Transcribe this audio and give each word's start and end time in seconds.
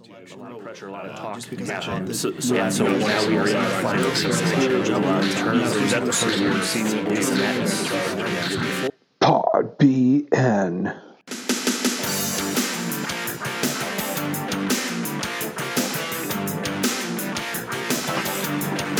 A 0.00 0.36
lot 0.36 0.52
of 0.52 0.62
pressure, 0.62 0.88
a 0.88 0.92
lot 0.92 1.06
of 1.06 1.16
talk. 1.16 1.42
Yeah. 1.50 2.04
So, 2.12 2.38
so, 2.38 2.54
yeah, 2.54 2.68
so 2.68 2.86
now 2.86 3.28
we 3.28 3.36
are 3.36 3.48
in 3.48 3.54
the 3.54 3.70
final 3.82 4.10
stages. 4.14 4.88
A 4.90 4.98
lot 4.98 5.24
of 5.24 5.34
terms. 5.34 5.74
Is 5.74 5.90
that 5.90 6.04
the 6.04 6.12
first 6.12 6.38
year 6.38 6.52
we've 6.52 6.64
seen 6.64 6.84
this 7.04 7.30
and 7.30 7.40
that? 7.40 8.92
Pod 9.20 9.78
BN. 9.78 11.07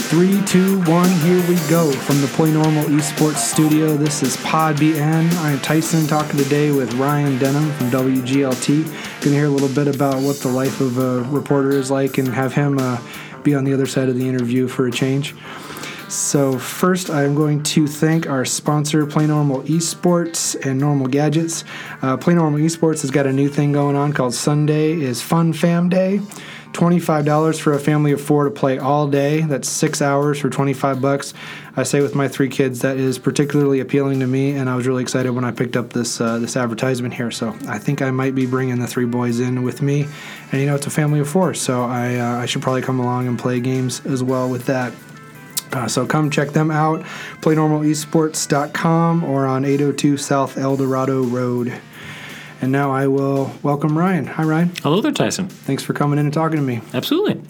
Three, 0.09 0.43
two, 0.47 0.81
one, 0.85 1.11
here 1.21 1.47
we 1.51 1.57
go 1.69 1.93
from 1.93 2.23
the 2.23 2.29
Play 2.29 2.51
Normal 2.51 2.85
Esports 2.85 3.37
Studio. 3.37 3.95
This 3.95 4.23
is 4.23 4.39
Pod 4.39 4.77
BN. 4.77 5.31
I'm 5.37 5.61
Tyson 5.61 6.07
talking 6.07 6.39
today 6.39 6.71
with 6.71 6.95
Ryan 6.95 7.39
Denham 7.39 7.71
from 7.73 7.91
WGLT. 7.91 8.85
Going 8.85 9.21
to 9.21 9.29
hear 9.29 9.45
a 9.45 9.51
little 9.51 9.69
bit 9.69 9.87
about 9.87 10.23
what 10.23 10.37
the 10.37 10.49
life 10.49 10.81
of 10.81 10.97
a 10.97 11.25
reporter 11.25 11.73
is 11.73 11.91
like 11.91 12.17
and 12.17 12.27
have 12.29 12.55
him 12.55 12.79
uh, 12.79 12.99
be 13.43 13.55
on 13.55 13.65
the 13.65 13.75
other 13.75 13.85
side 13.85 14.09
of 14.09 14.17
the 14.17 14.27
interview 14.27 14.67
for 14.67 14.87
a 14.87 14.91
change. 14.91 15.35
So, 16.09 16.59
first, 16.59 17.11
I'm 17.11 17.35
going 17.35 17.63
to 17.65 17.87
thank 17.87 18.27
our 18.27 18.47
sponsor, 18.47 19.05
Play 19.05 19.27
Normal 19.27 19.61
Esports 19.65 20.57
and 20.65 20.81
Normal 20.81 21.09
Gadgets. 21.09 21.65
Uh, 22.01 22.17
Play 22.17 22.33
Normal 22.33 22.61
Esports 22.61 23.03
has 23.03 23.11
got 23.11 23.27
a 23.27 23.33
new 23.33 23.51
thing 23.51 23.73
going 23.73 23.95
on 23.95 24.15
called 24.15 24.33
Sunday 24.33 24.93
is 24.93 25.21
Fun 25.21 25.53
Fam 25.53 25.91
Day. 25.91 26.23
$25 26.73 27.61
for 27.61 27.73
a 27.73 27.79
family 27.79 28.13
of 28.13 28.21
four 28.21 28.45
to 28.45 28.51
play 28.51 28.79
all 28.79 29.09
day. 29.09 29.43
That's 29.43 29.69
six 29.69 30.01
hours 30.01 30.39
for 30.39 30.51
25 30.51 31.01
bucks. 31.01 31.35
I 31.77 31.83
say 31.83 32.01
with 32.01 32.15
my 32.15 32.29
three 32.29 32.49
kids, 32.49 32.81
that 32.81 32.97
is 32.97 33.19
particularly 33.19 33.81
appealing 33.81 34.21
to 34.21 34.27
me, 34.27 34.53
and 34.53 34.69
I 34.69 34.77
was 34.77 34.87
really 34.87 35.03
excited 35.03 35.31
when 35.31 35.45
I 35.45 35.51
picked 35.51 35.77
up 35.77 35.93
this 35.93 36.21
uh, 36.21 36.39
this 36.39 36.57
advertisement 36.57 37.15
here. 37.15 37.31
So 37.31 37.57
I 37.67 37.79
think 37.79 38.03
I 38.03 38.11
might 38.11 38.35
be 38.35 38.47
bringing 38.47 38.79
the 38.79 38.87
three 38.87 39.07
boys 39.07 39.41
in 39.41 39.63
with 39.63 39.83
me, 39.83 40.07
and 40.53 40.61
you 40.61 40.67
know 40.67 40.75
it's 40.75 40.87
a 40.87 40.91
family 40.91 41.21
of 41.21 41.29
four, 41.29 41.55
so 41.55 41.85
I 41.85 42.17
uh, 42.17 42.39
I 42.39 42.47
should 42.47 42.63
probably 42.63 42.83
come 42.83 42.99
along 43.01 43.29
and 43.29 43.39
play 43.39 43.61
games 43.61 44.05
as 44.07 44.23
well 44.23 44.49
with 44.49 44.67
that. 44.67 44.93
Uh, 45.73 45.87
so 45.87 46.07
come 46.07 46.31
check 46.31 46.51
them 46.51 46.71
out, 46.71 47.03
playnormalesports.com 47.43 49.25
or 49.25 49.47
on 49.47 49.65
802 49.65 50.17
South 50.17 50.57
El 50.57 50.77
Dorado 50.77 51.23
Road. 51.25 51.79
And 52.61 52.73
now 52.73 52.91
I 52.91 53.07
will 53.07 53.53
welcome 53.63 53.97
Ryan. 53.97 54.27
Hi, 54.27 54.43
Ryan. 54.43 54.73
Hello 54.83 55.01
there, 55.01 55.13
Tyson. 55.13 55.49
Thanks 55.49 55.83
for 55.83 55.93
coming 55.93 56.19
in 56.19 56.27
and 56.27 56.35
talking 56.35 56.57
to 56.57 56.63
me. 56.63 56.81
Absolutely. 56.93 57.41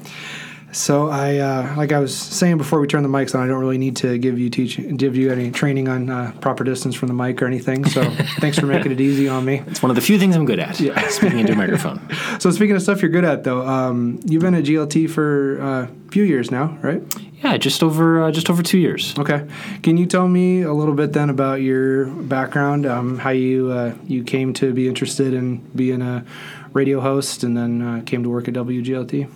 So 0.70 1.08
I, 1.08 1.38
uh, 1.38 1.74
like 1.76 1.92
I 1.92 1.98
was 1.98 2.14
saying 2.14 2.58
before 2.58 2.78
we 2.78 2.86
turn 2.86 3.02
the 3.02 3.08
mics 3.08 3.34
on, 3.34 3.42
I 3.42 3.46
don't 3.46 3.58
really 3.58 3.78
need 3.78 3.96
to 3.96 4.18
give 4.18 4.38
you 4.38 4.50
teach, 4.50 4.76
give 4.98 5.16
you 5.16 5.32
any 5.32 5.50
training 5.50 5.88
on 5.88 6.10
uh, 6.10 6.32
proper 6.42 6.62
distance 6.62 6.94
from 6.94 7.08
the 7.08 7.14
mic 7.14 7.40
or 7.40 7.46
anything. 7.46 7.86
So 7.86 8.04
thanks 8.38 8.58
for 8.58 8.66
making 8.66 8.92
it 8.92 9.00
easy 9.00 9.28
on 9.28 9.46
me. 9.46 9.62
It's 9.66 9.82
one 9.82 9.88
of 9.90 9.96
the 9.96 10.02
few 10.02 10.18
things 10.18 10.36
I'm 10.36 10.44
good 10.44 10.58
at. 10.58 10.78
Yeah. 10.78 11.08
Speaking 11.08 11.38
into 11.38 11.52
a 11.52 11.56
microphone. 11.56 12.00
So 12.38 12.52
speaking 12.52 12.76
of 12.76 12.82
stuff 12.82 13.02
you're 13.02 13.10
good 13.10 13.24
at, 13.24 13.42
though, 13.42 13.66
um, 13.66 14.20
you've 14.24 14.42
been 14.42 14.54
at 14.54 14.62
GLT 14.64 15.10
for 15.10 15.60
uh, 15.60 15.82
a 15.84 16.10
few 16.10 16.22
years 16.22 16.50
now, 16.52 16.78
right? 16.82 17.02
Yeah, 17.42 17.56
just 17.56 17.84
over 17.84 18.24
uh, 18.24 18.30
just 18.32 18.50
over 18.50 18.62
two 18.62 18.78
years. 18.78 19.14
Okay. 19.16 19.46
Can 19.82 19.96
you 19.96 20.06
tell 20.06 20.26
me 20.26 20.62
a 20.62 20.72
little 20.72 20.94
bit 20.94 21.12
then 21.12 21.30
about 21.30 21.60
your 21.60 22.06
background, 22.06 22.84
um, 22.84 23.18
how 23.18 23.30
you 23.30 23.70
uh, 23.70 23.94
you 24.06 24.24
came 24.24 24.52
to 24.54 24.72
be 24.72 24.88
interested 24.88 25.32
in 25.34 25.58
being 25.74 26.02
a 26.02 26.24
radio 26.72 27.00
host, 27.00 27.44
and 27.44 27.56
then 27.56 27.82
uh, 27.82 28.02
came 28.04 28.24
to 28.24 28.28
work 28.28 28.48
at 28.48 28.54
WGLT? 28.54 29.30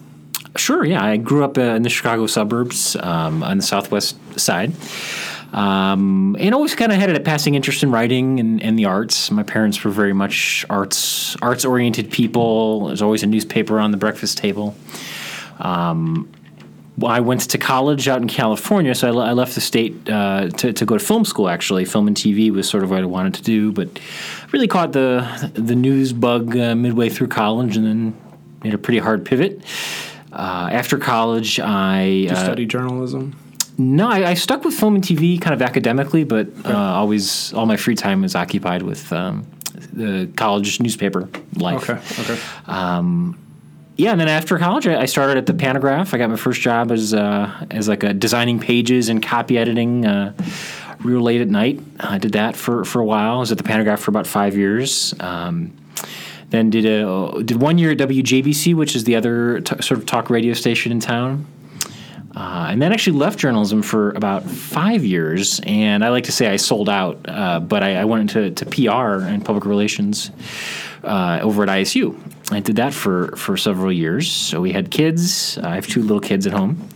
Sure. 0.57 0.85
Yeah, 0.85 1.03
I 1.05 1.17
grew 1.17 1.45
up 1.45 1.57
uh, 1.57 1.63
in 1.63 1.83
the 1.83 1.89
Chicago 1.89 2.27
suburbs 2.27 2.97
um, 2.97 3.43
on 3.43 3.59
the 3.59 3.63
southwest 3.63 4.17
side. 4.39 4.73
Um, 5.53 6.35
and 6.41 6.55
always 6.55 6.75
kind 6.75 6.93
of 6.93 6.99
had 6.99 7.15
a 7.15 7.21
passing 7.21 7.55
interest 7.55 7.83
in 7.83 7.91
writing 7.91 8.41
and, 8.41 8.63
and, 8.63 8.79
the 8.79 8.87
arts. 8.87 9.31
My 9.31 9.43
parents 9.43 9.85
were 9.85 9.91
very 9.91 10.15
much 10.15 10.65
arts 10.71 11.37
arts 11.43 11.67
oriented 11.67 12.11
people. 12.11 12.87
There's 12.87 13.03
always 13.03 13.23
a 13.23 13.27
newspaper 13.27 13.79
on 13.79 13.91
the 13.91 13.99
breakfast 13.99 14.39
table. 14.39 14.75
Um, 15.59 16.33
I 17.05 17.21
went 17.21 17.43
to 17.51 17.59
college 17.59 18.07
out 18.07 18.21
in 18.21 18.29
California, 18.29 18.95
so 18.95 19.21
I, 19.21 19.31
I 19.31 19.33
left 19.33 19.55
the 19.55 19.61
state 19.61 20.09
uh, 20.09 20.49
to, 20.49 20.73
to 20.73 20.85
go 20.85 20.99
to 20.99 21.05
film 21.05 21.25
school. 21.25 21.49
Actually, 21.49 21.85
film 21.85 22.07
and 22.07 22.17
TV 22.17 22.51
was 22.51 22.69
sort 22.69 22.85
of 22.85 22.91
what 22.91 23.01
I 23.01 23.07
wanted 23.07 23.35
to 23.35 23.43
do, 23.43 23.73
but 23.73 23.99
really 24.53 24.69
caught 24.69 24.93
the 24.93 25.51
the 25.55 25.75
news 25.75 26.13
bug 26.13 26.57
uh, 26.57 26.75
midway 26.75 27.09
through 27.09 27.29
college, 27.29 27.77
and 27.77 27.87
then 27.87 28.17
made 28.63 28.75
a 28.75 28.79
pretty 28.79 28.99
hard 28.99 29.25
pivot. 29.25 29.63
Uh, 30.33 30.69
after 30.71 30.99
college, 30.99 31.59
I 31.61 32.05
you 32.05 32.29
study 32.29 32.67
journalism. 32.67 33.37
No, 33.79 34.09
I, 34.09 34.31
I, 34.31 34.35
stuck 34.35 34.65
with 34.65 34.75
film 34.75 34.95
and 34.97 35.03
TV 35.03 35.41
kind 35.41 35.55
of 35.55 35.63
academically, 35.63 36.25
but 36.25 36.49
okay. 36.49 36.73
always 36.73 37.55
all 37.55 37.65
my 37.65 37.79
free 37.79 37.95
time 37.95 38.21
was 38.21 38.35
occupied 38.35 38.83
with 38.83 39.11
um, 39.13 39.47
the 39.93 40.31
college 40.37 40.79
newspaper 40.79 41.29
life. 41.57 41.89
Okay. 41.89 42.01
Okay. 42.23 42.41
Um, 42.67 43.42
yeah, 44.03 44.11
and 44.11 44.21
then 44.21 44.27
after 44.27 44.59
college, 44.59 44.89
I 44.89 45.07
started 45.07 45.37
at 45.37 45.47
the 45.47 45.53
Pantagraph. 45.53 46.13
I 46.13 46.19
got 46.19 46.29
my 46.29 46.37
first 46.37 46.61
job 46.61 46.91
as 46.91 47.15
uh, 47.15 47.67
as 47.71 47.87
like 47.87 48.03
a 48.03 48.13
designing 48.13 48.59
pages 48.59 49.09
and 49.09 49.23
copy 49.23 49.57
editing. 49.57 50.05
Uh, 50.05 50.35
real 51.05 51.21
late 51.21 51.41
at 51.41 51.49
night. 51.49 51.81
I 52.01 52.19
did 52.19 52.33
that 52.33 52.57
for, 52.57 52.85
for 52.85 53.01
a 53.01 53.05
while. 53.05 53.37
I 53.37 53.39
was 53.39 53.51
at 53.51 53.59
the 53.59 53.65
Pantagraph 53.65 53.99
for 53.99 54.11
about 54.11 54.27
five 54.27 54.57
years. 54.57 55.15
Um, 55.19 55.77
then 56.51 56.71
did 56.71 56.85
a 56.85 57.43
did 57.45 57.61
one 57.61 57.79
year 57.79 57.93
at 57.93 57.99
WJBC, 57.99 58.75
which 58.75 58.97
is 58.97 59.05
the 59.05 59.15
other 59.15 59.61
t- 59.61 59.81
sort 59.83 60.01
of 60.01 60.07
talk 60.07 60.31
radio 60.31 60.53
station 60.53 60.91
in 60.91 60.99
town. 60.99 61.47
Uh, 62.35 62.69
and 62.71 62.83
then 62.83 62.93
actually 62.93 63.19
left 63.19 63.39
journalism 63.39 63.83
for 63.83 64.11
about 64.13 64.43
five 64.43 65.05
years. 65.05 65.61
And 65.65 66.05
I 66.05 66.09
like 66.09 66.25
to 66.25 66.33
say 66.33 66.49
I 66.49 66.57
sold 66.57 66.89
out, 66.89 67.21
uh, 67.29 67.61
but 67.61 67.83
I, 67.83 67.97
I, 67.97 68.05
went 68.07 68.23
into 68.23 68.51
to 68.51 68.67
PR 68.67 69.23
and 69.25 69.45
public 69.45 69.67
relations 69.67 70.31
uh, 71.05 71.41
over 71.43 71.63
at 71.63 71.69
ISU. 71.69 72.19
I 72.55 72.61
did 72.61 72.77
that 72.77 72.95
for, 72.95 73.37
for 73.37 73.57
several 73.57 73.93
years. 73.93 74.31
So 74.31 74.61
we 74.61 74.73
had 74.73 74.91
kids. 74.91 75.59
I 75.59 75.75
have 75.75 75.87
two 75.87 76.03
little 76.03 76.21
kids 76.21 76.47
at 76.47 76.53
home. 76.53 76.89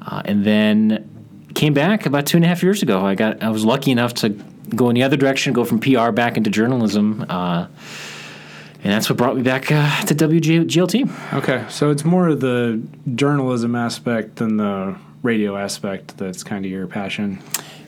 Uh, 0.00 0.22
and 0.24 0.44
then 0.44 1.08
came 1.54 1.74
back 1.74 2.06
about 2.06 2.26
two 2.26 2.36
and 2.36 2.44
a 2.44 2.48
half 2.48 2.62
years 2.62 2.82
ago. 2.82 3.04
I 3.04 3.14
got 3.14 3.42
I 3.42 3.50
was 3.50 3.64
lucky 3.64 3.90
enough 3.90 4.14
to 4.14 4.30
go 4.74 4.88
in 4.88 4.94
the 4.94 5.02
other 5.02 5.16
direction, 5.16 5.52
go 5.52 5.64
from 5.64 5.80
PR 5.80 6.10
back 6.10 6.36
into 6.36 6.50
journalism. 6.50 7.24
Uh, 7.28 7.66
and 8.82 8.92
that's 8.92 9.10
what 9.10 9.18
brought 9.18 9.36
me 9.36 9.42
back 9.42 9.70
uh, 9.70 10.04
to 10.06 10.14
WGLT. 10.14 11.34
Okay, 11.34 11.66
so 11.68 11.90
it's 11.90 12.04
more 12.04 12.28
of 12.28 12.40
the 12.40 12.80
journalism 13.14 13.74
aspect 13.74 14.36
than 14.36 14.56
the 14.56 14.96
radio 15.22 15.56
aspect 15.56 16.16
that's 16.16 16.42
kind 16.42 16.64
of 16.64 16.70
your 16.70 16.86
passion. 16.86 17.42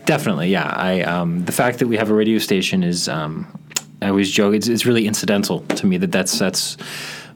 Definitely, 0.04 0.50
yeah. 0.50 0.66
I 0.66 1.00
um, 1.02 1.44
the 1.44 1.52
fact 1.52 1.78
that 1.78 1.86
we 1.86 1.96
have 1.96 2.10
a 2.10 2.14
radio 2.14 2.38
station 2.38 2.82
is 2.82 3.08
um, 3.08 3.46
I 4.02 4.08
always 4.08 4.30
joke 4.30 4.54
it's, 4.54 4.68
it's 4.68 4.84
really 4.84 5.06
incidental 5.06 5.60
to 5.60 5.86
me 5.86 5.96
that 5.98 6.12
that's 6.12 6.38
that's 6.38 6.76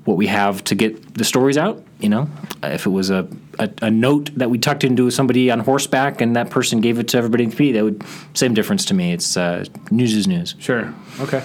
what 0.04 0.16
we 0.16 0.26
have 0.28 0.62
to 0.64 0.74
get 0.74 1.14
the 1.14 1.24
stories 1.24 1.56
out. 1.56 1.82
You 1.98 2.08
know, 2.08 2.30
if 2.62 2.86
it 2.86 2.90
was 2.90 3.10
a, 3.10 3.28
a, 3.58 3.70
a, 3.82 3.90
note 3.90 4.30
that 4.36 4.50
we 4.50 4.58
tucked 4.58 4.84
into 4.84 5.10
somebody 5.10 5.50
on 5.50 5.60
horseback 5.60 6.20
and 6.20 6.36
that 6.36 6.50
person 6.50 6.80
gave 6.80 6.98
it 6.98 7.08
to 7.08 7.18
everybody 7.18 7.44
in 7.44 7.50
the 7.50 7.72
that 7.72 7.82
would 7.82 8.04
same 8.34 8.52
difference 8.52 8.84
to 8.86 8.94
me. 8.94 9.12
It's 9.12 9.36
uh, 9.36 9.64
news 9.90 10.14
is 10.14 10.28
news. 10.28 10.54
Sure. 10.58 10.92
Okay. 11.20 11.42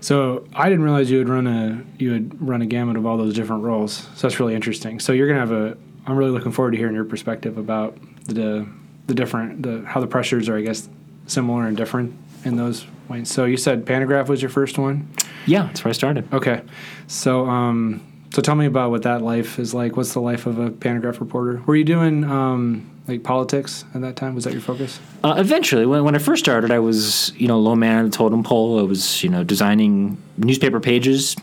So 0.00 0.46
I 0.54 0.68
didn't 0.68 0.84
realize 0.84 1.10
you 1.10 1.18
would 1.18 1.28
run 1.28 1.46
a 1.46 1.84
you 1.98 2.12
would 2.12 2.46
run 2.46 2.62
a 2.62 2.66
gamut 2.66 2.96
of 2.96 3.06
all 3.06 3.16
those 3.16 3.34
different 3.34 3.64
roles. 3.64 3.94
So 4.14 4.28
that's 4.28 4.38
really 4.38 4.54
interesting. 4.54 5.00
So 5.00 5.12
you're 5.12 5.28
gonna 5.28 5.40
have 5.40 5.52
a. 5.52 5.76
I'm 6.06 6.16
really 6.16 6.30
looking 6.30 6.52
forward 6.52 6.70
to 6.70 6.76
hearing 6.78 6.94
your 6.94 7.04
perspective 7.04 7.58
about 7.58 7.98
the 8.26 8.66
the 9.06 9.14
different 9.14 9.62
the 9.62 9.84
how 9.86 10.00
the 10.00 10.06
pressures 10.06 10.48
are 10.48 10.56
I 10.56 10.62
guess 10.62 10.88
similar 11.26 11.66
and 11.66 11.76
different 11.76 12.16
in 12.44 12.56
those 12.56 12.86
ways. 13.08 13.30
So 13.30 13.44
you 13.44 13.56
said 13.56 13.84
Pantagraph 13.84 14.28
was 14.28 14.42
your 14.42 14.50
first 14.50 14.78
one. 14.78 15.08
Yeah, 15.46 15.64
that's 15.64 15.84
where 15.84 15.90
I 15.90 15.92
started. 15.92 16.32
Okay, 16.32 16.62
so 17.06 17.46
um, 17.46 18.02
so 18.32 18.42
tell 18.42 18.54
me 18.54 18.66
about 18.66 18.90
what 18.90 19.02
that 19.02 19.22
life 19.22 19.58
is 19.58 19.72
like. 19.72 19.96
What's 19.96 20.12
the 20.12 20.20
life 20.20 20.46
of 20.46 20.58
a 20.58 20.70
Pantagraph 20.70 21.20
reporter? 21.20 21.62
Were 21.66 21.76
you 21.76 21.84
doing 21.84 22.24
um, 22.24 22.90
like 23.06 23.22
politics 23.22 23.84
at 23.94 24.02
that 24.02 24.16
time? 24.16 24.34
Was 24.34 24.44
that 24.44 24.52
your 24.52 24.62
focus? 24.62 25.00
Uh, 25.24 25.34
eventually, 25.38 25.86
when, 25.86 26.04
when 26.04 26.14
I 26.14 26.18
first 26.18 26.44
started, 26.44 26.70
I 26.70 26.78
was 26.78 27.32
you 27.36 27.48
know 27.48 27.58
low 27.58 27.74
man 27.74 27.98
on 27.98 28.04
the 28.10 28.16
totem 28.16 28.42
pole. 28.42 28.78
I 28.78 28.82
was 28.82 29.22
you 29.22 29.30
know 29.30 29.44
designing 29.44 30.20
newspaper 30.36 30.80
pages. 30.80 31.36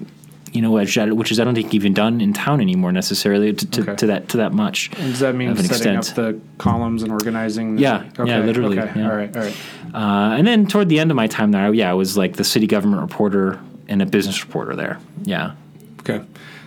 You 0.56 0.62
know, 0.62 0.72
which, 0.72 0.96
which 0.98 1.32
is 1.32 1.40
I 1.40 1.44
don't 1.44 1.56
think 1.56 1.74
even 1.74 1.94
done 1.94 2.22
in 2.22 2.34
town 2.34 2.62
anymore 2.62 2.92
necessarily 2.92 3.54
to, 3.54 3.66
to, 3.72 3.82
okay. 3.82 3.96
to 3.96 4.08
that 4.08 4.30
to 4.30 4.38
that 4.38 4.54
much. 4.54 4.90
And 4.98 5.12
does 5.12 5.20
that 5.20 5.36
mean 5.36 5.56
setting 5.58 5.96
extent. 5.96 6.10
up 6.10 6.16
the 6.16 6.42
columns 6.58 7.04
and 7.04 7.12
organizing? 7.12 7.76
The, 7.76 7.82
yeah, 7.82 8.10
okay. 8.18 8.30
yeah, 8.30 8.40
literally. 8.40 8.80
Okay. 8.80 9.00
Yeah. 9.00 9.10
All 9.10 9.16
right, 9.16 9.36
all 9.36 9.44
right. 9.44 9.58
Uh, 9.94 10.38
and 10.38 10.48
then 10.48 10.68
toward 10.68 10.90
the 10.90 11.00
end 11.00 11.12
of 11.12 11.16
my 11.16 11.28
time 11.28 11.52
there, 11.52 11.74
yeah, 11.74 11.92
I 11.92 11.94
was 11.94 12.18
like 12.18 12.38
the 12.38 12.44
city 12.44 12.68
government 12.68 13.02
reporter 13.02 13.60
and 13.88 14.02
a 14.02 14.06
business 14.06 14.44
reporter 14.44 14.76
there. 14.76 15.00
Yeah. 15.24 15.54
Okay. 16.00 16.24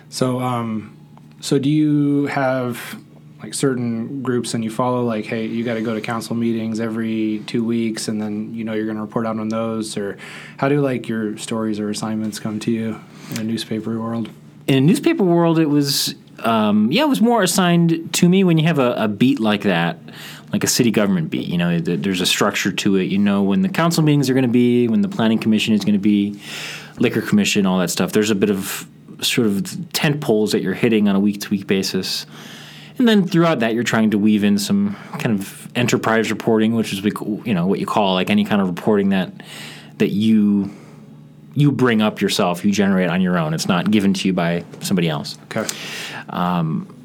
So, 0.09 0.39
um, 0.39 0.97
so 1.41 1.59
do 1.59 1.69
you 1.69 2.27
have 2.27 2.99
like 3.41 3.53
certain 3.53 4.21
groups 4.21 4.53
and 4.53 4.63
you 4.63 4.69
follow 4.69 5.03
like 5.03 5.25
hey 5.25 5.45
you 5.45 5.63
got 5.63 5.75
to 5.75 5.81
go 5.81 5.93
to 5.93 6.01
council 6.01 6.35
meetings 6.35 6.79
every 6.79 7.41
two 7.47 7.63
weeks 7.63 8.07
and 8.07 8.21
then 8.21 8.53
you 8.53 8.63
know 8.63 8.73
you're 8.73 8.85
going 8.85 8.97
to 8.97 9.01
report 9.01 9.25
out 9.25 9.39
on 9.39 9.47
those 9.47 9.95
or 9.95 10.17
how 10.57 10.67
do 10.67 10.81
like 10.81 11.07
your 11.07 11.37
stories 11.37 11.79
or 11.79 11.89
assignments 11.89 12.37
come 12.37 12.59
to 12.59 12.71
you 12.71 12.99
in 13.31 13.39
a 13.39 13.43
newspaper 13.43 13.99
world? 13.99 14.29
In 14.67 14.75
a 14.75 14.81
newspaper 14.81 15.23
world 15.23 15.59
it 15.59 15.67
was 15.67 16.15
um, 16.39 16.91
yeah 16.91 17.03
it 17.03 17.09
was 17.09 17.21
more 17.21 17.43
assigned 17.43 18.13
to 18.13 18.29
me 18.29 18.43
when 18.43 18.57
you 18.57 18.65
have 18.65 18.79
a, 18.79 18.93
a 18.93 19.07
beat 19.07 19.39
like 19.39 19.63
that 19.63 19.97
like 20.53 20.63
a 20.63 20.67
city 20.67 20.89
government 20.89 21.29
beat 21.29 21.47
you 21.47 21.57
know 21.57 21.79
there's 21.79 22.21
a 22.21 22.25
structure 22.25 22.71
to 22.71 22.95
it. 22.95 23.05
You 23.05 23.17
know 23.17 23.43
when 23.43 23.61
the 23.61 23.69
council 23.69 24.03
meetings 24.03 24.29
are 24.29 24.33
going 24.33 24.43
to 24.43 24.49
be 24.49 24.87
when 24.87 25.01
the 25.01 25.09
planning 25.09 25.39
commission 25.39 25.73
is 25.73 25.83
going 25.83 25.93
to 25.93 25.99
be 25.99 26.39
liquor 26.99 27.21
commission 27.21 27.65
all 27.65 27.79
that 27.79 27.89
stuff. 27.89 28.11
There's 28.11 28.31
a 28.31 28.35
bit 28.35 28.49
of 28.49 28.87
sort 29.21 29.47
of 29.47 29.91
tent 29.93 30.21
poles 30.21 30.51
that 30.51 30.61
you're 30.61 30.73
hitting 30.73 31.07
on 31.07 31.15
a 31.15 31.19
week 31.19 31.41
to 31.41 31.49
week 31.49 31.67
basis. 31.67 32.25
And 32.97 33.07
then 33.07 33.25
throughout 33.25 33.59
that, 33.59 33.73
you're 33.73 33.83
trying 33.83 34.11
to 34.11 34.17
weave 34.17 34.43
in 34.43 34.57
some 34.57 34.95
kind 35.19 35.39
of 35.39 35.69
enterprise 35.75 36.29
reporting, 36.29 36.75
which 36.75 36.91
is 36.91 37.03
you 37.03 37.53
know 37.53 37.65
what 37.65 37.79
you 37.79 37.85
call 37.85 38.13
like 38.13 38.29
any 38.29 38.43
kind 38.43 38.61
of 38.61 38.67
reporting 38.67 39.09
that 39.09 39.31
that 39.97 40.09
you 40.09 40.71
you 41.59 41.71
bring 41.71 42.01
up 42.01 42.21
yourself, 42.21 42.63
you 42.63 42.71
generate 42.71 43.09
on 43.09 43.21
your 43.21 43.37
own. 43.37 43.53
It's 43.53 43.67
not 43.67 43.91
given 43.91 44.13
to 44.13 44.27
you 44.27 44.33
by 44.33 44.63
somebody 44.81 45.09
else. 45.09 45.37
Okay. 45.45 45.67
Um, 46.29 46.95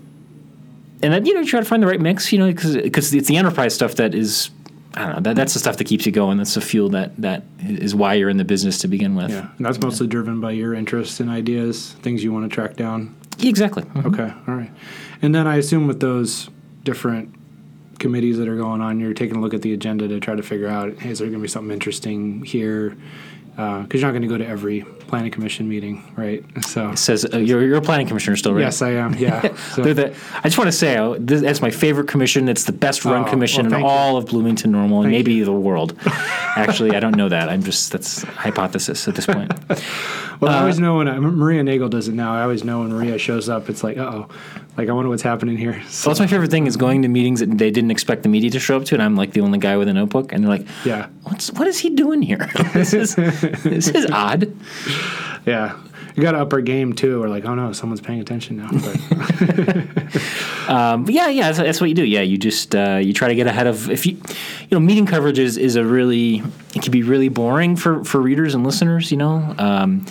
and 1.03 1.13
then 1.13 1.27
you 1.27 1.35
know 1.35 1.41
you 1.41 1.47
try 1.47 1.61
to 1.61 1.67
find 1.67 1.83
the 1.83 1.87
right 1.87 2.01
mix, 2.01 2.33
you 2.33 2.39
know, 2.39 2.47
because 2.47 3.15
it's 3.15 3.29
the 3.29 3.37
enterprise 3.37 3.75
stuff 3.75 3.97
that 3.97 4.15
is 4.15 4.51
I 4.95 5.01
don't 5.01 5.17
know. 5.17 5.21
That, 5.23 5.37
that's 5.37 5.55
the 5.55 5.59
stuff 5.59 5.77
that 5.79 5.85
keeps 5.85 6.07
you 6.07 6.13
going. 6.13 6.39
That's 6.39 6.55
the 6.55 6.61
fuel 6.61 6.89
that 6.91 7.17
that 7.19 7.43
is 7.61 7.95
why 7.95 8.15
you're 8.15 8.31
in 8.31 8.37
the 8.37 8.45
business 8.45 8.79
to 8.79 8.89
begin 8.89 9.15
with. 9.17 9.31
Yeah, 9.31 9.49
and 9.57 9.67
that's 9.67 9.81
mostly 9.81 10.07
yeah. 10.07 10.13
driven 10.13 10.41
by 10.41 10.53
your 10.53 10.73
interests 10.73 11.21
and 11.21 11.29
ideas, 11.29 11.93
things 12.03 12.23
you 12.23 12.33
want 12.33 12.49
to 12.49 12.55
track 12.55 12.77
down. 12.77 13.15
Exactly. 13.43 13.83
Mm-hmm. 13.83 14.15
Okay. 14.15 14.33
All 14.47 14.55
right. 14.55 14.71
And 15.21 15.35
then 15.35 15.47
I 15.47 15.57
assume 15.57 15.87
with 15.87 16.01
those 16.01 16.49
different 16.85 17.35
committees 17.99 18.39
that 18.39 18.49
are 18.49 18.57
going 18.57 18.81
on, 18.81 19.01
you're 19.01 19.15
taking 19.15 19.37
a 19.37 19.41
look 19.41 19.55
at 19.55 19.63
the 19.63 19.73
agenda 19.73 20.07
to 20.07 20.21
try 20.21 20.35
to 20.35 20.43
figure 20.43 20.69
out, 20.69 20.99
hey, 20.99 21.11
is 21.11 21.19
there 21.19 21.27
going 21.27 21.39
to 21.39 21.43
be 21.43 21.49
something 21.49 21.73
interesting 21.73 22.45
here? 22.45 22.97
Because 23.57 23.87
uh, 23.87 23.87
you're 23.93 24.03
not 24.03 24.11
going 24.11 24.23
to 24.23 24.29
go 24.29 24.39
to 24.39 24.47
every 24.47 24.85
planning 25.15 25.31
commission 25.31 25.69
meeting, 25.69 26.03
right? 26.17 26.45
So 26.65 26.91
it 26.91 26.99
says 26.99 27.25
uh, 27.33 27.39
you're, 27.39 27.63
you're 27.63 27.77
a 27.77 27.81
planning 27.81 28.09
commissioner 28.09 28.35
still, 28.35 28.53
right? 28.53 28.63
Yes, 28.63 28.83
I 28.83 28.91
am. 28.91 29.15
Yeah. 29.15 29.55
So. 29.75 29.83
the, 29.83 30.15
I 30.39 30.43
just 30.43 30.59
want 30.59 30.69
to 30.69 30.73
say 30.73 30.97
uh, 30.97 31.17
this, 31.19 31.41
that's 31.41 31.61
my 31.61 31.71
favorite 31.71 32.07
commission. 32.07 32.49
It's 32.49 32.65
the 32.65 32.73
best 32.73 33.05
run 33.05 33.25
oh, 33.25 33.31
commission 33.31 33.69
well, 33.69 33.79
in 33.79 33.85
all 33.85 34.13
you. 34.13 34.19
of 34.19 34.27
Bloomington 34.27 34.71
Normal 34.73 35.03
and 35.03 35.11
maybe 35.11 35.35
you. 35.35 35.45
the 35.45 35.53
world. 35.53 35.99
Actually, 36.07 36.95
I 36.95 37.01
don't 37.01 37.17
know 37.17 37.29
that. 37.29 37.49
I'm 37.49 37.63
just 37.63 37.91
that's 37.91 38.23
hypothesis 38.23 39.09
at 39.09 39.15
this 39.15 39.27
point. 39.27 39.53
well, 40.41 40.51
uh, 40.51 40.57
I 40.57 40.61
always 40.61 40.79
know 40.79 40.99
when 40.99 41.09
I, 41.09 41.19
Maria 41.19 41.63
Nagel 41.63 41.89
does 41.89 42.09
it 42.09 42.15
now. 42.15 42.35
I 42.35 42.43
always 42.43 42.63
know 42.63 42.81
when 42.81 42.93
Maria 42.93 43.19
shows 43.19 43.49
up. 43.49 43.69
It's 43.69 43.83
like, 43.83 43.97
oh, 43.97 44.29
like 44.77 44.89
I 44.89 44.93
wonder 44.93 45.09
what's 45.09 45.23
happening 45.23 45.57
here. 45.57 45.83
So. 45.89 46.09
Well, 46.09 46.15
that's 46.15 46.21
my 46.21 46.27
favorite 46.27 46.51
thing 46.51 46.67
is 46.67 46.77
going 46.77 47.03
to 47.03 47.09
meetings 47.09 47.41
that 47.41 47.59
they 47.59 47.71
didn't 47.71 47.91
expect 47.91 48.23
the 48.23 48.29
media 48.29 48.51
to 48.51 48.61
show 48.61 48.77
up 48.77 48.85
to, 48.87 48.95
and 48.95 49.03
I'm 49.03 49.17
like 49.17 49.33
the 49.33 49.41
only 49.41 49.59
guy 49.59 49.77
with 49.77 49.89
a 49.89 49.93
notebook, 49.93 50.33
and 50.33 50.43
they're 50.43 50.51
like, 50.51 50.67
yeah, 50.85 51.09
what's 51.23 51.53
what 51.53 51.67
is 51.69 51.79
he 51.79 51.91
doing 51.91 52.23
here? 52.23 52.49
this 52.73 52.93
is 52.93 53.15
this 53.15 53.89
is 53.89 54.07
odd. 54.11 54.53
Yeah. 55.47 55.79
You 56.15 56.23
got 56.23 56.33
to 56.33 56.39
up 56.39 56.53
our 56.53 56.61
game 56.61 56.93
too. 56.93 57.21
We're 57.21 57.29
like, 57.29 57.45
oh 57.45 57.55
no, 57.55 57.73
someone's 57.73 58.01
paying 58.01 58.21
attention 58.21 58.59
now. 58.59 58.69
But, 58.71 58.95
um, 60.69 61.05
but 61.05 61.15
yeah, 61.15 61.29
yeah, 61.29 61.47
that's, 61.47 61.59
that's, 61.59 61.81
what 61.81 61.89
you 61.89 61.95
do. 61.95 62.05
Yeah, 62.05 62.21
you 62.21 62.39
just 62.39 62.75
uh, 62.75 63.01
you 63.03 63.13
try 63.13 63.29
to 63.29 63.35
get 63.35 63.49
ahead 63.49 63.67
of 63.67 63.91
if 63.91 64.07
you, 64.07 64.13
you 64.13 64.69
know, 64.71 64.79
meeting 64.79 65.07
coverage 65.07 65.41
is, 65.41 65.57
is 65.57 65.75
a 65.75 65.85
really 65.85 66.37
it 66.75 66.83
can 66.83 66.93
be 66.93 67.03
really 67.03 67.29
boring 67.29 67.75
for 67.75 68.05
for 68.05 68.21
readers 68.21 68.55
and 68.55 68.65
listeners. 68.65 69.11
You 69.11 69.17
know. 69.17 69.55
Um, 69.59 70.07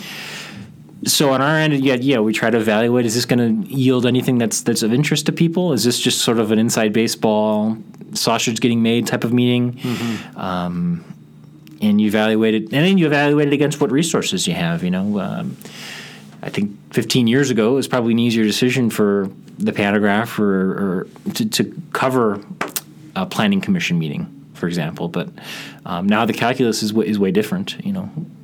so 1.06 1.32
on 1.32 1.40
our 1.40 1.56
end, 1.56 1.84
yeah, 1.84 1.94
yeah, 1.94 2.18
we 2.18 2.32
try 2.32 2.50
to 2.50 2.58
evaluate: 2.58 3.06
is 3.06 3.14
this 3.14 3.24
going 3.24 3.64
to 3.64 3.70
yield 3.74 4.04
anything 4.04 4.36
that's 4.36 4.62
that's 4.62 4.82
of 4.82 4.92
interest 4.92 5.26
to 5.26 5.32
people? 5.32 5.72
Is 5.72 5.84
this 5.84 5.98
just 5.98 6.20
sort 6.20 6.38
of 6.38 6.50
an 6.50 6.58
inside 6.58 6.92
baseball 6.92 7.78
sausage 8.12 8.60
getting 8.60 8.82
made 8.82 9.06
type 9.06 9.24
of 9.24 9.32
meeting? 9.32 9.72
Mm-hmm. 9.74 10.38
Um, 10.38 11.04
and 11.84 12.00
you 12.00 12.08
evaluate 12.08 12.54
it, 12.54 12.62
and 12.64 12.72
then 12.72 12.98
you 12.98 13.06
evaluate 13.06 13.48
it 13.48 13.52
against 13.52 13.80
what 13.80 13.90
resources 13.90 14.46
you 14.46 14.54
have. 14.54 14.82
You 14.82 14.90
know, 14.90 15.20
um, 15.20 15.56
I 16.42 16.50
think 16.50 16.76
15 16.92 17.26
years 17.26 17.50
ago 17.50 17.72
it 17.72 17.74
was 17.74 17.88
probably 17.88 18.12
an 18.12 18.18
easier 18.18 18.44
decision 18.44 18.90
for 18.90 19.30
the 19.58 19.72
Pantagraph 19.72 20.38
or, 20.38 20.72
or 20.72 21.08
to, 21.34 21.48
to, 21.48 21.82
cover 21.92 22.44
a 23.14 23.24
planning 23.24 23.60
commission 23.60 23.98
meeting, 23.98 24.46
for 24.54 24.66
example. 24.66 25.08
But 25.08 25.28
um, 25.86 26.08
now 26.08 26.24
the 26.24 26.32
calculus 26.32 26.82
is 26.82 26.92
is 26.92 27.18
way 27.18 27.30
different. 27.30 27.76
You 27.84 27.92
know, 27.92 28.02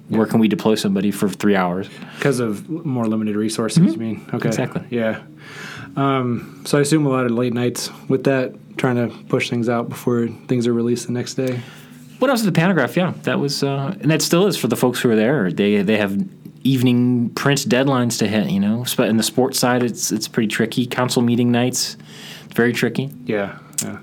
where 0.08 0.26
can 0.26 0.40
we 0.40 0.48
deploy 0.48 0.76
somebody 0.76 1.10
for 1.10 1.28
three 1.28 1.56
hours 1.56 1.88
because 2.16 2.40
of 2.40 2.68
more 2.68 3.06
limited 3.06 3.36
resources? 3.36 3.78
Mm-hmm. 3.78 3.92
You 3.92 3.98
mean 3.98 4.30
okay? 4.34 4.48
Exactly. 4.48 4.84
Yeah. 4.90 5.22
Um, 5.96 6.62
so 6.64 6.78
I 6.78 6.82
assume 6.82 7.06
a 7.06 7.10
lot 7.10 7.26
of 7.26 7.32
late 7.32 7.52
nights 7.52 7.90
with 8.08 8.24
that, 8.24 8.54
trying 8.78 8.96
to 8.96 9.14
push 9.24 9.50
things 9.50 9.68
out 9.68 9.88
before 9.88 10.28
things 10.46 10.66
are 10.66 10.72
released 10.72 11.06
the 11.06 11.12
next 11.12 11.34
day. 11.34 11.60
What 12.20 12.30
else? 12.30 12.42
The 12.42 12.52
Pantagraph, 12.52 12.96
yeah, 12.96 13.14
that 13.22 13.40
was, 13.40 13.62
uh, 13.62 13.96
and 14.00 14.10
that 14.10 14.20
still 14.20 14.46
is 14.46 14.56
for 14.56 14.68
the 14.68 14.76
folks 14.76 15.00
who 15.00 15.10
are 15.10 15.16
there. 15.16 15.50
They 15.50 15.82
they 15.82 15.96
have 15.96 16.22
evening 16.62 17.30
print 17.30 17.60
deadlines 17.60 18.18
to 18.18 18.28
hit. 18.28 18.50
You 18.50 18.60
know, 18.60 18.84
but 18.96 19.08
in 19.08 19.16
the 19.16 19.22
sports 19.22 19.58
side, 19.58 19.82
it's 19.82 20.12
it's 20.12 20.28
pretty 20.28 20.48
tricky. 20.48 20.86
Council 20.86 21.22
meeting 21.22 21.50
nights, 21.50 21.96
very 22.54 22.74
tricky. 22.74 23.10
Yeah, 23.24 23.58
yeah. 23.82 23.98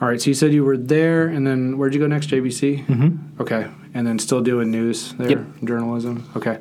All 0.00 0.08
right, 0.08 0.20
so 0.20 0.30
you 0.30 0.34
said 0.34 0.52
you 0.52 0.64
were 0.64 0.76
there, 0.76 1.26
and 1.26 1.46
then 1.46 1.78
where'd 1.78 1.94
you 1.94 2.00
go 2.00 2.06
next? 2.06 2.28
JBC. 2.28 2.86
Mm-hmm. 2.86 3.42
Okay, 3.42 3.68
and 3.92 4.06
then 4.06 4.20
still 4.20 4.40
doing 4.40 4.70
news 4.70 5.12
there, 5.14 5.30
yep. 5.30 5.44
journalism. 5.64 6.30
Okay. 6.36 6.58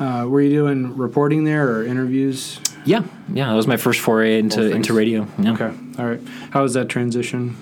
Uh, 0.00 0.26
were 0.28 0.40
you 0.40 0.50
doing 0.50 0.96
reporting 0.96 1.44
there 1.44 1.68
or 1.68 1.84
interviews? 1.84 2.60
Yeah, 2.84 3.02
yeah. 3.32 3.48
That 3.48 3.54
was 3.54 3.66
my 3.66 3.76
first 3.76 4.00
foray 4.00 4.38
into 4.38 4.70
into 4.70 4.94
radio. 4.94 5.28
Yeah. 5.38 5.52
Okay. 5.54 5.72
All 5.98 6.06
right. 6.06 6.20
How 6.50 6.62
was 6.62 6.74
that 6.74 6.88
transition? 6.88 7.56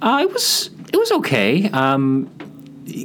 Uh, 0.00 0.20
it 0.22 0.32
was 0.32 0.70
it 0.92 0.96
was 0.96 1.12
okay. 1.12 1.68
Um, 1.70 2.30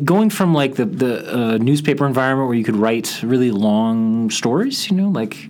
going 0.03 0.29
from 0.29 0.53
like 0.53 0.75
the 0.75 0.85
the 0.85 1.35
uh, 1.35 1.57
newspaper 1.57 2.05
environment 2.05 2.47
where 2.47 2.57
you 2.57 2.63
could 2.63 2.75
write 2.75 3.21
really 3.23 3.51
long 3.51 4.29
stories, 4.29 4.89
you 4.89 4.97
know, 4.97 5.09
like 5.09 5.49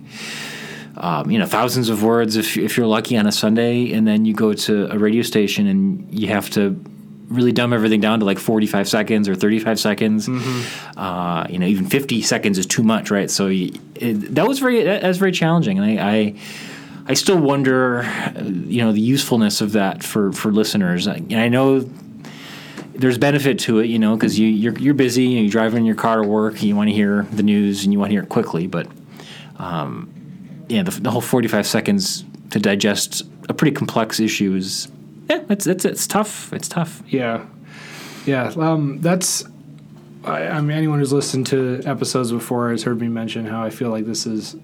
um, 0.96 1.30
you 1.30 1.38
know 1.38 1.46
thousands 1.46 1.88
of 1.88 2.02
words 2.02 2.36
if 2.36 2.56
if 2.56 2.76
you're 2.76 2.86
lucky 2.86 3.16
on 3.16 3.26
a 3.26 3.32
Sunday, 3.32 3.92
and 3.92 4.06
then 4.06 4.24
you 4.24 4.34
go 4.34 4.52
to 4.52 4.92
a 4.92 4.98
radio 4.98 5.22
station 5.22 5.66
and 5.66 6.12
you 6.12 6.28
have 6.28 6.50
to 6.50 6.82
really 7.28 7.52
dumb 7.52 7.72
everything 7.72 8.00
down 8.00 8.18
to 8.18 8.26
like 8.26 8.38
45 8.38 8.86
seconds 8.88 9.26
or 9.26 9.34
35 9.34 9.80
seconds. 9.80 10.28
Mm-hmm. 10.28 10.98
Uh, 10.98 11.46
you 11.48 11.58
know, 11.58 11.66
even 11.66 11.86
50 11.86 12.20
seconds 12.20 12.58
is 12.58 12.66
too 12.66 12.82
much, 12.82 13.10
right? 13.10 13.30
So 13.30 13.48
it, 13.48 14.34
that 14.34 14.46
was 14.46 14.58
very 14.58 14.82
that 14.82 15.02
was 15.02 15.18
very 15.18 15.32
challenging, 15.32 15.78
and 15.78 16.00
I, 16.00 16.14
I 16.14 16.34
I 17.08 17.14
still 17.14 17.38
wonder, 17.38 18.04
you 18.44 18.82
know, 18.82 18.92
the 18.92 19.00
usefulness 19.00 19.60
of 19.60 19.72
that 19.72 20.02
for 20.02 20.32
for 20.32 20.52
listeners. 20.52 21.06
And 21.06 21.34
I 21.34 21.48
know 21.48 21.88
there's 22.94 23.18
benefit 23.18 23.58
to 23.60 23.78
it, 23.78 23.86
you 23.86 23.98
know, 23.98 24.16
because 24.16 24.38
you 24.38 24.48
you're, 24.48 24.78
you're 24.78 24.94
busy, 24.94 25.24
you 25.24 25.46
are 25.46 25.50
driving 25.50 25.80
in 25.80 25.86
your 25.86 25.96
car 25.96 26.22
to 26.22 26.28
work, 26.28 26.62
you 26.62 26.76
want 26.76 26.88
to 26.88 26.94
hear 26.94 27.26
the 27.32 27.42
news 27.42 27.84
and 27.84 27.92
you 27.92 27.98
want 27.98 28.10
to 28.10 28.14
hear 28.14 28.22
it 28.22 28.28
quickly, 28.28 28.66
but 28.66 28.86
um, 29.58 30.12
yeah, 30.68 30.82
the, 30.82 30.90
the, 30.90 31.10
whole 31.10 31.20
45 31.20 31.66
seconds 31.66 32.24
to 32.50 32.58
digest 32.58 33.22
a 33.48 33.54
pretty 33.54 33.74
complex 33.74 34.20
issue 34.20 34.54
is 34.54 34.88
yeah, 35.30 35.42
it's 35.48 35.66
it's 35.66 35.84
it's 35.84 36.06
tough. 36.06 36.52
It's 36.52 36.68
tough. 36.68 37.02
Yeah, 37.06 37.46
yeah. 38.26 38.52
Um, 38.56 39.00
that's 39.00 39.44
I, 40.24 40.48
I, 40.48 40.60
mean, 40.60 40.76
anyone 40.76 40.98
who's 40.98 41.12
listened 41.12 41.48
to 41.48 41.82
episodes 41.84 42.30
before 42.30 42.70
has 42.70 42.82
heard 42.82 43.00
me 43.00 43.08
mention 43.08 43.46
how 43.46 43.62
I 43.62 43.70
feel 43.70 43.90
like 43.90 44.04
this 44.04 44.26
is 44.26 44.56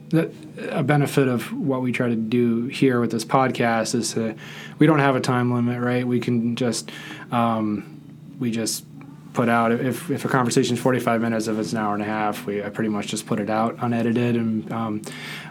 a 0.71 0.83
benefit 0.83 1.27
of 1.27 1.53
what 1.53 1.83
we 1.83 1.91
try 1.91 2.09
to 2.09 2.17
do 2.17 2.67
here 2.67 3.01
with 3.01 3.11
this 3.11 3.25
podcast 3.25 3.95
is 3.95 4.13
to 4.15 4.37
we 4.79 4.87
don't 4.87 5.01
have 5.01 5.17
a 5.17 5.21
time 5.21 5.53
limit, 5.53 5.83
right? 5.83 6.07
We 6.07 6.21
can 6.21 6.55
just 6.55 6.91
um, 7.33 7.98
we 8.39 8.51
just 8.51 8.85
put 9.35 9.49
out 9.49 9.71
if 9.71 10.11
if 10.11 10.25
a 10.25 10.29
conversation 10.29 10.75
is 10.75 10.83
45 10.83 11.21
minutes 11.21 11.47
if 11.47 11.59
it's 11.59 11.73
an 11.73 11.79
hour 11.79 11.95
and 11.95 12.03
a 12.03 12.07
half 12.07 12.45
we 12.47 12.63
I 12.63 12.71
pretty 12.71 12.89
much 12.89 13.07
just 13.07 13.27
put 13.27 13.41
it 13.41 13.51
out 13.51 13.77
unedited. 13.81 14.37
And 14.37 14.73
um, 14.73 15.03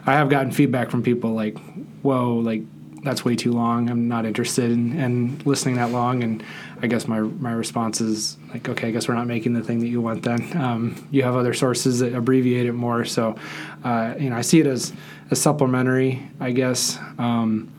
I 0.04 0.12
have 0.14 0.28
gotten 0.28 0.50
feedback 0.50 0.90
from 0.90 1.02
people 1.02 1.30
like 1.30 1.56
whoa 2.02 2.34
like 2.34 2.62
that's 3.04 3.24
way 3.24 3.36
too 3.36 3.52
long. 3.52 3.88
I'm 3.88 4.08
not 4.08 4.26
interested 4.26 4.72
in, 4.72 4.98
in 4.98 5.38
listening 5.44 5.76
that 5.76 5.92
long. 5.92 6.24
And 6.24 6.44
I 6.82 6.88
guess 6.88 7.06
my 7.06 7.20
my 7.20 7.52
response 7.52 8.00
is 8.00 8.36
like 8.50 8.68
okay 8.68 8.88
I 8.88 8.90
guess 8.90 9.08
we're 9.08 9.14
not 9.14 9.26
making 9.26 9.54
the 9.54 9.62
thing 9.62 9.78
that 9.80 9.88
you 9.88 10.00
want 10.00 10.22
then. 10.22 10.56
Um, 10.56 11.08
you 11.10 11.22
have 11.22 11.36
other 11.36 11.54
sources 11.54 12.00
that 12.00 12.14
abbreviate 12.14 12.66
it 12.66 12.72
more. 12.72 13.04
So 13.04 13.36
uh, 13.84 14.14
you 14.18 14.30
know 14.30 14.36
I 14.36 14.42
see 14.42 14.60
it 14.60 14.66
as 14.66 14.92
as 15.30 15.40
supplementary 15.40 16.22
I 16.40 16.50
guess. 16.50 16.98
Um, 17.18 17.72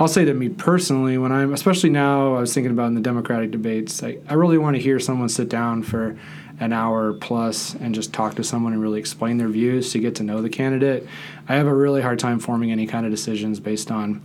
I'll 0.00 0.08
say 0.08 0.24
to 0.24 0.32
me 0.32 0.48
personally, 0.48 1.18
when 1.18 1.30
I'm, 1.30 1.52
especially 1.52 1.90
now, 1.90 2.34
I 2.34 2.40
was 2.40 2.54
thinking 2.54 2.72
about 2.72 2.86
in 2.86 2.94
the 2.94 3.02
Democratic 3.02 3.50
debates, 3.50 4.02
I, 4.02 4.16
I 4.26 4.32
really 4.32 4.56
want 4.56 4.76
to 4.76 4.82
hear 4.82 4.98
someone 4.98 5.28
sit 5.28 5.50
down 5.50 5.82
for 5.82 6.18
an 6.58 6.72
hour 6.72 7.12
plus 7.12 7.74
and 7.74 7.94
just 7.94 8.10
talk 8.10 8.34
to 8.36 8.42
someone 8.42 8.72
and 8.72 8.80
really 8.80 8.98
explain 8.98 9.36
their 9.36 9.48
views 9.48 9.92
to 9.92 9.98
get 9.98 10.14
to 10.14 10.22
know 10.22 10.40
the 10.40 10.48
candidate. 10.48 11.06
I 11.50 11.56
have 11.56 11.66
a 11.66 11.74
really 11.74 12.00
hard 12.00 12.18
time 12.18 12.38
forming 12.38 12.72
any 12.72 12.86
kind 12.86 13.04
of 13.04 13.12
decisions 13.12 13.60
based 13.60 13.90
on 13.90 14.22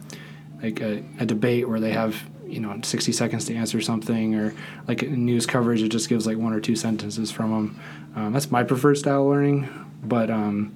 like 0.64 0.80
a, 0.80 1.04
a 1.20 1.26
debate 1.26 1.68
where 1.68 1.82
they 1.82 1.92
have 1.92 2.24
you 2.48 2.62
know 2.62 2.80
60 2.82 3.12
seconds 3.12 3.44
to 3.46 3.56
answer 3.56 3.82
something 3.82 4.36
or 4.36 4.54
like 4.88 5.02
news 5.02 5.46
coverage 5.48 5.82
it 5.82 5.90
just 5.90 6.08
gives 6.08 6.28
like 6.28 6.38
one 6.38 6.54
or 6.54 6.62
two 6.62 6.76
sentences 6.76 7.32
from 7.32 7.50
them 7.50 7.80
um, 8.16 8.34
that's 8.34 8.52
my 8.52 8.64
preferred 8.64 8.96
style 8.96 9.24
of 9.24 9.30
learning 9.30 9.68
but 10.04 10.30
um, 10.30 10.72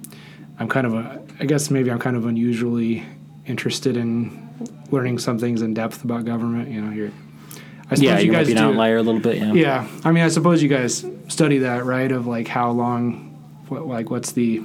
i'm 0.58 0.68
kind 0.68 0.84
of 0.84 0.94
a 0.94 1.22
i 1.38 1.44
guess 1.44 1.70
maybe 1.70 1.88
i'm 1.88 2.00
kind 2.00 2.16
of 2.16 2.26
unusually 2.26 3.06
interested 3.46 3.96
in 3.96 4.49
learning 4.90 5.18
some 5.18 5.38
things 5.38 5.62
in 5.62 5.74
depth 5.74 6.04
about 6.04 6.24
government. 6.24 6.68
You 6.68 6.80
know, 6.80 6.92
you're. 6.92 7.10
I 7.92 7.96
suppose 7.96 8.02
yeah, 8.02 8.18
you 8.20 8.30
guys 8.30 8.46
be 8.46 8.52
an 8.52 8.58
outlier 8.58 8.98
a 8.98 9.02
little 9.02 9.20
bit. 9.20 9.38
Yeah. 9.38 9.52
Yeah, 9.52 9.88
I 10.04 10.12
mean, 10.12 10.22
I 10.22 10.28
suppose 10.28 10.62
you 10.62 10.68
guys 10.68 11.04
study 11.26 11.58
that, 11.58 11.84
right? 11.84 12.12
Of 12.12 12.26
like 12.26 12.46
how 12.46 12.70
long, 12.70 13.36
what, 13.68 13.86
like 13.86 14.10
what's 14.10 14.32
the 14.32 14.62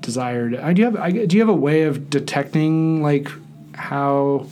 desired? 0.00 0.54
Uh, 0.54 0.72
do 0.72 0.82
you 0.82 0.84
have? 0.86 0.96
I, 0.96 1.10
do 1.10 1.36
you 1.36 1.42
have 1.42 1.48
a 1.48 1.54
way 1.54 1.82
of 1.82 2.08
detecting 2.08 3.02
like 3.02 3.28
how 3.74 4.46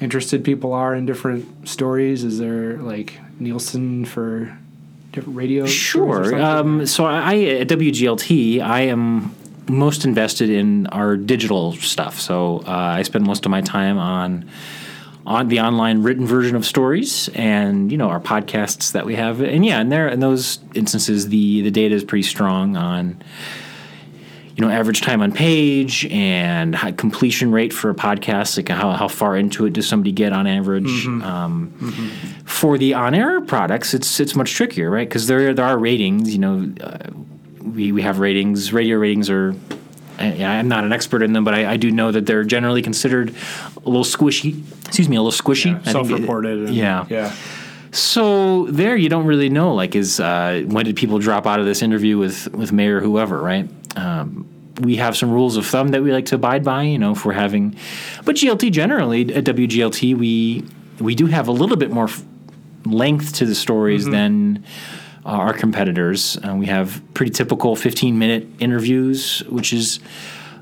interested 0.00 0.44
people 0.44 0.72
are 0.72 0.94
in 0.94 1.06
different 1.06 1.68
stories? 1.68 2.24
Is 2.24 2.38
there 2.38 2.78
like 2.78 3.18
Nielsen 3.38 4.04
for 4.04 4.56
different 5.12 5.36
radio? 5.36 5.66
Sure. 5.66 6.34
Um, 6.40 6.84
so 6.86 7.06
I 7.06 7.36
at 7.44 7.68
WGLT, 7.68 8.60
I 8.60 8.82
am 8.82 9.34
most 9.68 10.04
invested 10.04 10.50
in 10.50 10.86
our 10.88 11.16
digital 11.16 11.72
stuff. 11.72 12.20
So 12.20 12.62
uh, 12.66 12.70
I 12.70 13.02
spend 13.02 13.26
most 13.26 13.44
of 13.44 13.50
my 13.50 13.60
time 13.60 13.98
on 13.98 14.48
on 15.26 15.48
the 15.48 15.60
online 15.60 16.02
written 16.02 16.24
version 16.24 16.54
of 16.54 16.64
stories 16.64 17.28
and 17.34 17.90
you 17.90 17.98
know 17.98 18.08
our 18.08 18.20
podcasts 18.20 18.92
that 18.92 19.04
we 19.04 19.16
have 19.16 19.40
and 19.40 19.66
yeah 19.66 19.80
and 19.80 19.90
there 19.90 20.08
in 20.08 20.20
those 20.20 20.60
instances 20.74 21.28
the 21.28 21.62
the 21.62 21.70
data 21.70 21.94
is 21.94 22.04
pretty 22.04 22.22
strong 22.22 22.76
on 22.76 23.20
you 24.54 24.64
know 24.64 24.70
average 24.70 25.00
time 25.00 25.20
on 25.20 25.32
page 25.32 26.06
and 26.06 26.76
completion 26.96 27.50
rate 27.50 27.72
for 27.72 27.90
a 27.90 27.94
podcast 27.94 28.56
like 28.56 28.68
how, 28.68 28.92
how 28.92 29.08
far 29.08 29.36
into 29.36 29.66
it 29.66 29.72
does 29.72 29.86
somebody 29.86 30.12
get 30.12 30.32
on 30.32 30.46
average 30.46 31.06
mm-hmm. 31.06 31.22
Um, 31.22 31.74
mm-hmm. 31.76 32.44
for 32.44 32.78
the 32.78 32.94
on-air 32.94 33.40
products 33.40 33.94
it's 33.94 34.20
it's 34.20 34.36
much 34.36 34.54
trickier 34.54 34.90
right 34.90 35.08
because 35.08 35.26
there, 35.26 35.52
there 35.52 35.64
are 35.64 35.76
ratings 35.76 36.32
you 36.32 36.38
know 36.38 36.72
uh, 36.80 37.10
we, 37.76 37.92
we 37.92 38.02
have 38.02 38.18
ratings 38.18 38.72
radio 38.72 38.96
ratings 38.96 39.30
are 39.30 39.54
I'm 40.18 40.68
not 40.68 40.84
an 40.84 40.92
expert 40.92 41.22
in 41.22 41.34
them, 41.34 41.44
but 41.44 41.52
I, 41.52 41.72
I, 41.72 41.76
do 41.76 41.90
know 41.90 42.10
that 42.10 42.24
they're 42.24 42.42
generally 42.42 42.80
considered 42.80 43.34
a 43.84 43.88
little 43.88 44.02
squishy. 44.02 44.64
Excuse 44.86 45.10
me, 45.10 45.16
a 45.16 45.22
little 45.22 45.38
squishy. 45.38 45.72
Yeah, 45.72 45.92
self-reported. 45.92 46.70
It, 46.70 46.72
yeah. 46.72 47.04
Yeah. 47.10 47.34
So 47.92 48.64
there, 48.66 48.96
you 48.96 49.10
don't 49.10 49.26
really 49.26 49.50
know. 49.50 49.74
Like, 49.74 49.94
is 49.94 50.18
uh, 50.18 50.64
when 50.66 50.86
did 50.86 50.96
people 50.96 51.18
drop 51.18 51.46
out 51.46 51.60
of 51.60 51.66
this 51.66 51.82
interview 51.82 52.16
with 52.16 52.48
with 52.54 52.72
Mayor 52.72 53.00
whoever, 53.00 53.40
right? 53.40 53.68
Um, 53.96 54.48
we 54.80 54.96
have 54.96 55.16
some 55.16 55.30
rules 55.30 55.56
of 55.56 55.66
thumb 55.66 55.88
that 55.88 56.02
we 56.02 56.12
like 56.12 56.26
to 56.26 56.36
abide 56.36 56.64
by. 56.64 56.84
You 56.84 56.98
know, 56.98 57.12
if 57.12 57.24
we're 57.26 57.32
having, 57.32 57.76
but 58.24 58.36
GLT 58.36 58.72
generally 58.72 59.34
at 59.34 59.44
WGLT 59.44 60.16
we 60.16 60.64
we 60.98 61.14
do 61.14 61.26
have 61.26 61.48
a 61.48 61.52
little 61.52 61.76
bit 61.76 61.90
more 61.90 62.04
f- 62.04 62.22
length 62.86 63.34
to 63.34 63.46
the 63.46 63.54
stories 63.54 64.04
mm-hmm. 64.04 64.12
than 64.12 64.64
uh, 65.26 65.30
our 65.30 65.52
competitors. 65.52 66.38
Uh, 66.38 66.54
we 66.54 66.66
have 66.66 67.02
pretty 67.12 67.32
typical 67.32 67.74
15 67.74 68.16
minute 68.18 68.46
interviews, 68.60 69.40
which 69.48 69.72
is 69.72 69.98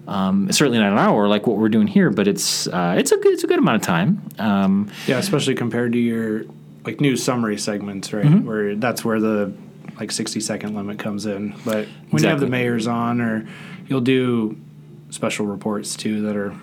um, 0.08 0.50
certainly 0.50 0.78
not 0.78 0.92
an 0.92 0.98
hour 0.98 1.28
like 1.28 1.46
what 1.46 1.58
we're 1.58 1.68
doing 1.68 1.86
here, 1.86 2.10
but 2.10 2.26
it's 2.26 2.66
uh, 2.68 2.94
it's 2.98 3.12
a 3.12 3.16
good 3.18 3.34
it's 3.34 3.44
a 3.44 3.46
good 3.46 3.58
amount 3.58 3.76
of 3.76 3.82
time. 3.82 4.26
Um, 4.38 4.90
yeah, 5.06 5.18
especially 5.18 5.54
compared 5.54 5.92
to 5.92 5.98
your 5.98 6.44
like 6.84 7.00
news 7.00 7.22
summary 7.22 7.58
segments, 7.58 8.12
right? 8.12 8.24
Mm-hmm. 8.24 8.46
Where 8.46 8.74
that's 8.74 9.04
where 9.04 9.20
the 9.20 9.52
like 9.98 10.10
60 10.10 10.40
second 10.40 10.74
limit 10.74 10.98
comes 10.98 11.26
in. 11.26 11.50
But 11.64 11.64
when 11.64 11.84
exactly. 11.84 12.22
you 12.22 12.28
have 12.28 12.40
the 12.40 12.46
mayors 12.46 12.86
on, 12.86 13.20
or 13.20 13.46
you'll 13.86 14.00
do 14.00 14.56
special 15.10 15.46
reports 15.46 15.94
too 15.94 16.22
that 16.22 16.36
are 16.36 16.54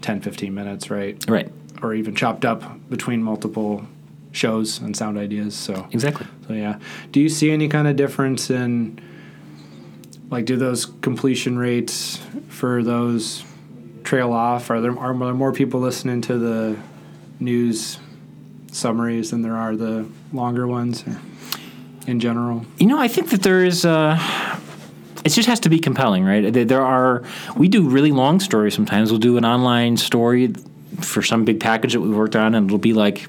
10, 0.00 0.20
15 0.20 0.54
minutes, 0.54 0.90
right? 0.90 1.22
Right. 1.28 1.52
Or 1.82 1.94
even 1.94 2.14
chopped 2.14 2.44
up 2.44 2.88
between 2.88 3.22
multiple 3.22 3.86
shows 4.32 4.80
and 4.80 4.96
sound 4.96 5.18
ideas. 5.18 5.54
So 5.54 5.86
exactly. 5.92 6.26
So 6.48 6.54
yeah, 6.54 6.78
do 7.12 7.20
you 7.20 7.28
see 7.28 7.50
any 7.50 7.68
kind 7.68 7.86
of 7.86 7.96
difference 7.96 8.50
in 8.50 8.98
like 10.30 10.46
do 10.46 10.56
those 10.56 10.86
completion 10.86 11.58
rates 11.58 12.20
for 12.48 12.82
those 12.82 13.44
trail 14.02 14.32
off? 14.32 14.70
Are 14.70 14.80
there 14.80 14.98
are 14.98 15.16
there 15.16 15.34
more 15.34 15.52
people 15.52 15.80
listening 15.80 16.22
to 16.22 16.38
the 16.38 16.76
news 17.38 17.98
summaries 18.72 19.30
than 19.30 19.42
there 19.42 19.56
are 19.56 19.76
the 19.76 20.08
longer 20.32 20.66
ones 20.66 21.04
in 22.06 22.18
general? 22.18 22.64
You 22.78 22.86
know, 22.86 22.98
I 22.98 23.08
think 23.08 23.30
that 23.30 23.42
there 23.42 23.64
is. 23.64 23.84
Uh, 23.84 24.18
it 25.24 25.28
just 25.28 25.48
has 25.48 25.60
to 25.60 25.68
be 25.68 25.78
compelling, 25.78 26.24
right? 26.24 26.52
There 26.52 26.82
are 26.82 27.22
we 27.56 27.68
do 27.68 27.88
really 27.88 28.10
long 28.10 28.40
stories 28.40 28.74
sometimes. 28.74 29.12
We'll 29.12 29.20
do 29.20 29.36
an 29.36 29.44
online 29.44 29.96
story 29.96 30.52
for 31.00 31.22
some 31.22 31.44
big 31.44 31.60
package 31.60 31.92
that 31.92 32.00
we 32.00 32.10
worked 32.10 32.34
on, 32.34 32.54
and 32.54 32.66
it'll 32.66 32.78
be 32.78 32.92
like 32.92 33.28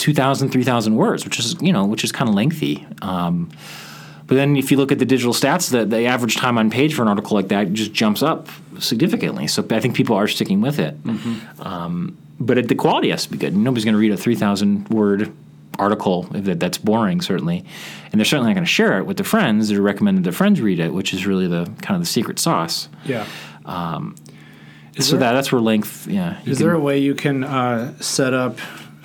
2,000, 0.00 0.50
3,000 0.50 0.96
words, 0.96 1.24
which 1.24 1.38
is 1.38 1.60
you 1.60 1.72
know 1.72 1.84
which 1.84 2.02
is 2.02 2.10
kind 2.10 2.28
of 2.28 2.34
lengthy. 2.34 2.86
Um, 3.02 3.50
but 4.26 4.36
then 4.36 4.56
if 4.56 4.70
you 4.70 4.76
look 4.76 4.92
at 4.92 5.00
the 5.00 5.04
digital 5.04 5.32
stats, 5.32 5.70
the, 5.70 5.84
the 5.84 6.06
average 6.06 6.36
time 6.36 6.56
on 6.56 6.70
page 6.70 6.94
for 6.94 7.02
an 7.02 7.08
article 7.08 7.36
like 7.36 7.48
that 7.48 7.72
just 7.72 7.92
jumps 7.92 8.22
up 8.22 8.48
significantly. 8.78 9.48
So 9.48 9.66
I 9.70 9.80
think 9.80 9.96
people 9.96 10.14
are 10.14 10.28
sticking 10.28 10.60
with 10.60 10.78
it. 10.78 11.02
Mm-hmm. 11.02 11.60
Um, 11.60 12.16
but 12.38 12.56
it, 12.56 12.68
the 12.68 12.76
quality 12.76 13.10
has 13.10 13.24
to 13.24 13.30
be 13.32 13.38
good. 13.38 13.56
Nobody's 13.56 13.84
going 13.84 13.94
to 13.94 13.98
read 13.98 14.12
a 14.12 14.16
3,000 14.16 14.88
word 14.88 15.32
article 15.80 16.22
that, 16.30 16.60
that's 16.60 16.78
boring, 16.78 17.20
certainly. 17.22 17.64
And 18.12 18.20
they're 18.20 18.24
certainly 18.24 18.50
not 18.50 18.54
going 18.54 18.64
to 18.64 18.70
share 18.70 18.98
it 18.98 19.06
with 19.06 19.16
their 19.16 19.24
friends. 19.24 19.68
They're 19.68 19.82
recommended 19.82 20.22
their 20.22 20.32
friends 20.32 20.60
read 20.60 20.78
it, 20.78 20.94
which 20.94 21.12
is 21.12 21.26
really 21.26 21.48
the 21.48 21.64
kind 21.82 21.96
of 21.96 22.02
the 22.02 22.06
secret 22.06 22.38
sauce. 22.38 22.88
Yeah. 23.04 23.26
Um, 23.64 24.14
so 24.96 25.12
there, 25.12 25.20
that 25.20 25.32
that's 25.32 25.50
where 25.50 25.60
length. 25.60 26.06
Yeah. 26.06 26.38
Is 26.44 26.58
can, 26.58 26.66
there 26.66 26.74
a 26.74 26.80
way 26.80 26.98
you 26.98 27.16
can 27.16 27.42
uh, 27.42 27.98
set 27.98 28.32
up 28.32 28.58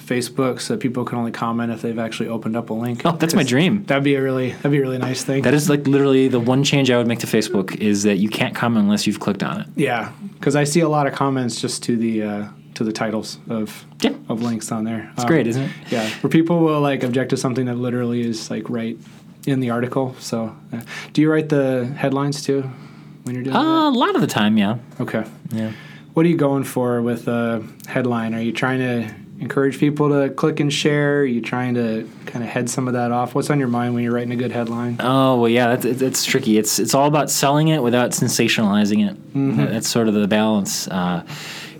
Facebook 0.05 0.61
so 0.61 0.77
people 0.77 1.05
can 1.05 1.17
only 1.17 1.31
comment 1.31 1.71
if 1.71 1.81
they've 1.81 1.97
actually 1.99 2.29
opened 2.29 2.55
up 2.55 2.69
a 2.69 2.73
link. 2.73 3.01
Oh, 3.05 3.11
that's 3.13 3.33
my 3.33 3.43
dream. 3.43 3.83
That'd 3.85 4.03
be 4.03 4.15
a 4.15 4.21
really 4.21 4.51
that'd 4.51 4.71
be 4.71 4.77
a 4.77 4.81
really 4.81 4.97
nice 4.97 5.23
thing. 5.23 5.43
That 5.43 5.53
is 5.53 5.69
like 5.69 5.87
literally 5.87 6.27
the 6.27 6.39
one 6.39 6.63
change 6.63 6.91
I 6.91 6.97
would 6.97 7.07
make 7.07 7.19
to 7.19 7.27
Facebook 7.27 7.75
is 7.77 8.03
that 8.03 8.17
you 8.17 8.29
can't 8.29 8.55
comment 8.55 8.83
unless 8.83 9.07
you've 9.07 9.19
clicked 9.19 9.43
on 9.43 9.61
it. 9.61 9.67
Yeah, 9.75 10.11
because 10.33 10.55
I 10.55 10.63
see 10.63 10.81
a 10.81 10.89
lot 10.89 11.07
of 11.07 11.13
comments 11.13 11.59
just 11.59 11.83
to 11.83 11.97
the 11.97 12.23
uh, 12.23 12.47
to 12.75 12.83
the 12.83 12.91
titles 12.91 13.39
of 13.49 13.85
yeah. 14.01 14.13
of 14.29 14.41
links 14.41 14.71
on 14.71 14.83
there. 14.83 15.09
It's 15.13 15.23
um, 15.23 15.27
great, 15.27 15.47
isn't 15.47 15.63
it? 15.63 15.71
Yeah, 15.89 16.09
where 16.21 16.29
people 16.29 16.59
will 16.59 16.81
like 16.81 17.03
object 17.03 17.31
to 17.31 17.37
something 17.37 17.65
that 17.65 17.75
literally 17.75 18.21
is 18.21 18.49
like 18.49 18.69
right 18.69 18.97
in 19.47 19.59
the 19.59 19.69
article. 19.69 20.15
So, 20.19 20.55
uh, 20.73 20.81
do 21.13 21.21
you 21.21 21.31
write 21.31 21.49
the 21.49 21.85
headlines 21.97 22.43
too 22.43 22.61
when 23.23 23.35
you're 23.35 23.43
doing? 23.43 23.55
Uh, 23.55 23.89
that? 23.89 23.95
A 23.95 23.97
lot 23.97 24.15
of 24.15 24.21
the 24.21 24.27
time, 24.27 24.57
yeah. 24.57 24.77
Okay. 24.99 25.25
Yeah. 25.51 25.71
What 26.13 26.25
are 26.25 26.29
you 26.29 26.37
going 26.37 26.63
for 26.63 27.01
with 27.01 27.27
a 27.27 27.61
headline? 27.87 28.33
Are 28.33 28.41
you 28.41 28.53
trying 28.53 28.79
to 28.79 29.13
encourage 29.39 29.79
people 29.79 30.09
to 30.09 30.29
click 30.33 30.59
and 30.59 30.71
share? 30.71 31.21
Are 31.21 31.25
you 31.25 31.41
trying 31.41 31.75
to 31.75 32.09
kind 32.25 32.43
of 32.43 32.49
head 32.49 32.69
some 32.69 32.87
of 32.87 32.93
that 32.93 33.11
off? 33.11 33.35
What's 33.35 33.49
on 33.49 33.59
your 33.59 33.67
mind 33.67 33.93
when 33.93 34.03
you're 34.03 34.13
writing 34.13 34.31
a 34.31 34.35
good 34.35 34.51
headline? 34.51 34.97
Oh 34.99 35.39
well, 35.39 35.49
yeah, 35.49 35.75
that's, 35.75 35.99
that's 35.99 36.25
tricky. 36.25 36.57
It's 36.57 36.79
it's 36.79 36.93
all 36.93 37.07
about 37.07 37.29
selling 37.29 37.67
it 37.69 37.81
without 37.81 38.11
sensationalizing 38.11 39.09
it. 39.09 39.15
Mm-hmm. 39.33 39.65
That's 39.65 39.87
sort 39.87 40.07
of 40.07 40.13
the 40.13 40.27
balance. 40.27 40.87
Uh, 40.87 41.25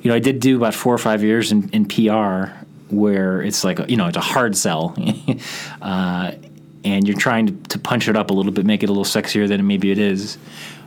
you 0.01 0.09
know, 0.09 0.15
I 0.15 0.19
did 0.19 0.39
do 0.39 0.57
about 0.57 0.75
four 0.75 0.93
or 0.93 0.99
five 0.99 1.23
years 1.23 1.51
in, 1.51 1.69
in 1.69 1.85
PR 1.85 2.51
where 2.89 3.41
it's 3.41 3.63
like 3.63 3.79
a, 3.79 3.85
you 3.89 3.97
know 3.97 4.07
it's 4.07 4.17
a 4.17 4.21
hard 4.21 4.55
sell, 4.55 4.95
uh, 5.81 6.31
and 6.83 7.07
you're 7.07 7.17
trying 7.17 7.47
to, 7.47 7.53
to 7.69 7.79
punch 7.79 8.07
it 8.07 8.15
up 8.15 8.29
a 8.29 8.33
little 8.33 8.51
bit, 8.51 8.65
make 8.65 8.83
it 8.83 8.89
a 8.89 8.93
little 8.93 9.03
sexier 9.03 9.47
than 9.47 9.65
maybe 9.65 9.91
it 9.91 9.97
is. 9.97 10.37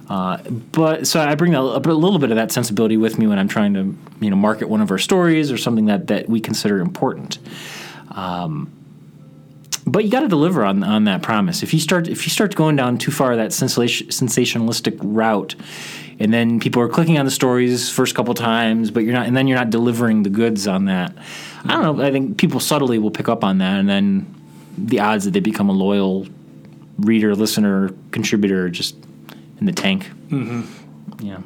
Uh, 0.09 0.39
but 0.73 1.07
so 1.07 1.21
I 1.21 1.35
bring 1.35 1.55
a, 1.55 1.61
a, 1.61 1.79
little 1.79 2.19
bit 2.19 2.31
of 2.31 2.37
that 2.37 2.51
sensibility 2.51 2.97
with 2.97 3.19
me 3.19 3.27
when 3.27 3.39
I'm 3.39 3.49
trying 3.49 3.75
to 3.75 3.95
you 4.21 4.31
know 4.31 4.37
market 4.37 4.69
one 4.69 4.81
of 4.81 4.91
our 4.91 4.99
stories 4.99 5.53
or 5.53 5.59
something 5.59 5.87
that 5.87 6.07
that 6.07 6.29
we 6.29 6.41
consider 6.41 6.81
important. 6.81 7.39
Um, 8.13 8.73
but 9.87 10.05
you 10.05 10.11
got 10.11 10.21
to 10.21 10.29
deliver 10.29 10.65
on 10.65 10.83
on 10.83 11.05
that 11.05 11.23
promise. 11.23 11.63
If 11.63 11.75
you 11.75 11.81
start 11.81 12.09
if 12.09 12.25
you 12.25 12.31
start 12.31 12.55
going 12.55 12.77
down 12.77 12.99
too 12.99 13.11
far 13.11 13.37
that 13.37 13.51
sensationalistic 13.51 14.99
route, 15.03 15.55
and 16.19 16.33
then 16.33 16.59
people 16.59 16.81
are 16.83 16.89
clicking 16.89 17.19
on 17.19 17.25
the 17.25 17.31
stories 17.31 17.91
first 17.91 18.15
couple 18.15 18.33
times, 18.35 18.91
but 18.91 19.05
you're 19.05 19.13
not, 19.13 19.27
and 19.27 19.37
then 19.37 19.47
you're 19.47 19.59
not 19.59 19.71
delivering 19.71 20.23
the 20.23 20.31
goods 20.31 20.67
on 20.67 20.87
that. 20.87 21.13
I 21.65 21.73
don't 21.73 21.99
know. 21.99 22.05
I 22.05 22.11
think 22.11 22.39
people 22.39 22.61
subtly 22.61 22.99
will 22.99 23.11
pick 23.11 23.29
up 23.29 23.45
on 23.45 23.59
that, 23.59 23.79
and 23.79 23.89
then 23.89 24.35
the 24.77 25.01
odds 25.01 25.25
that 25.27 25.33
they 25.33 25.41
become 25.41 25.69
a 25.69 25.73
loyal 25.73 26.27
reader, 26.99 27.35
listener, 27.35 27.91
contributor 28.11 28.69
just 28.71 28.97
in 29.61 29.67
the 29.67 29.73
tank. 29.73 30.09
Mm-hmm. 30.29 31.27
Yeah. 31.27 31.41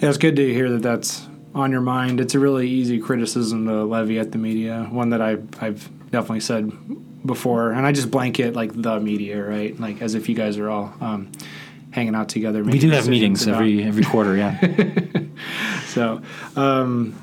yeah, 0.00 0.08
it's 0.08 0.18
good 0.18 0.36
to 0.36 0.52
hear 0.52 0.70
that 0.70 0.82
that's 0.82 1.26
on 1.54 1.72
your 1.72 1.80
mind. 1.80 2.20
It's 2.20 2.34
a 2.34 2.38
really 2.38 2.68
easy 2.68 2.98
criticism 2.98 3.66
to 3.66 3.84
levy 3.84 4.18
at 4.18 4.32
the 4.32 4.38
media. 4.38 4.86
One 4.90 5.10
that 5.10 5.20
I 5.20 5.38
I've 5.60 5.88
definitely 6.10 6.40
said 6.40 6.70
before, 7.26 7.72
and 7.72 7.86
I 7.86 7.92
just 7.92 8.10
blanket 8.10 8.54
like 8.54 8.80
the 8.80 9.00
media, 9.00 9.42
right? 9.44 9.78
Like 9.78 10.00
as 10.02 10.14
if 10.14 10.28
you 10.28 10.34
guys 10.34 10.58
are 10.58 10.70
all 10.70 10.94
um, 11.00 11.32
hanging 11.90 12.14
out 12.14 12.28
together. 12.28 12.62
We 12.62 12.78
do 12.78 12.90
have 12.90 13.08
meetings 13.08 13.46
about. 13.46 13.56
every 13.56 13.82
every 13.82 14.04
quarter, 14.04 14.36
yeah. 14.36 14.58
so, 15.86 16.22
um, 16.56 17.20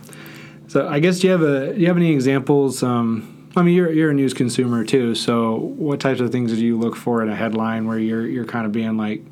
so 0.68 0.88
I 0.88 1.00
guess 1.00 1.20
do 1.20 1.28
you 1.28 1.32
have 1.32 1.42
a 1.42 1.74
do 1.74 1.80
you 1.80 1.88
have 1.88 1.98
any 1.98 2.12
examples? 2.12 2.84
Um, 2.84 3.50
I 3.56 3.62
mean, 3.62 3.76
you're 3.76 3.92
you're 3.92 4.12
a 4.12 4.14
news 4.14 4.34
consumer 4.34 4.84
too. 4.84 5.16
So, 5.16 5.56
what 5.56 6.00
types 6.00 6.20
of 6.20 6.32
things 6.32 6.52
do 6.52 6.66
you 6.66 6.78
look 6.78 6.96
for 6.96 7.22
in 7.22 7.30
a 7.30 7.36
headline 7.36 7.88
where 7.88 8.00
you're 8.00 8.28
you're 8.28 8.46
kind 8.46 8.66
of 8.66 8.72
being 8.72 8.98
like, 8.98 9.24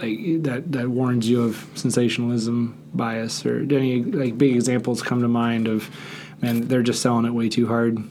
like 0.00 0.42
that 0.42 0.70
that 0.72 0.88
warns 0.88 1.28
you 1.28 1.42
of 1.42 1.66
sensationalism 1.74 2.76
bias 2.94 3.44
or 3.44 3.64
do 3.64 3.76
any 3.76 4.02
like 4.02 4.38
big 4.38 4.54
examples 4.54 5.02
come 5.02 5.20
to 5.20 5.28
mind 5.28 5.68
of 5.68 5.90
man 6.40 6.68
they're 6.68 6.82
just 6.82 7.02
selling 7.02 7.24
it 7.24 7.32
way 7.32 7.48
too 7.48 7.66
hard 7.66 8.02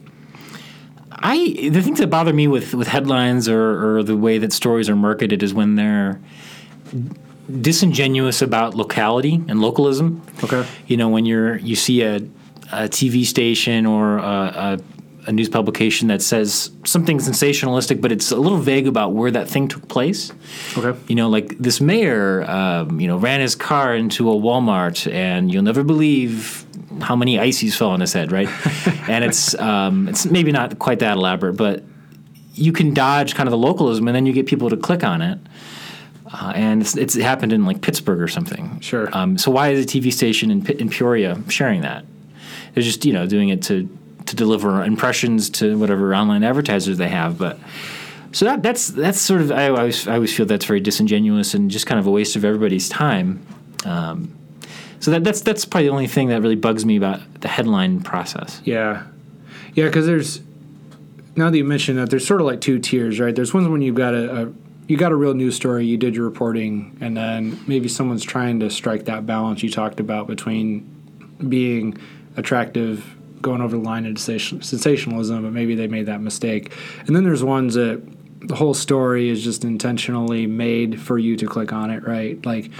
I 1.19 1.69
the 1.71 1.81
things 1.81 1.99
that 1.99 2.07
bother 2.07 2.31
me 2.33 2.47
with 2.47 2.73
with 2.73 2.87
headlines 2.87 3.49
or, 3.49 3.97
or 3.97 4.03
the 4.03 4.15
way 4.15 4.37
that 4.37 4.53
stories 4.53 4.87
are 4.87 4.95
marketed 4.95 5.41
is 5.41 5.53
when 5.53 5.75
they're 5.75 6.21
disingenuous 7.61 8.41
about 8.41 8.75
locality 8.75 9.35
and 9.47 9.61
localism. 9.61 10.21
Okay. 10.43 10.65
You 10.87 10.97
know, 10.97 11.09
when 11.09 11.25
you're 11.25 11.57
you 11.57 11.75
see 11.75 12.03
a, 12.03 12.17
a 12.71 12.87
TV 12.87 13.25
station 13.25 13.85
or 13.85 14.17
a, 14.17 14.21
a 14.21 14.79
a 15.27 15.31
news 15.33 15.49
publication 15.49 16.07
that 16.07 16.21
says 16.21 16.71
something 16.85 17.17
sensationalistic, 17.17 17.99
but 17.99 18.13
it's 18.13 18.31
a 18.31 18.37
little 18.37 18.57
vague 18.57 18.87
about 18.87 19.13
where 19.13 19.29
that 19.29 19.49
thing 19.49 19.67
took 19.67 19.87
place. 19.89 20.31
Okay. 20.77 20.97
You 21.07 21.15
know, 21.15 21.29
like 21.29 21.57
this 21.57 21.81
mayor, 21.81 22.49
um, 22.49 22.99
you 23.01 23.07
know, 23.07 23.17
ran 23.17 23.41
his 23.41 23.53
car 23.53 23.93
into 23.93 24.31
a 24.31 24.33
Walmart, 24.33 25.11
and 25.11 25.51
you'll 25.51 25.63
never 25.63 25.83
believe 25.83 26.65
how 27.01 27.15
many 27.15 27.37
ices 27.37 27.75
fell 27.75 27.89
on 27.89 27.99
his 27.99 28.13
head, 28.13 28.31
right? 28.31 28.47
and 29.09 29.25
it's 29.25 29.53
um, 29.55 30.07
it's 30.07 30.25
maybe 30.25 30.53
not 30.53 30.79
quite 30.79 30.99
that 30.99 31.17
elaborate, 31.17 31.57
but 31.57 31.83
you 32.53 32.71
can 32.71 32.93
dodge 32.93 33.35
kind 33.35 33.47
of 33.47 33.51
the 33.51 33.57
localism, 33.57 34.07
and 34.07 34.15
then 34.15 34.25
you 34.25 34.31
get 34.31 34.47
people 34.47 34.69
to 34.69 34.77
click 34.77 35.03
on 35.03 35.21
it. 35.21 35.39
Uh, 36.29 36.51
and 36.55 36.81
it's, 36.81 36.97
it's, 36.97 37.15
it 37.15 37.23
happened 37.23 37.53
in 37.53 37.65
like 37.65 37.81
Pittsburgh 37.81 38.19
or 38.19 38.27
something. 38.27 38.81
Sure. 38.81 39.07
Um, 39.15 39.37
so 39.37 39.49
why 39.49 39.69
is 39.69 39.85
a 39.85 39.87
TV 39.87 40.11
station 40.11 40.51
in, 40.51 40.65
in 40.71 40.89
Peoria 40.89 41.41
sharing 41.47 41.81
that? 41.81 42.05
They're 42.73 42.83
just 42.83 43.05
you 43.05 43.13
know 43.13 43.27
doing 43.27 43.49
it 43.49 43.63
to 43.63 43.89
to 44.27 44.35
deliver 44.35 44.83
impressions 44.83 45.49
to 45.49 45.77
whatever 45.77 46.13
online 46.15 46.43
advertisers 46.43 46.97
they 46.97 47.09
have, 47.09 47.37
but. 47.37 47.59
So 48.33 48.43
that 48.45 48.61
that's 48.61 48.89
that's 48.89 49.19
sort 49.19 49.39
of 49.39 49.51
I 49.53 49.69
always 49.69 50.05
I 50.05 50.15
always 50.15 50.35
feel 50.35 50.45
that's 50.45 50.65
very 50.65 50.81
disingenuous 50.81 51.53
and 51.53 51.71
just 51.71 51.87
kind 51.87 51.97
of 51.97 52.05
a 52.05 52.11
waste 52.11 52.35
of 52.35 52.43
everybody's 52.43 52.89
time. 52.89 53.43
Um, 53.85 54.37
so 54.99 55.11
that 55.11 55.23
that's 55.23 55.41
that's 55.41 55.63
probably 55.63 55.87
the 55.87 55.93
only 55.93 56.07
thing 56.07 56.27
that 56.27 56.41
really 56.41 56.57
bugs 56.57 56.85
me 56.85 56.97
about 56.97 57.21
the 57.41 57.47
headline 57.47 58.01
process. 58.01 58.61
Yeah, 58.65 59.03
yeah, 59.73 59.85
because 59.85 60.05
there's 60.05 60.41
now 61.35 61.49
that 61.49 61.57
you 61.57 61.63
mentioned 61.63 61.99
that, 61.99 62.09
there's 62.09 62.27
sort 62.27 62.41
of 62.41 62.47
like 62.47 62.61
two 62.61 62.79
tiers, 62.79 63.19
right? 63.19 63.33
There's 63.33 63.53
ones 63.53 63.67
when 63.67 63.81
you've 63.81 63.95
got 63.95 64.13
a, 64.13 64.43
a 64.43 64.53
you 64.87 64.97
got 64.97 65.11
a 65.11 65.15
real 65.15 65.33
news 65.33 65.55
story, 65.55 65.85
you 65.85 65.97
did 65.97 66.15
your 66.15 66.25
reporting, 66.25 66.97
and 67.01 67.15
then 67.15 67.59
maybe 67.67 67.87
someone's 67.87 68.23
trying 68.23 68.59
to 68.61 68.69
strike 68.69 69.05
that 69.05 69.25
balance 69.25 69.61
you 69.61 69.69
talked 69.69 69.99
about 69.99 70.27
between 70.27 70.83
being 71.47 71.97
attractive, 72.37 73.16
going 73.41 73.61
over 73.61 73.77
the 73.77 73.83
line 73.83 74.05
into 74.05 74.21
sensationalism, 74.21 75.43
but 75.43 75.51
maybe 75.51 75.75
they 75.75 75.87
made 75.87 76.05
that 76.07 76.21
mistake. 76.21 76.73
And 77.05 77.15
then 77.15 77.23
there's 77.23 77.43
ones 77.43 77.75
that 77.75 78.01
the 78.41 78.55
whole 78.55 78.73
story 78.73 79.29
is 79.29 79.43
just 79.43 79.63
intentionally 79.63 80.47
made 80.47 81.01
for 81.01 81.17
you 81.17 81.35
to 81.37 81.47
click 81.47 81.73
on 81.73 81.89
it, 81.89 82.07
right? 82.07 82.43
Like, 82.45 82.71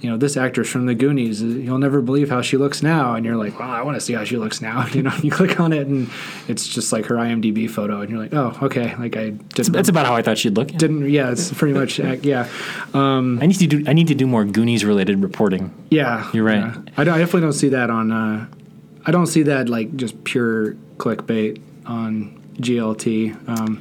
you 0.00 0.08
know, 0.08 0.16
this 0.16 0.36
actress 0.36 0.68
from 0.68 0.86
the 0.86 0.94
Goonies, 0.94 1.42
you'll 1.42 1.78
never 1.78 2.00
believe 2.00 2.30
how 2.30 2.40
she 2.40 2.56
looks 2.56 2.82
now. 2.82 3.14
And 3.14 3.26
you're 3.26 3.36
like, 3.36 3.58
well, 3.58 3.68
I 3.68 3.82
want 3.82 3.96
to 3.96 4.00
see 4.00 4.12
how 4.12 4.22
she 4.22 4.36
looks 4.36 4.60
now. 4.60 4.86
You 4.98 5.02
know, 5.02 5.14
you 5.22 5.30
click 5.30 5.60
on 5.60 5.72
it 5.72 5.86
and 5.86 6.08
it's 6.48 6.66
just 6.66 6.92
like 6.92 7.06
her 7.06 7.16
IMDb 7.16 7.70
photo. 7.70 8.00
And 8.00 8.10
you're 8.10 8.18
like, 8.18 8.34
oh, 8.34 8.56
okay. 8.62 8.96
Like 8.96 9.16
I 9.16 9.30
didn't. 9.30 9.72
That's 9.72 9.88
about 9.88 10.06
how 10.06 10.14
I 10.14 10.22
thought 10.22 10.38
she'd 10.38 10.56
look. 10.56 10.68
Didn't, 10.68 11.08
yeah, 11.08 11.30
it's 11.30 11.52
pretty 11.52 11.74
much, 11.74 11.98
yeah. 11.98 12.48
Um, 12.94 13.38
I 13.40 13.46
need 13.46 13.58
to 13.58 13.66
do, 13.66 13.84
I 13.86 13.92
need 13.92 14.08
to 14.08 14.14
do 14.14 14.26
more 14.26 14.44
Goonies 14.44 14.84
related 14.84 15.22
reporting. 15.22 15.72
Yeah. 15.90 16.28
You're 16.32 16.44
right. 16.44 16.58
Yeah. 16.58 16.82
I, 16.96 17.02
I, 17.02 17.04
definitely 17.04 17.42
don't 17.42 17.52
see 17.52 17.68
that 17.68 17.90
on, 17.90 18.10
uh, 18.10 18.46
I 19.08 19.10
don't 19.10 19.26
see 19.26 19.44
that 19.44 19.70
like 19.70 19.96
just 19.96 20.22
pure 20.24 20.74
clickbait 20.98 21.62
on 21.86 22.38
GLT. 22.56 23.48
Um, 23.48 23.80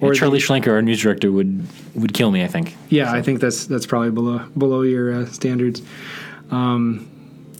or 0.00 0.14
yeah, 0.14 0.20
Charlie 0.20 0.38
the, 0.38 0.46
Schlenker, 0.46 0.68
our 0.68 0.80
news 0.80 1.02
director, 1.02 1.32
would 1.32 1.66
would 1.96 2.14
kill 2.14 2.30
me. 2.30 2.44
I 2.44 2.46
think. 2.46 2.76
Yeah, 2.88 3.10
so. 3.10 3.18
I 3.18 3.22
think 3.22 3.40
that's 3.40 3.66
that's 3.66 3.84
probably 3.84 4.12
below 4.12 4.46
below 4.56 4.82
your 4.82 5.12
uh, 5.12 5.26
standards. 5.26 5.82
Um, 6.52 7.10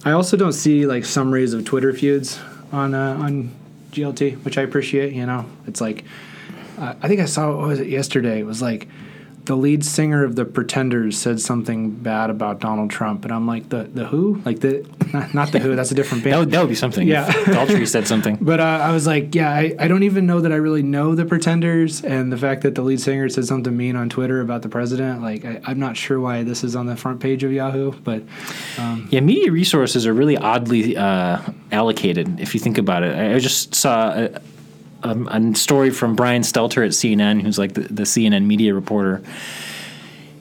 I 0.05 0.11
also 0.11 0.37
don't 0.37 0.53
see 0.53 0.85
like 0.85 1.03
summaries 1.03 1.51
of 1.51 1.65
Twitter 1.65 1.91
feuds 1.91 2.39
on 2.71 2.93
uh, 2.93 3.17
on 3.19 3.53
GLT, 3.91 4.45
which 4.45 4.57
I 4.57 4.61
appreciate. 4.61 5.11
You 5.11 5.25
know, 5.25 5.45
it's 5.67 5.81
like 5.81 6.05
uh, 6.77 6.95
I 7.01 7.09
think 7.09 7.19
I 7.19 7.25
saw 7.25 7.57
what 7.57 7.67
was 7.67 7.81
it 7.81 7.87
yesterday. 7.87 8.39
It 8.39 8.45
was 8.45 8.61
like 8.61 8.87
the 9.45 9.55
lead 9.55 9.85
singer 9.85 10.23
of 10.23 10.35
the 10.35 10.45
Pretenders 10.45 11.17
said 11.17 11.39
something 11.39 11.91
bad 11.91 12.29
about 12.29 12.59
Donald 12.59 12.89
Trump, 12.89 13.23
and 13.23 13.33
I'm 13.33 13.47
like, 13.47 13.69
the 13.69 13.83
the 13.83 14.05
Who, 14.05 14.41
like 14.45 14.59
the 14.59 14.85
not, 15.33 15.51
the 15.51 15.59
Who, 15.59 15.75
that's 15.75 15.91
a 15.91 15.95
different 15.95 16.23
band. 16.25 16.33
that, 16.33 16.39
would, 16.39 16.51
that 16.51 16.59
would 16.61 16.69
be 16.69 16.75
something. 16.75 17.07
Yeah, 17.07 17.31
Daltrey 17.31 17.87
said 17.87 18.07
something. 18.15 18.37
But 18.41 18.59
uh, 18.59 18.63
I 18.63 18.91
was 18.91 19.07
like, 19.07 19.35
yeah, 19.35 19.51
I, 19.51 19.75
I 19.79 19.87
don't 19.87 20.03
even 20.03 20.25
know 20.25 20.41
that 20.41 20.51
I 20.51 20.55
really 20.55 20.83
know 20.83 21.15
the 21.15 21.25
Pretenders, 21.25 22.03
and 22.03 22.31
the 22.31 22.37
fact 22.37 22.63
that 22.63 22.75
the 22.75 22.81
lead 22.81 22.99
singer 22.99 23.29
said 23.29 23.45
something 23.45 23.75
mean 23.75 23.95
on 23.95 24.09
Twitter 24.09 24.41
about 24.41 24.61
the 24.61 24.69
president, 24.69 25.21
like 25.21 25.45
I, 25.45 25.71
am 25.71 25.79
not 25.79 25.97
sure 25.97 26.19
why 26.19 26.43
this 26.43 26.63
is 26.63 26.75
on 26.75 26.85
the 26.87 26.95
front 26.95 27.19
page 27.19 27.43
of 27.43 27.51
Yahoo. 27.51 27.91
But 27.91 28.23
um, 28.77 29.07
yeah, 29.11 29.19
media 29.19 29.51
resources 29.51 30.07
are 30.07 30.13
really 30.13 30.37
oddly 30.37 30.97
uh, 30.97 31.39
allocated 31.71 32.39
if 32.39 32.53
you 32.53 32.59
think 32.59 32.77
about 32.77 33.03
it. 33.03 33.15
I, 33.15 33.35
I 33.35 33.39
just 33.39 33.75
saw. 33.75 34.11
A, 34.11 34.41
um, 35.09 35.27
a 35.27 35.55
story 35.55 35.89
from 35.89 36.15
Brian 36.15 36.41
Stelter 36.41 36.85
at 36.85 36.91
CNN, 36.91 37.41
who's 37.41 37.57
like 37.57 37.73
the, 37.73 37.81
the 37.81 38.03
CNN 38.03 38.45
media 38.45 38.73
reporter 38.73 39.21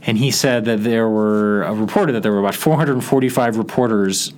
and 0.06 0.18
he 0.18 0.30
said 0.30 0.66
that 0.66 0.85
there 0.85 1.09
were 1.09 1.62
a 1.62 1.75
reported 1.75 2.12
that 2.12 2.23
there 2.23 2.33
were 2.33 2.40
about 2.40 2.54
445 2.54 3.56
reporters 3.56 4.33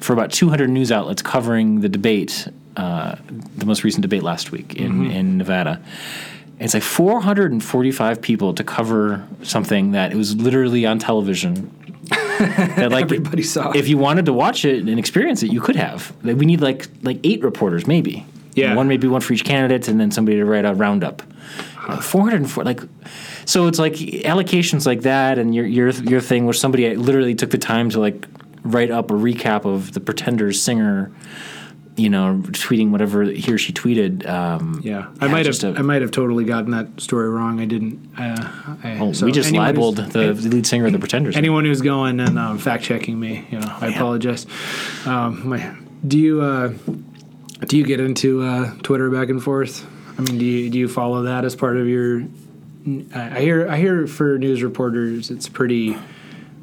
for 0.00 0.12
about 0.12 0.32
200 0.32 0.68
news 0.68 0.90
outlets 0.90 1.22
covering 1.22 1.80
the 1.80 1.88
debate, 1.88 2.48
uh, 2.76 3.16
the 3.56 3.66
most 3.66 3.84
recent 3.84 4.02
debate 4.02 4.22
last 4.22 4.50
week 4.50 4.74
in, 4.74 4.92
mm-hmm. 4.92 5.10
in 5.10 5.38
Nevada. 5.38 5.82
It's 6.58 6.74
like 6.74 6.82
445 6.82 8.20
people 8.20 8.54
to 8.54 8.64
cover 8.64 9.26
something 9.42 9.92
that 9.92 10.12
it 10.12 10.16
was 10.16 10.34
literally 10.34 10.84
on 10.84 10.98
television. 10.98 11.74
that 12.08 12.90
like 12.90 13.04
everybody 13.04 13.42
saw. 13.42 13.70
If 13.72 13.86
you 13.88 13.98
wanted 13.98 14.26
to 14.26 14.32
watch 14.32 14.64
it 14.64 14.80
and 14.80 14.98
experience 14.98 15.42
it, 15.42 15.52
you 15.52 15.60
could 15.60 15.76
have. 15.76 16.12
Like, 16.24 16.36
we 16.36 16.46
need 16.46 16.60
like 16.60 16.88
like 17.02 17.20
eight 17.22 17.42
reporters, 17.42 17.86
maybe. 17.86 18.24
Yeah. 18.60 18.74
one 18.74 18.88
maybe 18.88 19.08
one 19.08 19.20
for 19.20 19.32
each 19.32 19.44
candidate, 19.44 19.88
and 19.88 20.00
then 20.00 20.10
somebody 20.10 20.38
to 20.38 20.44
write 20.44 20.64
a 20.64 20.74
roundup. 20.74 21.22
Uh, 21.86 21.98
404 22.02 22.64
like 22.64 22.80
so 23.46 23.66
it's 23.66 23.78
like 23.78 23.94
allocations 23.94 24.84
like 24.84 25.02
that 25.02 25.38
and 25.38 25.54
your 25.54 25.64
your 25.64 25.88
your 25.88 26.20
thing 26.20 26.44
where 26.44 26.52
somebody 26.52 26.94
literally 26.94 27.34
took 27.34 27.50
the 27.50 27.56
time 27.56 27.88
to 27.88 27.98
like 27.98 28.26
write 28.62 28.90
up 28.90 29.10
a 29.10 29.14
recap 29.14 29.64
of 29.64 29.92
the 29.92 30.00
Pretenders 30.00 30.60
singer 30.60 31.10
you 31.98 32.08
know, 32.08 32.40
tweeting 32.46 32.90
whatever 32.90 33.24
he 33.24 33.52
or 33.52 33.58
she 33.58 33.72
tweeted. 33.72 34.26
Um, 34.26 34.80
yeah, 34.84 35.08
I 35.20 35.26
might 35.26 35.46
have. 35.46 35.62
A, 35.64 35.78
I 35.78 35.82
might 35.82 36.00
have 36.00 36.12
totally 36.12 36.44
gotten 36.44 36.70
that 36.70 37.00
story 37.00 37.28
wrong. 37.28 37.60
I 37.60 37.64
didn't. 37.64 38.12
Uh, 38.16 38.76
I, 38.84 38.98
oh, 39.00 39.12
so 39.12 39.26
we 39.26 39.32
just 39.32 39.50
libeled 39.50 39.96
the, 39.96 40.32
the, 40.32 40.48
lead 40.48 40.66
singer 40.66 40.86
of 40.86 40.92
the 40.92 40.98
Pretenders. 40.98 41.36
Anyone 41.36 41.64
who's 41.64 41.82
going 41.82 42.20
and 42.20 42.38
um, 42.38 42.58
fact 42.58 42.84
checking 42.84 43.18
me, 43.18 43.44
you 43.50 43.58
know, 43.58 43.76
I 43.80 43.88
apologize. 43.88 44.46
Um, 45.06 45.48
my, 45.48 45.74
do 46.06 46.18
you 46.18 46.40
uh, 46.40 46.72
do 47.66 47.76
you 47.76 47.84
get 47.84 48.00
into 48.00 48.42
uh, 48.42 48.74
Twitter 48.82 49.10
back 49.10 49.28
and 49.28 49.42
forth? 49.42 49.86
I 50.18 50.22
mean, 50.22 50.38
do 50.38 50.44
you 50.44 50.70
do 50.70 50.78
you 50.78 50.88
follow 50.88 51.22
that 51.22 51.44
as 51.44 51.54
part 51.54 51.76
of 51.76 51.86
your 51.88 52.22
I 53.14 53.40
hear 53.40 53.68
I 53.68 53.76
hear 53.76 54.06
for 54.06 54.38
news 54.38 54.62
reporters 54.62 55.30
it's 55.30 55.48
pretty 55.48 55.96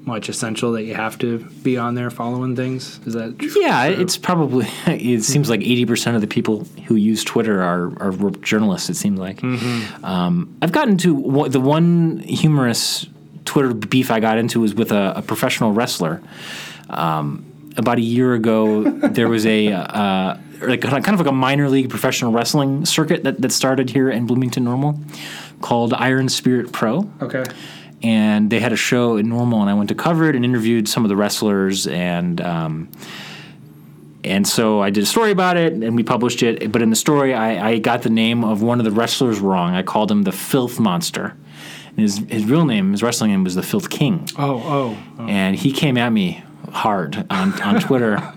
much 0.06 0.30
essential 0.30 0.74
that 0.74 0.84
you 0.84 0.94
have 0.94 1.18
to 1.18 1.40
be 1.64 1.78
on 1.78 1.96
there 1.96 2.12
following 2.12 2.56
things. 2.56 3.00
Is 3.06 3.14
that 3.16 3.40
true? 3.40 3.62
Yeah, 3.62 3.86
it's 3.86 4.18
probably. 4.18 4.68
It 4.88 5.24
seems 5.24 5.50
like 5.50 5.62
eighty 5.62 5.86
percent 5.86 6.16
of 6.16 6.22
the 6.22 6.28
people 6.28 6.66
who 6.86 6.96
use 6.96 7.24
Twitter 7.24 7.62
are, 7.62 7.92
are 8.02 8.30
journalists. 8.42 8.90
It 8.90 8.96
seems 8.96 9.20
like. 9.20 9.38
Mm-hmm. 9.38 10.06
Um, 10.06 10.58
I've 10.62 10.72
gotten 10.72 10.98
to 11.00 11.48
the 11.50 11.60
one 11.60 12.20
humorous 12.20 13.08
Twitter 13.46 13.74
beef 13.74 14.12
I 14.12 14.20
got 14.20 14.38
into 14.38 14.62
was 14.62 14.74
with 14.74 14.92
a, 14.92 15.14
a 15.18 15.22
professional 15.22 15.74
wrestler. 15.74 16.22
Um, 16.90 17.46
about 17.78 17.98
a 17.98 18.02
year 18.02 18.34
ago, 18.34 18.84
there 18.84 19.28
was 19.28 19.46
a. 19.46 19.72
Uh, 19.72 20.38
like 20.62 20.82
kind 20.82 21.08
of 21.10 21.20
like 21.20 21.28
a 21.28 21.32
minor 21.32 21.70
league 21.70 21.90
professional 21.90 22.32
wrestling 22.32 22.86
circuit 22.86 23.24
that, 23.24 23.42
that 23.42 23.52
started 23.52 23.90
here 23.90 24.10
in 24.10 24.26
Bloomington 24.26 24.64
Normal 24.64 25.00
called 25.62 25.94
Iron 25.94 26.30
Spirit 26.30 26.72
Pro. 26.72 27.10
Okay. 27.22 27.44
And 28.04 28.50
they 28.50 28.60
had 28.60 28.72
a 28.72 28.78
show 28.78 29.18
in 29.18 29.30
Normal, 29.30 29.62
and 29.62 29.70
I 29.70 29.74
went 29.74 29.90
to 29.90 29.96
cover 29.96 30.30
it 30.30 30.36
and 30.36 30.46
interviewed 30.46 30.88
some 30.88 31.04
of 31.06 31.10
the 31.10 31.16
wrestlers 31.16 31.88
and. 31.88 32.42
Um, 32.42 32.90
and 34.24 34.48
so 34.48 34.82
I 34.82 34.90
did 34.90 35.04
a 35.04 35.06
story 35.06 35.30
about 35.30 35.56
it, 35.56 35.74
and 35.74 35.96
we 35.96 36.02
published 36.02 36.42
it. 36.42 36.72
But 36.72 36.82
in 36.82 36.90
the 36.90 36.96
story, 36.96 37.36
I, 37.36 37.70
I, 37.70 37.78
got 37.78 38.02
the 38.02 38.10
name 38.10 38.44
of 38.44 38.64
one 38.64 38.80
of 38.80 38.84
the 38.84 38.90
wrestlers 38.90 39.40
wrong. 39.40 39.76
I 39.76 39.84
called 39.84 40.10
him 40.10 40.24
the 40.24 40.32
Filth 40.32 40.80
Monster. 40.80 41.38
And 41.90 42.00
his 42.00 42.18
his 42.28 42.46
real 42.46 42.66
name, 42.66 42.92
his 42.92 43.04
wrestling 43.04 43.32
name, 43.32 43.44
was 43.44 43.56
the 43.56 43.64
Filth 43.64 43.90
King. 43.90 44.28
Oh, 44.38 44.62
oh. 44.66 44.98
oh. 45.20 45.28
And 45.28 45.56
he 45.56 45.72
came 45.72 45.96
at 45.96 46.10
me 46.10 46.44
hard 46.72 47.26
on 47.30 47.62
on 47.62 47.80
Twitter, 47.80 48.16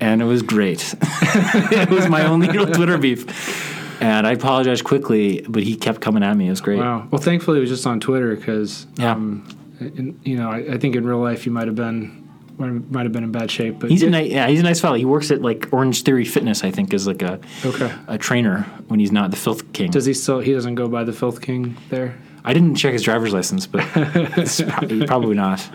and 0.00 0.22
it 0.22 0.24
was 0.24 0.42
great. 0.42 0.94
it 1.02 1.90
was 1.90 2.08
my 2.08 2.26
only 2.26 2.48
real 2.48 2.66
Twitter 2.66 2.98
beef. 2.98 3.72
And 4.00 4.26
I 4.26 4.32
apologized 4.32 4.84
quickly, 4.84 5.44
but 5.48 5.62
he 5.62 5.76
kept 5.76 6.00
coming 6.00 6.22
at 6.22 6.36
me. 6.36 6.48
It 6.48 6.50
was 6.50 6.60
great. 6.60 6.78
Wow. 6.78 7.08
Well, 7.10 7.20
thankfully, 7.20 7.58
it 7.58 7.60
was 7.60 7.70
just 7.70 7.86
on 7.86 8.00
Twitter 8.00 8.34
because, 8.34 8.86
yeah. 8.96 9.12
Um, 9.12 9.46
in, 9.80 10.20
you 10.24 10.36
know, 10.36 10.50
I, 10.50 10.74
I, 10.74 10.78
think 10.78 10.96
in 10.96 11.04
real 11.06 11.18
life 11.18 11.46
you 11.46 11.52
might 11.52 11.66
have 11.66 11.74
been 11.74 12.24
might 12.58 13.02
have 13.02 13.12
been 13.12 13.24
in 13.24 13.32
bad 13.32 13.50
shape. 13.50 13.80
But 13.80 13.90
he's 13.90 14.02
a 14.02 14.10
nice, 14.10 14.30
yeah, 14.30 14.46
he's 14.46 14.60
a 14.60 14.62
nice 14.62 14.80
fellow. 14.80 14.96
He 14.96 15.04
works 15.04 15.30
at 15.30 15.42
like 15.42 15.60
Orangetheory 15.70 16.26
Fitness, 16.26 16.62
I 16.62 16.70
think, 16.70 16.94
as 16.94 17.06
like 17.06 17.22
a 17.22 17.40
okay. 17.64 17.92
a 18.06 18.18
trainer 18.18 18.62
when 18.88 19.00
he's 19.00 19.12
not 19.12 19.30
the 19.30 19.36
Filth 19.36 19.72
King. 19.72 19.90
Does 19.90 20.06
he 20.06 20.14
still? 20.14 20.40
He 20.40 20.52
doesn't 20.52 20.74
go 20.76 20.88
by 20.88 21.04
the 21.04 21.12
Filth 21.12 21.40
King 21.40 21.76
there. 21.90 22.16
I 22.44 22.52
didn't 22.52 22.76
check 22.76 22.92
his 22.92 23.02
driver's 23.02 23.32
license, 23.32 23.66
but 23.66 23.80
probably, 24.68 25.06
probably 25.06 25.34
not. 25.34 25.66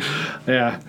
Yeah, 0.48 0.80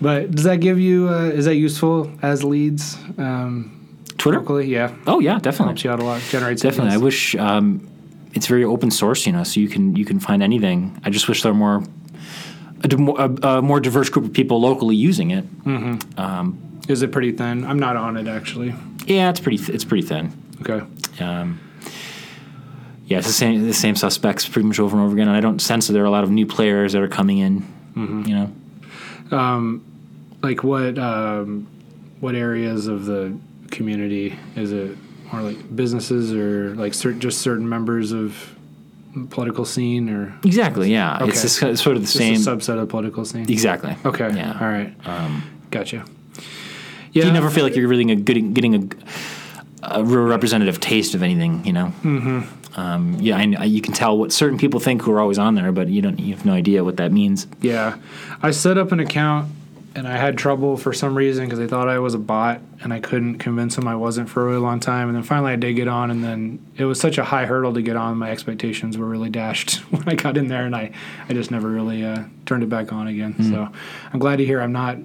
but 0.00 0.30
does 0.30 0.44
that 0.44 0.60
give 0.60 0.78
you? 0.78 1.08
Uh, 1.08 1.24
is 1.24 1.44
that 1.44 1.56
useful 1.56 2.10
as 2.22 2.44
leads? 2.44 2.96
Um, 3.18 3.76
Twitter? 4.18 4.38
Locally, 4.38 4.66
yeah. 4.66 4.94
Oh 5.06 5.20
yeah, 5.20 5.38
definitely 5.38 5.66
helps 5.66 5.84
you 5.84 5.90
out 5.90 6.00
a 6.00 6.04
lot. 6.04 6.20
Generates 6.22 6.62
definitely. 6.62 6.88
Ideas. 6.90 7.00
I 7.00 7.04
wish 7.04 7.34
um, 7.36 7.88
it's 8.34 8.46
very 8.46 8.64
open 8.64 8.90
source, 8.90 9.26
you 9.26 9.32
know, 9.32 9.44
so 9.44 9.60
you 9.60 9.68
can 9.68 9.96
you 9.96 10.04
can 10.04 10.20
find 10.20 10.42
anything. 10.42 11.00
I 11.04 11.10
just 11.10 11.28
wish 11.28 11.42
there 11.42 11.52
were 11.52 11.58
more 11.58 11.82
a, 12.82 12.88
a, 12.94 13.58
a 13.58 13.62
more 13.62 13.80
diverse 13.80 14.08
group 14.08 14.24
of 14.26 14.32
people 14.32 14.60
locally 14.60 14.96
using 14.96 15.30
it. 15.30 15.44
Mm-hmm. 15.64 16.20
Um, 16.20 16.80
Is 16.88 17.02
it 17.02 17.12
pretty 17.12 17.32
thin? 17.32 17.64
I'm 17.64 17.78
not 17.78 17.96
on 17.96 18.16
it 18.16 18.26
actually. 18.28 18.74
Yeah, 19.06 19.30
it's 19.30 19.40
pretty. 19.40 19.58
Th- 19.58 19.70
it's 19.70 19.84
pretty 19.84 20.06
thin. 20.06 20.32
Okay. 20.60 20.84
Um, 21.22 21.60
yeah, 23.06 23.18
it's 23.18 23.26
the 23.26 23.32
same 23.32 23.66
the 23.66 23.74
same 23.74 23.96
suspects 23.96 24.48
pretty 24.48 24.68
much 24.68 24.78
over 24.78 24.96
and 24.96 25.04
over 25.04 25.14
again. 25.14 25.28
And 25.28 25.36
I 25.36 25.40
don't 25.40 25.60
sense 25.60 25.86
that 25.86 25.94
there 25.94 26.02
are 26.02 26.06
a 26.06 26.10
lot 26.10 26.24
of 26.24 26.30
new 26.30 26.46
players 26.46 26.92
that 26.92 27.02
are 27.02 27.08
coming 27.08 27.38
in. 27.38 27.60
Mm-hmm. 27.94 28.22
You 28.28 28.34
know, 28.34 29.36
um, 29.36 29.84
like 30.42 30.62
what 30.64 30.98
um, 30.98 31.66
what 32.20 32.34
areas 32.34 32.86
of 32.86 33.04
the 33.06 33.36
community? 33.70 34.38
Is 34.56 34.72
it 34.72 34.96
more 35.32 35.42
like 35.42 35.74
businesses 35.76 36.32
or 36.32 36.74
like 36.74 36.92
just 37.20 37.38
certain 37.38 37.68
members 37.68 38.12
of 38.12 38.56
political 39.30 39.64
scene 39.64 40.08
or 40.08 40.34
exactly. 40.44 40.90
Yeah, 40.92 41.16
Okay. 41.16 41.28
it's 41.30 41.42
just, 41.42 41.62
it's 41.62 41.82
sort 41.82 41.96
of 41.96 42.02
the 42.02 42.06
just 42.06 42.16
same. 42.18 42.34
a 42.34 42.38
subset 42.38 42.78
of 42.80 42.88
political 42.88 43.24
scene? 43.24 43.42
exactly. 43.50 43.96
Okay. 44.04 44.30
Yeah. 44.34 44.58
All 44.60 44.68
right. 44.68 44.94
Um, 45.06 45.42
Gotcha. 45.70 46.04
Yeah. 47.12 47.26
you 47.26 47.32
never 47.32 47.50
feel 47.50 47.64
like 47.64 47.74
you're 47.76 47.88
really 47.88 48.10
a, 48.12 48.16
getting 48.16 48.52
getting 48.54 48.74
a, 48.74 49.98
a 50.00 50.04
real 50.04 50.24
representative 50.24 50.78
taste 50.80 51.14
of 51.14 51.22
anything, 51.22 51.64
you 51.66 51.72
know. 51.72 51.92
Mm-hmm. 52.02 52.80
Um, 52.80 53.16
yeah, 53.20 53.36
I- 53.36 53.64
you 53.64 53.80
can 53.80 53.92
tell 53.94 54.16
what 54.16 54.32
certain 54.32 54.58
people 54.58 54.78
think 54.78 55.02
who 55.02 55.12
are 55.12 55.20
always 55.20 55.38
on 55.38 55.54
there, 55.56 55.72
but 55.72 55.88
you 55.88 56.02
don't. 56.02 56.18
You 56.20 56.34
have 56.36 56.44
no 56.46 56.52
idea 56.52 56.84
what 56.84 56.96
that 56.98 57.10
means. 57.12 57.48
Yeah, 57.60 57.96
I 58.42 58.52
set 58.52 58.78
up 58.78 58.92
an 58.92 59.00
account 59.00 59.48
and 59.94 60.06
I 60.06 60.16
had 60.16 60.38
trouble 60.38 60.76
for 60.76 60.92
some 60.92 61.16
reason 61.16 61.44
because 61.44 61.58
I 61.58 61.66
thought 61.66 61.88
I 61.88 61.98
was 61.98 62.14
a 62.14 62.18
bot 62.18 62.60
and 62.80 62.92
I 62.92 63.00
couldn't 63.00 63.38
convince 63.38 63.74
them 63.74 63.88
I 63.88 63.96
wasn't 63.96 64.28
for 64.28 64.42
a 64.42 64.44
really 64.44 64.60
long 64.60 64.78
time. 64.78 65.08
And 65.08 65.16
then 65.16 65.24
finally 65.24 65.52
I 65.52 65.56
did 65.56 65.74
get 65.74 65.88
on, 65.88 66.10
and 66.10 66.22
then 66.22 66.64
it 66.76 66.84
was 66.84 67.00
such 67.00 67.18
a 67.18 67.24
high 67.24 67.44
hurdle 67.46 67.74
to 67.74 67.82
get 67.82 67.96
on. 67.96 68.16
My 68.16 68.30
expectations 68.30 68.96
were 68.96 69.06
really 69.06 69.30
dashed 69.30 69.76
when 69.90 70.08
I 70.08 70.14
got 70.14 70.36
in 70.36 70.46
there, 70.46 70.64
and 70.64 70.76
I, 70.76 70.92
I 71.28 71.32
just 71.32 71.50
never 71.50 71.68
really 71.68 72.04
uh, 72.04 72.24
turned 72.46 72.62
it 72.62 72.68
back 72.68 72.92
on 72.92 73.08
again. 73.08 73.34
So 73.50 73.68
I'm 74.12 74.20
glad 74.20 74.36
to 74.36 74.46
hear 74.46 74.60
I'm 74.60 74.72
not. 74.72 74.98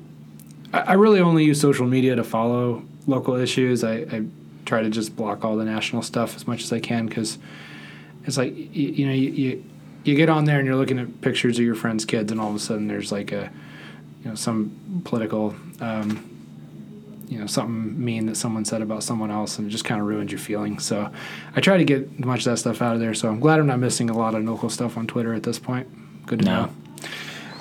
I, 0.72 0.80
I 0.80 0.94
really 0.94 1.20
only 1.20 1.44
use 1.46 1.60
social 1.60 1.88
media 1.88 2.16
to 2.16 2.24
follow 2.24 2.84
local 3.08 3.36
issues. 3.36 3.84
I, 3.84 3.94
I 3.94 4.26
try 4.66 4.84
to 4.84 4.90
just 4.90 5.16
block 5.16 5.44
all 5.44 5.56
the 5.56 5.66
national 5.66 6.04
stuff 6.04 6.36
as 6.36 6.48
much 6.48 6.64
as 6.64 6.72
I 6.72 6.80
can 6.80 7.08
because 7.08 7.40
it's 8.26 8.38
like 8.38 8.56
you, 8.56 8.90
you 8.90 9.06
know 9.08 9.14
you, 9.14 9.30
you 9.32 9.64
you 10.04 10.16
get 10.16 10.30
on 10.30 10.46
there 10.46 10.60
and 10.60 10.68
you're 10.68 10.76
looking 10.76 11.00
at 11.00 11.22
pictures 11.22 11.58
of 11.58 11.66
your 11.66 11.76
friends' 11.76 12.06
kids, 12.06 12.32
and 12.32 12.40
all 12.40 12.50
of 12.50 12.56
a 12.56 12.60
sudden 12.60 12.88
there's 12.88 13.12
like 13.12 13.32
a 13.32 13.52
you 14.26 14.32
know 14.32 14.36
some 14.36 15.02
political 15.06 15.56
um, 15.80 16.30
you 17.30 17.40
know 17.40 17.46
something 17.48 18.04
mean 18.04 18.26
that 18.26 18.36
someone 18.36 18.66
said 18.66 18.82
about 18.82 19.04
someone 19.04 19.32
else, 19.32 19.58
and 19.60 19.68
it 19.68 19.70
just 19.72 19.86
kind 19.86 20.02
of 20.02 20.08
ruins 20.08 20.32
your 20.32 20.40
feelings. 20.40 20.84
So 20.84 21.10
I 21.56 21.62
try 21.62 21.78
to 21.78 21.86
get 21.86 22.20
much 22.20 22.40
of 22.40 22.46
that 22.46 22.58
stuff 22.58 22.82
out 22.82 22.96
of 22.96 23.00
there. 23.00 23.14
So 23.14 23.30
I'm 23.30 23.40
glad 23.40 23.60
I'm 23.60 23.68
not 23.68 23.80
missing 23.80 24.10
a 24.10 24.18
lot 24.18 24.36
of 24.36 24.44
local 24.44 24.70
stuff 24.70 24.98
on 24.98 25.08
Twitter 25.08 25.34
at 25.34 25.44
this 25.44 25.60
point. 25.60 25.88
Good 26.26 26.40
to 26.40 26.46
No. 26.46 26.52
know. 26.66 26.72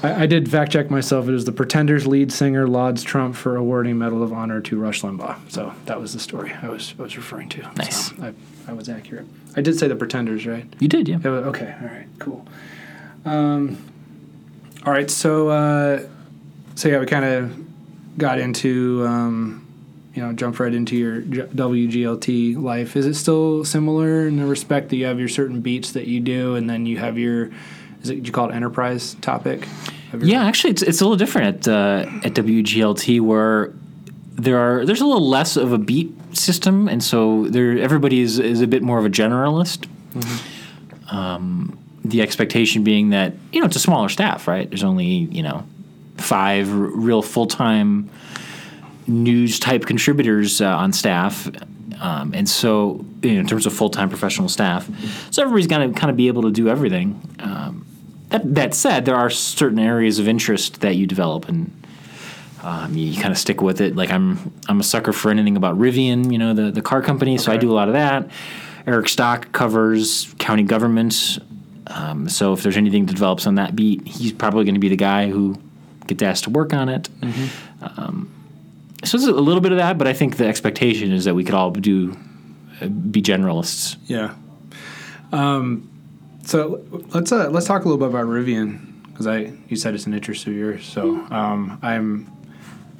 I, 0.03 0.23
I 0.23 0.27
did 0.27 0.51
fact 0.51 0.73
check 0.73 0.91
myself. 0.91 1.29
It 1.29 1.33
was 1.33 1.45
the 1.45 1.53
Pretenders 1.53 2.07
lead 2.07 2.31
singer 2.33 2.67
lauds 2.67 3.03
Trump 3.03 3.37
for 3.37 3.57
awarding 3.57 3.99
Medal 3.99 4.23
of 4.23 4.33
Honor 4.33 4.61
to 4.63 4.79
Rush 4.79 5.03
Limbaugh. 5.03 5.39
So 5.51 5.73
that 5.87 5.99
was 6.01 6.13
the 6.15 6.21
story 6.21 6.53
I 6.63 6.69
was 6.69 6.95
I 6.99 7.03
was 7.03 7.17
referring 7.17 7.49
to. 7.51 7.63
Nice. 7.77 8.09
So 8.11 8.17
I, 8.23 8.35
I 8.71 8.73
was 8.75 8.89
accurate. 8.89 9.27
I 9.57 9.61
did 9.63 9.79
say 9.79 9.89
the 9.89 9.97
Pretenders, 9.97 10.47
right? 10.47 10.67
You 10.79 10.89
did, 10.89 11.09
yeah. 11.09 11.19
Yeah, 11.23 11.31
okay. 11.31 11.75
All 11.81 11.89
right. 11.89 12.07
Cool. 12.19 12.47
Um, 13.25 13.79
all 14.85 14.93
right. 14.93 15.11
So, 15.11 15.49
uh, 15.49 16.03
so 16.75 16.89
yeah, 16.89 16.99
we 16.99 17.07
kind 17.07 17.25
of 17.25 18.19
got 18.19 18.39
into, 18.39 19.05
um, 19.07 19.67
you 20.15 20.23
know, 20.23 20.33
jumped 20.33 20.59
right 20.61 20.73
into 20.73 20.97
your 20.97 21.23
WGLT 21.23 22.61
life. 22.61 22.97
Is 22.97 23.07
it 23.07 23.15
still 23.15 23.65
similar 23.65 24.27
in 24.27 24.37
the 24.37 24.47
respect 24.47 24.91
that 24.91 24.97
you 24.97 25.07
have 25.07 25.19
your 25.19 25.29
certain 25.29 25.61
beats 25.61 25.93
that 25.93 26.07
you 26.07 26.21
do, 26.21 26.55
and 26.55 26.69
then 26.71 26.87
you 26.87 26.99
have 26.99 27.19
your, 27.19 27.51
is 28.03 28.11
it 28.11 28.25
you 28.27 28.33
call 28.33 28.51
it 28.51 28.55
enterprise 28.55 29.15
topic? 29.21 29.67
Yeah, 30.19 30.45
actually, 30.45 30.71
it's, 30.71 30.83
it's 30.83 31.01
a 31.01 31.05
little 31.05 31.17
different 31.17 31.67
at 31.67 31.69
uh, 31.69 32.11
at 32.25 32.35
WGLT 32.35 33.21
where 33.21 33.73
there 34.37 34.59
are 34.59 34.85
there's 34.87 35.01
a 35.01 35.07
little 35.07 35.29
less 35.29 35.57
of 35.57 35.73
a 35.73 35.79
beat 35.79 36.13
system, 36.37 36.89
and 36.89 37.03
so 37.03 37.49
there 37.49 37.79
everybody 37.79 38.21
is 38.21 38.39
is 38.39 38.61
a 38.61 38.67
bit 38.67 38.83
more 38.83 38.99
of 38.99 39.05
a 39.05 39.11
generalist. 39.11 39.89
Um, 41.11 41.79
the 42.05 42.23
expectation 42.23 42.85
being 42.85 43.11
that 43.11 43.35
you 43.53 43.61
know 43.61 43.67
it's 43.67 43.77
a 43.77 43.81
smaller 43.81 44.09
staff, 44.09 44.47
right? 44.47 44.69
There's 44.69 44.85
only 44.85 45.07
you 45.07 45.43
know 45.43 45.67
five 46.17 46.71
r- 46.71 46.77
real 46.77 47.23
full 47.23 47.47
time 47.47 48.11
news 49.07 49.59
type 49.59 49.87
contributors 49.87 50.61
uh, 50.61 50.77
on 50.77 50.93
staff. 50.93 51.49
Um, 52.01 52.35
and 52.35 52.49
so, 52.49 53.05
you 53.23 53.35
know, 53.35 53.41
in 53.41 53.47
terms 53.47 53.67
of 53.67 53.73
full 53.73 53.91
time 53.91 54.09
professional 54.09 54.49
staff, 54.49 54.89
so 55.31 55.43
everybody's 55.43 55.67
going 55.67 55.93
to 55.93 55.99
kind 55.99 56.11
of 56.11 56.17
be 56.17 56.29
able 56.29 56.43
to 56.43 56.51
do 56.51 56.69
everything. 56.69 57.21
Um, 57.39 57.87
that, 58.31 58.55
that 58.55 58.75
said, 58.75 59.05
there 59.05 59.17
are 59.17 59.31
certain 59.31 59.79
areas 59.79 60.19
of 60.19 60.27
interest 60.27 60.81
that 60.81 60.97
you 60.97 61.07
develop, 61.07 61.49
and 61.49 61.71
um, 62.63 62.97
you, 62.97 63.15
kind 63.21 63.31
of 63.31 63.39
stick 63.39 63.63
with 63.63 63.81
it. 63.81 63.95
Like 63.95 64.11
I'm, 64.11 64.53
I'm 64.69 64.81
a 64.81 64.83
sucker 64.83 65.13
for 65.13 65.31
anything 65.31 65.57
about 65.57 65.79
Rivian, 65.79 66.33
you 66.33 66.39
know, 66.39 66.53
the 66.53 66.71
the 66.71 66.83
car 66.83 67.01
company. 67.01 67.39
So 67.39 67.53
I 67.53 67.57
do 67.57 67.71
a 67.71 67.75
lot 67.75 67.89
of 67.89 67.95
that. 67.95 68.29
Eric 68.87 69.09
Stock 69.09 69.53
covers 69.53 70.35
county 70.39 70.63
government. 70.63 71.39
Um, 71.87 72.29
so 72.29 72.53
if 72.53 72.63
there's 72.63 72.77
anything 72.77 73.07
that 73.07 73.13
develops 73.13 73.47
on 73.47 73.55
that 73.57 73.77
beat, 73.77 74.07
he's 74.07 74.33
probably 74.33 74.65
going 74.65 74.75
to 74.75 74.81
be 74.81 74.89
the 74.89 74.97
guy 74.97 75.31
who 75.31 75.57
gets 76.07 76.23
asked 76.23 76.45
to 76.45 76.51
work 76.51 76.73
on 76.73 76.89
it. 76.89 77.09
Um, 77.83 78.31
so 79.05 79.17
it's 79.17 79.27
a 79.27 79.33
little 79.33 79.61
bit 79.61 79.73
of 79.73 79.79
that, 79.79 79.99
but 79.99 80.07
I 80.07 80.13
think 80.13 80.37
the 80.37 80.47
expectation 80.47 81.13
is 81.13 81.25
that 81.25 81.35
we 81.35 81.45
could 81.45 81.55
all 81.55 81.71
do 81.71 82.17
uh, 82.81 82.89
be 82.89 83.23
generalists. 83.23 83.97
Yeah. 84.07 84.35
Um, 85.33 85.91
so 86.45 86.83
let's 87.13 87.33
uh, 87.33 87.49
let's 87.51 87.67
talk 87.67 87.85
a 87.85 87.89
little 87.89 87.99
bit 87.99 88.09
about 88.09 88.27
Rivian 88.27 89.03
because 89.07 89.27
I 89.27 89.53
you 89.69 89.77
said 89.77 89.95
it's 89.95 90.07
an 90.07 90.15
interest 90.15 90.47
of 90.47 90.55
yours. 90.55 90.85
So 90.85 91.17
um, 91.31 91.79
I'm 91.83 92.31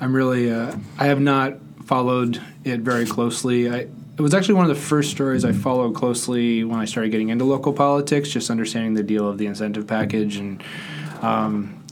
I'm 0.01 0.15
really 0.15 0.51
uh, 0.51 0.77
I 0.99 1.07
have 1.07 1.21
not 1.21 1.55
followed 1.85 2.41
it 2.65 2.81
very 2.81 3.07
closely. 3.07 3.71
I 3.71 3.87
it 4.17 4.21
was 4.21 4.33
actually 4.33 4.55
one 4.55 4.71
of 4.71 4.77
the 4.77 4.83
first 4.83 5.11
stories 5.11 5.45
I 5.45 5.53
followed 5.53 5.95
closely 5.95 6.63
when 6.65 6.79
I 6.79 6.85
started 6.85 7.11
getting 7.11 7.31
into 7.31 7.45
local 7.45 7.73
politics, 7.73 8.29
just 8.29 8.49
understanding 8.49 8.95
the 8.95 9.03
deal 9.03 9.29
of 9.29 9.39
the 9.39 9.47
incentive 9.47 9.87
package 9.87 10.37
and. 10.37 10.63
Um, 11.23 11.84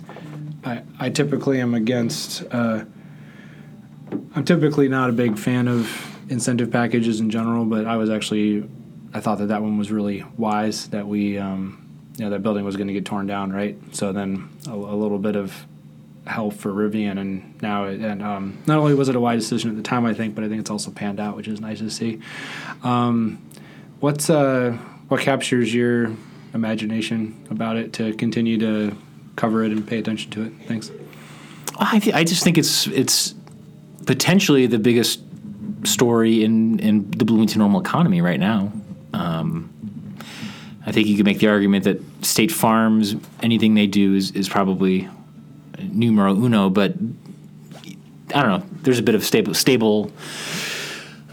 I, 0.64 0.83
I 0.98 1.11
typically 1.11 1.61
am 1.61 1.75
against. 1.75 2.44
Uh, 2.51 2.85
I'm 4.35 4.44
typically 4.44 4.88
not 4.88 5.11
a 5.11 5.12
big 5.12 5.38
fan 5.38 5.68
of 5.68 6.09
incentive 6.29 6.70
packages 6.70 7.20
in 7.20 7.31
general, 7.31 7.64
but 7.64 7.87
I 7.87 7.96
was 7.96 8.11
actually 8.11 8.68
I 9.14 9.20
thought 9.20 9.38
that 9.38 9.48
that 9.48 9.62
one 9.62 9.79
was 9.79 9.90
really 9.90 10.25
wise 10.37 10.88
that 10.88 11.07
we 11.07 11.38
um, 11.38 11.88
you 12.16 12.25
know 12.25 12.31
that 12.31 12.42
building 12.42 12.64
was 12.64 12.77
going 12.77 12.88
to 12.88 12.92
get 12.92 13.05
torn 13.05 13.27
down, 13.27 13.53
right? 13.53 13.77
So 13.94 14.12
then 14.12 14.48
a, 14.66 14.72
a 14.72 14.96
little 14.96 15.18
bit 15.18 15.37
of 15.37 15.66
help 16.27 16.55
for 16.55 16.72
Rivian, 16.72 17.18
and 17.18 17.61
now 17.61 17.85
it, 17.85 18.01
and 18.01 18.22
um, 18.22 18.59
not 18.66 18.79
only 18.79 18.94
was 18.94 19.09
it 19.09 19.16
a 19.16 19.20
wise 19.20 19.42
decision 19.42 19.70
at 19.70 19.77
the 19.77 19.83
time, 19.83 20.07
I 20.07 20.14
think, 20.14 20.35
but 20.35 20.44
I 20.44 20.48
think 20.48 20.61
it's 20.61 20.70
also 20.70 20.90
panned 20.90 21.20
out, 21.20 21.37
which 21.37 21.48
is 21.48 21.61
nice 21.61 21.79
to 21.79 21.90
see. 21.90 22.20
Um, 22.83 23.44
what's 24.01 24.31
uh, 24.31 24.79
what 25.09 25.20
captures 25.20 25.75
your 25.75 26.12
imagination 26.55 27.46
about 27.51 27.77
it 27.77 27.92
to 27.94 28.14
continue 28.14 28.59
to 28.59 28.96
cover 29.37 29.64
it 29.64 29.73
and 29.73 29.87
pay 29.87 29.99
attention 29.99 30.31
to 30.33 30.45
it? 30.45 30.53
Thanks. 30.66 30.90
I, 31.79 31.99
th- 31.99 32.14
I 32.14 32.25
just 32.25 32.45
think 32.45 32.59
it's 32.59 32.87
it's 32.88 33.35
potentially 34.07 34.66
the 34.66 34.79
biggest 34.79 35.21
story 35.85 36.45
in, 36.45 36.79
in 36.79 37.11
the 37.11 37.25
Bloomington 37.25 37.59
normal 37.59 37.81
economy 37.81 38.21
right 38.21 38.38
now. 38.38 38.73
Um, 39.12 39.68
I 40.85 40.92
think 40.92 41.07
you 41.07 41.16
could 41.16 41.27
make 41.27 41.38
the 41.38 41.49
argument 41.49 41.85
that 41.85 42.01
State 42.25 42.51
Farms, 42.53 43.16
anything 43.42 43.75
they 43.75 43.87
do 43.87 44.14
is, 44.14 44.33
is 44.33 44.49
probably 44.49 45.09
numero 45.81 46.35
uno, 46.35 46.71
but 46.71 46.95
I 48.35 48.42
don't 48.42 48.61
know. 48.61 48.66
There's 48.83 48.99
a 48.99 49.03
bit 49.03 49.14
of 49.14 49.25
stable 49.25 49.55
stable. 49.55 50.11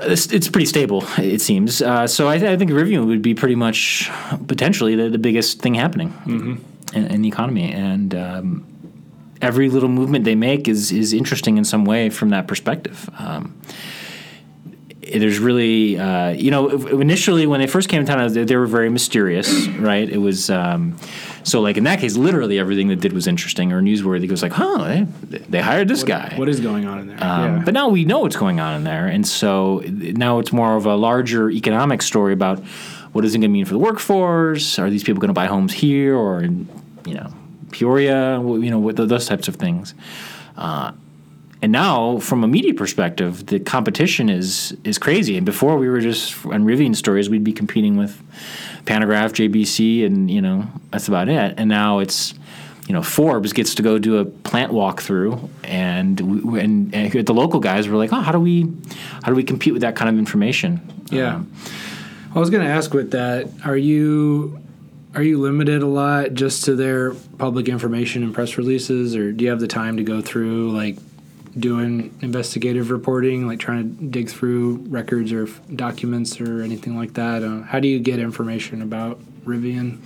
It's, 0.02 0.32
it's 0.32 0.48
pretty 0.48 0.66
stable, 0.66 1.04
it 1.18 1.42
seems. 1.42 1.82
Uh, 1.82 2.08
so 2.08 2.30
I, 2.30 2.38
th- 2.38 2.50
I 2.50 2.56
think 2.56 2.72
Rivian 2.72 3.06
would 3.08 3.22
be 3.22 3.34
pretty 3.34 3.56
much 3.56 4.10
potentially 4.48 4.96
the, 4.96 5.10
the 5.10 5.18
biggest 5.18 5.62
thing 5.62 5.74
happening 5.74 6.64
in, 6.94 7.22
the 7.22 7.28
economy, 7.28 7.72
and 7.72 8.16
um, 8.16 8.66
every 9.42 9.70
little 9.70 9.90
movement 9.90 10.26
they 10.26 10.36
make 10.36 10.68
is 10.68 10.92
is 10.92 11.14
interesting 11.14 11.58
in 11.58 11.64
some 11.64 11.86
way 11.86 12.10
from 12.10 12.30
that 12.30 12.48
perspective. 12.48 13.10
Um, 13.18 13.60
there's 15.02 15.40
really, 15.40 15.98
uh, 15.98 16.30
you 16.30 16.52
know, 16.52 16.70
initially 16.70 17.48
when 17.48 17.60
they 17.60 17.68
first 17.68 17.90
came 17.90 18.06
to 18.06 18.12
town, 18.12 18.32
they, 18.32 18.44
they 18.44 18.56
were 18.56 18.68
very 18.68 18.90
mysterious, 18.90 19.68
right? 19.68 20.08
It 20.08 20.18
was 20.18 20.50
um, 20.50 20.98
so 21.44 21.62
like 21.62 21.78
in 21.78 21.86
that 21.86 22.00
case, 22.00 22.16
literally 22.16 22.60
everything 22.60 22.88
they 22.88 22.96
did 22.96 23.14
was 23.14 23.28
interesting 23.28 23.72
or 23.72 23.82
newsworthy. 23.82 24.26
It 24.26 24.32
was 24.32 24.44
like, 24.44 24.52
huh, 24.52 25.06
they, 25.24 25.40
they 25.40 25.62
hired 25.62 25.88
this 25.88 26.04
guy. 26.04 26.34
What 26.36 26.50
is 26.50 26.60
going 26.60 26.86
on 26.86 27.00
in 27.00 27.08
there? 27.08 27.24
Um, 27.24 27.58
yeah. 27.58 27.62
But 27.66 27.74
now 27.74 27.90
we 27.90 28.06
know 28.06 28.20
what's 28.20 28.36
going 28.36 28.60
on 28.60 28.76
in 28.76 28.84
there, 28.84 29.08
and 29.08 29.28
so 29.28 29.82
now 29.86 30.40
it's 30.40 30.52
more 30.52 30.76
of 30.76 30.86
a 30.86 30.96
larger 30.96 31.50
economic 31.50 32.02
story 32.02 32.34
about 32.34 32.64
what 33.12 33.26
is 33.26 33.34
it 33.34 33.40
going 33.40 33.50
to 33.50 33.54
mean 33.54 33.66
for 33.66 33.74
the 33.74 33.80
workforce? 33.80 34.78
Are 34.80 34.90
these 34.90 35.04
people 35.04 35.20
going 35.20 35.30
to 35.30 35.34
buy 35.34 35.48
homes 35.48 35.74
here 35.74 36.16
or 36.16 36.42
in, 36.42 36.68
you 37.06 37.16
know, 37.16 37.34
Peoria? 37.72 38.40
You 38.40 38.70
know, 38.70 38.92
those 38.92 39.28
types 39.28 39.48
of 39.48 39.56
things. 39.56 39.94
Uh, 40.58 40.92
and 41.62 41.72
now, 41.72 42.20
from 42.20 42.44
a 42.44 42.48
media 42.48 42.74
perspective, 42.74 43.46
the 43.48 43.60
competition 43.60 44.30
is 44.30 44.78
is 44.86 44.98
crazy. 44.98 45.36
And 45.36 45.46
before 45.46 45.78
we 45.78 45.90
were 45.90 46.00
just 46.00 46.46
on 46.46 46.64
Rivian 46.64 46.96
stories, 46.96 47.30
we'd 47.30 47.44
be 47.44 47.52
competing 47.52 47.98
with 47.98 48.22
Pantagraph, 48.86 49.34
JBC, 49.34 50.06
and 50.06 50.32
you 50.32 50.42
know 50.42 50.66
that's 50.92 51.10
about 51.10 51.28
it. 51.28 51.56
And 51.58 51.68
now 51.68 52.00
it's 52.00 52.34
you 52.88 52.94
know 52.94 53.02
Forbes 53.02 53.52
gets 53.52 53.76
to 53.76 53.82
go 53.82 54.00
do 54.00 54.20
a 54.20 54.26
plant 54.26 54.72
walkthrough, 54.72 55.50
and 55.66 56.20
we, 56.22 56.62
and, 56.62 56.96
and 56.96 57.12
the 57.26 57.34
local 57.34 57.60
guys 57.60 57.90
were 57.90 57.98
like, 57.98 58.14
oh, 58.14 58.22
how 58.22 58.32
do 58.32 58.40
we 58.40 58.72
how 59.24 59.30
do 59.30 59.36
we 59.36 59.44
compete 59.44 59.74
with 59.74 59.82
that 59.82 59.98
kind 59.98 60.10
of 60.10 60.18
information? 60.18 60.80
Yeah. 61.12 61.36
Um, 61.36 61.52
I 62.34 62.40
was 62.40 62.50
going 62.50 62.64
to 62.64 62.70
ask 62.70 62.94
with 62.94 63.12
that, 63.12 63.50
are 63.66 63.78
you 63.78 64.60
are 65.16 65.24
you 65.24 65.40
limited 65.40 65.82
a 65.82 65.88
lot 65.88 66.36
just 66.36 66.66
to 66.66 66.76
their 66.76 67.14
public 67.40 67.68
information 67.68 68.22
and 68.22 68.34
press 68.34 68.58
releases 68.58 69.16
or 69.16 69.32
do 69.32 69.44
you 69.44 69.50
have 69.50 69.60
the 69.60 69.68
time 69.68 69.98
to 69.98 70.04
go 70.04 70.22
through 70.22 70.72
like 70.72 70.98
doing 71.58 72.16
investigative 72.22 72.92
reporting, 72.92 73.48
like 73.48 73.60
trying 73.60 73.98
to 73.98 74.06
dig 74.06 74.30
through 74.30 74.76
records 74.88 75.34
or 75.34 75.44
f- 75.44 75.60
documents 75.76 76.40
or 76.40 76.62
anything 76.62 76.96
like 76.96 77.14
that? 77.16 77.44
Uh, 77.44 77.62
how 77.64 77.80
do 77.80 77.88
you 77.88 78.00
get 78.00 78.20
information 78.20 78.84
about 78.84 79.20
Rivian? 79.46 79.98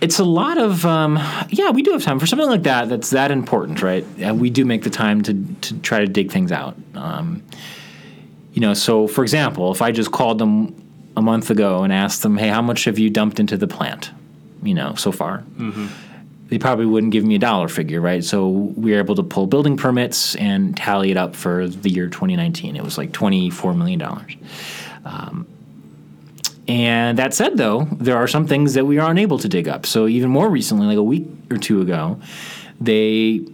It's 0.00 0.18
a 0.18 0.24
lot 0.24 0.56
of 0.56 0.86
um, 0.86 1.18
yeah. 1.50 1.68
We 1.70 1.82
do 1.82 1.92
have 1.92 2.02
time 2.02 2.18
for 2.18 2.26
something 2.26 2.48
like 2.48 2.62
that. 2.62 2.88
That's 2.88 3.10
that 3.10 3.30
important, 3.30 3.82
right? 3.82 4.04
And 4.16 4.40
we 4.40 4.48
do 4.48 4.64
make 4.64 4.82
the 4.82 4.90
time 4.90 5.20
to 5.22 5.34
to 5.34 5.78
try 5.80 6.00
to 6.00 6.06
dig 6.06 6.32
things 6.32 6.52
out. 6.52 6.74
Um, 6.94 7.42
you 8.54 8.62
know, 8.62 8.72
so 8.72 9.06
for 9.06 9.22
example, 9.22 9.70
if 9.72 9.82
I 9.82 9.92
just 9.92 10.10
called 10.10 10.38
them 10.38 10.89
a 11.16 11.22
month 11.22 11.50
ago 11.50 11.82
and 11.82 11.92
asked 11.92 12.22
them, 12.22 12.36
"Hey, 12.36 12.48
how 12.48 12.62
much 12.62 12.84
have 12.84 12.98
you 12.98 13.10
dumped 13.10 13.40
into 13.40 13.56
the 13.56 13.66
plant?" 13.66 14.10
You 14.62 14.74
know, 14.74 14.94
so 14.94 15.10
far. 15.12 15.38
Mm-hmm. 15.58 15.86
They 16.48 16.58
probably 16.58 16.86
wouldn't 16.86 17.12
give 17.12 17.24
me 17.24 17.36
a 17.36 17.38
dollar 17.38 17.68
figure, 17.68 18.00
right? 18.00 18.24
So 18.24 18.48
we 18.48 18.90
were 18.92 18.98
able 18.98 19.14
to 19.14 19.22
pull 19.22 19.46
building 19.46 19.76
permits 19.76 20.34
and 20.34 20.76
tally 20.76 21.12
it 21.12 21.16
up 21.16 21.36
for 21.36 21.68
the 21.68 21.88
year 21.88 22.08
2019. 22.08 22.74
It 22.74 22.82
was 22.82 22.98
like 22.98 23.12
$24 23.12 23.76
million. 23.78 24.02
Um, 25.04 25.46
and 26.66 27.18
that 27.18 27.34
said, 27.34 27.56
though, 27.56 27.86
there 27.92 28.16
are 28.16 28.26
some 28.28 28.46
things 28.48 28.74
that 28.74 28.84
we 28.84 28.98
are 28.98 29.10
unable 29.10 29.38
to 29.38 29.48
dig 29.48 29.68
up. 29.68 29.86
So 29.86 30.06
even 30.08 30.28
more 30.28 30.48
recently, 30.50 30.86
like 30.86 30.96
a 30.98 31.02
week 31.02 31.26
or 31.50 31.56
two 31.56 31.80
ago, 31.82 32.20
they, 32.80 33.46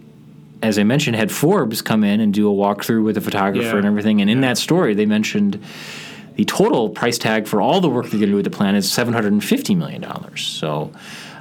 as 0.63 0.77
I 0.79 0.83
mentioned, 0.83 1.15
had 1.17 1.31
Forbes 1.31 1.81
come 1.83 2.03
in 2.03 2.19
and 2.19 2.33
do 2.33 2.49
a 2.51 2.53
walkthrough 2.53 3.03
with 3.03 3.15
a 3.17 3.21
photographer 3.21 3.67
Yeah. 3.67 3.77
and 3.77 3.85
everything. 3.85 4.21
And 4.21 4.29
in 4.29 4.41
that 4.41 4.57
story, 4.57 4.93
they 4.93 5.05
mentioned 5.05 5.63
the 6.37 6.45
total 6.45 6.89
price 6.89 7.17
tag 7.17 7.47
for 7.47 7.59
all 7.59 7.81
the 7.81 7.89
work 7.89 8.05
they're 8.05 8.19
going 8.19 8.21
to 8.21 8.27
do 8.27 8.35
with 8.35 8.45
the 8.45 8.51
plan 8.51 8.75
is 8.75 8.87
$750 8.87 9.75
million. 9.75 10.05
So 10.37 10.93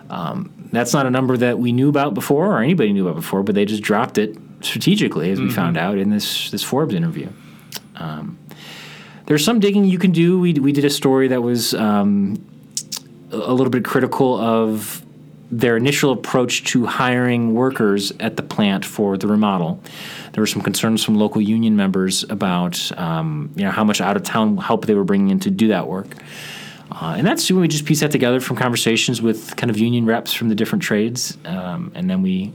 um, 0.09 0.51
that's 0.73 0.95
not 0.95 1.05
a 1.05 1.11
number 1.11 1.37
that 1.37 1.59
we 1.59 1.71
knew 1.71 1.91
about 1.91 2.15
before 2.15 2.53
or 2.53 2.63
anybody 2.63 2.95
knew 2.95 3.07
about 3.07 3.17
before, 3.17 3.43
but 3.43 3.55
they 3.55 3.67
just 3.67 3.83
dropped 3.83 4.17
it 4.17 4.39
strategically, 4.63 5.31
as 5.31 5.39
we 5.39 5.51
found 5.51 5.77
out 5.77 5.99
in 5.99 6.09
this, 6.09 6.51
this 6.51 6.63
Forbes 6.63 6.95
interview. 6.95 7.29
Um, 7.97 8.39
there's 9.27 9.45
some 9.45 9.61
digging 9.61 9.85
you 9.85 9.99
can 9.99 10.13
do. 10.13 10.41
We, 10.41 10.55
we 10.55 10.73
did 10.73 10.87
a 10.87 10.91
story 10.91 11.29
that 11.29 11.43
was 11.43 11.75
um, 11.75 12.43
a 13.31 13.53
little 13.53 13.71
bit 13.71 13.85
critical 13.85 14.41
of 14.41 15.05
their 15.51 15.77
initial 15.77 16.11
approach 16.11 16.65
to 16.65 16.87
hiring 16.87 17.55
workers 17.55 18.13
at 18.19 18.37
the 18.37 18.43
plant 18.43 18.85
for 18.85 19.19
the 19.19 19.27
remodel. 19.27 19.81
There 20.37 20.43
were 20.43 20.47
some 20.47 20.61
concerns 20.61 21.03
from 21.03 21.15
local 21.15 21.41
union 21.41 21.77
members 21.77 22.23
about 22.25 22.93
um, 22.99 23.51
you 23.57 23.65
know 23.65 23.71
how 23.71 23.85
much 23.85 24.03
out 24.03 24.17
of 24.17 24.23
town 24.23 24.59
help 24.59 24.85
they 24.85 24.95
were 24.95 25.03
bringing 25.03 25.31
in 25.31 25.41
to 25.41 25.51
do 25.51 25.69
that 25.69 25.89
work. 25.89 26.15
Uh, 26.93 27.15
and 27.17 27.27
that's 27.27 27.51
when 27.51 27.63
we 27.63 27.69
just 27.69 27.87
pieced 27.87 28.03
that 28.03 28.11
together 28.11 28.39
from 28.39 28.55
conversations 28.55 29.23
with 29.23 29.57
kind 29.57 29.71
of 29.71 29.79
union 29.79 30.05
reps 30.05 30.35
from 30.35 30.51
the 30.51 30.55
different 30.55 30.83
trades, 30.83 31.39
um, 31.47 31.91
and 31.95 32.11
then 32.11 32.21
we 32.21 32.53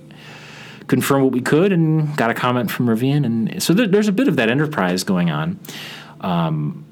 confirmed 0.86 1.24
what 1.24 1.34
we 1.34 1.42
could 1.42 1.72
and 1.74 2.16
got 2.18 2.30
a 2.30 2.36
comment 2.36 2.70
from 2.70 2.86
Rivian, 2.86 3.26
and 3.26 3.64
so 3.64 3.74
there, 3.74 3.88
there's 3.88 4.08
a 4.08 4.12
bit 4.12 4.28
of 4.28 4.36
that 4.36 4.52
enterprise 4.52 5.04
going 5.04 5.32
on. 5.32 5.60
Um, 6.22 6.86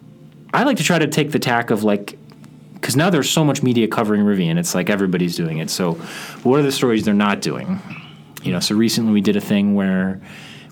I 0.56 0.63
like 0.63 0.78
to 0.78 0.84
try 0.84 0.97
to 0.97 1.08
take 1.08 1.30
the 1.30 1.39
tack 1.39 1.69
of 1.69 1.84
like 1.84 2.17
because 2.73 2.95
now 2.95 3.12
there's 3.12 3.30
so 3.30 3.45
much 3.45 3.62
media 3.62 3.88
covering 3.88 4.23
Rivian, 4.23 4.58
it's 4.58 4.73
like 4.73 4.89
everybody's 4.89 5.36
doing 5.36 5.60
it. 5.60 5.69
So, 5.69 5.93
what 6.41 6.60
are 6.60 6.63
the 6.63 6.71
stories 6.71 7.06
they're 7.06 7.13
not 7.13 7.41
doing? 7.41 7.80
You 8.41 8.54
know, 8.54 8.60
so 8.60 8.73
recently 8.73 9.13
we 9.13 9.21
did 9.21 9.36
a 9.36 9.41
thing 9.41 9.75
where 9.75 10.19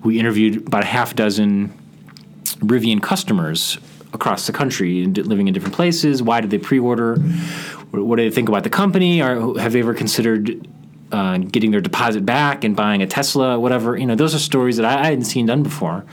we 0.04 0.20
interviewed 0.20 0.68
about 0.68 0.84
a 0.84 0.88
half 0.88 1.16
dozen 1.16 1.74
Rivian 2.60 3.02
customers 3.02 3.78
across 4.14 4.48
the 4.48 4.54
country 4.54 5.06
living 5.06 5.48
in 5.48 5.54
different 5.54 5.76
places. 5.76 6.24
Why 6.24 6.42
did 6.42 6.50
they 6.50 6.58
pre-order? 6.58 7.16
What 7.92 8.16
do 8.18 8.24
they 8.24 8.34
think 8.34 8.50
about 8.50 8.64
the 8.64 8.70
company? 8.70 9.22
Or 9.22 9.60
have 9.60 9.74
they 9.74 9.80
ever 9.80 9.94
considered 9.94 10.68
uh, 11.12 11.38
getting 11.38 11.72
their 11.72 11.82
deposit 11.82 12.26
back 12.26 12.64
and 12.64 12.76
buying 12.76 13.02
a 13.02 13.08
Tesla? 13.08 13.60
Whatever. 13.60 13.98
You 13.98 14.06
know, 14.06 14.16
those 14.16 14.34
are 14.34 14.40
stories 14.40 14.78
that 14.78 14.86
I, 14.86 15.02
I 15.02 15.06
hadn't 15.06 15.26
seen 15.26 15.46
done 15.46 15.64
before. 15.64 16.06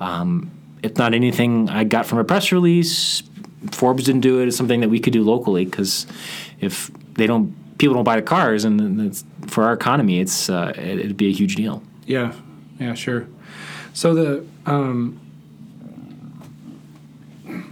Um, 0.00 0.50
if 0.82 0.96
not 0.96 1.14
anything 1.14 1.68
I 1.68 1.84
got 1.84 2.06
from 2.06 2.18
a 2.18 2.24
press 2.24 2.50
release, 2.52 3.22
Forbes 3.70 4.04
didn't 4.04 4.22
do 4.22 4.40
it. 4.40 4.48
It's 4.48 4.56
something 4.56 4.80
that 4.80 4.88
we 4.88 4.98
could 4.98 5.12
do 5.12 5.22
locally 5.22 5.64
because 5.64 6.06
if 6.60 6.90
they 7.14 7.26
don't, 7.26 7.54
people 7.78 7.94
don't 7.94 8.04
buy 8.04 8.16
the 8.16 8.22
cars, 8.22 8.64
and 8.64 9.00
it's, 9.00 9.24
for 9.46 9.64
our 9.64 9.72
economy, 9.72 10.18
it's 10.18 10.50
uh, 10.50 10.72
it, 10.76 10.98
it'd 10.98 11.16
be 11.16 11.28
a 11.28 11.32
huge 11.32 11.54
deal. 11.54 11.82
Yeah, 12.06 12.32
yeah, 12.82 12.94
sure. 12.94 13.28
So 13.92 14.14
the 14.14 14.46
um, 14.66 15.20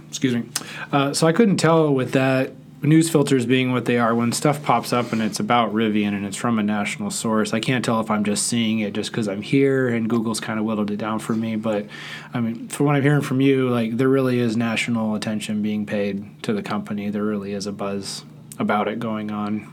excuse 0.07 0.35
me. 0.35 0.43
Uh, 0.91 1.13
so 1.13 1.27
I 1.27 1.31
couldn't 1.31 1.57
tell 1.57 1.93
with 1.93 2.11
that 2.13 2.51
news 2.83 3.09
filters 3.09 3.45
being 3.45 3.71
what 3.71 3.85
they 3.85 3.97
are 3.97 4.15
when 4.15 4.31
stuff 4.31 4.63
pops 4.63 4.91
up 4.91 5.11
and 5.11 5.21
it's 5.21 5.39
about 5.39 5.73
Rivian 5.73 6.09
and 6.09 6.25
it's 6.25 6.35
from 6.35 6.57
a 6.57 6.63
national 6.63 7.11
source. 7.11 7.53
I 7.53 7.59
can't 7.59 7.85
tell 7.85 7.99
if 7.99 8.09
I'm 8.09 8.23
just 8.23 8.47
seeing 8.47 8.79
it 8.79 8.93
just 8.93 9.11
because 9.11 9.27
I'm 9.27 9.41
here 9.41 9.87
and 9.89 10.09
Google's 10.09 10.39
kind 10.39 10.59
of 10.59 10.65
whittled 10.65 10.89
it 10.89 10.97
down 10.97 11.19
for 11.19 11.33
me. 11.33 11.55
But 11.55 11.85
I 12.33 12.39
mean, 12.39 12.67
from 12.69 12.87
what 12.87 12.95
I'm 12.95 13.03
hearing 13.03 13.21
from 13.21 13.39
you, 13.39 13.69
like 13.69 13.97
there 13.97 14.09
really 14.09 14.39
is 14.39 14.57
national 14.57 15.15
attention 15.15 15.61
being 15.61 15.85
paid 15.85 16.43
to 16.43 16.53
the 16.53 16.63
company. 16.63 17.09
There 17.09 17.23
really 17.23 17.53
is 17.53 17.67
a 17.67 17.71
buzz 17.71 18.23
about 18.57 18.87
it 18.87 18.99
going 18.99 19.31
on. 19.31 19.71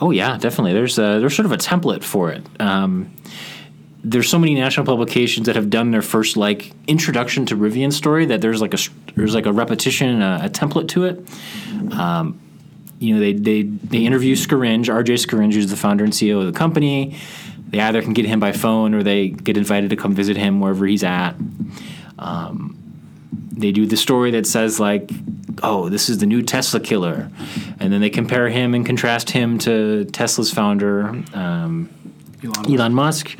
Oh 0.00 0.10
yeah, 0.10 0.36
definitely. 0.36 0.72
There's 0.72 0.98
a, 0.98 1.20
there's 1.20 1.34
sort 1.34 1.46
of 1.46 1.52
a 1.52 1.58
template 1.58 2.04
for 2.04 2.30
it. 2.30 2.44
Um, 2.60 3.14
there's 4.08 4.28
so 4.28 4.38
many 4.38 4.54
national 4.54 4.86
publications 4.86 5.46
that 5.46 5.56
have 5.56 5.68
done 5.68 5.90
their 5.90 6.02
first 6.02 6.36
like 6.36 6.70
introduction 6.86 7.44
to 7.46 7.56
Rivian 7.56 7.92
story 7.92 8.26
that 8.26 8.40
there's 8.40 8.60
like 8.60 8.72
a 8.72 8.78
there's 9.16 9.34
like 9.34 9.46
a 9.46 9.52
repetition, 9.52 10.22
a, 10.22 10.42
a 10.44 10.48
template 10.48 10.88
to 10.88 11.04
it. 11.04 11.28
Um, 11.92 12.40
you 13.00 13.14
know, 13.14 13.20
they 13.20 13.32
they 13.32 13.62
they 13.62 13.98
interview 13.98 14.36
Scaringe, 14.36 14.86
RJ 14.86 15.26
Scaringe, 15.26 15.54
who's 15.54 15.70
the 15.70 15.76
founder 15.76 16.04
and 16.04 16.12
CEO 16.12 16.38
of 16.38 16.46
the 16.46 16.56
company. 16.56 17.16
They 17.68 17.80
either 17.80 18.00
can 18.00 18.12
get 18.12 18.26
him 18.26 18.38
by 18.38 18.52
phone 18.52 18.94
or 18.94 19.02
they 19.02 19.30
get 19.30 19.56
invited 19.56 19.90
to 19.90 19.96
come 19.96 20.14
visit 20.14 20.36
him 20.36 20.60
wherever 20.60 20.86
he's 20.86 21.02
at. 21.02 21.34
Um, 22.16 22.78
they 23.50 23.72
do 23.72 23.86
the 23.86 23.96
story 23.96 24.30
that 24.30 24.46
says 24.46 24.78
like, 24.78 25.10
"Oh, 25.64 25.88
this 25.88 26.08
is 26.08 26.18
the 26.18 26.26
new 26.26 26.42
Tesla 26.42 26.78
killer," 26.78 27.28
and 27.80 27.92
then 27.92 28.00
they 28.00 28.10
compare 28.10 28.48
him 28.50 28.72
and 28.72 28.86
contrast 28.86 29.30
him 29.30 29.58
to 29.58 30.04
Tesla's 30.04 30.52
founder, 30.52 31.08
um, 31.34 31.88
Elon. 32.44 32.72
Elon 32.72 32.94
Musk. 32.94 33.36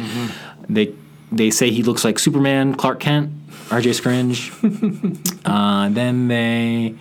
They 0.69 0.95
they 1.33 1.51
say 1.51 1.71
he 1.71 1.83
looks 1.83 2.05
like 2.05 2.19
Superman, 2.19 2.75
Clark 2.75 3.01
Kent, 3.01 3.31
R.J. 3.71 3.91
Scaringe. 3.91 5.41
uh, 5.45 5.89
then 5.89 6.29
they, 6.29 6.95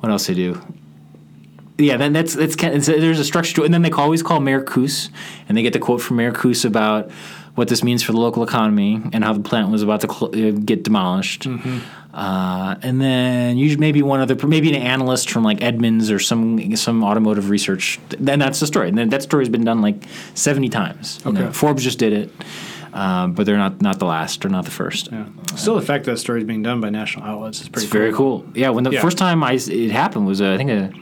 what 0.00 0.10
else 0.10 0.26
they 0.26 0.34
do? 0.34 0.60
Yeah, 1.76 1.96
then 1.96 2.12
that's 2.12 2.34
that's 2.34 2.56
there's 2.56 3.20
a 3.20 3.24
structure 3.24 3.54
to 3.56 3.62
it, 3.62 3.66
and 3.66 3.74
then 3.74 3.82
they 3.82 3.90
always 3.92 4.22
call 4.22 4.40
Mayor 4.40 4.62
Koos, 4.62 5.10
and 5.48 5.56
they 5.56 5.62
get 5.62 5.72
the 5.74 5.78
quote 5.78 6.00
from 6.00 6.16
Mayor 6.16 6.32
Koos 6.32 6.64
about 6.64 7.10
what 7.54 7.68
this 7.68 7.82
means 7.84 8.02
for 8.02 8.12
the 8.12 8.18
local 8.18 8.42
economy 8.42 9.00
and 9.12 9.22
how 9.24 9.32
the 9.32 9.40
plant 9.40 9.70
was 9.70 9.82
about 9.82 10.00
to 10.00 10.08
cl- 10.12 10.30
uh, 10.34 10.50
get 10.52 10.82
demolished. 10.84 11.46
Uh, 12.14 12.74
and 12.82 13.00
then 13.00 13.56
usually 13.58 13.80
maybe 13.80 14.00
one 14.02 14.18
other, 14.20 14.34
maybe 14.46 14.68
an 14.74 14.80
analyst 14.80 15.30
from 15.30 15.44
like 15.44 15.60
Edmunds 15.62 16.10
or 16.10 16.18
some 16.18 16.74
some 16.76 17.04
automotive 17.04 17.48
research. 17.50 18.00
Then 18.10 18.38
that's 18.40 18.58
the 18.60 18.66
story. 18.66 18.88
And 18.88 18.96
then 18.98 19.08
that 19.10 19.22
story's 19.22 19.48
been 19.48 19.64
done 19.64 19.80
like 19.80 20.02
seventy 20.34 20.68
times. 20.68 21.20
You 21.24 21.32
know, 21.32 21.42
Okay. 21.44 21.52
Forbes 21.52 21.84
just 21.84 21.98
did 21.98 22.12
it, 22.12 22.30
um, 22.92 23.32
but 23.32 23.46
they're 23.46 23.56
not 23.58 23.80
not 23.82 23.98
the 23.98 24.04
last 24.06 24.44
or 24.44 24.48
not 24.48 24.64
the 24.64 24.70
first. 24.70 25.10
Yeah. 25.12 25.26
Still, 25.56 25.74
the 25.76 25.82
fact 25.86 26.04
that 26.06 26.18
story 26.18 26.40
is 26.40 26.46
being 26.46 26.62
done 26.62 26.80
by 26.80 26.90
national 26.90 27.24
outlets 27.26 27.60
is 27.60 27.68
pretty 27.68 27.84
It's 27.86 27.92
very 27.92 28.12
cool. 28.12 28.44
Yeah, 28.54 28.70
when 28.70 28.84
the 28.84 28.90
Yeah. 28.90 29.00
first 29.02 29.18
time 29.18 29.42
I 29.42 29.52
it 29.52 29.90
happened 29.90 30.26
was 30.26 30.40
uh, 30.40 30.52
I 30.52 30.56
think 30.56 30.70
a 30.70 30.92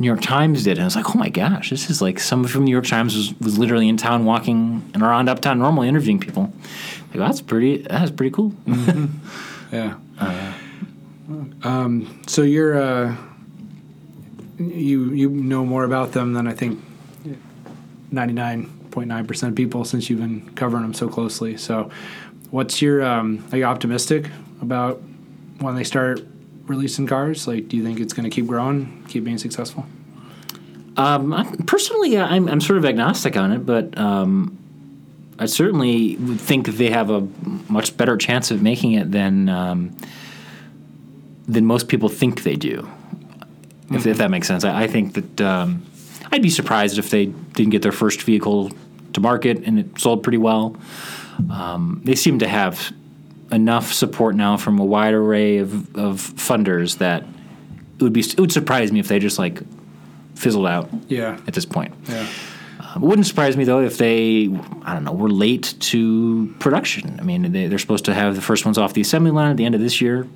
New 0.00 0.06
York 0.06 0.20
Times 0.22 0.64
did, 0.64 0.72
and 0.78 0.80
I 0.80 0.84
was 0.84 0.96
like, 0.96 1.14
oh 1.14 1.18
my 1.18 1.28
gosh, 1.28 1.70
this 1.70 1.88
is 1.90 2.00
like 2.02 2.18
someone 2.18 2.48
from 2.48 2.64
New 2.64 2.72
York 2.72 2.86
Times 2.86 3.14
was, 3.14 3.34
was 3.40 3.58
literally 3.58 3.88
in 3.88 3.96
town 3.96 4.24
walking 4.24 4.82
and 4.94 5.02
around 5.02 5.28
uptown 5.28 5.58
normally 5.58 5.86
interviewing 5.88 6.18
people. 6.18 6.52
Like, 7.10 7.18
that's 7.18 7.40
pretty. 7.42 7.78
That's 7.82 8.10
pretty 8.10 8.30
cool. 8.32 8.52
Yeah. 9.72 9.94
um, 11.62 12.20
so 12.26 12.42
you're 12.42 12.80
uh, 12.80 13.16
you 14.58 15.10
you 15.12 15.28
know 15.30 15.64
more 15.64 15.84
about 15.84 16.12
them 16.12 16.32
than 16.34 16.46
I 16.46 16.52
think 16.52 16.78
ninety 18.10 18.34
nine 18.34 18.70
point 18.92 19.08
nine 19.08 19.26
percent 19.26 19.50
of 19.50 19.56
people 19.56 19.84
since 19.84 20.08
you've 20.08 20.20
been 20.20 20.48
covering 20.54 20.82
them 20.82 20.94
so 20.94 21.08
closely. 21.08 21.56
So, 21.56 21.90
what's 22.50 22.80
your 22.80 23.02
um, 23.02 23.44
are 23.50 23.58
you 23.58 23.64
optimistic 23.64 24.28
about 24.60 25.02
when 25.58 25.74
they 25.74 25.84
start 25.84 26.20
releasing 26.66 27.06
cars? 27.06 27.48
Like, 27.48 27.68
do 27.68 27.76
you 27.76 27.82
think 27.82 27.98
it's 27.98 28.12
going 28.12 28.28
to 28.28 28.34
keep 28.34 28.46
growing, 28.46 29.04
keep 29.08 29.24
being 29.24 29.38
successful? 29.38 29.86
Um, 30.96 31.32
I, 31.32 31.44
personally, 31.66 32.16
uh, 32.16 32.26
I'm, 32.26 32.48
I'm 32.48 32.60
sort 32.60 32.78
of 32.78 32.84
agnostic 32.84 33.36
on 33.36 33.52
it, 33.52 33.64
but 33.64 33.96
um, 33.96 34.58
I 35.38 35.46
certainly 35.46 36.16
would 36.16 36.40
think 36.40 36.66
they 36.66 36.90
have 36.90 37.10
a 37.10 37.26
much 37.68 37.96
better 37.96 38.16
chance 38.16 38.50
of 38.50 38.62
making 38.62 38.92
it 38.92 39.10
than 39.10 39.48
um, 39.48 39.96
than 41.48 41.66
most 41.66 41.88
people 41.88 42.08
think 42.08 42.42
they 42.42 42.56
do. 42.56 42.88
If, 43.90 44.06
if 44.06 44.18
that 44.18 44.30
makes 44.30 44.46
sense, 44.46 44.64
I, 44.64 44.84
I 44.84 44.86
think 44.86 45.14
that 45.14 45.40
um, 45.40 45.84
I'd 46.32 46.42
be 46.42 46.50
surprised 46.50 46.98
if 46.98 47.10
they 47.10 47.26
didn't 47.26 47.70
get 47.70 47.82
their 47.82 47.92
first 47.92 48.22
vehicle 48.22 48.70
to 49.12 49.20
market 49.20 49.58
and 49.64 49.78
it 49.78 49.98
sold 50.00 50.22
pretty 50.22 50.38
well. 50.38 50.76
Um, 51.50 52.00
they 52.04 52.14
seem 52.14 52.38
to 52.40 52.48
have 52.48 52.92
enough 53.50 53.92
support 53.92 54.34
now 54.34 54.56
from 54.56 54.78
a 54.78 54.84
wide 54.84 55.12
array 55.12 55.58
of, 55.58 55.94
of 55.94 56.16
funders 56.20 56.98
that 56.98 57.22
it 57.98 58.02
would 58.02 58.12
be 58.14 58.20
it 58.20 58.40
would 58.40 58.50
surprise 58.52 58.90
me 58.90 58.98
if 58.98 59.08
they 59.08 59.18
just 59.18 59.38
like 59.38 59.60
fizzled 60.34 60.66
out 60.66 60.88
Yeah. 61.08 61.38
at 61.46 61.52
this 61.54 61.66
point. 61.66 61.94
Yeah. 62.08 62.26
Um, 62.80 63.02
it 63.02 63.06
wouldn't 63.06 63.26
surprise 63.26 63.56
me 63.56 63.64
though 63.64 63.80
if 63.82 63.98
they, 63.98 64.48
I 64.82 64.94
don't 64.94 65.04
know, 65.04 65.12
were 65.12 65.30
late 65.30 65.74
to 65.80 66.54
production. 66.58 67.18
I 67.20 67.22
mean, 67.24 67.52
they, 67.52 67.66
they're 67.66 67.78
supposed 67.78 68.06
to 68.06 68.14
have 68.14 68.34
the 68.34 68.42
first 68.42 68.64
ones 68.64 68.78
off 68.78 68.94
the 68.94 69.02
assembly 69.02 69.30
line 69.30 69.50
at 69.50 69.56
the 69.58 69.64
end 69.66 69.74
of 69.74 69.80
this 69.82 70.00
year. 70.00 70.26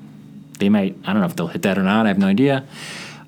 They 0.59 0.69
might, 0.69 0.97
I 1.05 1.13
don't 1.13 1.21
know 1.21 1.27
if 1.27 1.37
they'll 1.37 1.49
hit 1.49 1.63
that 1.63 1.77
or 1.79 1.83
not. 1.83 2.05
I 2.07 2.09
have 2.09 2.19
no 2.19 2.27
idea. 2.29 2.65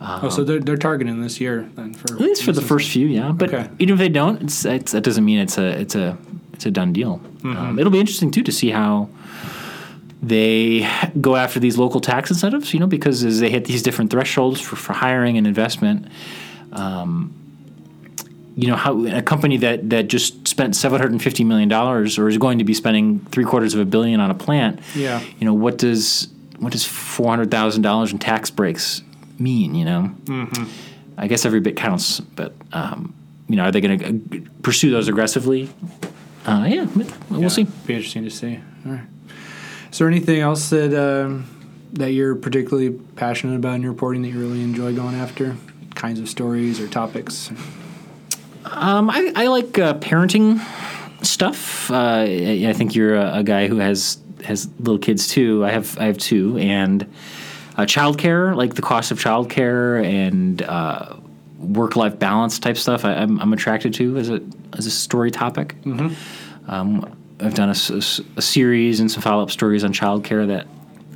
Oh, 0.01 0.29
so 0.29 0.45
they're, 0.45 0.61
they're 0.61 0.77
targeting 0.77 1.21
this 1.23 1.41
year 1.41 1.69
then 1.75 1.95
for 1.95 2.15
At 2.15 2.21
least 2.21 2.45
for 2.45 2.53
the 2.53 2.63
first 2.63 2.91
few, 2.91 3.07
yeah. 3.07 3.33
But 3.33 3.53
Okay. 3.53 3.69
even 3.79 3.95
if 3.95 3.99
they 3.99 4.09
don't, 4.09 4.43
it's, 4.43 4.65
it's, 4.65 4.93
that 4.93 5.03
doesn't 5.03 5.25
mean 5.25 5.39
it's 5.39 5.59
a 5.59 5.81
it's 5.81 5.95
a 5.95 6.17
it's 6.53 6.67
a 6.67 6.71
done 6.71 6.93
deal. 6.93 7.21
Um, 7.45 7.79
it'll 7.79 7.93
be 7.93 8.01
interesting 8.01 8.31
too 8.31 8.43
to 8.43 8.53
see 8.53 8.71
how 8.71 9.09
they 10.23 10.89
go 11.21 11.37
after 11.37 11.61
these 11.61 11.79
local 11.79 12.01
tax 12.01 12.31
incentives. 12.31 12.75
You 12.75 12.81
know, 12.81 12.87
because 12.87 13.25
as 13.25 13.41
they 13.41 13.51
hit 13.51 13.65
these 13.65 13.83
different 13.83 14.11
thresholds 14.11 14.61
for, 14.61 14.77
for 14.77 14.93
hiring 14.93 15.39
and 15.39 15.47
investment, 15.47 16.07
um, 16.73 17.33
you 18.57 18.67
know 18.67 18.75
how 18.77 19.05
a 19.07 19.23
company 19.23 19.57
that 19.59 19.89
that 19.91 20.09
just 20.09 20.49
spent 20.49 20.75
seven 20.75 20.99
hundred 20.99 21.13
and 21.13 21.23
fifty 21.23 21.45
million 21.45 21.69
dollars 21.69 22.19
or 22.19 22.29
is 22.29 22.39
going 22.39 22.59
to 22.59 22.65
be 22.65 22.75
spending 22.75 23.21
three 23.31 23.45
quarters 23.45 23.75
of 23.75 23.81
a 23.81 23.85
billion 23.85 24.19
on 24.21 24.31
a 24.31 24.35
plant. 24.35 24.81
Yeah. 24.97 25.23
You 25.39 25.45
know 25.45 25.55
what 25.55 25.79
does 25.79 26.29
what 26.59 26.73
does 26.73 26.85
four 26.85 27.29
hundred 27.29 27.53
thousand 27.53 27.83
dollars 27.83 28.11
in 28.13 28.19
tax 28.19 28.51
breaks 28.51 29.03
mean? 29.39 29.75
You 29.75 29.85
know. 29.85 30.15
I 31.17 31.27
guess 31.27 31.45
every 31.45 31.59
bit 31.61 31.77
counts, 31.77 32.21
but 32.21 32.53
um, 32.73 33.13
you 33.49 33.57
know, 33.57 33.65
are 33.65 33.73
they 33.73 33.81
going 33.81 33.99
to 33.99 34.41
pursue 34.63 34.91
those 34.91 35.09
aggressively? 35.09 35.69
Uh, 36.47 36.65
yeah, 36.69 36.87
we'll 37.29 37.41
Yeah, 37.43 37.49
see. 37.49 37.65
Be 37.87 37.95
interesting 37.95 38.23
to 38.25 38.31
see. 38.31 38.61
All 38.87 38.93
right. 38.93 39.05
Is 39.91 39.99
there 39.99 40.07
anything 40.09 40.41
else 40.41 40.71
that 40.71 40.95
um, 40.95 41.47
that 41.95 42.13
you're 42.13 42.37
particularly 42.37 42.91
passionate 43.17 43.57
about 43.57 43.75
in 43.75 43.83
your 43.83 43.91
reporting 43.93 44.23
that 44.23 44.29
you 44.29 44.39
really 44.39 44.63
enjoy 44.63 44.95
going 44.95 45.15
after? 45.15 45.57
Kinds 45.95 46.21
of 46.21 46.29
stories 46.29 46.79
or 46.81 46.87
topics? 46.87 47.51
Um, 48.65 49.11
I, 49.11 49.33
I 49.35 49.47
like 49.49 49.79
uh, 49.79 49.95
parenting 49.95 50.61
stuff. 51.25 51.91
Uh, 51.91 51.97
I, 52.29 52.67
I 52.69 52.73
think 52.75 52.95
you're 52.95 53.17
a, 53.17 53.39
a 53.39 53.43
guy 53.43 53.67
who 53.67 53.79
has 53.79 54.19
has 54.45 54.69
little 54.79 54.99
kids 54.99 55.27
too. 55.27 55.65
I 55.65 55.71
have 55.71 55.99
I 55.99 56.05
have 56.05 56.19
two, 56.19 56.57
and 56.59 57.05
uh, 57.79 57.83
childcare, 57.83 58.55
like 58.57 58.75
the 58.75 58.83
cost 58.83 59.11
of 59.13 59.19
childcare 59.19 60.05
and 60.05 60.61
uh, 60.63 61.17
work 61.59 61.97
life 61.97 62.19
balance 62.19 62.59
type 62.59 62.77
stuff. 62.77 63.05
I, 63.05 63.15
I'm, 63.15 63.41
I'm 63.41 63.53
attracted 63.53 63.95
to 63.95 64.17
as 64.19 64.29
a 64.29 64.43
as 64.77 64.87
a 64.87 64.91
story 64.91 65.31
topic. 65.31 65.77
Um, 66.67 67.17
I've 67.41 67.55
done 67.55 67.71
a 67.71 67.75
series 67.75 68.99
and 69.01 69.11
some 69.11 69.23
follow 69.23 69.43
up 69.45 69.51
stories 69.51 69.85
on 69.85 69.93
childcare 69.93 70.49
that 70.49 70.67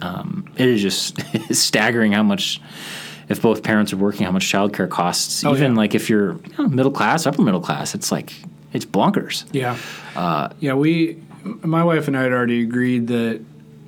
um, 0.00 0.50
it 0.56 0.68
is 0.68 0.80
just 0.80 1.20
staggering 1.54 2.12
how 2.12 2.22
much. 2.22 2.60
If 3.28 3.40
both 3.40 3.62
parents 3.62 3.92
are 3.94 3.96
working, 3.96 4.26
how 4.26 4.32
much 4.32 4.44
childcare 4.52 4.90
costs? 4.90 5.42
Oh, 5.44 5.54
Even 5.54 5.72
yeah. 5.72 5.78
like 5.78 5.94
if 5.94 6.10
you're 6.10 6.32
you 6.34 6.54
know, 6.58 6.68
middle 6.68 6.90
class, 6.92 7.24
upper 7.24 7.40
middle 7.40 7.60
class, 7.60 7.94
it's 7.94 8.12
like 8.12 8.34
it's 8.72 8.84
bonkers. 8.84 9.46
Yeah. 9.52 9.78
yeah, 10.60 10.74
we, 10.74 11.22
my 11.62 11.82
wife 11.84 12.08
and 12.08 12.16
I 12.18 12.22
had 12.22 12.32
already 12.32 12.62
agreed 12.62 13.06
that 13.06 13.40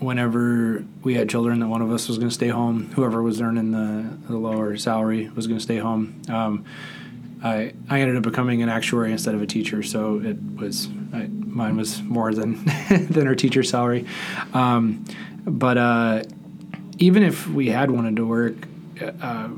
whenever 0.05 0.85
we 1.03 1.15
had 1.15 1.29
children, 1.29 1.61
that 1.61 1.69
one 1.69 1.83
of 1.83 1.91
us 1.91 2.09
was 2.09 2.19
going 2.19 2.29
to 2.29 2.35
stay 2.35 2.49
home. 2.49 2.91
Whoever 2.95 3.23
was 3.23 3.41
earning 3.41 3.73
the, 3.73 4.17
the 4.29 4.37
lower 4.37 4.77
salary 4.77 5.31
was 5.31 5.47
going 5.47 5.59
to 5.59 5.63
stay 5.63 5.79
home. 5.79 6.23
Um, 6.29 6.65
I 7.43 7.75
I 7.91 8.01
ended 8.01 8.17
up 8.17 8.23
becoming 8.23 8.63
an 8.63 8.69
actuary 8.69 9.13
instead 9.13 9.35
of 9.35 9.43
a 9.43 9.47
teacher, 9.47 9.83
so 9.83 10.21
it 10.21 10.39
was 10.57 10.89
I, 11.13 11.27
mine 11.27 11.77
was 11.77 12.03
more 12.03 12.33
than 12.33 12.65
than 12.89 13.27
her 13.27 13.35
teacher 13.35 13.63
salary. 13.63 14.07
Um, 14.55 15.05
but 15.45 15.77
uh, 15.77 16.23
even 16.99 17.23
if 17.23 17.47
we 17.47 17.69
had 17.69 17.91
wanted 17.91 18.17
to 18.17 18.27
work, 18.27 18.55
uh, 19.21 19.49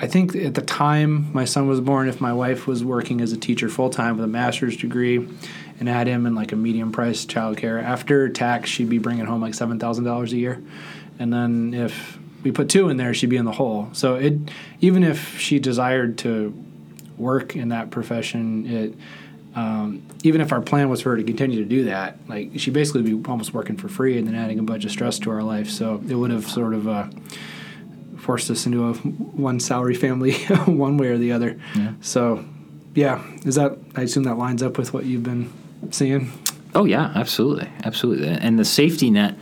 I 0.00 0.06
think 0.06 0.34
at 0.34 0.54
the 0.54 0.62
time 0.62 1.32
my 1.32 1.44
son 1.44 1.68
was 1.68 1.80
born, 1.80 2.08
if 2.08 2.20
my 2.20 2.32
wife 2.32 2.66
was 2.66 2.84
working 2.84 3.20
as 3.20 3.32
a 3.32 3.36
teacher 3.36 3.68
full 3.68 3.90
time 3.90 4.16
with 4.16 4.24
a 4.24 4.28
master's 4.28 4.76
degree 4.76 5.28
and 5.78 5.88
had 5.88 6.06
him 6.06 6.26
in 6.26 6.34
like 6.34 6.52
a 6.52 6.56
medium 6.56 6.92
price 6.92 7.24
childcare, 7.24 7.82
after 7.82 8.28
tax, 8.28 8.70
she'd 8.70 8.88
be 8.88 8.98
bringing 8.98 9.26
home 9.26 9.40
like 9.40 9.52
$7,000 9.52 10.32
a 10.32 10.36
year. 10.36 10.62
And 11.18 11.32
then 11.32 11.74
if 11.74 12.18
we 12.42 12.52
put 12.52 12.68
two 12.68 12.88
in 12.88 12.96
there, 12.96 13.14
she'd 13.14 13.30
be 13.30 13.36
in 13.36 13.44
the 13.44 13.52
hole. 13.52 13.88
So 13.92 14.14
it, 14.16 14.34
even 14.80 15.04
if 15.04 15.38
she 15.38 15.58
desired 15.58 16.18
to 16.18 16.54
work 17.16 17.56
in 17.56 17.68
that 17.68 17.90
profession, 17.90 18.66
it, 18.66 18.94
um, 19.54 20.02
even 20.22 20.40
if 20.40 20.52
our 20.52 20.60
plan 20.60 20.88
was 20.88 21.02
for 21.02 21.10
her 21.10 21.16
to 21.16 21.24
continue 21.24 21.58
to 21.62 21.68
do 21.68 21.84
that, 21.84 22.18
like 22.28 22.52
she 22.56 22.70
basically 22.70 23.02
would 23.02 23.22
be 23.22 23.30
almost 23.30 23.54
working 23.54 23.76
for 23.76 23.88
free 23.88 24.18
and 24.18 24.26
then 24.26 24.34
adding 24.34 24.58
a 24.58 24.62
bunch 24.62 24.84
of 24.84 24.90
stress 24.90 25.18
to 25.20 25.30
our 25.30 25.42
life. 25.42 25.68
So 25.68 26.02
it 26.08 26.14
would 26.14 26.30
have 26.30 26.48
sort 26.48 26.74
of, 26.74 26.88
uh, 26.88 27.08
forced 28.18 28.50
us 28.50 28.66
into 28.66 28.88
a 28.88 28.92
one 28.92 29.58
salary 29.58 29.94
family 29.94 30.32
one 30.66 30.96
way 30.98 31.08
or 31.08 31.18
the 31.18 31.32
other. 31.32 31.58
Yeah. 31.74 31.92
So, 32.00 32.44
yeah, 32.94 33.24
is 33.44 33.54
that 33.54 33.78
I 33.96 34.02
assume 34.02 34.24
that 34.24 34.36
lines 34.36 34.62
up 34.62 34.76
with 34.76 34.92
what 34.92 35.04
you've 35.06 35.22
been 35.22 35.50
seeing? 35.90 36.30
Oh 36.74 36.84
yeah, 36.84 37.12
absolutely, 37.14 37.68
absolutely. 37.84 38.28
And 38.28 38.58
the 38.58 38.64
safety 38.64 39.10
net 39.10 39.34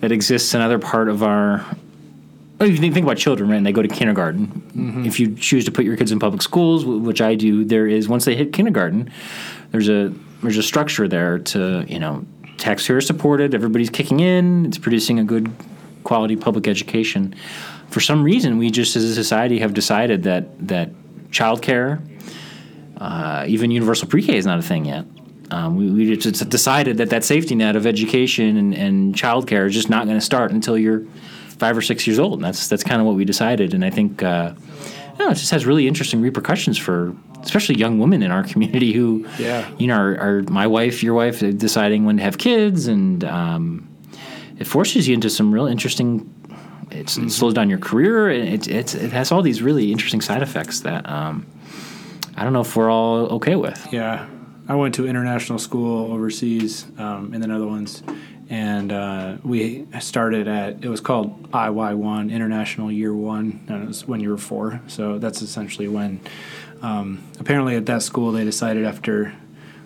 that 0.00 0.12
exists 0.12 0.54
in 0.54 0.60
other 0.60 0.78
part 0.78 1.08
of 1.08 1.22
our. 1.22 1.64
Well, 2.58 2.68
if 2.68 2.80
you 2.80 2.92
think 2.92 3.04
about 3.04 3.16
children, 3.16 3.50
right? 3.50 3.56
And 3.56 3.66
they 3.66 3.72
go 3.72 3.82
to 3.82 3.88
kindergarten. 3.88 4.62
If 5.06 5.18
you 5.18 5.34
choose 5.34 5.64
to 5.64 5.72
put 5.72 5.84
your 5.84 5.96
kids 5.96 6.12
in 6.12 6.20
public 6.20 6.40
schools, 6.40 6.84
which 6.84 7.20
I 7.20 7.34
do, 7.34 7.64
there 7.64 7.86
is 7.88 8.08
once 8.08 8.24
they 8.24 8.36
hit 8.36 8.52
kindergarten, 8.52 9.10
there's 9.72 9.88
a 9.88 10.12
there's 10.42 10.56
a 10.56 10.62
structure 10.62 11.08
there 11.08 11.38
to 11.38 11.84
you 11.88 11.98
know 11.98 12.24
taxpayer 12.58 13.00
supported. 13.00 13.54
Everybody's 13.54 13.90
kicking 13.90 14.20
in. 14.20 14.66
It's 14.66 14.78
producing 14.78 15.18
a 15.18 15.24
good 15.24 15.50
quality 16.04 16.36
public 16.36 16.68
education. 16.68 17.34
For 17.90 18.00
some 18.00 18.22
reason, 18.22 18.58
we 18.58 18.70
just 18.70 18.94
as 18.96 19.04
a 19.04 19.14
society 19.14 19.58
have 19.58 19.74
decided 19.74 20.22
that 20.24 20.68
that 20.68 20.90
childcare, 21.30 22.00
uh, 22.98 23.44
even 23.48 23.70
universal 23.70 24.06
pre-K, 24.06 24.36
is 24.36 24.46
not 24.46 24.58
a 24.58 24.62
thing 24.62 24.84
yet. 24.84 25.06
Um, 25.54 25.76
we, 25.76 25.84
we 25.90 26.16
just 26.16 26.48
decided 26.48 26.96
that 26.98 27.10
that 27.10 27.24
safety 27.24 27.54
net 27.54 27.76
of 27.76 27.86
education 27.86 28.56
and, 28.56 28.74
and 28.74 29.14
childcare 29.14 29.66
is 29.66 29.74
just 29.74 29.88
not 29.88 30.04
going 30.06 30.18
to 30.18 30.24
start 30.24 30.50
until 30.52 30.76
you're 30.76 31.02
five 31.58 31.76
or 31.76 31.82
six 31.82 32.06
years 32.06 32.18
old, 32.18 32.34
and 32.38 32.44
that's 32.44 32.68
that's 32.68 32.82
kind 32.84 33.00
of 33.00 33.06
what 33.06 33.16
we 33.16 33.24
decided. 33.24 33.74
And 33.74 33.84
I 33.84 33.90
think 33.90 34.22
uh, 34.22 34.52
it 35.20 35.34
just 35.34 35.52
has 35.52 35.64
really 35.66 35.86
interesting 35.86 36.20
repercussions 36.20 36.76
for 36.78 37.14
especially 37.42 37.76
young 37.78 37.98
women 37.98 38.22
in 38.22 38.30
our 38.30 38.42
community 38.52 38.92
who, 38.92 39.26
Yeah. 39.38 39.68
you 39.78 39.86
know, 39.86 39.96
are, 39.96 40.16
are 40.26 40.42
my 40.62 40.66
wife, 40.66 41.02
your 41.06 41.14
wife, 41.14 41.42
uh, 41.42 41.50
deciding 41.52 42.04
when 42.06 42.16
to 42.16 42.22
have 42.24 42.36
kids, 42.38 42.86
and 42.88 43.22
um, 43.24 43.86
it 44.58 44.66
forces 44.66 45.06
you 45.06 45.14
into 45.14 45.28
some 45.30 45.52
real 45.54 45.66
interesting. 45.66 46.28
It's, 46.90 47.16
It 47.16 47.30
slows 47.30 47.54
down 47.54 47.68
your 47.70 47.80
career. 47.80 48.28
and 48.30 48.48
It, 48.54 48.94
it 48.94 49.12
has 49.12 49.30
all 49.32 49.42
these 49.42 49.62
really 49.62 49.92
interesting 49.92 50.20
side 50.22 50.42
effects 50.42 50.80
that 50.80 51.08
um, 51.08 51.44
I 52.36 52.44
don't 52.44 52.52
know 52.52 52.60
if 52.62 52.74
we're 52.76 52.90
all 52.90 53.26
okay 53.36 53.56
with. 53.56 53.78
Yeah, 53.92 54.26
I 54.66 54.74
went 54.76 54.94
to 54.94 55.06
international 55.06 55.58
school 55.58 56.12
overseas 56.12 56.86
um, 56.96 57.34
in 57.34 57.40
the 57.40 57.46
Netherlands, 57.46 58.02
and 58.48 58.92
uh, 58.92 59.36
we 59.42 59.86
started 60.00 60.48
at 60.48 60.82
it 60.82 60.88
was 60.88 61.00
called 61.00 61.50
IY 61.50 61.96
one 61.96 62.30
International 62.30 62.90
Year 62.90 63.14
One, 63.14 63.62
and 63.68 63.84
it 63.84 63.86
was 63.86 64.06
when 64.06 64.20
you 64.20 64.30
were 64.30 64.38
four. 64.38 64.80
So 64.86 65.18
that's 65.18 65.42
essentially 65.42 65.88
when. 65.88 66.20
Um, 66.80 67.22
apparently, 67.38 67.76
at 67.76 67.86
that 67.86 68.02
school, 68.02 68.32
they 68.32 68.44
decided 68.44 68.84
after 68.86 69.34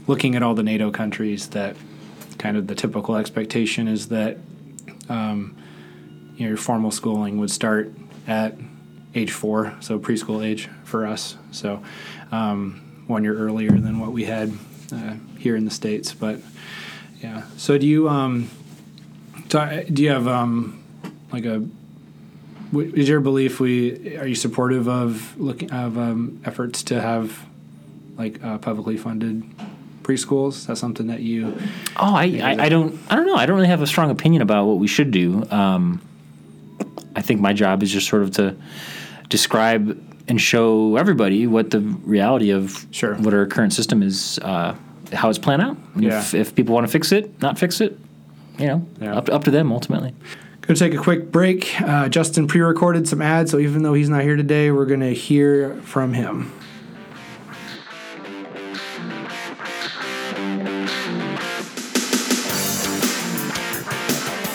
looking 0.06 0.36
at 0.36 0.42
all 0.42 0.54
the 0.54 0.62
NATO 0.62 0.90
countries 0.90 1.48
that 1.50 1.76
kind 2.38 2.56
of 2.56 2.68
the 2.68 2.74
typical 2.74 3.16
expectation 3.16 3.88
is 3.88 4.08
that 4.08 4.38
um, 5.08 5.56
you 6.36 6.44
know, 6.44 6.48
your 6.50 6.56
formal 6.56 6.92
schooling 6.92 7.38
would 7.38 7.50
start 7.50 7.92
at 8.28 8.54
age 9.14 9.32
four, 9.32 9.76
so 9.80 9.98
preschool 9.98 10.44
age 10.44 10.68
for 10.84 11.06
us. 11.06 11.36
So 11.50 11.82
um, 12.30 12.87
one 13.08 13.24
year 13.24 13.36
earlier 13.36 13.70
than 13.70 13.98
what 13.98 14.12
we 14.12 14.24
had 14.24 14.52
uh, 14.92 15.14
here 15.38 15.56
in 15.56 15.64
the 15.64 15.70
states. 15.70 16.12
But 16.12 16.38
yeah, 17.20 17.42
so 17.56 17.76
do 17.78 17.86
you 17.86 18.08
um, 18.08 18.50
do 19.48 20.02
you 20.02 20.10
have 20.10 20.28
um, 20.28 20.82
like 21.32 21.44
a 21.44 21.66
is 22.72 23.08
your 23.08 23.20
belief 23.20 23.60
we 23.60 24.16
are 24.18 24.26
you 24.26 24.34
supportive 24.34 24.88
of 24.88 25.38
looking 25.40 25.70
of 25.72 25.98
um, 25.98 26.40
efforts 26.44 26.82
to 26.84 27.00
have 27.00 27.46
like 28.16 28.42
uh, 28.44 28.58
publicly 28.58 28.96
funded 28.96 29.42
preschools? 30.02 30.52
Is 30.52 30.66
that 30.66 30.76
something 30.76 31.06
that 31.08 31.20
you 31.20 31.56
Oh, 31.96 32.14
I, 32.14 32.40
I, 32.42 32.64
I 32.64 32.68
don't 32.68 32.98
I 33.10 33.16
don't 33.16 33.26
know. 33.26 33.36
I 33.36 33.46
don't 33.46 33.56
really 33.56 33.68
have 33.68 33.82
a 33.82 33.86
strong 33.86 34.10
opinion 34.10 34.42
about 34.42 34.66
what 34.66 34.78
we 34.78 34.86
should 34.86 35.10
do. 35.10 35.46
Um, 35.50 36.02
I 37.16 37.22
think 37.22 37.40
my 37.40 37.52
job 37.52 37.82
is 37.82 37.90
just 37.90 38.08
sort 38.08 38.22
of 38.22 38.32
to 38.32 38.54
describe 39.28 39.98
and 40.28 40.40
show 40.40 40.96
everybody 40.96 41.46
what 41.46 41.70
the 41.70 41.80
reality 41.80 42.50
of 42.50 42.86
Sure. 42.90 43.14
what 43.16 43.34
our 43.34 43.46
current 43.46 43.72
system 43.72 44.02
is, 44.02 44.38
uh, 44.42 44.74
how 45.12 45.28
it's 45.30 45.38
planned 45.38 45.62
out. 45.62 45.76
And 45.94 46.04
Yeah. 46.04 46.18
If, 46.20 46.34
if 46.34 46.54
people 46.54 46.74
want 46.74 46.86
to 46.86 46.92
fix 46.92 47.12
it, 47.12 47.40
not 47.40 47.58
fix 47.58 47.80
it, 47.80 47.98
you 48.58 48.66
know, 48.66 48.86
Yeah. 49.00 49.14
up 49.16 49.26
to, 49.26 49.32
up 49.32 49.44
to 49.44 49.50
them 49.50 49.72
ultimately. 49.72 50.12
Going 50.62 50.76
to 50.76 50.84
take 50.84 50.92
a 50.92 51.02
quick 51.02 51.32
break. 51.32 51.80
Uh, 51.80 52.10
Justin 52.10 52.46
pre 52.46 52.60
recorded 52.60 53.08
some 53.08 53.22
ads, 53.22 53.50
so 53.50 53.58
even 53.58 53.82
though 53.82 53.94
he's 53.94 54.10
not 54.10 54.22
here 54.22 54.36
today, 54.36 54.70
we're 54.70 54.84
going 54.84 55.00
to 55.00 55.14
hear 55.14 55.74
from 55.82 56.12
him. 56.12 56.52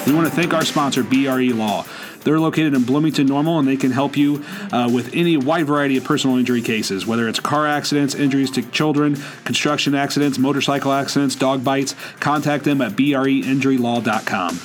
We 0.05 0.13
want 0.13 0.27
to 0.27 0.33
thank 0.35 0.53
our 0.53 0.65
sponsor, 0.65 1.01
BRE 1.01 1.53
Law. 1.53 1.85
They're 2.23 2.39
located 2.39 2.73
in 2.73 2.83
Bloomington 2.83 3.27
Normal, 3.27 3.59
and 3.59 3.67
they 3.67 3.77
can 3.77 3.91
help 3.91 4.17
you 4.17 4.43
uh, 4.71 4.89
with 4.93 5.13
any 5.13 5.37
wide 5.37 5.65
variety 5.65 5.97
of 5.97 6.03
personal 6.03 6.37
injury 6.37 6.61
cases, 6.61 7.05
whether 7.05 7.27
it's 7.27 7.39
car 7.39 7.67
accidents, 7.67 8.15
injuries 8.15 8.51
to 8.51 8.61
children, 8.71 9.17
construction 9.43 9.95
accidents, 9.95 10.37
motorcycle 10.37 10.91
accidents, 10.91 11.35
dog 11.35 11.63
bites. 11.63 11.95
Contact 12.19 12.63
them 12.63 12.81
at 12.81 12.93
breinjurylaw.com. 12.93 14.59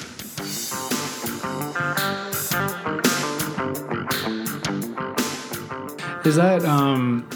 Is 6.24 6.36
that 6.36 6.62
um, 6.66 7.26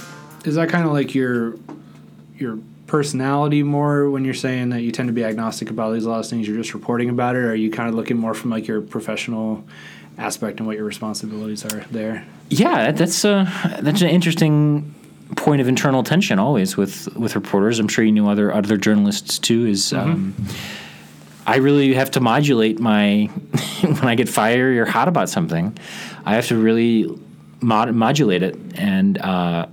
is 0.44 0.56
that 0.56 0.68
kind 0.68 0.84
of 0.84 0.92
like 0.92 1.14
your 1.14 1.54
your 2.36 2.58
personality 2.86 3.62
more 3.62 4.10
when 4.10 4.22
you're 4.22 4.34
saying 4.34 4.68
that 4.68 4.82
you 4.82 4.92
tend 4.92 5.08
to 5.08 5.14
be 5.14 5.24
agnostic 5.24 5.70
about 5.70 5.94
these 5.94 6.04
last 6.04 6.28
things? 6.28 6.46
You're 6.46 6.58
just 6.58 6.74
reporting 6.74 7.08
about 7.08 7.34
it, 7.34 7.38
or 7.38 7.52
are 7.52 7.54
you 7.54 7.70
kind 7.70 7.88
of 7.88 7.94
looking 7.94 8.18
more 8.18 8.34
from 8.34 8.50
like 8.50 8.66
your 8.66 8.82
professional 8.82 9.64
aspect 10.18 10.58
and 10.58 10.66
what 10.66 10.76
your 10.76 10.84
responsibilities 10.84 11.64
are 11.64 11.80
there? 11.90 12.26
Yeah, 12.48 12.86
that, 12.86 12.96
that's 12.96 13.24
uh, 13.24 13.50
that's 13.80 14.02
an 14.02 14.08
interesting 14.08 14.94
point 15.36 15.60
of 15.60 15.68
internal 15.68 16.02
tension 16.02 16.38
always 16.38 16.76
with 16.76 17.14
with 17.16 17.34
reporters. 17.34 17.78
I'm 17.78 17.88
sure 17.88 18.04
you 18.04 18.12
knew 18.12 18.28
other 18.28 18.52
other 18.52 18.76
journalists 18.76 19.38
too. 19.38 19.66
Is 19.66 19.92
um, 19.92 20.34
I 21.46 21.56
really 21.56 21.94
have 21.94 22.10
to 22.12 22.20
modulate 22.20 22.78
my 22.78 23.24
when 23.82 24.04
I 24.04 24.14
get 24.14 24.28
fired 24.28 24.76
or 24.76 24.84
hot 24.84 25.08
about 25.08 25.28
something. 25.28 25.76
I 26.24 26.34
have 26.34 26.46
to 26.48 26.56
really 26.56 27.08
mod- 27.60 27.94
modulate 27.94 28.42
it 28.42 28.56
and 28.74 29.18
uh, 29.18 29.66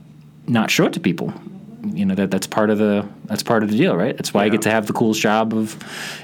not 0.48 0.72
show 0.72 0.86
it 0.86 0.94
to 0.94 1.00
people. 1.00 1.34
You 1.82 2.06
know 2.06 2.16
that 2.16 2.30
that's 2.32 2.48
part 2.48 2.70
of 2.70 2.78
the 2.78 3.06
that's 3.26 3.42
part 3.44 3.64
of 3.64 3.70
the 3.72 3.78
deal, 3.78 3.96
right? 3.96 4.16
That's 4.16 4.34
why 4.34 4.44
I 4.44 4.50
get 4.50 4.62
to 4.64 4.72
have 4.72 4.86
the 4.88 4.94
coolest 4.94 5.22
job 5.22 5.54
of 5.54 5.78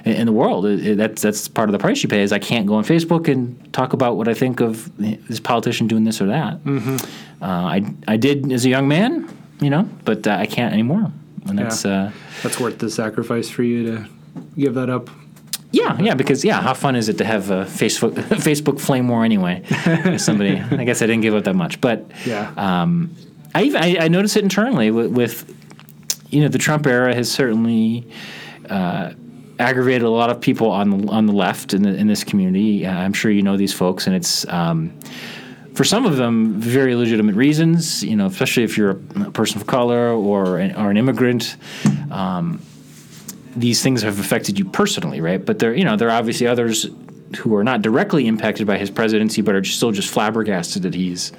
in 0.05 0.13
in 0.13 0.25
the 0.25 0.33
world. 0.33 0.65
It- 0.65 0.85
it- 0.85 0.97
that's 0.97 1.21
that's 1.21 1.47
part 1.47 1.69
of 1.69 1.73
the 1.73 1.79
price 1.79 2.03
you 2.03 2.09
pay. 2.09 2.21
Is 2.21 2.31
I 2.33 2.39
can't 2.39 2.65
go 2.67 2.75
on 2.75 2.83
Facebook 2.83 3.27
and 3.31 3.55
talk 3.73 3.93
about 3.93 4.17
what 4.17 4.27
I 4.27 4.33
think 4.33 4.59
of 4.59 4.91
this 4.97 5.39
politician 5.39 5.87
doing 5.87 6.03
this 6.03 6.21
or 6.21 6.25
that. 6.27 6.59
Uh, 7.41 7.45
I 7.45 7.85
I 8.07 8.17
did 8.17 8.51
as 8.51 8.65
a 8.65 8.69
young 8.69 8.87
man, 8.87 9.27
you 9.61 9.69
know, 9.69 9.87
but 10.03 10.27
uh, 10.27 10.31
I 10.31 10.45
can't 10.45 10.73
anymore. 10.73 11.11
And 11.47 11.57
that's 11.59 11.85
Yeah. 11.85 12.05
uh, 12.05 12.11
That's 12.43 12.59
worth 12.59 12.79
the 12.79 12.89
sacrifice 12.89 13.49
for 13.49 13.63
you 13.63 13.83
to 13.91 14.05
give 14.57 14.73
that 14.73 14.89
up. 14.89 15.09
yeah, 15.71 15.95
yeah. 16.01 16.15
Because 16.15 16.43
yeah, 16.43 16.61
how 16.61 16.73
fun 16.73 16.95
is 16.95 17.07
it 17.07 17.17
to 17.19 17.23
have 17.25 17.49
a 17.51 17.65
Facebook 17.65 18.13
Facebook 18.49 18.79
flame 18.79 19.07
war 19.07 19.23
anyway? 19.23 19.61
Somebody, 20.17 20.59
I 20.59 20.83
guess 20.83 21.01
I 21.01 21.05
didn't 21.07 21.21
give 21.21 21.35
up 21.35 21.43
that 21.45 21.55
much, 21.55 21.79
but 21.81 21.99
Yeah. 22.25 22.51
um, 22.57 23.09
I, 23.55 23.63
even- 23.63 23.81
I 23.81 24.05
I 24.05 24.07
notice 24.09 24.35
it 24.35 24.43
internally 24.43 24.91
with, 24.91 25.11
with 25.11 25.45
you 26.29 26.41
know 26.41 26.47
the 26.49 26.59
Trump 26.59 26.85
era 26.85 27.13
has 27.15 27.31
certainly. 27.31 28.07
Uh, 28.69 29.13
aggravated 29.57 30.01
a 30.01 30.09
lot 30.09 30.29
of 30.29 30.41
people 30.41 30.69
on 30.69 30.89
the 30.89 31.11
on 31.11 31.27
the 31.27 31.31
left 31.33 31.73
in, 31.73 31.81
the, 31.83 31.95
in 31.95 32.07
this 32.07 32.25
community. 32.25 32.85
Uh, 32.85 32.91
I'm 32.93 33.13
sure 33.13 33.31
you 33.31 33.41
know 33.41 33.55
these 33.55 33.71
folks, 33.73 34.05
and 34.07 34.13
it's 34.13 34.45
um, 34.49 34.91
for 35.73 35.85
some 35.85 36.05
of 36.05 36.17
them 36.17 36.59
very 36.59 36.93
legitimate 36.95 37.35
reasons. 37.35 38.03
You 38.03 38.17
know, 38.17 38.25
especially 38.25 38.63
if 38.63 38.77
you're 38.77 38.89
a 38.91 39.31
person 39.31 39.61
of 39.61 39.67
color 39.67 40.09
or 40.11 40.57
an, 40.57 40.75
or 40.75 40.89
an 40.91 40.97
immigrant. 40.97 41.55
Um, 42.11 42.59
these 43.55 43.81
things 43.81 44.01
have 44.01 44.19
affected 44.19 44.59
you 44.59 44.65
personally, 44.65 45.21
right? 45.21 45.43
But 45.43 45.59
there, 45.59 45.73
you 45.73 45.85
know, 45.85 45.95
there 45.95 46.09
are 46.09 46.17
obviously 46.17 46.47
others 46.47 46.87
who 47.37 47.55
are 47.55 47.63
not 47.63 47.81
directly 47.81 48.27
impacted 48.27 48.67
by 48.67 48.77
his 48.77 48.89
presidency, 48.89 49.41
but 49.41 49.55
are 49.55 49.63
still 49.63 49.91
just 49.91 50.09
flabbergasted 50.09 50.83
that 50.83 50.93
he's 50.93 51.31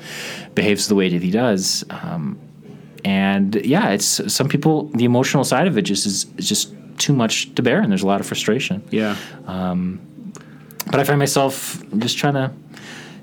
behaves 0.55 0.89
the 0.89 0.95
way 0.95 1.09
that 1.09 1.23
he 1.23 1.31
does. 1.31 1.85
Um, 1.91 2.39
and 3.05 3.55
yeah, 3.65 3.91
it's 3.91 4.33
some 4.33 4.49
people. 4.49 4.85
The 4.95 5.05
emotional 5.05 5.45
side 5.45 5.67
of 5.67 5.79
it 5.79 5.83
just 5.83 6.07
is, 6.07 6.27
is 6.37 6.49
just 6.49 6.75
too 6.99 7.13
much 7.13 7.55
to 7.55 7.63
bear, 7.63 7.81
and 7.81 7.91
there's 7.91 8.03
a 8.03 8.07
lot 8.07 8.21
of 8.21 8.27
frustration. 8.27 8.83
Yeah. 8.91 9.17
But 10.91 11.01
I 11.01 11.05
find 11.05 11.19
myself 11.19 11.83
just 11.99 12.17
trying 12.17 12.35
to 12.35 12.53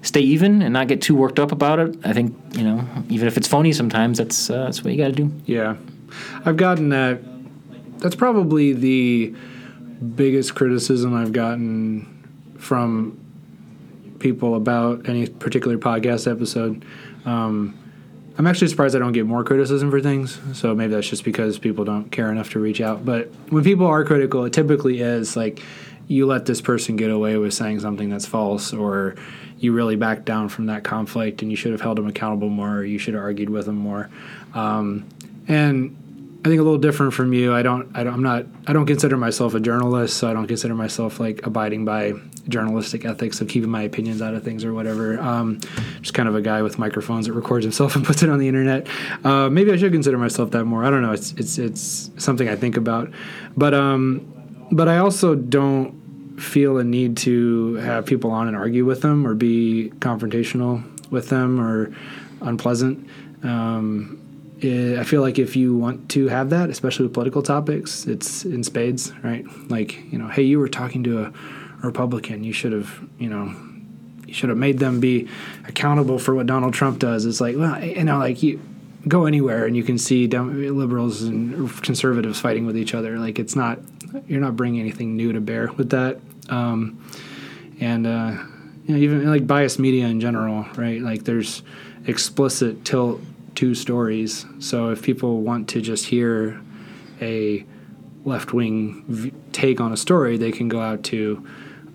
stay 0.02 0.20
even 0.20 0.62
and 0.62 0.74
not 0.74 0.88
get 0.88 1.02
too 1.02 1.16
worked 1.16 1.40
up 1.40 1.52
about 1.52 1.80
it. 1.80 1.98
I 2.04 2.14
think 2.14 2.36
you 2.58 2.64
know, 2.64 2.86
even 3.10 3.28
if 3.28 3.38
it's 3.38 3.48
phony, 3.48 3.72
sometimes 3.72 4.18
that's 4.18 4.50
uh, 4.50 4.66
that's 4.66 4.84
what 4.84 4.92
you 4.92 4.98
got 4.98 5.08
to 5.08 5.14
do. 5.14 5.32
Yeah. 5.46 5.78
I've 6.46 6.58
gotten 6.58 6.90
that. 6.90 7.22
That's 8.00 8.16
probably 8.16 8.74
the 8.74 9.34
biggest 10.16 10.56
criticism 10.56 11.14
I've 11.14 11.32
gotten 11.32 12.13
from 12.64 13.20
people 14.20 14.56
about 14.56 15.10
any 15.10 15.28
particular 15.28 15.78
podcast 15.78 16.32
episode. 16.32 16.86
Um, 17.26 17.78
I'm 18.38 18.48
actually 18.48 18.70
surprised 18.70 18.96
I 18.96 19.00
don't 19.00 19.12
get 19.12 19.26
more 19.26 19.44
criticism 19.44 19.92
for 19.92 20.02
things. 20.02 20.40
So 20.54 20.74
maybe 20.74 20.94
that's 20.94 21.08
just 21.08 21.24
because 21.24 21.60
people 21.60 21.86
don't 21.86 22.10
care 22.12 22.32
enough 22.32 22.52
to 22.52 22.60
reach 22.60 22.82
out. 22.82 23.06
But 23.06 23.28
when 23.50 23.64
people 23.64 23.86
are 23.86 24.04
critical, 24.04 24.46
it 24.46 24.54
typically 24.54 25.02
is 25.02 25.36
like 25.36 25.62
you 26.08 26.26
let 26.26 26.46
this 26.46 26.62
person 26.62 26.96
get 26.96 27.12
away 27.12 27.38
with 27.38 27.54
saying 27.54 27.82
something 27.82 28.10
that's 28.10 28.26
false, 28.26 28.74
or 28.74 29.16
you 29.60 29.72
really 29.74 29.96
backed 29.96 30.26
down 30.26 30.50
from 30.50 30.66
that 30.66 30.84
conflict 30.84 31.42
and 31.42 31.52
you 31.52 31.56
should 31.56 31.72
have 31.72 31.82
held 31.82 31.98
them 31.98 32.08
accountable 32.08 32.50
more, 32.50 32.78
or 32.78 32.86
you 32.86 32.98
should 32.98 33.14
have 33.14 33.24
argued 33.24 33.50
with 33.50 33.66
them 33.66 33.76
more. 33.78 34.10
Um, 34.54 35.06
and 35.48 35.96
I 36.46 36.50
think 36.50 36.60
a 36.60 36.64
little 36.64 36.78
different 36.78 37.14
from 37.14 37.32
you. 37.32 37.54
I 37.54 37.62
don't, 37.62 37.90
I 37.96 38.04
don't. 38.04 38.16
I'm 38.16 38.24
not. 38.24 38.46
I 38.68 38.74
don't 38.74 38.86
consider 38.86 39.16
myself 39.16 39.54
a 39.54 39.62
journalist, 39.62 40.18
so 40.18 40.30
I 40.30 40.34
don't 40.34 40.48
consider 40.48 40.76
myself 40.76 41.18
like 41.18 41.46
abiding 41.46 41.86
by 41.86 42.14
journalistic 42.50 43.06
ethics 43.06 43.40
of 43.40 43.48
keeping 43.48 43.70
my 43.70 43.84
opinions 43.84 44.22
out 44.22 44.34
of 44.34 44.44
things 44.44 44.66
or 44.66 44.74
whatever. 44.74 45.18
Um, 45.22 45.62
just 46.02 46.14
kind 46.14 46.28
of 46.28 46.36
a 46.36 46.42
guy 46.42 46.62
with 46.62 46.78
microphones 46.78 47.28
that 47.28 47.34
records 47.34 47.64
himself 47.64 47.96
and 47.96 48.06
puts 48.06 48.24
it 48.24 48.30
on 48.30 48.40
the 48.40 48.50
internet. 48.50 48.88
Uh, 49.24 49.50
maybe 49.50 49.72
I 49.72 49.78
should 49.78 49.94
consider 49.94 50.18
myself 50.18 50.52
that 50.52 50.66
more. 50.66 50.84
I 50.84 50.90
don't 50.90 51.02
know. 51.02 51.14
It's 51.14 51.32
it's 51.34 51.58
it's 51.58 52.12
something 52.18 52.50
I 52.50 52.58
think 52.58 52.76
about, 52.76 53.10
but 53.56 53.74
um, 53.74 54.68
but 54.70 54.90
I 54.90 54.98
also 54.98 55.36
don't 55.36 56.38
feel 56.42 56.78
a 56.78 56.84
need 56.84 57.16
to 57.16 57.76
have 57.76 58.06
people 58.06 58.32
on 58.32 58.50
and 58.50 58.58
argue 58.58 58.84
with 58.84 59.02
them 59.02 59.26
or 59.26 59.34
be 59.34 59.94
confrontational 60.00 60.84
with 61.10 61.30
them 61.30 61.58
or 61.58 61.96
unpleasant. 62.42 63.08
Um, 63.44 64.20
I 64.64 65.04
feel 65.04 65.22
like 65.22 65.40
if 65.40 65.56
you 65.56 65.76
want 65.76 66.10
to 66.12 66.28
have 66.30 66.50
that, 66.52 66.70
especially 66.70 67.06
with 67.06 67.14
political 67.14 67.44
topics, 67.44 68.06
it's 68.06 68.46
in 68.46 68.64
spades, 68.64 69.12
right? 69.24 69.46
Like, 69.70 70.12
you 70.12 70.18
know, 70.18 70.28
hey, 70.28 70.44
you 70.44 70.60
were 70.60 70.70
talking 70.70 71.04
to 71.04 71.26
a 71.26 71.34
Republican, 71.82 72.44
you 72.44 72.54
should 72.54 72.72
have, 72.72 73.08
you 73.20 73.30
know, 73.30 73.54
you 74.26 74.34
should 74.34 74.50
have 74.50 74.58
made 74.58 74.80
them 74.80 75.00
be 75.00 75.28
accountable 75.68 76.18
for 76.18 76.34
what 76.34 76.46
Donald 76.46 76.74
Trump 76.74 77.00
does. 77.00 77.26
It's 77.26 77.42
like, 77.42 77.58
well, 77.58 77.84
you 77.84 78.04
know, 78.04 78.20
like 78.20 78.42
you 78.42 78.62
go 79.08 79.26
anywhere 79.26 79.66
and 79.66 79.76
you 79.76 79.84
can 79.84 79.98
see 79.98 80.28
liberals 80.28 81.24
and 81.24 81.70
conservatives 81.84 82.40
fighting 82.40 82.66
with 82.66 82.78
each 82.78 82.94
other. 82.94 83.20
Like, 83.20 83.40
it's 83.40 83.56
not, 83.56 83.80
you're 84.28 84.42
not 84.42 84.56
bringing 84.56 84.80
anything 84.80 85.18
new 85.18 85.34
to 85.34 85.42
bear 85.42 85.72
with 85.74 85.90
that. 85.90 86.20
Um, 86.50 87.04
and 87.80 88.08
uh, 88.08 88.38
you 88.86 88.96
know, 88.96 89.02
even 89.02 89.30
like 89.30 89.46
biased 89.46 89.78
media 89.78 90.08
in 90.08 90.22
general, 90.22 90.66
right? 90.76 91.02
Like 91.02 91.24
there's 91.26 91.64
explicit 92.06 92.86
tilt 92.86 93.22
to 93.56 93.76
stories. 93.76 94.46
So 94.60 94.90
if 94.90 95.02
people 95.02 95.42
want 95.42 95.70
to 95.70 95.82
just 95.82 96.06
hear 96.08 96.62
a 97.22 97.66
left 98.26 98.54
wing 98.54 99.04
v- 99.08 99.34
take 99.52 99.80
on 99.82 99.92
a 99.94 99.98
story, 99.98 100.38
they 100.38 100.52
can 100.52 100.68
go 100.70 100.80
out 100.82 101.04
to. 101.06 101.46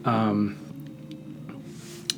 Um, 0.05 0.57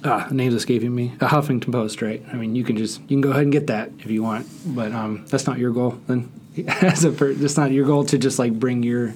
Ah, 0.02 0.26
name's 0.30 0.54
escaping 0.54 0.94
me. 0.94 1.12
A 1.20 1.26
Huffington 1.26 1.70
Post, 1.72 2.00
right? 2.00 2.22
I 2.32 2.36
mean, 2.36 2.56
you 2.56 2.64
can 2.64 2.78
just 2.78 3.00
you 3.02 3.08
can 3.08 3.20
go 3.20 3.32
ahead 3.32 3.42
and 3.42 3.52
get 3.52 3.66
that 3.66 3.90
if 3.98 4.10
you 4.10 4.22
want, 4.22 4.46
but 4.64 4.92
um, 4.92 5.26
that's 5.26 5.46
not 5.46 5.58
your 5.58 5.72
goal. 5.72 5.98
Then, 6.06 6.32
as 6.68 7.04
a 7.04 7.12
per- 7.12 7.32
it's 7.32 7.58
not 7.58 7.70
your 7.70 7.84
goal 7.84 8.04
to 8.06 8.16
just 8.16 8.38
like 8.38 8.54
bring 8.58 8.82
your 8.82 9.12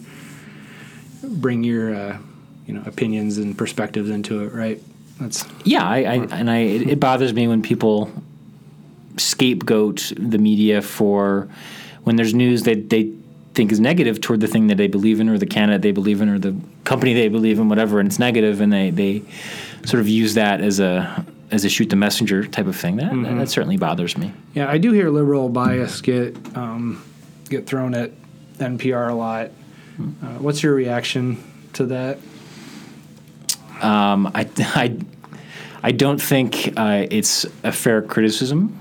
bring 1.23 1.65
your 1.65 1.95
uh, 1.95 2.19
you 2.67 2.75
know 2.75 2.83
opinions 2.85 3.39
and 3.39 3.57
perspectives 3.57 4.11
into 4.11 4.43
it, 4.45 4.53
right? 4.53 4.79
That's 5.19 5.47
Yeah, 5.65 5.89
I, 5.89 5.97
I 6.01 6.15
and 6.33 6.51
I 6.51 6.59
it, 6.59 6.91
it 6.91 7.01
bothers 7.01 7.33
me 7.33 7.49
when 7.49 7.63
people 7.63 8.11
scapegoat 9.17 10.13
the 10.17 10.39
media 10.39 10.83
for 10.83 11.49
when 12.03 12.17
there's 12.17 12.35
news 12.35 12.65
that 12.65 12.91
they 12.91 13.13
think 13.55 13.71
is 13.71 13.79
negative 13.79 14.21
toward 14.21 14.41
the 14.41 14.49
thing 14.49 14.67
that 14.67 14.77
they 14.77 14.89
believe 14.89 15.21
in 15.21 15.29
or 15.29 15.39
the 15.39 15.47
candidate 15.47 15.83
they 15.83 15.93
believe 15.93 16.21
in 16.21 16.29
or 16.29 16.39
the 16.39 16.55
company 16.83 17.15
they 17.15 17.29
believe 17.29 17.59
in 17.59 17.69
whatever 17.69 18.01
and 18.01 18.09
it's 18.09 18.19
negative 18.19 18.61
and 18.61 18.73
they, 18.73 18.91
they 18.91 19.23
sort 19.85 20.01
of 20.01 20.09
use 20.09 20.35
that 20.35 20.61
as 20.61 20.81
a 20.81 21.25
as 21.53 21.65
a 21.65 21.69
shoot 21.69 21.89
the 21.89 21.97
messenger 21.97 22.45
type 22.45 22.67
of 22.67 22.75
thing 22.75 22.97
that, 22.97 23.13
that 23.37 23.49
certainly 23.49 23.77
bothers 23.77 24.19
me 24.19 24.33
yeah. 24.55 24.69
I 24.69 24.79
do 24.79 24.91
hear 24.93 25.09
liberal 25.11 25.49
bias 25.49 26.01
get 26.01 26.37
um, 26.57 27.05
get 27.49 27.67
thrown 27.67 27.95
at 27.95 28.11
NPR 28.59 29.11
a 29.11 29.15
lot. 29.15 29.51
Uh, 29.99 30.27
what's 30.39 30.63
your 30.63 30.75
reaction 30.75 31.43
to 31.75 31.87
that? 31.87 32.19
um, 33.85 34.31
I, 34.35 34.49
I, 34.59 34.97
I 35.83 35.93
don't 35.93 36.21
think 36.21 36.73
uh, 36.77 37.07
it's 37.11 37.45
a 37.63 37.73
fair 37.73 38.03
criticism 38.03 38.79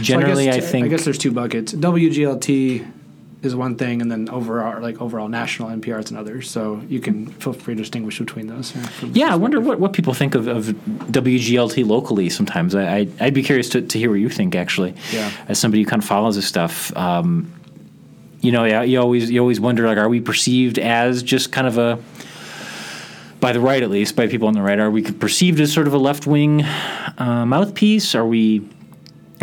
generally 0.00 0.44
So 0.44 0.50
I, 0.50 0.54
guess, 0.60 0.70
think 0.70 0.86
I 0.86 0.88
guess 0.88 1.04
there's 1.04 1.18
two 1.18 1.32
buckets. 1.32 1.72
WGLT 1.72 2.92
is 3.40 3.54
one 3.54 3.76
thing, 3.76 4.02
and 4.02 4.10
then 4.10 4.28
overall, 4.30 4.80
like 4.82 5.00
overall 5.00 5.28
national 5.28 5.68
NPR 5.68 6.02
is 6.02 6.10
another. 6.10 6.42
So 6.42 6.82
you 6.88 6.98
can 7.00 7.26
feel 7.26 7.52
free 7.52 7.74
to 7.74 7.82
distinguish 7.82 8.18
between 8.18 8.48
those. 8.48 8.74
Yeah, 9.02 9.32
I 9.32 9.36
wonder 9.36 9.60
what, 9.60 9.78
what 9.78 9.92
people 9.92 10.12
think 10.12 10.34
of, 10.34 10.48
of 10.48 10.64
WGLT 10.66 11.86
locally 11.86 12.30
sometimes. 12.30 12.74
I, 12.74 12.96
I, 12.96 13.08
I'd 13.20 13.34
be 13.34 13.42
curious 13.44 13.68
to, 13.70 13.82
to 13.82 13.98
hear 13.98 14.10
what 14.10 14.18
you 14.18 14.28
think, 14.28 14.56
actually, 14.56 14.94
Yeah. 15.12 15.30
as 15.46 15.58
somebody 15.58 15.84
who 15.84 15.88
kind 15.88 16.02
of 16.02 16.08
follows 16.08 16.34
this 16.34 16.46
stuff. 16.48 16.94
Um, 16.96 17.52
you 18.40 18.50
know, 18.52 18.64
yeah, 18.64 18.82
you 18.82 19.00
always 19.00 19.30
you 19.30 19.40
always 19.40 19.60
wonder, 19.60 19.86
like, 19.86 19.98
are 19.98 20.08
we 20.08 20.20
perceived 20.20 20.78
as 20.78 21.22
just 21.22 21.52
kind 21.52 21.66
of 21.66 21.78
a, 21.78 21.98
by 23.40 23.52
the 23.52 23.60
right 23.60 23.82
at 23.82 23.90
least, 23.90 24.16
by 24.16 24.26
people 24.26 24.48
on 24.48 24.54
the 24.54 24.62
right, 24.62 24.78
are 24.78 24.90
we 24.90 25.02
perceived 25.02 25.60
as 25.60 25.72
sort 25.72 25.86
of 25.86 25.94
a 25.94 25.98
left 25.98 26.26
wing 26.26 26.62
uh, 26.64 27.44
mouthpiece? 27.46 28.14
Are 28.16 28.26
we 28.26 28.68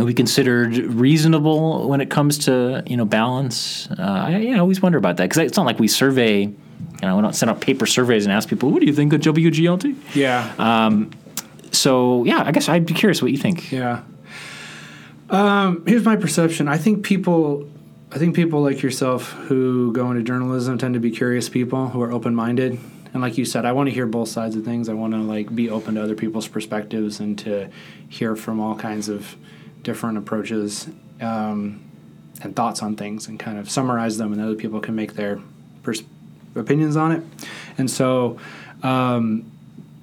we 0.03 0.13
considered 0.13 0.75
reasonable 0.75 1.87
when 1.87 2.01
it 2.01 2.09
comes 2.09 2.39
to 2.39 2.83
you 2.85 2.97
know 2.97 3.05
balance? 3.05 3.89
Uh, 3.91 4.01
I, 4.01 4.37
yeah, 4.37 4.55
I 4.55 4.59
always 4.59 4.81
wonder 4.81 4.97
about 4.97 5.17
that 5.17 5.29
because 5.29 5.37
it's 5.37 5.57
not 5.57 5.65
like 5.65 5.79
we 5.79 5.87
survey. 5.87 6.41
You 6.41 7.07
know, 7.09 7.15
we 7.15 7.21
don't 7.21 7.33
send 7.33 7.49
out 7.49 7.61
paper 7.61 7.85
surveys 7.85 8.25
and 8.25 8.33
ask 8.33 8.49
people, 8.49 8.71
"What 8.71 8.81
do 8.81 8.87
you 8.87 8.93
think 8.93 9.13
of 9.13 9.21
WGLT?" 9.21 9.95
Yeah. 10.15 11.09
So 11.71 12.23
yeah, 12.23 12.43
I 12.45 12.51
guess 12.51 12.67
I'd 12.69 12.85
be 12.85 12.93
curious 12.93 13.21
what 13.21 13.31
you 13.31 13.37
think. 13.37 13.71
Yeah. 13.71 14.03
Um, 15.29 15.83
here's 15.85 16.05
my 16.05 16.15
perception. 16.15 16.67
I 16.67 16.77
think 16.77 17.03
people, 17.03 17.69
I 18.11 18.17
think 18.17 18.35
people 18.35 18.61
like 18.61 18.81
yourself 18.81 19.31
who 19.31 19.91
go 19.91 20.11
into 20.11 20.23
journalism 20.23 20.77
tend 20.77 20.93
to 20.93 20.99
be 20.99 21.11
curious 21.11 21.49
people 21.49 21.89
who 21.89 22.01
are 22.01 22.11
open 22.11 22.35
minded. 22.35 22.79
And 23.13 23.21
like 23.21 23.37
you 23.37 23.45
said, 23.45 23.65
I 23.65 23.71
want 23.71 23.87
to 23.87 23.93
hear 23.93 24.05
both 24.05 24.29
sides 24.29 24.55
of 24.55 24.65
things. 24.65 24.89
I 24.89 24.93
want 24.93 25.13
to 25.13 25.19
like 25.19 25.53
be 25.55 25.69
open 25.69 25.95
to 25.95 26.03
other 26.03 26.15
people's 26.15 26.47
perspectives 26.47 27.19
and 27.19 27.37
to 27.39 27.69
hear 28.07 28.35
from 28.35 28.59
all 28.59 28.75
kinds 28.75 29.09
of 29.09 29.35
different 29.85 30.17
approaches 30.17 30.89
um, 31.21 31.81
and 32.41 32.53
thoughts 32.53 32.83
on 32.83 32.97
things 32.97 33.29
and 33.29 33.39
kind 33.39 33.57
of 33.57 33.69
summarize 33.69 34.17
them, 34.17 34.33
and 34.33 34.41
other 34.41 34.55
people 34.55 34.81
can 34.81 34.95
make 34.95 35.13
their 35.13 35.39
pers- 35.83 36.03
opinions 36.55 36.97
on 36.97 37.13
it. 37.13 37.23
And 37.77 37.89
so. 37.89 38.37
Um, 38.83 39.51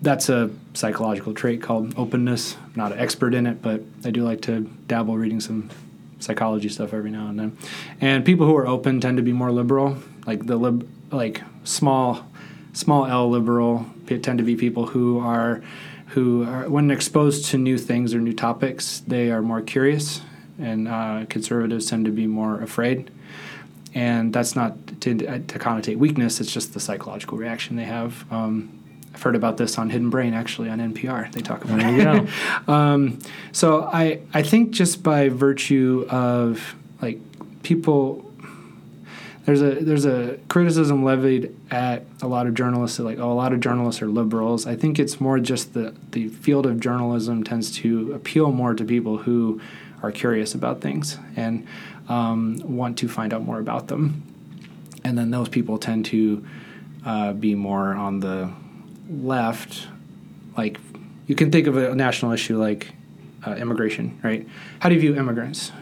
that's 0.02 0.28
a 0.28 0.50
psychological 0.74 1.32
trait 1.32 1.62
called 1.62 1.94
openness. 1.96 2.56
I'm 2.56 2.72
not 2.74 2.90
an 2.90 2.98
expert 2.98 3.34
in 3.34 3.46
it, 3.46 3.62
but 3.62 3.82
I 4.04 4.10
do 4.10 4.24
like 4.24 4.40
to 4.42 4.68
dabble 4.88 5.16
reading 5.16 5.38
some 5.40 5.70
psychology 6.18 6.68
stuff 6.68 6.92
every 6.92 7.10
now 7.10 7.28
and 7.28 7.38
then. 7.38 7.56
And 8.00 8.24
people 8.24 8.46
who 8.46 8.56
are 8.56 8.66
open 8.66 9.00
tend 9.00 9.16
to 9.18 9.22
be 9.22 9.32
more 9.32 9.52
liberal, 9.52 9.98
like 10.26 10.46
the 10.46 10.56
lib, 10.56 10.88
like 11.12 11.42
small, 11.62 12.26
small 12.72 13.06
L 13.06 13.30
liberal 13.30 13.86
tend 14.06 14.38
to 14.38 14.44
be 14.44 14.56
people 14.56 14.86
who 14.86 15.20
are, 15.20 15.62
who 16.12 16.44
are, 16.44 16.68
when 16.68 16.90
exposed 16.90 17.46
to 17.46 17.58
new 17.58 17.78
things 17.78 18.14
or 18.14 18.20
new 18.20 18.34
topics, 18.34 19.00
they 19.06 19.30
are 19.30 19.42
more 19.42 19.60
curious, 19.60 20.20
and 20.58 20.88
uh, 20.88 21.24
conservatives 21.28 21.88
tend 21.88 22.04
to 22.04 22.10
be 22.10 22.26
more 22.26 22.60
afraid. 22.60 23.10
And 23.94 24.32
that's 24.32 24.54
not 24.54 24.74
to, 25.02 25.14
to 25.14 25.58
connotate 25.58 25.96
weakness; 25.96 26.40
it's 26.40 26.52
just 26.52 26.74
the 26.74 26.80
psychological 26.80 27.38
reaction 27.38 27.76
they 27.76 27.84
have. 27.84 28.30
Um, 28.32 28.78
I've 29.14 29.22
heard 29.22 29.36
about 29.36 29.56
this 29.56 29.78
on 29.78 29.90
Hidden 29.90 30.10
Brain, 30.10 30.32
actually, 30.32 30.70
on 30.70 30.78
NPR. 30.78 31.30
They 31.32 31.42
talk 31.42 31.64
about 31.64 31.80
it. 31.80 32.28
um, 32.68 33.18
so 33.52 33.82
I, 33.84 34.20
I 34.32 34.42
think 34.42 34.70
just 34.70 35.02
by 35.02 35.28
virtue 35.28 36.06
of 36.08 36.74
like 37.02 37.20
people, 37.62 38.31
there's 39.44 39.60
a 39.60 39.74
there's 39.76 40.04
a 40.04 40.38
criticism 40.48 41.04
levied 41.04 41.54
at 41.70 42.04
a 42.20 42.28
lot 42.28 42.46
of 42.46 42.54
journalists 42.54 42.96
that 42.98 43.04
like 43.04 43.18
oh 43.18 43.32
a 43.32 43.34
lot 43.34 43.52
of 43.52 43.60
journalists 43.60 44.00
are 44.00 44.08
liberals. 44.08 44.66
I 44.66 44.76
think 44.76 44.98
it's 44.98 45.20
more 45.20 45.38
just 45.40 45.74
the 45.74 45.94
the 46.12 46.28
field 46.28 46.66
of 46.66 46.78
journalism 46.80 47.42
tends 47.42 47.70
to 47.78 48.12
appeal 48.12 48.52
more 48.52 48.74
to 48.74 48.84
people 48.84 49.18
who 49.18 49.60
are 50.02 50.12
curious 50.12 50.54
about 50.54 50.80
things 50.80 51.18
and 51.36 51.66
um, 52.08 52.60
want 52.64 52.98
to 52.98 53.08
find 53.08 53.32
out 53.32 53.42
more 53.42 53.58
about 53.58 53.88
them, 53.88 54.22
and 55.04 55.16
then 55.18 55.30
those 55.30 55.48
people 55.48 55.78
tend 55.78 56.04
to 56.06 56.44
uh, 57.04 57.32
be 57.32 57.54
more 57.54 57.94
on 57.94 58.20
the 58.20 58.52
left, 59.08 59.88
like 60.56 60.78
you 61.26 61.34
can 61.34 61.50
think 61.50 61.66
of 61.66 61.76
a 61.76 61.94
national 61.94 62.32
issue 62.32 62.58
like 62.58 62.92
uh, 63.46 63.54
immigration, 63.54 64.18
right? 64.22 64.46
How 64.80 64.88
do 64.88 64.94
you 64.94 65.00
view 65.00 65.16
immigrants? 65.16 65.72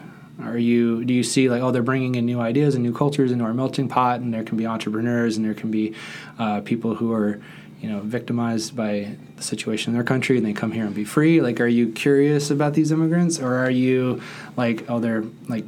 Are 0.42 0.58
you 0.58 1.04
do 1.04 1.14
you 1.14 1.22
see 1.22 1.48
like 1.48 1.62
oh 1.62 1.70
they're 1.70 1.82
bringing 1.82 2.14
in 2.14 2.26
new 2.26 2.40
ideas 2.40 2.74
and 2.74 2.82
new 2.82 2.92
cultures 2.92 3.32
into 3.32 3.44
our 3.44 3.54
melting 3.54 3.88
pot, 3.88 4.20
and 4.20 4.32
there 4.32 4.44
can 4.44 4.56
be 4.56 4.66
entrepreneurs 4.66 5.36
and 5.36 5.44
there 5.44 5.54
can 5.54 5.70
be 5.70 5.94
uh, 6.38 6.60
people 6.60 6.94
who 6.94 7.12
are 7.12 7.40
you 7.80 7.88
know 7.88 8.00
victimized 8.00 8.76
by 8.76 9.16
the 9.36 9.42
situation 9.42 9.90
in 9.90 9.94
their 9.94 10.04
country 10.04 10.36
and 10.36 10.44
they 10.44 10.52
come 10.52 10.72
here 10.72 10.84
and 10.84 10.94
be 10.94 11.04
free. 11.04 11.40
Like, 11.40 11.60
are 11.60 11.66
you 11.66 11.92
curious 11.92 12.50
about 12.50 12.74
these 12.74 12.92
immigrants, 12.92 13.38
or 13.38 13.54
are 13.56 13.70
you 13.70 14.20
like 14.56 14.88
oh 14.90 15.00
they're 15.00 15.24
like 15.48 15.64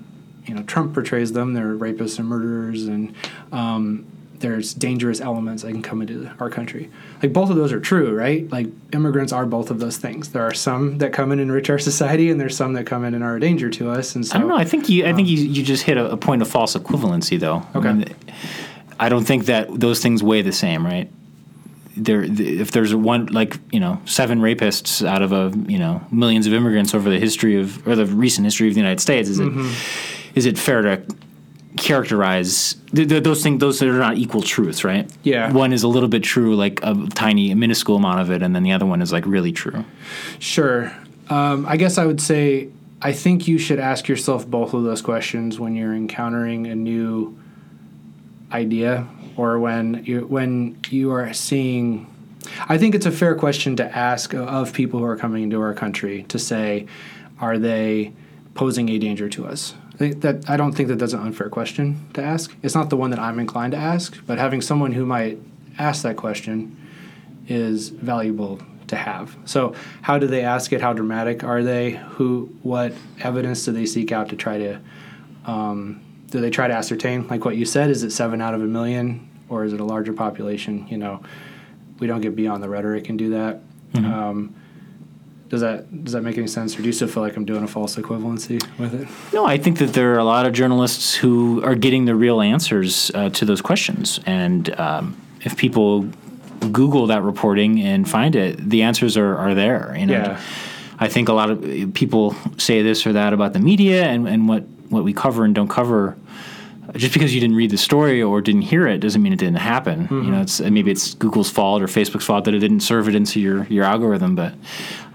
you 0.46 0.54
know 0.54 0.62
Trump 0.64 0.94
portrays 0.94 1.32
them 1.32 1.54
they're 1.54 1.74
rapists 1.74 2.18
and 2.18 2.28
murderers 2.28 2.86
and 2.86 3.14
um, 3.52 4.06
there's 4.42 4.74
dangerous 4.74 5.20
elements 5.20 5.62
that 5.62 5.70
can 5.70 5.82
come 5.82 6.02
into 6.02 6.30
our 6.38 6.50
country. 6.50 6.90
Like 7.22 7.32
both 7.32 7.48
of 7.48 7.56
those 7.56 7.72
are 7.72 7.80
true, 7.80 8.14
right? 8.14 8.50
Like 8.50 8.66
immigrants 8.92 9.32
are 9.32 9.46
both 9.46 9.70
of 9.70 9.78
those 9.78 9.96
things. 9.96 10.30
There 10.30 10.42
are 10.42 10.52
some 10.52 10.98
that 10.98 11.12
come 11.12 11.32
in 11.32 11.38
and 11.38 11.48
enrich 11.48 11.70
our 11.70 11.78
society, 11.78 12.30
and 12.30 12.38
there's 12.38 12.56
some 12.56 12.74
that 12.74 12.84
come 12.84 13.04
in 13.04 13.14
and 13.14 13.24
are 13.24 13.36
a 13.36 13.40
danger 13.40 13.70
to 13.70 13.90
us. 13.90 14.14
And 14.14 14.26
so 14.26 14.36
I 14.36 14.40
don't 14.40 14.48
know. 14.48 14.56
I 14.56 14.64
think 14.64 14.88
you. 14.88 15.04
I 15.04 15.12
think 15.14 15.28
um, 15.28 15.34
you, 15.34 15.38
you 15.38 15.62
just 15.62 15.84
hit 15.84 15.96
a, 15.96 16.10
a 16.10 16.16
point 16.16 16.42
of 16.42 16.48
false 16.48 16.74
equivalency, 16.74 17.40
though. 17.40 17.64
Okay. 17.74 17.88
I, 17.88 17.92
mean, 17.92 18.14
I 19.00 19.08
don't 19.08 19.24
think 19.24 19.46
that 19.46 19.68
those 19.72 20.00
things 20.00 20.22
weigh 20.22 20.42
the 20.42 20.52
same, 20.52 20.84
right? 20.84 21.10
There, 21.96 22.22
if 22.22 22.72
there's 22.72 22.94
one 22.94 23.26
like 23.26 23.58
you 23.70 23.80
know 23.80 24.00
seven 24.06 24.40
rapists 24.40 25.06
out 25.06 25.22
of 25.22 25.32
a 25.32 25.52
you 25.68 25.78
know 25.78 26.04
millions 26.10 26.46
of 26.46 26.52
immigrants 26.52 26.94
over 26.94 27.08
the 27.08 27.18
history 27.18 27.60
of 27.60 27.86
or 27.86 27.96
the 27.96 28.06
recent 28.06 28.44
history 28.44 28.68
of 28.68 28.74
the 28.74 28.80
United 28.80 29.00
States, 29.00 29.28
is 29.28 29.38
it 29.38 29.44
mm-hmm. 29.44 30.34
is 30.34 30.46
it 30.46 30.58
fair 30.58 30.82
to 30.82 31.06
characterize 31.76 32.74
th- 32.94 33.08
th- 33.08 33.22
those 33.24 33.42
things 33.42 33.58
those 33.60 33.82
are 33.82 33.92
not 33.92 34.16
equal 34.18 34.42
truths 34.42 34.84
right 34.84 35.10
Yeah. 35.22 35.52
one 35.52 35.72
is 35.72 35.82
a 35.82 35.88
little 35.88 36.08
bit 36.08 36.22
true 36.22 36.54
like 36.54 36.80
a 36.82 36.94
tiny 37.14 37.50
a 37.50 37.56
minuscule 37.56 37.96
amount 37.96 38.20
of 38.20 38.30
it 38.30 38.42
and 38.42 38.54
then 38.54 38.62
the 38.62 38.72
other 38.72 38.86
one 38.86 39.00
is 39.02 39.12
like 39.12 39.26
really 39.26 39.52
true 39.52 39.84
Sure. 40.38 40.92
Um, 41.30 41.64
I 41.66 41.76
guess 41.78 41.96
I 41.98 42.04
would 42.04 42.20
say 42.20 42.68
I 43.00 43.12
think 43.12 43.48
you 43.48 43.58
should 43.58 43.78
ask 43.80 44.06
yourself 44.06 44.46
both 44.46 44.74
of 44.74 44.84
those 44.84 45.00
questions 45.02 45.58
when 45.58 45.74
you're 45.74 45.94
encountering 45.94 46.66
a 46.66 46.74
new 46.74 47.38
idea 48.52 49.06
or 49.36 49.58
when 49.58 50.02
you 50.04 50.20
when 50.26 50.78
you 50.90 51.10
are 51.10 51.32
seeing. 51.32 52.06
I 52.68 52.76
think 52.76 52.94
it's 52.94 53.06
a 53.06 53.10
fair 53.12 53.34
question 53.34 53.76
to 53.76 53.96
ask 53.96 54.34
of 54.34 54.72
people 54.72 54.98
who 54.98 55.06
are 55.06 55.16
coming 55.16 55.44
into 55.44 55.60
our 55.60 55.72
country 55.74 56.24
to 56.28 56.38
say, 56.38 56.86
are 57.40 57.56
they 57.56 58.12
posing 58.54 58.88
a 58.90 58.98
danger 58.98 59.28
to 59.30 59.46
us? 59.46 59.74
I 59.94 59.96
think 59.96 60.20
that 60.22 60.48
I 60.48 60.56
don't 60.56 60.72
think 60.72 60.88
that 60.88 60.98
that's 60.98 61.12
an 61.12 61.20
unfair 61.20 61.48
question 61.48 62.08
to 62.14 62.22
ask. 62.22 62.54
It's 62.62 62.74
not 62.74 62.90
the 62.90 62.96
one 62.96 63.10
that 63.10 63.18
I'm 63.18 63.38
inclined 63.38 63.72
to 63.72 63.78
ask, 63.78 64.18
but 64.26 64.38
having 64.38 64.62
someone 64.62 64.92
who 64.92 65.04
might 65.04 65.38
ask 65.78 66.02
that 66.02 66.16
question 66.16 66.76
is 67.46 67.90
valuable 67.90 68.60
to 68.88 68.96
have. 68.96 69.36
So, 69.44 69.74
how 70.00 70.18
do 70.18 70.26
they 70.26 70.42
ask 70.42 70.72
it? 70.72 70.80
How 70.80 70.92
dramatic 70.92 71.44
are 71.44 71.62
they? 71.62 71.92
Who? 72.12 72.54
What 72.62 72.92
evidence 73.20 73.64
do 73.64 73.72
they 73.72 73.86
seek 73.86 74.12
out 74.12 74.28
to 74.30 74.36
try 74.36 74.58
to? 74.58 74.80
Um, 75.44 76.02
do 76.28 76.40
they 76.40 76.50
try 76.50 76.66
to 76.66 76.74
ascertain, 76.74 77.28
like 77.28 77.44
what 77.44 77.56
you 77.56 77.66
said, 77.66 77.90
is 77.90 78.02
it 78.02 78.10
seven 78.10 78.40
out 78.40 78.54
of 78.54 78.62
a 78.62 78.66
million, 78.66 79.28
or 79.50 79.64
is 79.64 79.74
it 79.74 79.80
a 79.80 79.84
larger 79.84 80.14
population? 80.14 80.86
You 80.88 80.96
know, 80.96 81.22
we 81.98 82.06
don't 82.06 82.22
get 82.22 82.34
beyond 82.34 82.62
the 82.62 82.70
rhetoric 82.70 83.10
and 83.10 83.18
do 83.18 83.30
that. 83.30 83.60
Um, 84.06 84.54
does 85.52 85.60
that 85.60 86.02
does 86.02 86.14
that 86.14 86.22
make 86.22 86.38
any 86.38 86.46
sense, 86.46 86.78
or 86.78 86.80
do 86.80 86.86
you 86.86 86.92
still 86.92 87.08
feel 87.08 87.22
like 87.22 87.36
I'm 87.36 87.44
doing 87.44 87.62
a 87.62 87.68
false 87.68 87.96
equivalency 87.96 88.58
with 88.78 88.94
it? 88.94 89.06
No, 89.34 89.44
I 89.44 89.58
think 89.58 89.76
that 89.80 89.92
there 89.92 90.14
are 90.14 90.18
a 90.18 90.24
lot 90.24 90.46
of 90.46 90.54
journalists 90.54 91.14
who 91.14 91.62
are 91.62 91.74
getting 91.74 92.06
the 92.06 92.14
real 92.14 92.40
answers 92.40 93.10
uh, 93.14 93.28
to 93.28 93.44
those 93.44 93.60
questions. 93.60 94.18
And 94.24 94.74
um, 94.80 95.14
if 95.42 95.54
people 95.58 96.08
Google 96.72 97.06
that 97.08 97.22
reporting 97.22 97.82
and 97.82 98.08
find 98.08 98.34
it, 98.34 98.70
the 98.70 98.80
answers 98.80 99.18
are, 99.18 99.36
are 99.36 99.54
there. 99.54 99.94
You 99.94 100.06
know? 100.06 100.14
Yeah. 100.14 100.40
I 100.98 101.08
think 101.08 101.28
a 101.28 101.34
lot 101.34 101.50
of 101.50 101.92
people 101.92 102.34
say 102.56 102.80
this 102.80 103.06
or 103.06 103.12
that 103.12 103.34
about 103.34 103.52
the 103.52 103.60
media 103.60 104.04
and, 104.04 104.26
and 104.26 104.48
what, 104.48 104.62
what 104.88 105.04
we 105.04 105.12
cover 105.12 105.44
and 105.44 105.54
don't 105.54 105.68
cover. 105.68 106.16
Just 106.94 107.14
because 107.14 107.34
you 107.34 107.40
didn't 107.40 107.56
read 107.56 107.70
the 107.70 107.78
story 107.78 108.22
or 108.22 108.40
didn't 108.40 108.62
hear 108.62 108.86
it 108.86 108.98
doesn't 108.98 109.22
mean 109.22 109.32
it 109.32 109.38
didn't 109.38 109.56
happen. 109.56 110.08
You 110.10 110.30
know, 110.30 110.42
it's 110.42 110.60
maybe 110.60 110.90
it's 110.90 111.14
Google's 111.14 111.50
fault 111.50 111.82
or 111.82 111.86
Facebook's 111.86 112.24
fault 112.24 112.44
that 112.44 112.54
it 112.54 112.58
didn't 112.58 112.80
serve 112.80 113.08
it 113.08 113.14
into 113.14 113.40
your, 113.40 113.64
your 113.64 113.84
algorithm, 113.84 114.34
but 114.34 114.54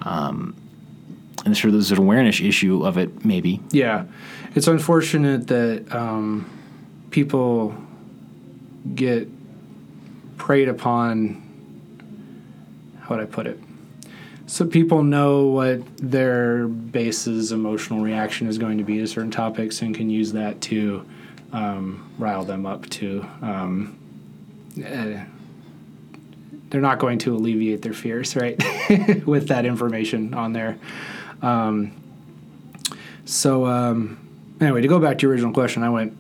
um, 0.01 0.55
and 1.45 1.55
sure 1.55 1.71
there's 1.71 1.91
an 1.91 1.97
awareness 1.97 2.41
issue 2.41 2.85
of 2.85 2.97
it 2.97 3.23
maybe. 3.25 3.61
Yeah, 3.71 4.05
it's 4.55 4.67
unfortunate 4.67 5.47
that 5.47 5.93
um, 5.93 6.49
people 7.11 7.75
get 8.95 9.27
preyed 10.37 10.69
upon. 10.69 11.43
How 13.01 13.15
would 13.15 13.23
I 13.23 13.25
put 13.25 13.47
it? 13.47 13.59
So 14.47 14.65
people 14.65 15.03
know 15.03 15.47
what 15.47 15.81
their 15.97 16.67
base's 16.67 17.51
emotional 17.51 18.01
reaction 18.01 18.47
is 18.47 18.57
going 18.57 18.77
to 18.77 18.83
be 18.83 18.97
to 18.99 19.07
certain 19.07 19.31
topics 19.31 19.81
and 19.81 19.93
can 19.93 20.09
use 20.09 20.31
that 20.33 20.61
to 20.61 21.05
um, 21.51 22.09
rile 22.17 22.43
them 22.43 22.65
up 22.65 22.89
to. 22.89 23.25
Um, 23.41 23.97
eh, 24.81 25.23
they're 26.69 26.81
not 26.81 26.99
going 26.99 27.19
to 27.19 27.35
alleviate 27.35 27.81
their 27.81 27.93
fears, 27.93 28.35
right? 28.35 28.61
With 29.25 29.47
that 29.47 29.65
information 29.65 30.33
on 30.33 30.53
there. 30.53 30.77
Um, 31.41 31.93
so 33.25 33.65
um, 33.65 34.19
anyway, 34.59 34.81
to 34.81 34.87
go 34.87 34.99
back 34.99 35.17
to 35.19 35.23
your 35.23 35.31
original 35.31 35.53
question, 35.53 35.83
I 35.83 35.89
went 35.89 36.15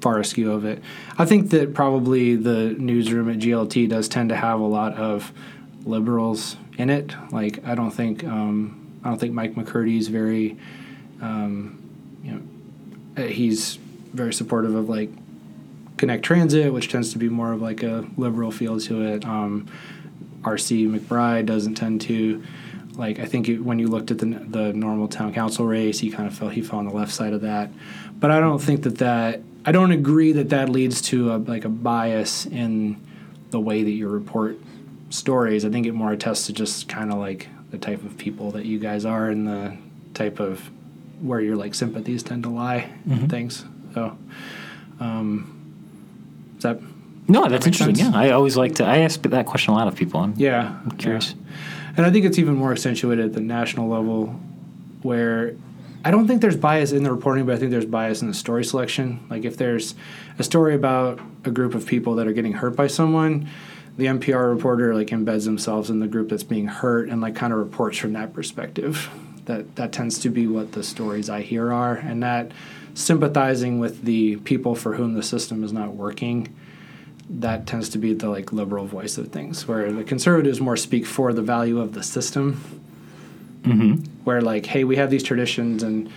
far 0.00 0.18
askew 0.18 0.52
of 0.52 0.64
it. 0.64 0.82
I 1.18 1.24
think 1.24 1.50
that 1.50 1.74
probably 1.74 2.36
the 2.36 2.74
newsroom 2.78 3.30
at 3.30 3.38
GLT 3.38 3.88
does 3.88 4.08
tend 4.08 4.28
to 4.28 4.36
have 4.36 4.60
a 4.60 4.66
lot 4.66 4.94
of 4.94 5.32
liberals 5.84 6.56
in 6.78 6.90
it. 6.90 7.14
Like 7.30 7.64
I 7.66 7.74
don't 7.74 7.90
think 7.90 8.24
um, 8.24 9.00
I 9.04 9.08
don't 9.08 9.18
think 9.18 9.34
Mike 9.34 9.54
McCurdy's 9.54 10.08
very, 10.08 10.56
um, 11.20 11.78
you 12.22 12.32
know, 12.32 13.22
uh, 13.22 13.26
he's 13.26 13.78
very 14.16 14.34
supportive 14.34 14.74
of 14.74 14.88
like 14.88 15.10
Connect 15.96 16.22
Transit, 16.22 16.72
which 16.72 16.90
tends 16.90 17.12
to 17.12 17.18
be 17.18 17.28
more 17.28 17.52
of 17.52 17.62
like 17.62 17.82
a 17.82 18.06
liberal 18.16 18.50
feel 18.50 18.78
to 18.80 19.02
it. 19.02 19.24
Um, 19.24 19.66
RC 20.42 20.88
McBride 20.88 21.46
doesn't 21.46 21.74
tend 21.74 22.00
to 22.02 22.42
like. 22.94 23.18
I 23.18 23.24
think 23.24 23.48
it, 23.48 23.60
when 23.60 23.78
you 23.78 23.88
looked 23.88 24.10
at 24.10 24.18
the 24.18 24.26
the 24.26 24.72
normal 24.72 25.08
town 25.08 25.32
council 25.32 25.66
race, 25.66 25.98
he 25.98 26.10
kind 26.10 26.28
of 26.28 26.36
felt 26.36 26.52
he 26.52 26.62
fell 26.62 26.78
on 26.78 26.86
the 26.86 26.94
left 26.94 27.12
side 27.12 27.32
of 27.32 27.40
that. 27.42 27.70
But 28.18 28.30
I 28.30 28.40
don't 28.40 28.60
think 28.60 28.82
that 28.82 28.98
that 28.98 29.40
I 29.64 29.72
don't 29.72 29.90
agree 29.90 30.32
that 30.32 30.50
that 30.50 30.68
leads 30.68 31.00
to 31.02 31.34
a, 31.34 31.36
like 31.36 31.64
a 31.64 31.68
bias 31.68 32.46
in 32.46 33.00
the 33.50 33.60
way 33.60 33.82
that 33.82 33.90
you 33.90 34.08
report 34.08 34.58
stories. 35.10 35.64
I 35.64 35.70
think 35.70 35.86
it 35.86 35.92
more 35.92 36.12
attests 36.12 36.46
to 36.46 36.52
just 36.52 36.88
kind 36.88 37.12
of 37.12 37.18
like 37.18 37.48
the 37.70 37.78
type 37.78 38.04
of 38.04 38.16
people 38.16 38.52
that 38.52 38.64
you 38.64 38.78
guys 38.78 39.04
are 39.04 39.28
and 39.28 39.46
the 39.46 39.76
type 40.14 40.40
of 40.40 40.70
where 41.20 41.40
your 41.40 41.56
like 41.56 41.74
sympathies 41.74 42.22
tend 42.22 42.44
to 42.44 42.50
lie. 42.50 42.90
Mm-hmm. 43.08 43.26
Things. 43.26 43.64
So, 43.96 44.14
um, 45.00 46.54
is 46.58 46.64
that 46.64 46.78
No, 47.28 47.48
that's 47.48 47.64
makes 47.64 47.80
interesting. 47.80 47.94
sense. 47.94 48.14
Yeah, 48.14 48.20
I 48.20 48.30
always 48.32 48.54
like 48.58 48.74
to. 48.74 48.84
I 48.84 48.98
ask 48.98 49.22
that 49.22 49.46
question 49.46 49.72
a 49.72 49.76
lot 49.76 49.88
of 49.88 49.96
people. 49.96 50.20
I'm 50.20 50.34
yeah? 50.36 50.78
curious. 50.98 51.30
yeah. 51.34 51.56
And 51.96 52.04
I 52.04 52.10
think 52.10 52.26
it's 52.26 52.38
even 52.38 52.56
more 52.56 52.72
accentuated 52.72 53.24
at 53.24 53.32
the 53.32 53.40
national 53.40 53.88
level, 53.88 54.38
where 55.00 55.54
I 56.04 56.10
don't 56.10 56.26
think 56.28 56.42
there's 56.42 56.58
bias 56.58 56.92
in 56.92 57.04
the 57.04 57.10
reporting, 57.10 57.46
but 57.46 57.54
I 57.54 57.58
think 57.58 57.70
there's 57.70 57.86
bias 57.86 58.20
in 58.20 58.28
the 58.28 58.34
story 58.34 58.66
selection. 58.66 59.26
Like 59.30 59.46
if 59.46 59.56
there's 59.56 59.94
a 60.38 60.42
story 60.42 60.74
about 60.74 61.18
a 61.46 61.50
group 61.50 61.74
of 61.74 61.86
people 61.86 62.16
that 62.16 62.26
are 62.26 62.34
getting 62.34 62.52
hurt 62.52 62.76
by 62.76 62.88
someone, 62.88 63.48
the 63.96 64.04
NPR 64.04 64.54
reporter 64.54 64.94
like 64.94 65.06
embeds 65.06 65.46
themselves 65.46 65.88
in 65.88 66.00
the 66.00 66.06
group 66.06 66.28
that's 66.28 66.42
being 66.42 66.66
hurt 66.66 67.08
and 67.08 67.22
like 67.22 67.34
kind 67.34 67.50
of 67.50 67.58
reports 67.60 67.96
from 67.96 68.12
that 68.12 68.34
perspective. 68.34 69.08
That 69.46 69.76
that 69.76 69.92
tends 69.92 70.18
to 70.18 70.28
be 70.28 70.46
what 70.46 70.72
the 70.72 70.82
stories 70.82 71.30
I 71.30 71.40
hear 71.40 71.72
are, 71.72 71.94
and 71.94 72.22
that 72.22 72.52
sympathizing 72.96 73.78
with 73.78 74.02
the 74.02 74.36
people 74.38 74.74
for 74.74 74.94
whom 74.94 75.12
the 75.14 75.22
system 75.22 75.62
is 75.62 75.72
not 75.72 75.94
working 75.94 76.48
that 77.28 77.66
tends 77.66 77.88
to 77.90 77.98
be 77.98 78.14
the 78.14 78.28
like 78.28 78.52
liberal 78.52 78.86
voice 78.86 79.18
of 79.18 79.28
things 79.28 79.68
where 79.68 79.92
the 79.92 80.02
conservatives 80.02 80.60
more 80.60 80.76
speak 80.76 81.04
for 81.04 81.32
the 81.32 81.42
value 81.42 81.78
of 81.80 81.92
the 81.92 82.02
system 82.02 82.60
Mm-hmm. 83.64 84.04
where 84.22 84.40
like 84.40 84.64
hey 84.66 84.84
we 84.84 84.94
have 84.94 85.10
these 85.10 85.24
traditions 85.24 85.82
and 85.82 86.08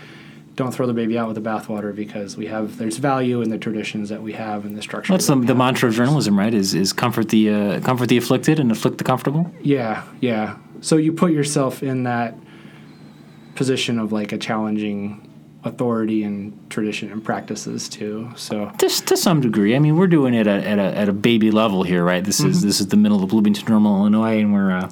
don't 0.56 0.72
throw 0.72 0.86
the 0.86 0.94
baby 0.94 1.18
out 1.18 1.28
with 1.28 1.36
the 1.36 1.42
bathwater 1.50 1.96
because 1.96 2.38
we 2.38 2.46
have 2.46 2.78
there's 2.78 2.98
value 2.98 3.42
in 3.42 3.50
the 3.50 3.58
traditions 3.58 4.10
that 4.10 4.22
we 4.22 4.34
have 4.34 4.66
and 4.66 4.78
the 4.78 4.84
structure 4.84 5.14
That's 5.14 5.26
that 5.26 5.36
the, 5.38 5.48
the 5.48 5.56
mantra 5.56 5.90
of 5.90 5.96
journalism, 5.96 6.38
right? 6.38 6.54
Is 6.54 6.76
is 6.76 6.94
comfort 6.94 7.30
the 7.30 7.50
uh, 7.50 7.80
comfort 7.80 8.08
the 8.10 8.18
afflicted 8.18 8.60
and 8.60 8.72
afflict 8.72 9.00
the 9.00 9.04
comfortable. 9.04 9.52
yeah 9.62 10.04
yeah 10.22 10.58
so 10.82 10.96
you 10.98 11.12
put 11.12 11.32
yourself 11.32 11.82
in 11.82 12.04
that 12.04 12.36
position 13.56 13.98
of 13.98 14.12
like 14.12 14.32
a 14.32 14.38
challenging 14.38 15.26
authority 15.64 16.24
and 16.24 16.54
tradition 16.70 17.12
and 17.12 17.22
practices 17.24 17.90
too 17.90 18.32
so 18.36 18.72
Just 18.80 19.08
to 19.08 19.18
some 19.18 19.42
degree. 19.42 19.76
I 19.76 19.80
mean, 19.80 19.98
we're 19.98 20.08
doing 20.08 20.34
it 20.34 20.48
at, 20.48 20.64
at 20.64 20.80
a 20.80 20.98
at 20.98 21.10
a 21.10 21.14
baby 21.14 21.52
level 21.52 21.84
here, 21.84 22.04
right? 22.04 22.24
This 22.24 22.40
is 22.40 22.62
this 22.62 22.80
is 22.80 22.88
the 22.88 22.98
middle 22.98 23.22
of 23.24 23.30
Bloomington, 23.30 23.66
Normal, 23.68 23.98
Illinois, 24.00 24.40
and 24.40 24.54
we're 24.54 24.72
uh, 24.72 24.90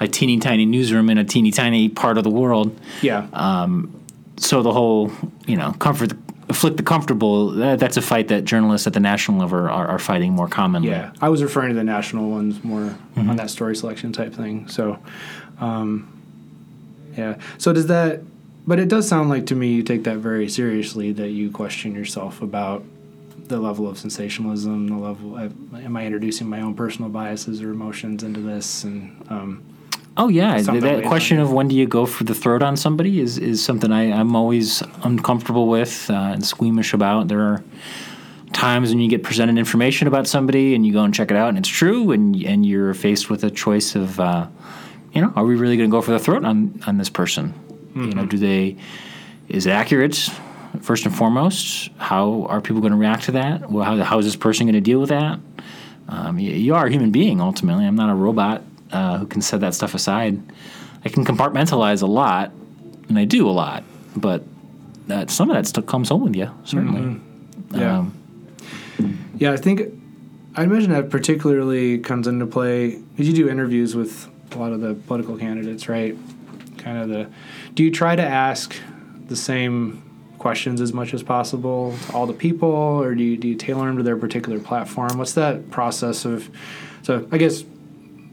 a 0.00 0.08
teeny 0.08 0.38
tiny 0.40 0.66
newsroom 0.66 1.08
in 1.08 1.18
a 1.18 1.24
teeny 1.24 1.52
tiny 1.52 1.88
part 1.88 2.18
of 2.18 2.24
the 2.24 2.30
world. 2.30 2.76
yeah 3.00 3.26
Um, 3.32 3.92
So 4.38 4.62
the 4.62 4.72
whole, 4.72 5.12
you 5.46 5.56
know, 5.56 5.72
comfort 5.78 6.12
afflict 6.48 6.76
the 6.78 6.82
comfortable. 6.82 7.50
That, 7.52 7.78
that's 7.78 7.96
a 7.96 8.02
fight 8.02 8.26
that 8.28 8.44
journalists 8.44 8.86
at 8.88 8.92
the 8.94 9.00
national 9.00 9.38
level 9.38 9.58
are, 9.60 9.70
are 9.86 9.98
fighting 10.00 10.32
more 10.34 10.48
commonly. 10.48 10.88
Yeah, 10.90 11.12
I 11.20 11.28
was 11.28 11.42
referring 11.44 11.68
to 11.68 11.76
the 11.76 11.84
national 11.84 12.28
ones 12.28 12.64
more 12.64 12.90
Mm-hmm. 13.14 13.30
on 13.30 13.36
that 13.36 13.50
story 13.50 13.76
selection 13.76 14.10
type 14.12 14.34
thing. 14.34 14.66
So, 14.68 14.98
um, 15.60 16.08
yeah. 17.16 17.36
So 17.58 17.72
does 17.72 17.86
that? 17.86 18.20
But 18.66 18.78
it 18.78 18.88
does 18.88 19.08
sound 19.08 19.28
like 19.28 19.46
to 19.46 19.56
me 19.56 19.72
you 19.72 19.82
take 19.82 20.04
that 20.04 20.18
very 20.18 20.48
seriously. 20.48 21.12
That 21.12 21.30
you 21.30 21.50
question 21.50 21.94
yourself 21.94 22.42
about 22.42 22.84
the 23.48 23.58
level 23.58 23.88
of 23.88 23.98
sensationalism, 23.98 24.88
the 24.88 24.96
level. 24.96 25.36
Of, 25.36 25.74
am 25.74 25.96
I 25.96 26.04
introducing 26.04 26.48
my 26.48 26.60
own 26.60 26.74
personal 26.74 27.10
biases 27.10 27.62
or 27.62 27.70
emotions 27.70 28.22
into 28.22 28.40
this? 28.40 28.84
And 28.84 29.26
um, 29.30 29.64
Oh 30.16 30.28
yeah, 30.28 30.60
Something 30.60 30.82
that 30.82 31.04
question 31.06 31.38
of 31.38 31.52
when 31.52 31.68
do 31.68 31.74
you 31.74 31.86
go 31.86 32.04
for 32.04 32.24
the 32.24 32.34
throat 32.34 32.62
on 32.62 32.76
somebody 32.76 33.18
is, 33.20 33.38
is 33.38 33.64
something 33.64 33.90
I, 33.90 34.12
I'm 34.12 34.36
always 34.36 34.82
uncomfortable 35.04 35.68
with 35.68 36.10
uh, 36.10 36.14
and 36.14 36.44
squeamish 36.44 36.92
about. 36.92 37.28
There 37.28 37.40
are 37.40 37.64
times 38.52 38.90
when 38.90 39.00
you 39.00 39.08
get 39.08 39.22
presented 39.22 39.56
information 39.56 40.06
about 40.06 40.26
somebody 40.26 40.74
and 40.74 40.84
you 40.84 40.92
go 40.92 41.02
and 41.02 41.14
check 41.14 41.30
it 41.30 41.36
out 41.38 41.48
and 41.48 41.56
it's 41.56 41.68
true 41.68 42.12
and 42.12 42.36
and 42.42 42.66
you're 42.66 42.92
faced 42.92 43.30
with 43.30 43.42
a 43.44 43.50
choice 43.50 43.94
of 43.94 44.20
uh, 44.20 44.46
you 45.14 45.22
know 45.22 45.32
are 45.34 45.44
we 45.46 45.56
really 45.56 45.78
going 45.78 45.88
to 45.88 45.94
go 45.94 46.02
for 46.02 46.10
the 46.10 46.18
throat 46.18 46.44
on 46.44 46.78
on 46.86 46.98
this 46.98 47.08
person? 47.08 47.54
You 47.94 48.14
know, 48.14 48.26
do 48.26 48.38
they 48.38 48.76
is 49.48 49.66
it 49.66 49.70
accurate? 49.70 50.30
First 50.80 51.04
and 51.04 51.14
foremost, 51.14 51.90
how 51.98 52.46
are 52.48 52.62
people 52.62 52.80
going 52.80 52.92
to 52.92 52.98
react 52.98 53.24
to 53.24 53.32
that? 53.32 53.70
Well, 53.70 53.84
how, 53.84 53.96
how 54.02 54.18
is 54.18 54.24
this 54.24 54.36
person 54.36 54.66
going 54.66 54.72
to 54.74 54.80
deal 54.80 55.00
with 55.00 55.10
that? 55.10 55.38
Um, 56.08 56.38
you, 56.38 56.50
you 56.52 56.74
are 56.74 56.86
a 56.86 56.90
human 56.90 57.10
being 57.10 57.42
ultimately. 57.42 57.84
I'm 57.84 57.94
not 57.94 58.08
a 58.08 58.14
robot 58.14 58.62
uh, 58.90 59.18
who 59.18 59.26
can 59.26 59.42
set 59.42 59.60
that 59.60 59.74
stuff 59.74 59.94
aside. 59.94 60.42
I 61.04 61.10
can 61.10 61.26
compartmentalize 61.26 62.02
a 62.02 62.06
lot, 62.06 62.52
and 63.08 63.18
I 63.18 63.26
do 63.26 63.48
a 63.48 63.52
lot, 63.52 63.84
but 64.16 64.44
that, 65.08 65.30
some 65.30 65.50
of 65.50 65.56
that 65.56 65.66
stuff 65.66 65.84
comes 65.84 66.08
home 66.08 66.22
with 66.22 66.36
you, 66.36 66.50
certainly. 66.64 67.20
Yeah. 67.72 67.98
Um, 67.98 68.18
yeah, 69.36 69.52
I 69.52 69.56
think 69.56 69.82
I 70.54 70.64
imagine 70.64 70.90
that 70.90 71.10
particularly 71.10 71.98
comes 71.98 72.26
into 72.26 72.46
play 72.46 72.96
because 72.96 73.26
you 73.26 73.34
do 73.34 73.48
interviews 73.48 73.96
with 73.96 74.28
a 74.52 74.58
lot 74.58 74.72
of 74.72 74.80
the 74.80 74.94
political 74.94 75.36
candidates, 75.36 75.88
right? 75.88 76.16
Kind 76.78 76.98
of 76.98 77.08
the. 77.08 77.30
Do 77.74 77.82
you 77.82 77.90
try 77.90 78.16
to 78.16 78.22
ask 78.22 78.76
the 79.28 79.36
same 79.36 80.02
questions 80.38 80.80
as 80.80 80.92
much 80.92 81.14
as 81.14 81.22
possible 81.22 81.96
to 82.06 82.12
all 82.12 82.26
the 82.26 82.32
people, 82.32 82.68
or 82.68 83.14
do 83.14 83.22
you 83.22 83.36
do 83.36 83.48
you 83.48 83.54
tailor 83.54 83.86
them 83.86 83.96
to 83.96 84.02
their 84.02 84.16
particular 84.16 84.58
platform? 84.58 85.16
What's 85.16 85.34
that 85.34 85.70
process 85.70 86.24
of? 86.24 86.50
So 87.02 87.26
I 87.30 87.38
guess 87.38 87.64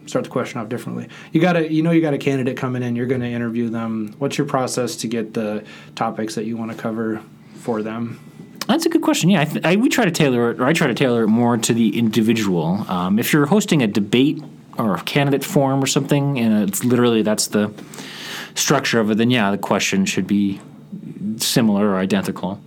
start 0.07 0.25
the 0.25 0.31
question 0.31 0.59
off 0.59 0.69
differently. 0.69 1.07
You 1.31 1.39
got 1.39 1.53
to 1.53 1.71
you 1.71 1.83
know 1.83 1.91
you 1.91 2.01
got 2.01 2.13
a 2.13 2.17
candidate 2.17 2.57
coming 2.57 2.83
in. 2.83 2.95
You're 2.95 3.05
going 3.05 3.21
to 3.21 3.27
interview 3.27 3.69
them. 3.69 4.15
What's 4.17 4.37
your 4.37 4.47
process 4.47 4.95
to 4.97 5.07
get 5.07 5.33
the 5.33 5.63
topics 5.95 6.35
that 6.35 6.45
you 6.45 6.57
want 6.57 6.71
to 6.71 6.77
cover 6.77 7.21
for 7.55 7.81
them? 7.81 8.19
That's 8.67 8.85
a 8.85 8.89
good 8.89 9.01
question. 9.01 9.29
Yeah, 9.29 9.41
I, 9.63 9.71
I, 9.71 9.75
we 9.77 9.89
try 9.89 10.05
to 10.05 10.11
tailor 10.11 10.51
it, 10.51 10.59
or 10.59 10.65
I 10.65 10.73
try 10.73 10.87
to 10.87 10.93
tailor 10.93 11.23
it 11.23 11.27
more 11.27 11.57
to 11.57 11.73
the 11.73 11.97
individual. 11.97 12.85
Um, 12.87 13.17
if 13.17 13.33
you're 13.33 13.47
hosting 13.47 13.81
a 13.81 13.87
debate 13.87 14.43
or 14.77 14.95
a 14.95 15.01
candidate 15.01 15.43
forum 15.43 15.83
or 15.83 15.87
something, 15.87 16.37
and 16.39 16.69
it's 16.69 16.83
literally 16.83 17.21
that's 17.21 17.47
the 17.47 17.73
structure 18.55 18.99
of 18.99 19.11
it, 19.11 19.17
then 19.17 19.29
yeah, 19.29 19.51
the 19.51 19.57
question 19.57 20.05
should 20.05 20.27
be 20.27 20.59
similar 21.37 21.89
or 21.89 21.97
identical. 21.97 22.59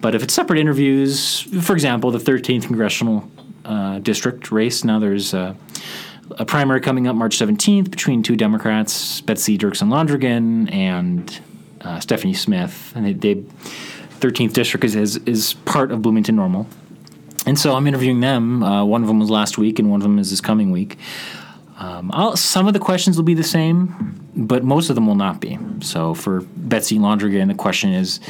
But 0.00 0.14
if 0.14 0.22
it's 0.22 0.34
separate 0.34 0.58
interviews, 0.58 1.42
for 1.62 1.74
example, 1.74 2.10
the 2.10 2.18
13th 2.18 2.64
congressional 2.64 3.30
uh, 3.64 4.00
district 4.00 4.50
race, 4.50 4.82
now 4.82 4.98
there's 4.98 5.32
uh, 5.32 5.54
a 6.38 6.44
primary 6.44 6.80
coming 6.80 7.06
up 7.06 7.14
March 7.14 7.38
17th 7.38 7.90
between 7.90 8.22
two 8.22 8.36
Democrats, 8.36 9.20
Betsy 9.20 9.56
Dirksen 9.56 9.88
Londrigan 9.88 10.72
and 10.72 11.40
uh, 11.82 12.00
Stephanie 12.00 12.34
Smith, 12.34 12.92
and 12.94 13.06
they, 13.06 13.12
they 13.12 13.42
13th 14.20 14.52
district 14.52 14.84
is, 14.84 14.94
is 14.94 15.16
is 15.18 15.54
part 15.64 15.90
of 15.90 16.00
Bloomington 16.02 16.36
Normal, 16.36 16.66
and 17.44 17.58
so 17.58 17.74
I'm 17.74 17.86
interviewing 17.86 18.20
them. 18.20 18.62
Uh, 18.62 18.84
one 18.84 19.02
of 19.02 19.08
them 19.08 19.18
was 19.18 19.30
last 19.30 19.58
week, 19.58 19.78
and 19.78 19.90
one 19.90 20.00
of 20.00 20.04
them 20.04 20.18
is 20.18 20.30
this 20.30 20.40
coming 20.40 20.70
week. 20.70 20.96
Um, 21.82 22.12
some 22.36 22.68
of 22.68 22.74
the 22.74 22.78
questions 22.78 23.16
will 23.16 23.24
be 23.24 23.34
the 23.34 23.42
same, 23.42 24.28
but 24.36 24.62
most 24.62 24.88
of 24.88 24.94
them 24.94 25.06
will 25.08 25.16
not 25.16 25.40
be. 25.40 25.58
So 25.80 26.14
for 26.14 26.42
Betsy 26.56 26.96
Londrigan, 26.96 27.48
the 27.48 27.54
question 27.54 27.92
is, 27.92 28.20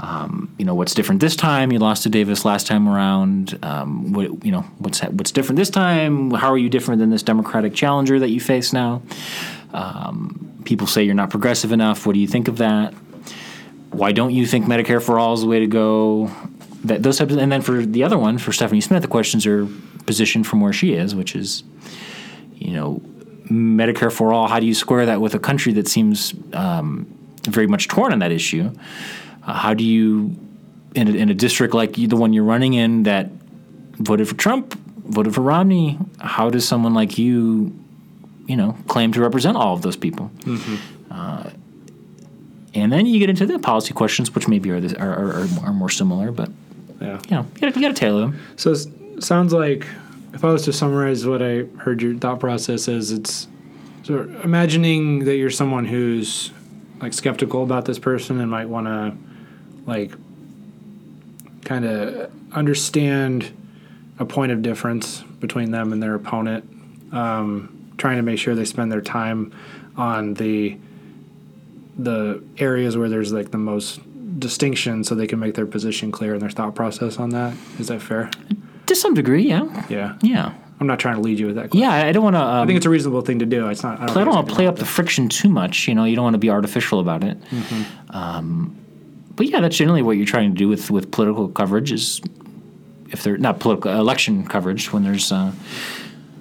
um, 0.00 0.52
you 0.58 0.64
know, 0.64 0.74
what's 0.74 0.92
different 0.92 1.20
this 1.20 1.36
time? 1.36 1.70
You 1.70 1.78
lost 1.78 2.02
to 2.02 2.08
Davis 2.08 2.44
last 2.44 2.66
time 2.66 2.88
around. 2.88 3.56
Um, 3.62 4.12
what, 4.12 4.44
you 4.44 4.50
know, 4.50 4.62
what's 4.78 5.00
what's 5.00 5.30
different 5.30 5.58
this 5.58 5.70
time? 5.70 6.32
How 6.32 6.50
are 6.50 6.58
you 6.58 6.68
different 6.68 6.98
than 6.98 7.10
this 7.10 7.22
Democratic 7.22 7.72
challenger 7.72 8.18
that 8.18 8.30
you 8.30 8.40
face 8.40 8.72
now? 8.72 9.00
Um, 9.72 10.62
people 10.64 10.88
say 10.88 11.04
you're 11.04 11.14
not 11.14 11.30
progressive 11.30 11.70
enough. 11.70 12.04
What 12.04 12.14
do 12.14 12.18
you 12.18 12.26
think 12.26 12.48
of 12.48 12.58
that? 12.58 12.94
Why 13.90 14.10
don't 14.10 14.34
you 14.34 14.44
think 14.44 14.66
Medicare 14.66 15.00
for 15.00 15.20
all 15.20 15.34
is 15.34 15.42
the 15.42 15.46
way 15.46 15.60
to 15.60 15.68
go? 15.68 16.32
That 16.84 17.04
those 17.04 17.18
types, 17.18 17.32
of, 17.32 17.38
and 17.38 17.52
then 17.52 17.62
for 17.62 17.86
the 17.86 18.02
other 18.02 18.18
one, 18.18 18.38
for 18.38 18.52
Stephanie 18.52 18.80
Smith, 18.80 19.02
the 19.02 19.08
questions 19.08 19.46
are 19.46 19.68
positioned 20.04 20.48
from 20.48 20.60
where 20.60 20.72
she 20.72 20.94
is, 20.94 21.14
which 21.14 21.36
is, 21.36 21.62
you 22.64 22.72
know, 22.74 23.00
Medicare 23.50 24.10
for 24.12 24.32
all. 24.32 24.46
How 24.48 24.60
do 24.60 24.66
you 24.66 24.74
square 24.74 25.06
that 25.06 25.20
with 25.20 25.34
a 25.34 25.38
country 25.38 25.72
that 25.74 25.88
seems 25.88 26.32
um, 26.52 27.06
very 27.48 27.66
much 27.66 27.88
torn 27.88 28.12
on 28.12 28.20
that 28.20 28.32
issue? 28.32 28.70
Uh, 29.44 29.52
how 29.54 29.74
do 29.74 29.84
you, 29.84 30.36
in 30.94 31.08
a, 31.08 31.10
in 31.12 31.28
a 31.28 31.34
district 31.34 31.74
like 31.74 31.94
the 31.94 32.16
one 32.16 32.32
you're 32.32 32.44
running 32.44 32.74
in, 32.74 33.02
that 33.04 33.30
voted 33.98 34.28
for 34.28 34.34
Trump, 34.36 34.74
voted 35.04 35.34
for 35.34 35.40
Romney? 35.42 35.98
How 36.20 36.48
does 36.50 36.66
someone 36.66 36.94
like 36.94 37.18
you, 37.18 37.72
you 38.46 38.56
know, 38.56 38.76
claim 38.88 39.12
to 39.12 39.20
represent 39.20 39.56
all 39.56 39.74
of 39.74 39.82
those 39.82 39.96
people? 39.96 40.30
Uh, 41.10 41.50
and 42.74 42.90
then 42.90 43.04
you 43.04 43.18
get 43.18 43.28
into 43.28 43.44
the 43.44 43.58
policy 43.58 43.92
questions, 43.92 44.34
which 44.34 44.48
maybe 44.48 44.70
are 44.70 44.80
the, 44.80 44.98
are, 44.98 45.10
are, 45.12 45.30
are, 45.42 45.48
are 45.66 45.72
more 45.74 45.90
similar, 45.90 46.32
but 46.32 46.48
Yeah. 47.00 47.20
you 47.28 47.36
know, 47.36 47.46
you 47.60 47.60
got 47.70 47.76
you 47.76 47.88
to 47.88 47.92
tailor 47.94 48.20
them. 48.22 48.38
So 48.56 48.72
it 48.72 49.22
sounds 49.22 49.52
like 49.52 49.86
if 50.32 50.44
I 50.44 50.52
was 50.52 50.62
to 50.64 50.72
summarize 50.72 51.26
what 51.26 51.42
I 51.42 51.64
heard 51.78 52.02
your 52.02 52.14
thought 52.16 52.40
process 52.40 52.88
is, 52.88 53.10
it's 53.12 53.48
sort 54.02 54.20
of 54.20 54.44
imagining 54.44 55.24
that 55.24 55.36
you're 55.36 55.50
someone 55.50 55.84
who's 55.84 56.50
like 57.00 57.12
skeptical 57.12 57.62
about 57.62 57.84
this 57.84 57.98
person 57.98 58.40
and 58.40 58.50
might 58.50 58.68
want 58.68 58.86
to 58.86 59.16
like 59.86 60.12
kind 61.64 61.84
of 61.84 62.30
understand 62.52 63.50
a 64.18 64.24
point 64.24 64.52
of 64.52 64.62
difference 64.62 65.22
between 65.40 65.70
them 65.70 65.92
and 65.92 66.02
their 66.02 66.14
opponent, 66.14 66.64
um, 67.12 67.92
trying 67.98 68.16
to 68.16 68.22
make 68.22 68.38
sure 68.38 68.54
they 68.54 68.64
spend 68.64 68.90
their 68.90 69.00
time 69.00 69.52
on 69.96 70.34
the 70.34 70.78
the 71.98 72.42
areas 72.56 72.96
where 72.96 73.10
there's 73.10 73.32
like 73.32 73.50
the 73.50 73.58
most 73.58 74.00
distinction 74.40 75.04
so 75.04 75.14
they 75.14 75.26
can 75.26 75.38
make 75.38 75.54
their 75.54 75.66
position 75.66 76.10
clear 76.10 76.32
and 76.32 76.40
their 76.40 76.50
thought 76.50 76.74
process 76.74 77.18
on 77.18 77.30
that. 77.30 77.54
Is 77.78 77.88
that 77.88 78.00
fair? 78.00 78.30
To 78.86 78.96
some 78.96 79.14
degree, 79.14 79.42
yeah, 79.48 79.86
Yeah. 79.88 80.16
yeah. 80.22 80.52
I'm 80.80 80.86
not 80.88 80.98
trying 80.98 81.14
to 81.14 81.20
lead 81.20 81.38
you 81.38 81.46
with 81.46 81.54
that. 81.54 81.70
Question. 81.70 81.80
Yeah, 81.80 81.92
I 82.06 82.10
don't 82.10 82.24
want 82.24 82.34
to. 82.34 82.40
Um, 82.42 82.62
I 82.62 82.66
think 82.66 82.76
it's 82.76 82.86
a 82.86 82.90
reasonable 82.90 83.20
thing 83.22 83.38
to 83.38 83.46
do. 83.46 83.68
It's 83.68 83.84
not. 83.84 84.00
I 84.00 84.06
don't, 84.06 84.16
don't 84.24 84.34
want 84.34 84.48
to 84.48 84.54
play 84.54 84.66
up 84.66 84.76
the 84.76 84.84
friction 84.84 85.28
too 85.28 85.48
much. 85.48 85.86
You 85.86 85.94
know, 85.94 86.02
you 86.04 86.16
don't 86.16 86.24
want 86.24 86.34
to 86.34 86.38
be 86.38 86.50
artificial 86.50 86.98
about 86.98 87.22
it. 87.22 87.40
Mm-hmm. 87.40 88.16
Um, 88.16 88.76
but 89.36 89.46
yeah, 89.46 89.60
that's 89.60 89.76
generally 89.76 90.02
what 90.02 90.16
you're 90.16 90.26
trying 90.26 90.50
to 90.52 90.58
do 90.58 90.66
with 90.68 90.90
with 90.90 91.12
political 91.12 91.48
coverage. 91.48 91.92
Is 91.92 92.20
if 93.10 93.22
they're 93.22 93.38
not 93.38 93.60
political 93.60 93.92
election 93.92 94.44
coverage 94.44 94.92
when 94.92 95.04
there's 95.04 95.30
uh, 95.30 95.52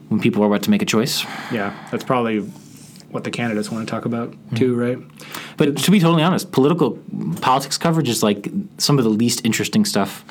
when 0.09 0.19
people 0.19 0.41
are 0.43 0.47
about 0.47 0.63
to 0.63 0.71
make 0.71 0.81
a 0.81 0.85
choice. 0.87 1.23
Yeah, 1.51 1.77
that's 1.91 2.03
probably 2.03 2.39
what 3.11 3.23
the 3.25 3.29
candidates 3.31 3.69
want 3.69 3.87
to 3.87 3.91
talk 3.91 4.05
about 4.05 4.31
Mm-hmm. 4.31 4.55
too, 4.55 4.75
right? 4.75 4.97
But 5.57 5.77
to 5.77 5.91
be 5.91 5.99
totally 5.99 6.23
honest, 6.23 6.51
political 6.51 6.97
politics 7.41 7.77
coverage 7.77 8.09
is 8.09 8.23
like 8.23 8.49
some 8.79 8.97
of 8.97 9.03
the 9.03 9.09
least 9.11 9.45
interesting 9.45 9.85
stuff 9.85 10.25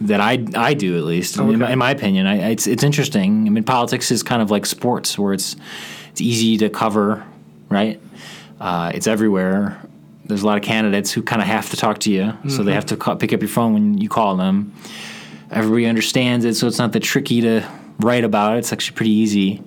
that 0.00 0.20
I 0.20 0.44
I 0.54 0.74
do 0.74 0.96
at 0.98 1.04
least 1.04 1.36
in, 1.38 1.58
my, 1.58 1.72
in 1.72 1.78
my 1.78 1.90
opinion. 1.90 2.26
I, 2.26 2.50
it's 2.50 2.66
it's 2.66 2.82
interesting. 2.82 3.46
I 3.46 3.50
mean, 3.50 3.64
politics 3.64 4.10
is 4.10 4.22
kind 4.22 4.42
of 4.42 4.50
like 4.50 4.66
sports, 4.66 5.18
where 5.18 5.32
it's 5.32 5.56
it's 6.10 6.20
easy 6.20 6.56
to 6.58 6.68
cover, 6.68 7.24
right? 7.68 8.00
Uh, 8.60 8.92
it's 8.94 9.06
everywhere. 9.06 9.80
There's 10.26 10.42
a 10.42 10.46
lot 10.46 10.56
of 10.56 10.64
candidates 10.64 11.12
who 11.12 11.22
kind 11.22 11.42
of 11.42 11.48
have 11.48 11.70
to 11.70 11.76
talk 11.76 11.98
to 12.00 12.10
you, 12.10 12.32
so 12.48 12.62
they 12.62 12.72
have 12.72 12.86
to 12.86 12.96
ca- 12.96 13.16
pick 13.16 13.32
up 13.32 13.40
your 13.40 13.48
phone 13.48 13.74
when 13.74 13.98
you 13.98 14.08
call 14.08 14.36
them. 14.36 14.72
Everybody 15.50 15.86
understands 15.86 16.44
it, 16.44 16.54
so 16.54 16.66
it's 16.66 16.78
not 16.78 16.92
that 16.92 17.02
tricky 17.02 17.40
to 17.42 17.62
write 18.00 18.24
about 18.24 18.56
it. 18.56 18.60
It's 18.60 18.72
actually 18.72 18.96
pretty 18.96 19.12
easy 19.12 19.62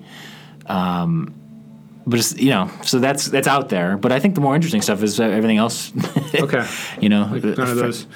but 2.05 2.19
it's 2.19 2.37
you 2.37 2.49
know 2.49 2.69
so 2.83 2.99
that's 2.99 3.25
that's 3.25 3.47
out 3.47 3.69
there 3.69 3.97
but 3.97 4.11
i 4.11 4.19
think 4.19 4.35
the 4.35 4.41
more 4.41 4.55
interesting 4.55 4.81
stuff 4.81 5.03
is 5.03 5.19
everything 5.19 5.57
else 5.57 5.91
Okay. 6.35 6.65
you 7.01 7.09
know 7.09 7.27
Like 7.31 7.43
none 7.43 7.69
of 7.69 7.75
those. 7.75 8.07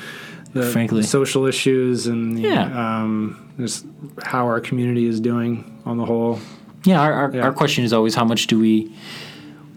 The 0.53 0.63
frankly. 0.63 1.03
social 1.03 1.45
issues 1.45 2.07
and 2.07 2.37
the, 2.37 2.41
Yeah. 2.41 2.63
um, 3.01 3.51
just 3.57 3.85
how 4.23 4.45
our 4.45 4.59
community 4.59 5.05
is 5.05 5.19
doing 5.19 5.79
on 5.85 5.97
the 5.97 6.05
whole. 6.05 6.39
yeah 6.83 6.99
our, 7.01 7.13
our, 7.13 7.31
Yeah. 7.33 7.43
our 7.43 7.53
question 7.53 7.83
is 7.85 7.93
always 7.93 8.15
how 8.15 8.25
much 8.25 8.47
do 8.47 8.57
we 8.59 8.91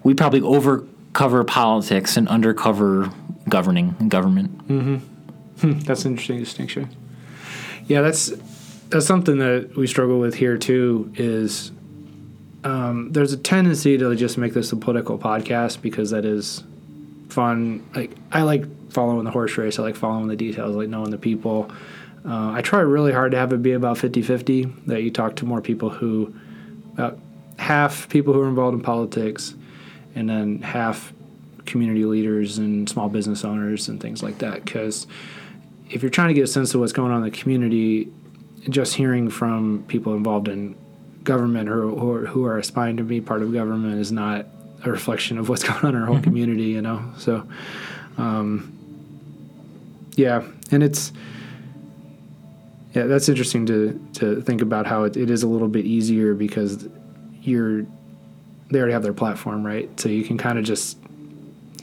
we 0.03 0.15
probably 0.15 0.41
over 0.41 0.85
cover 1.13 1.45
politics 1.45 2.17
and 2.17 2.27
undercover 2.29 3.11
governing 3.49 3.95
and 4.01 4.11
government 4.11 4.51
That's 5.87 6.05
an 6.05 6.13
interesting 6.13 6.41
distinction. 6.41 6.89
Yeah, 7.87 8.01
that's 8.03 8.33
that's 8.91 9.07
something 9.07 9.39
that 9.39 9.77
we 9.77 9.87
struggle 9.87 10.19
with 10.19 10.35
here 10.35 10.59
too. 10.59 11.13
Is 11.17 11.71
um, 12.65 13.13
there's 13.13 13.33
a 13.33 13.37
tendency 13.37 13.97
to 13.99 14.15
just 14.17 14.37
make 14.39 14.55
this 14.55 14.73
a 14.73 14.77
political 14.77 15.19
podcast 15.19 15.81
because 15.83 16.11
that 16.11 16.25
is 16.25 16.65
fun. 17.35 17.87
Like 17.95 18.13
I 18.33 18.43
like 18.43 18.93
following 18.93 19.25
the 19.25 19.31
horse 19.31 19.59
race. 19.59 19.79
I 19.79 19.83
like 19.83 19.97
following 19.97 20.29
the 20.29 20.37
details. 20.37 20.75
I 20.75 20.79
like 20.79 20.89
knowing 20.89 21.11
the 21.11 21.19
people. 21.19 21.71
Uh, 22.25 22.53
I 22.53 22.63
try 22.63 22.81
really 22.81 23.13
hard 23.13 23.33
to 23.33 23.37
have 23.37 23.53
it 23.53 23.63
be 23.63 23.73
about 23.73 23.99
50-50, 23.99 24.87
That 24.87 25.03
you 25.03 25.11
talk 25.11 25.37
to 25.37 25.45
more 25.45 25.61
people 25.61 25.91
who 25.91 26.35
about 26.95 27.19
half 27.59 28.09
people 28.09 28.33
who 28.33 28.41
are 28.41 28.49
involved 28.49 28.75
in 28.75 28.83
politics, 28.83 29.55
and 30.15 30.31
then 30.31 30.63
half 30.63 31.13
community 31.67 32.05
leaders 32.05 32.59
and 32.59 32.89
small 32.89 33.09
business 33.09 33.45
owners 33.45 33.89
and 33.89 34.01
things 34.01 34.23
like 34.23 34.39
that. 34.39 34.65
Because 34.65 35.07
if 35.91 36.03
you're 36.03 36.11
trying 36.11 36.29
to 36.29 36.35
get 36.35 36.45
a 36.45 36.47
sense 36.47 36.73
of 36.75 36.81
what's 36.81 36.93
going 36.93 37.11
on 37.11 37.19
in 37.19 37.31
the 37.31 37.37
community, 37.37 38.09
just 38.71 38.95
hearing 38.95 39.29
from 39.29 39.85
people 39.89 40.15
involved 40.15 40.49
in 40.49 40.77
government 41.25 41.69
or 41.69 41.89
are, 41.89 42.27
who 42.27 42.45
are 42.45 42.59
aspiring 42.59 42.97
to 42.99 43.03
be 43.03 43.21
part 43.21 43.43
of 43.43 43.53
government 43.53 43.99
is 44.01 44.13
not 44.13 44.47
a 44.87 44.91
reflection 44.91 45.39
of 45.39 45.49
what's 45.49 45.63
going 45.69 45.85
on 45.85 45.95
in 45.95 46.01
our 46.01 46.07
whole 46.07 46.21
community, 46.21 46.65
you 46.65 46.83
know. 46.83 47.03
So, 47.19 47.47
um, 48.19 48.71
yeah, 50.17 50.45
and 50.71 50.83
it's 50.83 51.13
yeah, 52.95 53.05
that's 53.05 53.29
interesting 53.29 53.67
to 53.67 54.01
to 54.15 54.41
think 54.43 54.63
about 54.63 54.87
how 54.87 55.05
it, 55.05 55.17
it 55.17 55.31
is 55.31 55.43
a 55.43 55.49
little 55.49 55.69
bit 55.69 55.85
easier 55.85 56.35
because 56.35 56.89
you're 57.43 57.85
they 58.71 58.79
already 58.79 58.93
have 58.93 59.03
their 59.03 59.13
platform, 59.13 59.65
right? 59.65 59.89
So 60.01 60.09
you 60.09 60.25
can 60.25 60.39
kind 60.39 60.59
of 60.59 60.65
just 60.65 60.99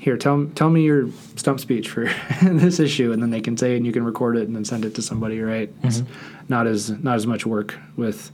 here 0.01 0.17
tell 0.17 0.47
tell 0.55 0.69
me 0.69 0.83
your 0.83 1.09
stump 1.35 1.59
speech 1.59 1.89
for 1.89 2.05
this 2.41 2.79
issue 2.79 3.11
and 3.11 3.21
then 3.21 3.29
they 3.29 3.39
can 3.39 3.55
say 3.55 3.77
and 3.77 3.85
you 3.85 3.91
can 3.91 4.03
record 4.03 4.35
it 4.35 4.47
and 4.47 4.55
then 4.55 4.65
send 4.65 4.83
it 4.83 4.95
to 4.95 5.01
somebody 5.01 5.39
right 5.39 5.71
it's 5.83 6.01
not 6.49 6.65
as 6.65 6.89
not 6.89 7.15
as 7.15 7.27
much 7.27 7.45
work 7.45 7.77
with 7.95 8.31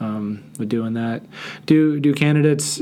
um, 0.00 0.42
with 0.58 0.70
doing 0.70 0.94
that 0.94 1.22
do 1.66 2.00
do 2.00 2.14
candidates 2.14 2.80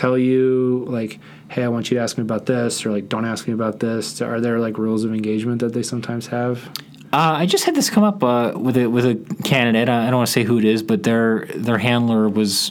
tell 0.00 0.16
you 0.16 0.84
like 0.88 1.18
hey 1.48 1.62
i 1.62 1.68
want 1.68 1.90
you 1.90 1.96
to 1.96 2.02
ask 2.02 2.16
me 2.16 2.22
about 2.22 2.46
this 2.46 2.86
or 2.86 2.90
like 2.90 3.08
don't 3.08 3.24
ask 3.24 3.46
me 3.46 3.52
about 3.52 3.80
this 3.80 4.22
are 4.22 4.40
there 4.40 4.58
like 4.58 4.78
rules 4.78 5.04
of 5.04 5.12
engagement 5.12 5.60
that 5.60 5.72
they 5.72 5.82
sometimes 5.82 6.28
have 6.28 6.70
uh, 7.12 7.34
I 7.38 7.46
just 7.46 7.64
had 7.64 7.74
this 7.74 7.90
come 7.90 8.04
up 8.04 8.22
uh, 8.22 8.52
with 8.54 8.76
a 8.76 8.86
with 8.86 9.04
a 9.04 9.16
candidate. 9.42 9.88
I 9.88 10.06
don't 10.06 10.18
want 10.18 10.28
to 10.28 10.32
say 10.32 10.44
who 10.44 10.58
it 10.58 10.64
is, 10.64 10.80
but 10.84 11.02
their 11.02 11.44
their 11.56 11.76
handler 11.76 12.28
was 12.28 12.70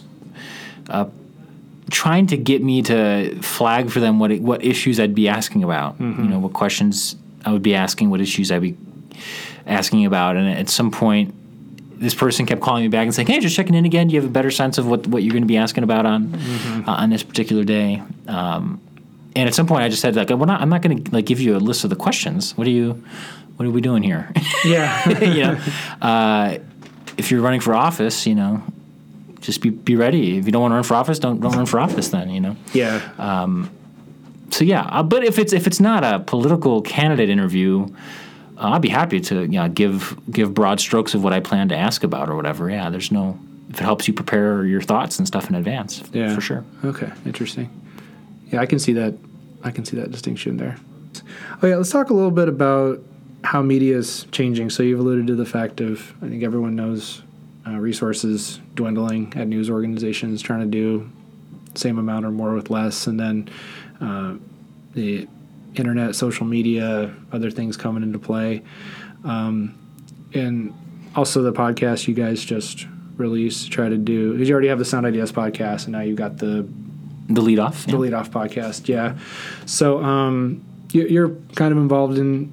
uh, 0.87 1.07
trying 1.91 2.27
to 2.27 2.37
get 2.37 2.63
me 2.63 2.81
to 2.83 3.37
flag 3.41 3.89
for 3.89 3.99
them 3.99 4.17
what 4.17 4.31
it, 4.31 4.41
what 4.41 4.63
issues 4.63 4.97
I'd 4.97 5.13
be 5.13 5.27
asking 5.27 5.65
about. 5.65 5.99
You 5.99 6.29
know, 6.29 6.39
what 6.39 6.53
questions 6.53 7.17
I 7.45 7.51
would 7.51 7.63
be 7.63 7.75
asking, 7.75 8.11
what 8.11 8.21
issues 8.21 8.49
I'd 8.49 8.61
be 8.61 8.77
asking 9.67 10.05
about, 10.05 10.37
and 10.37 10.47
at 10.47 10.69
some 10.69 10.89
point. 10.89 11.35
This 11.99 12.15
person 12.15 12.45
kept 12.45 12.61
calling 12.61 12.83
me 12.83 12.87
back 12.87 13.03
and 13.03 13.13
saying, 13.13 13.27
"Hey, 13.27 13.39
just 13.39 13.55
checking 13.55 13.75
in 13.75 13.85
again. 13.85 14.07
Do 14.07 14.13
you 14.15 14.21
have 14.21 14.29
a 14.29 14.33
better 14.33 14.51
sense 14.51 14.77
of 14.77 14.87
what, 14.87 15.05
what 15.07 15.21
you're 15.21 15.33
going 15.33 15.43
to 15.43 15.47
be 15.47 15.57
asking 15.57 15.83
about 15.83 16.05
on 16.05 16.33
uh, 16.87 16.91
on 16.91 17.09
this 17.09 17.23
particular 17.23 17.63
day?" 17.63 18.01
Um, 18.27 18.79
and 19.35 19.47
at 19.47 19.53
some 19.53 19.67
point, 19.67 19.83
I 19.83 19.89
just 19.89 20.01
said, 20.01 20.15
"Like, 20.15 20.29
we're 20.29 20.45
not, 20.45 20.61
I'm 20.61 20.69
not 20.69 20.81
going 20.81 21.03
to 21.03 21.11
like 21.11 21.25
give 21.25 21.39
you 21.41 21.55
a 21.55 21.59
list 21.59 21.83
of 21.83 21.89
the 21.89 21.95
questions. 21.95 22.57
What 22.57 22.67
are 22.67 22.71
you, 22.71 23.03
what 23.57 23.65
are 23.67 23.71
we 23.71 23.81
doing 23.81 24.01
here?" 24.03 24.31
yeah 24.65 25.09
you 25.19 25.43
know, 25.43 25.59
uh, 26.01 26.57
if 27.17 27.31
you're 27.31 27.41
running 27.41 27.59
for 27.59 27.75
office, 27.75 28.25
you 28.25 28.35
know, 28.35 28.63
just 29.41 29.61
be 29.61 29.69
be 29.69 29.95
ready. 29.97 30.37
If 30.37 30.45
you 30.45 30.51
don't 30.53 30.61
want 30.61 30.71
to 30.71 30.75
run 30.75 30.83
for 30.83 30.95
office, 30.95 31.19
don't 31.19 31.41
don't 31.41 31.55
run 31.55 31.65
for 31.65 31.79
office. 31.81 32.07
Then 32.09 32.29
you 32.29 32.39
know. 32.39 32.55
yeah 32.73 33.01
Um, 33.17 33.69
So 34.51 34.63
yeah, 34.63 34.83
uh, 34.83 35.03
but 35.03 35.23
if 35.23 35.37
it's 35.37 35.53
if 35.53 35.67
it's 35.67 35.79
not 35.81 36.03
a 36.03 36.19
political 36.19 36.81
candidate 36.81 37.29
interview, 37.29 37.87
uh, 38.59 38.71
I'd 38.71 38.81
be 38.81 38.89
happy 38.89 39.19
to 39.21 39.41
you 39.41 39.47
know, 39.47 39.69
give 39.69 40.19
give 40.29 40.53
broad 40.53 40.79
strokes 40.79 41.13
of 41.13 41.23
what 41.23 41.33
I 41.33 41.39
plan 41.39 41.69
to 41.69 41.77
ask 41.77 42.03
about 42.03 42.29
or 42.29 42.35
whatever. 42.35 42.69
Yeah, 42.69 42.89
there's 42.89 43.11
no 43.11 43.39
if 43.69 43.79
it 43.79 43.83
helps 43.83 44.07
you 44.07 44.13
prepare 44.13 44.65
your 44.65 44.81
thoughts 44.81 45.19
and 45.19 45.27
stuff 45.27 45.49
in 45.49 45.55
advance. 45.55 46.03
Yeah. 46.11 46.33
for 46.33 46.41
sure. 46.41 46.65
Okay, 46.83 47.11
interesting. 47.25 47.69
Yeah, 48.51 48.61
I 48.61 48.65
can 48.65 48.79
see 48.79 48.93
that. 48.93 49.15
I 49.63 49.71
can 49.71 49.85
see 49.85 49.97
that 49.97 50.11
distinction 50.11 50.57
there. 50.57 50.77
Oh 51.61 51.67
yeah, 51.67 51.75
let's 51.75 51.91
talk 51.91 52.09
a 52.09 52.13
little 52.13 52.31
bit 52.31 52.47
about 52.47 53.01
how 53.43 53.61
media 53.61 53.97
is 53.97 54.25
changing. 54.31 54.69
So 54.69 54.83
you've 54.83 54.99
alluded 54.99 55.27
to 55.27 55.35
the 55.35 55.45
fact 55.45 55.81
of 55.81 56.13
I 56.21 56.27
think 56.27 56.43
everyone 56.43 56.75
knows 56.75 57.21
uh, 57.67 57.77
resources 57.77 58.59
dwindling 58.75 59.33
at 59.35 59.47
news 59.47 59.69
organizations, 59.69 60.41
trying 60.41 60.61
to 60.61 60.65
do 60.65 61.09
same 61.75 61.97
amount 61.99 62.25
or 62.25 62.31
more 62.31 62.55
with 62.55 62.69
less, 62.69 63.07
and 63.07 63.19
then 63.19 63.49
uh, 64.01 64.35
the 64.93 65.27
internet, 65.79 66.15
social 66.15 66.45
media, 66.45 67.13
other 67.31 67.49
things 67.49 67.77
coming 67.77 68.03
into 68.03 68.19
play, 68.19 68.61
um, 69.23 69.73
and 70.33 70.73
also 71.15 71.41
the 71.41 71.53
podcast 71.53 72.07
you 72.07 72.13
guys 72.13 72.43
just 72.45 72.85
released 73.17 73.71
try 73.71 73.89
to 73.89 73.97
do 73.97 74.31
because 74.33 74.47
you 74.47 74.53
already 74.53 74.67
have 74.69 74.79
the 74.79 74.85
Sound 74.85 75.05
Ideas 75.05 75.31
podcast, 75.31 75.85
and 75.85 75.93
now 75.93 76.01
you've 76.01 76.17
got 76.17 76.37
the 76.37 76.67
The 77.29 77.41
lead 77.41 77.59
off. 77.59 77.85
the 77.87 77.97
lead 77.97 78.13
off 78.13 78.29
podcast. 78.31 78.87
Yeah. 78.87 79.17
So 79.65 80.03
um, 80.03 80.63
you, 80.91 81.07
you're 81.07 81.29
kind 81.55 81.71
of 81.71 81.77
involved 81.77 82.17
in. 82.17 82.51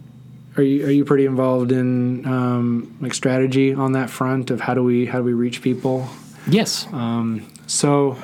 Are 0.56 0.62
you 0.62 0.86
are 0.86 0.90
you 0.90 1.04
pretty 1.04 1.26
involved 1.26 1.70
in 1.70 2.24
um, 2.26 2.96
like 3.02 3.12
strategy 3.12 3.74
on 3.74 3.92
that 3.92 4.08
front 4.08 4.50
of 4.50 4.60
how 4.60 4.72
do 4.72 4.82
we 4.82 5.04
how 5.04 5.18
do 5.18 5.24
we 5.24 5.34
reach 5.34 5.60
people? 5.60 6.08
Yes. 6.48 6.86
So, 7.66 8.16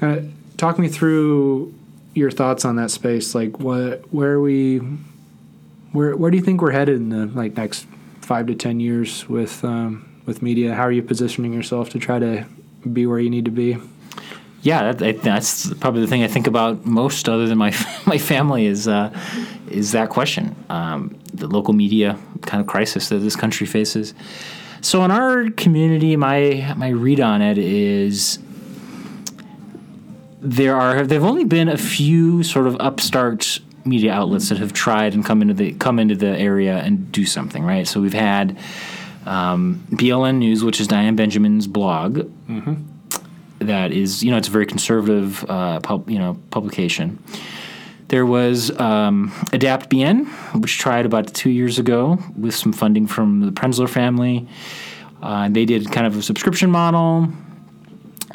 uh, 0.00 0.20
talk 0.56 0.78
me 0.78 0.88
through 0.88 1.72
your 2.18 2.30
thoughts 2.30 2.64
on 2.64 2.76
that 2.76 2.90
space. 2.90 3.34
Like, 3.34 3.58
what 3.60 4.02
where 4.12 4.32
are 4.32 4.40
we 4.40 4.78
where 5.92 6.16
where 6.16 6.30
do 6.30 6.36
you 6.36 6.42
think 6.42 6.60
we're 6.60 6.72
headed 6.72 6.96
in 6.96 7.08
the 7.08 7.26
like 7.26 7.56
next 7.56 7.86
five 8.20 8.46
to 8.48 8.54
ten 8.54 8.80
years 8.80 9.28
with 9.28 9.64
um, 9.64 10.08
with 10.26 10.42
media? 10.42 10.74
How 10.74 10.82
are 10.82 10.92
you 10.92 11.02
positioning 11.02 11.52
yourself 11.52 11.90
to 11.90 11.98
try 11.98 12.18
to 12.18 12.44
be 12.92 13.06
where 13.06 13.18
you 13.18 13.30
need 13.30 13.46
to 13.46 13.50
be? 13.50 13.78
Yeah, 14.62 14.92
that, 14.92 15.22
that's 15.22 15.72
probably 15.74 16.00
the 16.00 16.08
thing 16.08 16.24
I 16.24 16.28
think 16.28 16.48
about 16.48 16.84
most, 16.84 17.28
other 17.28 17.46
than 17.46 17.58
my 17.58 17.74
my 18.06 18.18
family, 18.18 18.66
is 18.66 18.88
uh, 18.88 19.16
is 19.70 19.92
that 19.92 20.10
question, 20.10 20.54
um, 20.68 21.18
the 21.32 21.46
local 21.46 21.74
media 21.74 22.18
kind 22.42 22.60
of 22.60 22.66
crisis 22.66 23.08
that 23.08 23.18
this 23.18 23.36
country 23.36 23.66
faces. 23.66 24.14
So 24.80 25.04
in 25.04 25.10
our 25.10 25.50
community, 25.50 26.16
my 26.16 26.74
my 26.76 26.88
read 26.88 27.20
on 27.20 27.42
it 27.42 27.58
is 27.58 28.38
there 30.40 30.76
are 30.76 31.06
there've 31.06 31.24
only 31.24 31.44
been 31.44 31.68
a 31.68 31.76
few 31.78 32.42
sort 32.42 32.66
of 32.66 32.76
upstart 32.80 33.60
media 33.84 34.12
outlets 34.12 34.48
that 34.50 34.58
have 34.58 34.72
tried 34.72 35.14
and 35.14 35.24
come 35.24 35.42
into 35.42 35.54
the 35.54 35.72
come 35.74 35.98
into 35.98 36.14
the 36.14 36.38
area 36.38 36.78
and 36.78 37.10
do 37.10 37.24
something 37.24 37.64
right. 37.64 37.86
So 37.86 38.00
we've 38.00 38.12
had 38.12 38.58
um, 39.26 39.84
BLN 39.90 40.38
News, 40.38 40.64
which 40.64 40.80
is 40.80 40.86
Diane 40.86 41.16
Benjamin's 41.16 41.66
blog, 41.66 42.30
that 43.58 43.92
is 43.92 44.22
you 44.22 44.30
know 44.30 44.36
it's 44.36 44.48
a 44.48 44.52
very 44.52 44.66
conservative 44.66 45.44
uh, 45.48 45.80
pub, 45.80 46.08
you 46.08 46.18
know 46.18 46.38
publication. 46.50 47.22
There 48.08 48.24
was 48.24 48.70
um, 48.80 49.32
Adapt 49.52 49.90
BN, 49.90 50.26
which 50.62 50.78
tried 50.78 51.04
about 51.04 51.34
two 51.34 51.50
years 51.50 51.78
ago 51.78 52.18
with 52.38 52.54
some 52.54 52.72
funding 52.72 53.06
from 53.06 53.40
the 53.40 53.52
Prenzler 53.52 53.88
family. 53.88 54.48
Uh, 55.20 55.50
they 55.50 55.66
did 55.66 55.90
kind 55.92 56.06
of 56.06 56.16
a 56.16 56.22
subscription 56.22 56.70
model. 56.70 57.28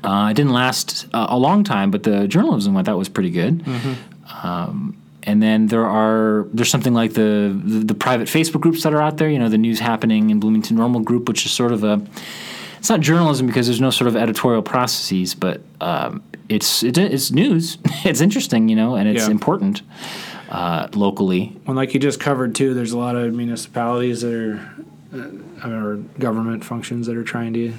Uh, 0.03 0.29
it 0.31 0.33
didn't 0.35 0.51
last 0.53 1.07
uh, 1.13 1.27
a 1.29 1.37
long 1.37 1.63
time, 1.63 1.89
but 1.91 2.03
the 2.03 2.27
journalism 2.27 2.75
I 2.75 2.83
thought 2.83 2.97
was 2.97 3.09
pretty 3.09 3.29
good. 3.31 3.59
Mm-hmm. 3.63 4.45
Um, 4.47 4.97
and 5.23 5.41
then 5.41 5.67
there 5.67 5.85
are 5.85 6.45
there's 6.53 6.69
something 6.69 6.93
like 6.93 7.13
the, 7.13 7.57
the, 7.63 7.79
the 7.79 7.95
private 7.95 8.27
Facebook 8.27 8.59
groups 8.61 8.83
that 8.83 8.93
are 8.93 9.01
out 9.01 9.17
there. 9.17 9.29
You 9.29 9.39
know, 9.39 9.49
the 9.49 9.57
News 9.57 9.79
Happening 9.79 10.29
in 10.29 10.39
Bloomington 10.39 10.75
Normal 10.75 10.99
group, 11.01 11.27
which 11.29 11.45
is 11.45 11.51
sort 11.51 11.71
of 11.71 11.83
a 11.83 12.01
it's 12.77 12.89
not 12.89 12.99
journalism 12.99 13.47
because 13.47 13.67
there's 13.67 13.79
no 13.79 13.91
sort 13.91 14.09
of 14.09 14.17
editorial 14.17 14.61
processes, 14.61 15.33
but 15.33 15.61
um, 15.79 16.21
it's 16.49 16.83
it, 16.83 16.97
it's 16.97 17.31
news. 17.31 17.77
it's 18.03 18.19
interesting, 18.19 18.67
you 18.67 18.75
know, 18.75 18.95
and 18.95 19.07
it's 19.07 19.25
Yeah. 19.25 19.31
important 19.31 19.81
uh, 20.49 20.89
locally. 20.93 21.55
Well, 21.65 21.77
like 21.77 21.93
you 21.93 21.99
just 22.01 22.19
covered 22.19 22.55
too, 22.55 22.73
there's 22.73 22.91
a 22.91 22.97
lot 22.97 23.15
of 23.15 23.33
municipalities 23.33 24.21
that 24.21 24.33
are, 24.33 24.73
uh, 25.13 25.69
or 25.69 25.95
government 26.19 26.65
functions 26.65 27.07
that 27.07 27.15
are 27.15 27.23
trying 27.23 27.53
to 27.53 27.73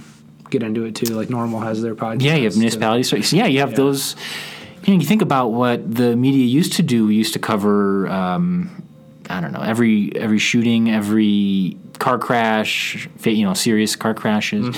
get 0.50 0.62
into 0.62 0.84
it 0.84 0.94
too. 0.94 1.14
Like 1.14 1.30
Normal 1.30 1.60
has 1.60 1.82
their 1.82 1.94
podcast. 1.94 2.22
Yeah, 2.22 2.34
you 2.36 2.44
have 2.44 2.56
municipalities. 2.56 3.08
So, 3.08 3.20
so 3.20 3.36
yeah, 3.36 3.46
you 3.46 3.60
have 3.60 3.70
Yeah. 3.70 3.76
those. 3.76 4.16
You, 4.84 4.94
know, 4.94 5.00
you 5.00 5.06
think 5.06 5.22
about 5.22 5.48
what 5.48 5.94
the 5.94 6.14
media 6.14 6.44
used 6.44 6.74
to 6.74 6.82
do. 6.82 7.06
We 7.06 7.14
used 7.14 7.32
to 7.32 7.38
cover, 7.38 8.06
um, 8.08 8.82
I 9.30 9.40
don't 9.40 9.52
know, 9.52 9.62
every 9.62 10.14
every 10.16 10.38
shooting, 10.38 10.90
every 10.90 11.76
car 11.98 12.18
crash, 12.18 13.08
you 13.24 13.44
know, 13.46 13.54
serious 13.54 13.96
car 13.96 14.12
crashes. 14.14 14.76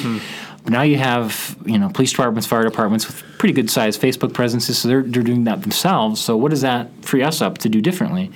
But 0.63 0.73
now 0.73 0.83
you 0.83 0.97
have, 0.99 1.57
you 1.65 1.79
know, 1.79 1.89
police 1.89 2.11
departments, 2.11 2.47
fire 2.47 2.63
departments 2.65 3.07
with 3.07 3.23
pretty 3.39 3.53
good 3.53 3.71
sized 3.71 4.01
Facebook 4.01 4.33
presences, 4.33 4.79
so 4.79 4.89
they're 4.89 5.03
they're 5.03 5.23
doing 5.23 5.45
that 5.45 5.63
themselves. 5.63 6.21
So 6.21 6.37
what 6.37 6.51
does 6.51 6.61
that 6.63 6.89
free 7.03 7.23
us 7.23 7.41
up 7.43 7.59
to 7.59 7.69
do 7.69 7.81
differently? 7.81 8.31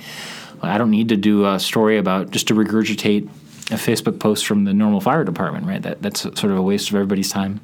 I 0.61 0.77
don't 0.77 0.91
need 0.91 1.09
to 1.09 1.17
do 1.17 1.45
a 1.45 1.59
story 1.59 1.97
about 1.97 2.31
just 2.31 2.47
to 2.49 2.53
regurgitate 2.53 3.27
a 3.69 3.75
Facebook 3.75 4.19
post 4.19 4.45
from 4.45 4.65
the 4.65 4.73
normal 4.73 5.01
fire 5.01 5.23
department, 5.23 5.65
right? 5.65 5.81
That 5.81 6.01
that's 6.01 6.21
sort 6.21 6.45
of 6.45 6.57
a 6.57 6.61
waste 6.61 6.89
of 6.89 6.95
everybody's 6.95 7.29
time 7.29 7.61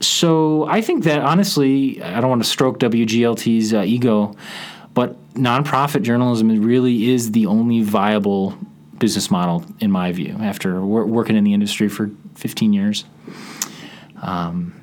so 0.00 0.66
I 0.66 0.80
think 0.80 1.04
that 1.04 1.20
honestly, 1.20 2.02
I 2.02 2.20
don't 2.20 2.30
want 2.30 2.42
to 2.42 2.48
stroke 2.48 2.78
WGLT's 2.78 3.74
uh, 3.74 3.82
ego, 3.82 4.34
but 4.94 5.16
nonprofit 5.34 6.02
journalism 6.02 6.48
really 6.62 7.10
is 7.10 7.32
the 7.32 7.46
only 7.46 7.82
viable 7.82 8.56
business 8.98 9.30
model 9.30 9.64
in 9.80 9.90
my 9.90 10.12
view. 10.12 10.36
After 10.40 10.80
wor- 10.80 11.06
working 11.06 11.36
in 11.36 11.44
the 11.44 11.54
industry 11.54 11.88
for 11.88 12.10
15 12.36 12.72
years, 12.72 13.04
um, 14.22 14.74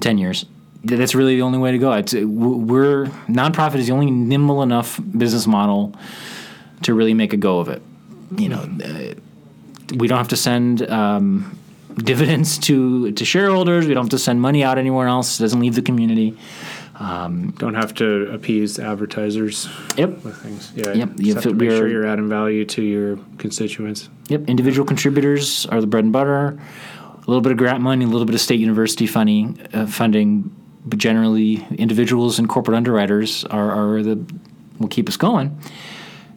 10 0.00 0.18
years, 0.18 0.46
that's 0.84 1.14
really 1.14 1.36
the 1.36 1.42
only 1.42 1.58
way 1.58 1.72
to 1.72 1.78
go. 1.78 1.92
It's, 1.92 2.14
we're 2.14 3.06
nonprofit 3.28 3.76
is 3.76 3.86
the 3.86 3.92
only 3.92 4.10
nimble 4.10 4.62
enough 4.62 5.00
business 5.16 5.46
model 5.46 5.94
to 6.82 6.94
really 6.94 7.14
make 7.14 7.32
a 7.32 7.36
go 7.36 7.58
of 7.58 7.68
it. 7.68 7.82
You 8.36 8.48
know, 8.48 8.68
uh, 8.84 9.14
we 9.96 10.08
don't 10.08 10.18
have 10.18 10.28
to 10.28 10.36
send. 10.36 10.88
Um, 10.90 11.58
dividends 11.96 12.58
to 12.58 13.10
to 13.12 13.24
shareholders. 13.24 13.86
We 13.86 13.94
don't 13.94 14.04
have 14.04 14.10
to 14.10 14.18
send 14.18 14.40
money 14.40 14.62
out 14.62 14.76
anywhere 14.76 15.06
else. 15.08 15.40
It 15.40 15.44
doesn't 15.44 15.60
leave 15.60 15.74
the 15.74 15.82
community. 15.82 16.36
Don't 16.98 17.74
have 17.74 17.94
to 17.94 18.30
appease 18.32 18.78
advertisers 18.78 19.68
Yep. 19.96 20.24
with 20.24 20.36
things. 20.36 20.72
Yeah. 20.74 20.92
Yep, 20.92 21.10
you 21.16 21.34
have 21.34 21.42
to- 21.44 21.54
make 21.54 21.70
sure 21.70 21.88
you're 21.88 22.06
adding 22.06 22.28
value 22.28 22.64
to 22.66 22.82
your 22.82 23.18
constituents. 23.38 24.08
Yep. 24.28 24.48
Individual 24.48 24.86
contributors 24.86 25.66
are 25.66 25.80
the 25.80 25.86
bread 25.86 26.04
and 26.04 26.12
butter. 26.12 26.58
A 27.14 27.26
little 27.26 27.40
bit 27.42 27.52
of 27.52 27.58
grant 27.58 27.80
money, 27.82 28.04
a 28.04 28.08
little 28.08 28.24
bit 28.26 28.34
of 28.34 28.40
state 28.40 28.60
university 28.60 29.06
funding, 29.06 29.58
uh, 29.74 29.86
funding, 29.86 30.50
but 30.86 30.98
generally 30.98 31.66
individuals 31.76 32.38
and 32.38 32.48
corporate 32.48 32.76
underwriters 32.76 33.44
are, 33.46 33.70
are 33.96 34.02
the 34.02 34.18
will 34.78 34.88
keep 34.88 35.08
us 35.08 35.16
going. 35.16 35.58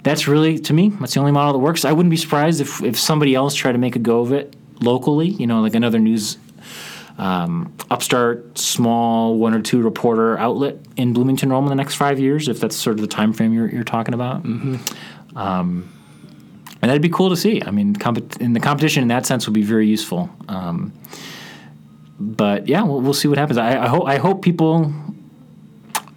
That's 0.04 0.28
really 0.28 0.60
to 0.60 0.74
me. 0.74 0.89
That's 0.89 1.14
the 1.14 1.20
only 1.20 1.32
model 1.32 1.54
that 1.54 1.60
works. 1.60 1.86
I 1.86 1.91
wouldn't 1.91 2.12
be 2.12 2.18
surprised 2.18 2.62
if 2.62 2.82
if 2.82 2.97
somebody 2.97 3.36
else 3.36 3.54
tried 3.56 3.74
to 3.74 3.78
make 3.78 3.95
a 3.95 4.00
go 4.00 4.22
of 4.22 4.32
it 4.32 4.56
locally. 4.82 5.28
You 5.28 5.47
know, 5.47 5.62
like 5.62 5.76
another 5.76 6.00
news 6.00 6.38
um, 7.20 7.74
upstart, 7.91 8.58
small 8.58 9.38
one 9.38 9.54
or 9.54 9.62
two 9.62 9.82
reporter 9.82 10.38
outlet 10.38 10.78
in 10.95 11.12
Bloomington, 11.12 11.50
Rome 11.50 11.66
in 11.66 11.70
the 11.70 11.76
next 11.76 11.95
five 11.95 12.18
years, 12.18 12.47
if 12.47 12.62
that's 12.62 12.78
sort 12.78 12.95
of 12.95 13.02
the 13.02 13.08
time 13.08 13.34
frame 13.34 13.54
you're, 13.54 13.68
you're 13.70 13.84
talking 13.84 14.14
about. 14.14 14.45
Um, 15.36 15.93
and 16.82 16.89
that'd 16.89 17.02
be 17.02 17.10
cool 17.10 17.30
to 17.30 17.36
see. 17.36 17.62
I 17.62 17.72
mean, 17.72 17.93
comp- 17.93 18.41
in 18.41 18.54
the 18.54 18.62
competition 18.62 19.02
in 19.02 19.10
that 19.10 19.26
sense 19.26 19.45
would 19.45 19.54
be 19.54 19.64
very 19.64 19.86
useful. 19.86 20.30
Um, 20.47 20.93
but 22.20 22.70
yeah, 22.70 22.84
we'll, 22.84 23.02
we'll 23.02 23.14
see 23.14 23.28
what 23.28 23.38
happens. 23.38 23.58
I, 23.58 23.84
I 23.84 23.88
hope 23.88 24.08
I 24.08 24.18
hope 24.18 24.41
people 24.41 24.93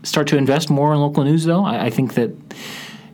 start 0.04 0.28
to 0.28 0.36
invest 0.36 0.70
more 0.70 0.92
in 0.94 1.00
local 1.00 1.24
news, 1.24 1.44
though. 1.44 1.64
I, 1.64 1.86
I 1.86 1.90
think 1.90 2.14
that 2.14 2.30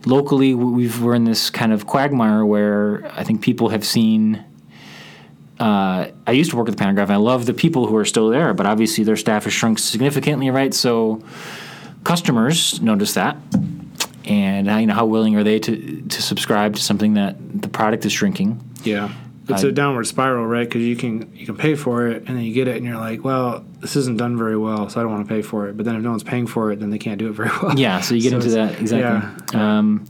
locally 0.05 0.53
we've 0.53 1.01
we're 1.01 1.15
in 1.15 1.23
this 1.23 1.49
kind 1.49 1.73
of 1.73 1.85
quagmire 1.85 2.45
where 2.45 3.09
I 3.13 3.23
think 3.23 3.41
people 3.41 3.69
have 3.69 3.85
seen. 3.85 4.43
Uh, 5.59 6.09
I 6.25 6.31
used 6.31 6.51
to 6.51 6.57
work 6.57 6.69
at 6.69 6.77
the 6.77 6.81
Pantagraph. 6.81 7.03
And 7.03 7.11
I 7.11 7.17
love 7.17 7.45
the 7.45 7.53
people 7.53 7.87
who 7.87 7.95
are 7.97 8.05
still 8.05 8.29
there, 8.29 8.53
but 8.53 8.65
obviously 8.65 9.03
their 9.03 9.17
staff 9.17 9.43
has 9.43 9.51
shrunk 9.51 9.77
significantly, 9.77 10.49
right? 10.49 10.73
So 10.73 11.21
customers 12.05 12.81
notice 12.81 13.15
that, 13.15 13.35
and 14.23 14.69
how, 14.69 14.77
you 14.77 14.87
know 14.87 14.93
how 14.93 15.05
willing 15.05 15.35
are 15.35 15.43
they 15.43 15.59
to 15.59 16.01
to 16.01 16.21
subscribe 16.21 16.75
to 16.75 16.81
something 16.81 17.15
that 17.15 17.61
the 17.61 17.67
product 17.67 18.05
is 18.05 18.11
shrinking? 18.13 18.61
Yeah. 18.83 19.13
It's 19.49 19.63
I- 19.63 19.67
a 19.69 19.71
downward 19.71 20.05
spiral, 20.05 20.45
right? 20.45 20.67
Because 20.67 20.83
you 20.83 20.95
can 20.95 21.31
you 21.35 21.45
can 21.45 21.55
pay 21.57 21.75
for 21.75 22.07
it, 22.07 22.23
and 22.27 22.37
then 22.37 22.43
you 22.43 22.53
get 22.53 22.67
it, 22.67 22.77
and 22.77 22.85
you're 22.85 22.97
like, 22.97 23.23
well, 23.23 23.65
this 23.81 23.95
isn't 23.95 24.17
done 24.17 24.37
very 24.37 24.57
well, 24.57 24.89
so 24.89 24.99
I 24.99 25.03
don't 25.03 25.11
want 25.11 25.27
to 25.27 25.33
pay 25.33 25.41
for 25.41 25.67
it. 25.67 25.75
But 25.77 25.85
then 25.85 25.95
if 25.95 26.01
no 26.03 26.11
one's 26.11 26.23
paying 26.23 26.47
for 26.47 26.71
it, 26.71 26.79
then 26.79 26.89
they 26.89 26.97
can't 26.99 27.17
do 27.19 27.27
it 27.29 27.33
very 27.33 27.49
well. 27.61 27.77
Yeah, 27.77 28.01
so 28.01 28.15
you 28.15 28.21
get 28.21 28.29
So 28.31 28.35
into 28.37 28.49
that 28.51 28.79
exactly. 28.79 29.57
yeah. 29.59 29.77
Um, 29.79 30.05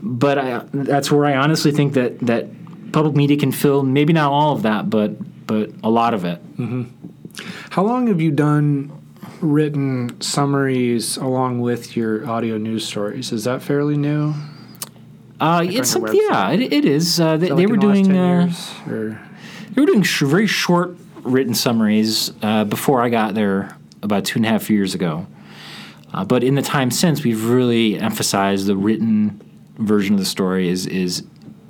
but 0.00 0.38
I, 0.38 0.62
that's 0.72 1.10
where 1.10 1.24
I 1.24 1.36
honestly 1.36 1.72
think 1.72 1.94
that 1.94 2.18
that 2.20 2.46
public 2.92 3.14
media 3.16 3.36
can 3.36 3.52
fill 3.52 3.82
maybe 3.82 4.12
not 4.12 4.30
all 4.32 4.52
of 4.54 4.62
that, 4.62 4.88
but 4.90 5.46
but 5.46 5.70
a 5.84 5.90
lot 5.90 6.12
of 6.14 6.24
it. 6.24 6.40
How 7.70 7.82
long 7.84 8.06
have 8.08 8.20
you 8.20 8.30
done 8.30 8.90
written 9.40 10.18
summaries 10.20 11.16
along 11.18 11.60
with 11.60 11.96
your 11.96 12.26
audio 12.28 12.56
news 12.58 12.86
stories? 12.86 13.32
Is 13.32 13.44
that 13.44 13.62
fairly 13.62 13.96
new? 13.96 14.34
Uh, 15.40 15.64
it's 15.66 15.90
some, 15.90 16.06
yeah, 16.12 16.50
it, 16.50 16.60
it 16.72 16.84
is. 16.84 17.20
Uh, 17.20 17.36
they, 17.36 17.48
Is 17.48 17.56
they 17.56 17.66
like 17.66 17.68
were 17.68 17.76
doing 17.76 18.04
last 18.04 18.08
10 18.08 18.16
uh, 18.16 18.44
years, 18.44 18.74
or 18.88 19.20
they 19.72 19.80
were 19.80 19.86
doing 19.86 20.02
sh- 20.02 20.22
very 20.22 20.46
short 20.46 20.96
written 21.22 21.54
summaries 21.54 22.32
uh, 22.42 22.64
before 22.64 23.02
I 23.02 23.08
got 23.08 23.34
there 23.34 23.76
about 24.02 24.24
two 24.24 24.38
and 24.38 24.46
a 24.46 24.48
half 24.48 24.70
years 24.70 24.94
ago. 24.94 25.26
Uh, 26.14 26.24
but 26.24 26.42
in 26.42 26.54
the 26.54 26.62
time 26.62 26.90
since, 26.90 27.22
we've 27.22 27.44
really 27.44 27.98
emphasized 27.98 28.66
the 28.66 28.76
written 28.76 29.42
version 29.76 30.14
of 30.14 30.20
the 30.20 30.26
story 30.26 30.68
is 30.68 30.86
is 30.86 31.24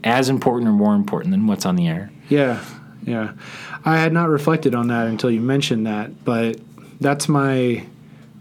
as 0.05 0.29
important 0.29 0.69
or 0.69 0.73
more 0.73 0.95
important 0.95 1.33
than 1.33 1.47
what's 1.49 1.67
on 1.67 1.75
the 1.75 1.89
air. 1.89 2.11
Yeah, 2.29 2.65
yeah. 3.05 3.33
I 3.85 3.99
had 3.99 4.13
not 4.13 4.29
reflected 4.29 4.75
on 4.75 4.89
that 4.89 5.09
until 5.09 5.31
you 5.31 5.41
mentioned 5.41 5.87
that, 5.87 6.25
but 6.25 6.61
that's 7.01 7.29
my 7.29 7.85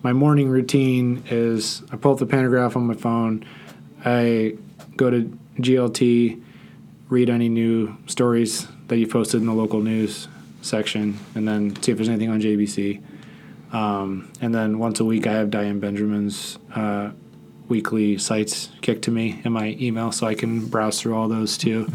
my 0.04 0.14
morning 0.14 0.50
routine 0.50 1.24
is 1.32 1.82
I 1.92 1.96
pull 1.96 2.14
up 2.14 2.20
the 2.20 2.28
Pantagraph 2.28 2.76
on 2.76 2.86
my 2.86 2.94
phone, 2.94 3.44
I 4.04 4.58
go 4.98 5.10
to 5.10 5.38
GLT, 5.60 6.42
read 7.10 7.30
any 7.30 7.50
new 7.50 7.96
stories 8.08 8.68
that 8.88 8.98
you 8.98 9.08
posted 9.08 9.42
in 9.42 9.48
the 9.48 9.54
local 9.54 9.82
news 9.82 10.28
section, 10.62 11.18
and 11.36 11.48
then 11.48 11.76
see 11.82 11.92
if 11.92 11.98
there's 11.98 12.10
anything 12.10 12.30
on 12.30 12.42
JBC. 12.42 13.02
Um, 13.74 14.32
and 14.42 14.54
then 14.54 14.80
once 14.80 15.00
a 15.00 15.06
week, 15.06 15.28
I 15.28 15.34
have 15.34 15.52
Diane 15.52 15.80
Benjamin's 15.80 16.58
uh, 16.74 17.12
weekly 17.68 18.18
sites 18.18 18.70
kicked 18.82 19.04
to 19.04 19.12
me 19.12 19.42
in 19.44 19.52
my 19.52 19.76
email, 19.80 20.12
so 20.12 20.28
I 20.28 20.36
can 20.36 20.66
browse 20.68 21.02
through 21.02 21.16
all 21.16 21.28
those 21.28 21.58
too. 21.58 21.88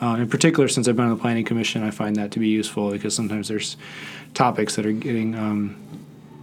Uh, 0.00 0.16
in 0.16 0.28
particular, 0.28 0.68
since 0.68 0.86
I've 0.86 0.96
been 0.96 1.06
on 1.06 1.10
the 1.12 1.20
Planning 1.20 1.44
Commission, 1.44 1.82
I 1.82 1.90
find 1.90 2.16
that 2.16 2.30
to 2.32 2.38
be 2.38 2.48
useful 2.48 2.90
because 2.90 3.14
sometimes 3.14 3.48
there's 3.48 3.76
topics 4.34 4.76
that 4.76 4.86
are 4.86 4.92
getting 4.92 5.34
um, 5.34 5.76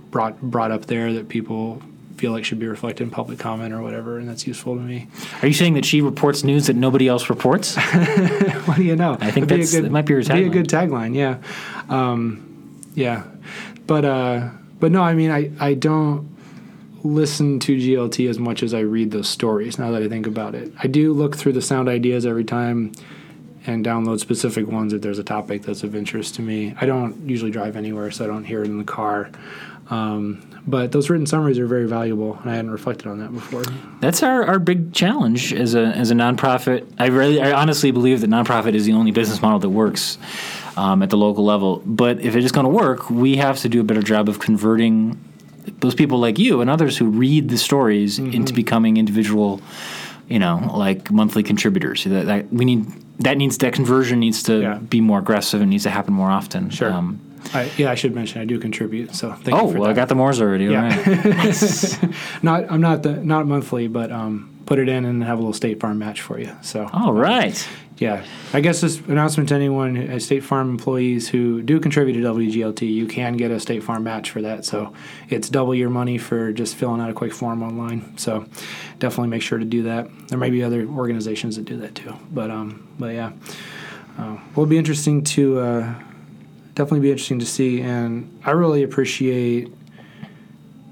brought 0.09 0.41
brought 0.41 0.71
up 0.71 0.85
there 0.85 1.13
that 1.13 1.29
people 1.29 1.81
feel 2.21 2.31
like 2.31 2.45
should 2.45 2.59
be 2.59 2.67
reflected 2.67 3.03
in 3.03 3.09
public 3.09 3.39
comment 3.39 3.73
or 3.73 3.81
whatever, 3.81 4.19
and 4.19 4.29
that's 4.29 4.45
useful 4.45 4.75
to 4.75 4.81
me. 4.81 5.07
Are 5.41 5.47
you 5.47 5.55
saying 5.55 5.73
that 5.73 5.83
she 5.83 6.01
reports 6.01 6.43
news 6.43 6.67
that 6.67 6.75
nobody 6.75 7.07
else 7.07 7.31
reports? 7.31 7.75
what 8.65 8.77
do 8.77 8.83
you 8.83 8.95
know? 8.95 9.17
I 9.19 9.31
think 9.31 9.45
It'd 9.45 9.49
that's- 9.49 9.71
good, 9.71 9.85
that 9.85 9.91
might 9.91 10.05
be 10.05 10.13
her 10.13 10.21
Be 10.21 10.45
a 10.45 10.49
good 10.49 10.67
tagline, 10.67 11.15
yeah, 11.15 11.39
um, 11.89 12.79
yeah. 12.93 13.23
But 13.87 14.05
uh, 14.05 14.49
but 14.79 14.91
no, 14.91 15.01
I 15.01 15.15
mean, 15.15 15.31
I 15.31 15.51
I 15.59 15.73
don't 15.73 16.29
listen 17.03 17.59
to 17.61 17.75
GLT 17.75 18.29
as 18.29 18.37
much 18.37 18.61
as 18.61 18.75
I 18.75 18.81
read 18.81 19.09
those 19.09 19.27
stories. 19.27 19.79
Now 19.79 19.89
that 19.89 20.03
I 20.03 20.07
think 20.07 20.27
about 20.27 20.53
it, 20.53 20.71
I 20.77 20.85
do 20.85 21.13
look 21.13 21.35
through 21.35 21.53
the 21.53 21.61
sound 21.63 21.89
ideas 21.89 22.23
every 22.27 22.45
time 22.45 22.91
and 23.65 23.83
download 23.83 24.19
specific 24.19 24.67
ones 24.67 24.93
if 24.93 25.01
there's 25.01 25.17
a 25.17 25.23
topic 25.23 25.63
that's 25.63 25.81
of 25.81 25.95
interest 25.95 26.35
to 26.35 26.43
me. 26.43 26.75
I 26.79 26.85
don't 26.85 27.27
usually 27.27 27.49
drive 27.49 27.75
anywhere, 27.75 28.11
so 28.11 28.25
I 28.25 28.27
don't 28.27 28.43
hear 28.43 28.61
it 28.61 28.67
in 28.67 28.77
the 28.77 28.83
car. 28.83 29.31
Um, 29.89 30.47
but 30.67 30.91
those 30.91 31.09
written 31.09 31.25
summaries 31.25 31.57
are 31.59 31.65
very 31.67 31.87
valuable, 31.87 32.37
and 32.41 32.51
I 32.51 32.55
hadn't 32.55 32.71
reflected 32.71 33.07
on 33.07 33.19
that 33.19 33.33
before. 33.33 33.63
That's 33.99 34.21
our, 34.23 34.43
our 34.45 34.59
big 34.59 34.93
challenge 34.93 35.53
as 35.53 35.73
a 35.75 35.85
as 35.87 36.11
a 36.11 36.13
nonprofit. 36.13 36.85
I 36.99 37.07
really, 37.07 37.41
I 37.41 37.51
honestly 37.53 37.91
believe 37.91 38.21
that 38.21 38.29
nonprofit 38.29 38.73
is 38.75 38.85
the 38.85 38.93
only 38.93 39.11
business 39.11 39.41
model 39.41 39.59
that 39.59 39.69
works 39.69 40.17
um, 40.77 41.01
at 41.01 41.09
the 41.09 41.17
local 41.17 41.43
level. 41.43 41.81
But 41.85 42.19
if 42.21 42.35
it 42.35 42.43
is 42.43 42.51
going 42.51 42.65
to 42.65 42.69
work, 42.71 43.09
we 43.09 43.37
have 43.37 43.57
to 43.59 43.69
do 43.69 43.81
a 43.81 43.83
better 43.83 44.03
job 44.03 44.29
of 44.29 44.39
converting 44.39 45.17
those 45.79 45.95
people 45.95 46.19
like 46.19 46.37
you 46.39 46.61
and 46.61 46.69
others 46.69 46.97
who 46.97 47.05
read 47.05 47.49
the 47.49 47.57
stories 47.57 48.19
Mm-hmm. 48.19 48.33
into 48.33 48.53
becoming 48.53 48.97
individual, 48.97 49.61
you 50.27 50.39
know, 50.39 50.71
like 50.73 51.11
monthly 51.11 51.43
contributors. 51.43 52.03
That, 52.03 52.25
that 52.25 52.53
we 52.53 52.65
need 52.65 52.85
that 53.19 53.37
needs 53.37 53.57
that 53.59 53.73
conversion 53.73 54.19
needs 54.19 54.41
to 54.43 54.61
Yeah. 54.61 54.75
be 54.79 55.01
more 55.01 55.19
aggressive 55.19 55.61
and 55.61 55.69
needs 55.69 55.83
to 55.83 55.89
happen 55.91 56.13
more 56.13 56.31
often. 56.31 56.69
Sure. 56.71 56.91
Um, 56.91 57.19
I, 57.53 57.69
yeah, 57.77 57.91
I 57.91 57.95
should 57.95 58.13
mention 58.15 58.41
I 58.41 58.45
do 58.45 58.59
contribute. 58.59 59.15
So 59.15 59.33
thank 59.33 59.57
Oh, 59.57 59.67
you 59.67 59.73
for 59.73 59.79
well, 59.81 59.89
I 59.89 59.93
got 59.93 60.07
the 60.09 60.15
Moors 60.15 60.41
already. 60.41 60.65
Yeah. 60.65 60.87
right. 60.87 61.99
not 62.43 62.71
I'm 62.71 62.81
not 62.81 63.03
the 63.03 63.13
not 63.13 63.47
monthly, 63.47 63.87
but 63.87 64.11
um, 64.11 64.55
put 64.65 64.79
it 64.79 64.87
in 64.89 65.05
and 65.05 65.23
have 65.23 65.37
a 65.37 65.41
little 65.41 65.53
State 65.53 65.79
Farm 65.79 65.97
match 65.99 66.21
for 66.21 66.39
you. 66.39 66.55
So 66.61 66.89
All 66.93 67.11
right. 67.13 67.67
yeah, 67.97 68.23
I 68.53 68.61
guess 68.61 68.79
this 68.81 68.99
announcement 69.01 69.49
to 69.49 69.55
anyone, 69.55 69.97
uh, 70.09 70.17
State 70.19 70.43
Farm 70.43 70.69
employees 70.69 71.27
who 71.29 71.61
do 71.61 71.79
contribute 71.79 72.13
to 72.13 72.19
WGLT, 72.21 72.81
you 72.91 73.05
can 73.05 73.35
get 73.37 73.51
a 73.51 73.59
State 73.59 73.83
Farm 73.83 74.03
match 74.03 74.31
for 74.31 74.41
that. 74.43 74.63
So 74.63 74.93
it's 75.29 75.49
double 75.49 75.75
your 75.75 75.89
money 75.89 76.17
for 76.17 76.53
just 76.53 76.75
filling 76.75 77.01
out 77.01 77.09
a 77.09 77.13
quick 77.13 77.33
form 77.33 77.63
online. 77.63 78.17
So 78.17 78.45
definitely 78.99 79.27
make 79.29 79.41
sure 79.41 79.57
to 79.59 79.65
do 79.65 79.83
that. 79.83 80.09
There 80.29 80.37
may 80.39 80.49
be 80.51 80.63
other 80.63 80.87
organizations 80.87 81.57
that 81.57 81.65
do 81.65 81.77
that 81.77 81.95
too, 81.95 82.13
but 82.31 82.49
um, 82.49 82.87
but 82.97 83.13
yeah, 83.13 83.31
uh, 84.17 84.37
will 84.55 84.65
be 84.67 84.77
interesting 84.77 85.23
to 85.23 85.59
uh, 85.59 85.93
definitely 86.75 87.01
be 87.01 87.11
interesting 87.11 87.39
to 87.39 87.45
see, 87.45 87.81
and 87.81 88.39
I 88.45 88.51
really 88.51 88.83
appreciate 88.83 89.71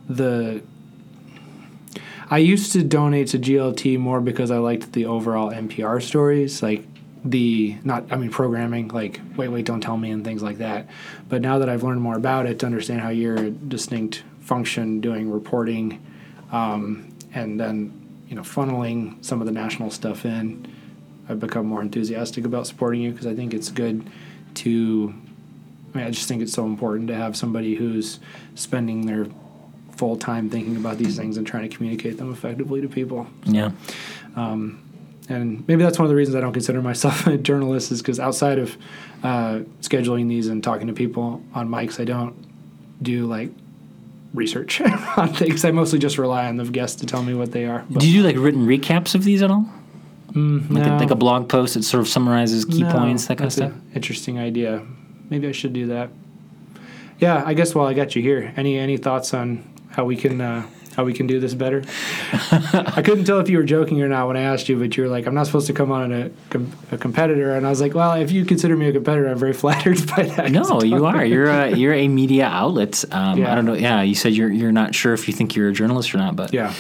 the 0.08 0.62
I 2.32 2.38
used 2.38 2.74
to 2.74 2.84
donate 2.84 3.30
to 3.30 3.40
GLT 3.40 3.98
more 3.98 4.22
because 4.22 4.52
I 4.52 4.58
liked 4.58 4.94
the 4.94 5.06
overall 5.06 5.52
NPR 5.52 6.02
stories, 6.02 6.62
like 6.62 6.84
the 7.26 7.76
not 7.84 8.12
I 8.12 8.18
mean 8.18 8.30
programming, 8.30 8.90
like 8.90 9.20
wait 9.36 9.48
wait 9.48 9.66
don't 9.66 9.82
tell 9.82 9.98
me 9.98 10.12
and 10.12 10.24
things 10.24 10.44
like 10.44 10.60
that. 10.60 10.88
But 11.28 11.42
now 11.42 11.58
that 11.60 11.70
I've 11.70 11.84
learned 11.84 12.02
more 12.02 12.16
about 12.16 12.46
it, 12.46 12.60
to 12.60 12.66
understand 12.68 13.02
how 13.02 13.10
you're 13.10 13.38
a 13.38 13.50
distinct 13.50 14.24
function 14.42 15.02
doing 15.02 15.32
reporting, 15.32 16.06
um, 16.52 17.16
and 17.34 17.60
then 17.60 17.94
you 18.28 18.36
know 18.36 18.44
funneling 18.44 19.24
some 19.26 19.42
of 19.42 19.48
the 19.48 19.54
national 19.54 19.90
stuff 19.90 20.24
in, 20.24 20.68
I've 21.28 21.40
become 21.40 21.66
more 21.66 21.82
enthusiastic 21.82 22.46
about 22.46 22.68
supporting 22.68 23.02
you 23.02 23.12
because 23.12 23.26
I 23.28 23.34
think 23.34 23.54
it's 23.54 23.70
good 23.70 24.08
to. 24.56 25.14
I 26.00 26.04
mean, 26.04 26.08
I 26.08 26.12
just 26.12 26.28
think 26.28 26.42
it's 26.42 26.54
so 26.54 26.66
important 26.66 27.08
to 27.10 27.16
have 27.16 27.36
somebody 27.36 27.76
who's 27.76 28.20
spending 28.56 29.06
their 29.06 29.28
full 29.98 30.16
time 30.16 30.50
thinking 30.50 30.76
about 30.78 30.98
these 30.98 31.18
things 31.18 31.36
and 31.38 31.46
trying 31.46 31.70
to 31.70 31.76
communicate 31.76 32.18
them 32.18 32.32
effectively 32.32 32.80
to 32.82 32.88
people. 32.88 33.28
Yeah. 33.44 33.72
And 35.30 35.68
maybe 35.68 35.84
that's 35.84 36.00
one 36.00 36.06
of 36.06 36.10
the 36.10 36.16
reasons 36.16 36.36
I 36.36 36.42
don't 36.42 36.54
consider 36.54 36.82
myself 36.82 37.28
a 37.28 37.38
journalist 37.38 37.92
is 37.92 38.02
because 38.02 38.20
outside 38.20 38.58
of 38.58 38.78
uh, 39.24 39.60
scheduling 39.82 40.28
these 40.28 40.48
and 40.48 40.64
talking 40.64 40.88
to 40.88 40.94
people 40.94 41.44
on 41.54 41.70
mics, 41.70 42.00
I 42.00 42.06
don't 42.06 42.34
do 43.02 43.28
like 43.28 43.52
research 44.34 44.82
on 45.18 45.34
things. 45.34 45.66
I 45.66 45.72
mostly 45.72 46.00
just 46.00 46.18
rely 46.18 46.48
on 46.48 46.58
the 46.58 46.66
guests 46.66 47.02
to 47.02 47.06
tell 47.06 47.22
me 47.22 47.34
what 47.34 47.52
they 47.52 47.66
are. 47.66 47.86
But 47.90 48.00
Do 48.02 48.10
you 48.10 48.22
do 48.22 48.28
like 48.28 48.38
written 48.38 48.66
recaps 48.66 49.16
of 49.16 49.24
these 49.24 49.42
at 49.42 49.52
all? 49.52 49.70
Like, 50.36 50.86
a, 50.86 50.90
like 50.92 51.12
a 51.12 51.16
blog 51.16 51.50
post 51.50 51.74
that 51.74 51.84
sort 51.84 52.02
of 52.02 52.08
summarizes 52.08 52.64
key 52.64 52.84
No, 52.84 52.92
points, 52.92 53.26
that 53.28 53.40
kind 53.40 53.48
of 53.48 53.54
stuff? 53.54 53.74
Interesting 53.96 54.38
idea. 54.40 54.86
Maybe 55.30 55.48
I 55.48 55.52
should 55.52 55.74
do 55.74 55.88
that. 55.88 56.10
Yeah, 57.20 57.44
I 57.46 57.54
guess 57.54 57.76
while 57.76 57.88
I 57.88 57.94
got 57.94 58.16
you 58.16 58.22
here, 58.22 58.54
any 58.56 58.78
any 58.78 58.98
thoughts 58.98 59.34
on 59.34 59.64
how 59.92 60.06
we 60.06 60.16
can 60.16 60.40
uh, 60.40 60.66
how 60.96 61.04
we 61.04 61.14
can 61.14 61.28
do 61.28 61.40
this 61.40 61.54
better? 61.54 61.84
I 62.32 63.02
couldn't 63.04 63.26
tell 63.26 63.40
if 63.40 63.50
you 63.50 63.58
were 63.58 63.64
joking 63.64 64.02
or 64.02 64.08
not 64.08 64.28
when 64.28 64.38
I 64.38 64.42
asked 64.42 64.70
you, 64.70 64.80
but 64.80 64.96
you 64.96 65.04
were 65.04 65.10
like, 65.10 65.26
"I'm 65.28 65.34
not 65.36 65.46
supposed 65.46 65.68
to 65.68 65.74
come 65.74 65.92
on 65.92 66.12
a, 66.14 66.30
com- 66.50 66.72
a 66.94 66.98
competitor," 66.98 67.56
and 67.56 67.66
I 67.66 67.70
was 67.70 67.82
like, 67.82 67.94
"Well, 67.94 68.14
if 68.14 68.32
you 68.32 68.46
consider 68.46 68.76
me 68.78 68.88
a 68.88 68.94
competitor, 68.94 69.28
I'm 69.28 69.38
very 69.38 69.54
flattered 69.64 70.00
by 70.16 70.24
that." 70.24 70.52
No, 70.52 70.82
you 70.82 71.06
are. 71.06 71.26
You're 71.26 71.50
a 71.50 71.70
you're 71.76 71.94
a 71.94 72.08
media 72.08 72.46
outlet. 72.46 73.04
Um, 73.12 73.40
Yeah. 73.40 73.52
I 73.52 73.56
don't 73.56 73.66
know. 73.66 73.74
Yeah, 73.74 74.02
you 74.02 74.16
said 74.16 74.34
you're 74.34 74.52
you're 74.52 74.72
not 74.72 74.96
sure 74.96 75.14
if 75.14 75.28
you 75.28 75.34
think 75.34 75.56
you're 75.58 75.68
a 75.70 75.74
journalist 75.74 76.16
or 76.16 76.20
not, 76.20 76.36
but 76.38 76.54
Yeah. 76.54 76.74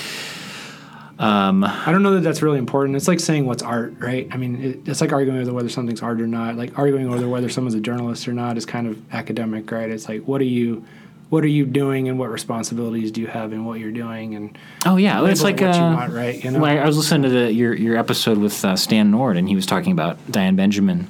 Um, 1.19 1.65
I 1.65 1.91
don't 1.91 2.01
know 2.01 2.13
that 2.15 2.21
that's 2.21 2.41
really 2.41 2.59
important. 2.59 2.95
It's 2.95 3.07
like 3.09 3.19
saying 3.19 3.45
what's 3.45 3.61
art, 3.61 3.93
right? 3.99 4.27
I 4.31 4.37
mean, 4.37 4.63
it, 4.63 4.87
it's 4.87 5.01
like 5.01 5.11
arguing 5.11 5.37
over 5.39 5.51
whether 5.53 5.67
something's 5.67 6.01
art 6.01 6.21
or 6.21 6.27
not. 6.27 6.55
Like 6.55 6.79
arguing 6.79 7.13
over 7.13 7.27
whether 7.27 7.49
someone's 7.49 7.75
a 7.75 7.81
journalist 7.81 8.25
or 8.29 8.33
not 8.33 8.57
is 8.57 8.65
kind 8.65 8.87
of 8.87 8.97
academic, 9.13 9.69
right? 9.69 9.89
It's 9.89 10.07
like 10.07 10.21
what 10.29 10.39
are 10.39 10.45
you, 10.45 10.85
what 11.29 11.43
are 11.43 11.47
you 11.47 11.65
doing, 11.65 12.07
and 12.07 12.17
what 12.17 12.29
responsibilities 12.31 13.11
do 13.11 13.19
you 13.19 13.27
have 13.27 13.51
in 13.51 13.65
what 13.65 13.81
you're 13.81 13.91
doing, 13.91 14.33
and 14.33 14.57
oh 14.85 14.95
yeah, 14.95 15.23
it's 15.27 15.43
like 15.43 15.59
what 15.59 15.75
you 15.75 15.81
uh, 15.81 15.93
want, 15.93 16.13
right? 16.13 16.41
You 16.41 16.51
know? 16.51 16.63
I 16.63 16.85
was 16.85 16.95
listening 16.95 17.23
to 17.23 17.29
the, 17.29 17.51
your 17.53 17.73
your 17.73 17.97
episode 17.97 18.37
with 18.37 18.63
uh, 18.63 18.77
Stan 18.77 19.11
Nord, 19.11 19.35
and 19.35 19.49
he 19.49 19.55
was 19.55 19.65
talking 19.65 19.91
about 19.91 20.17
Diane 20.31 20.55
Benjamin 20.55 21.05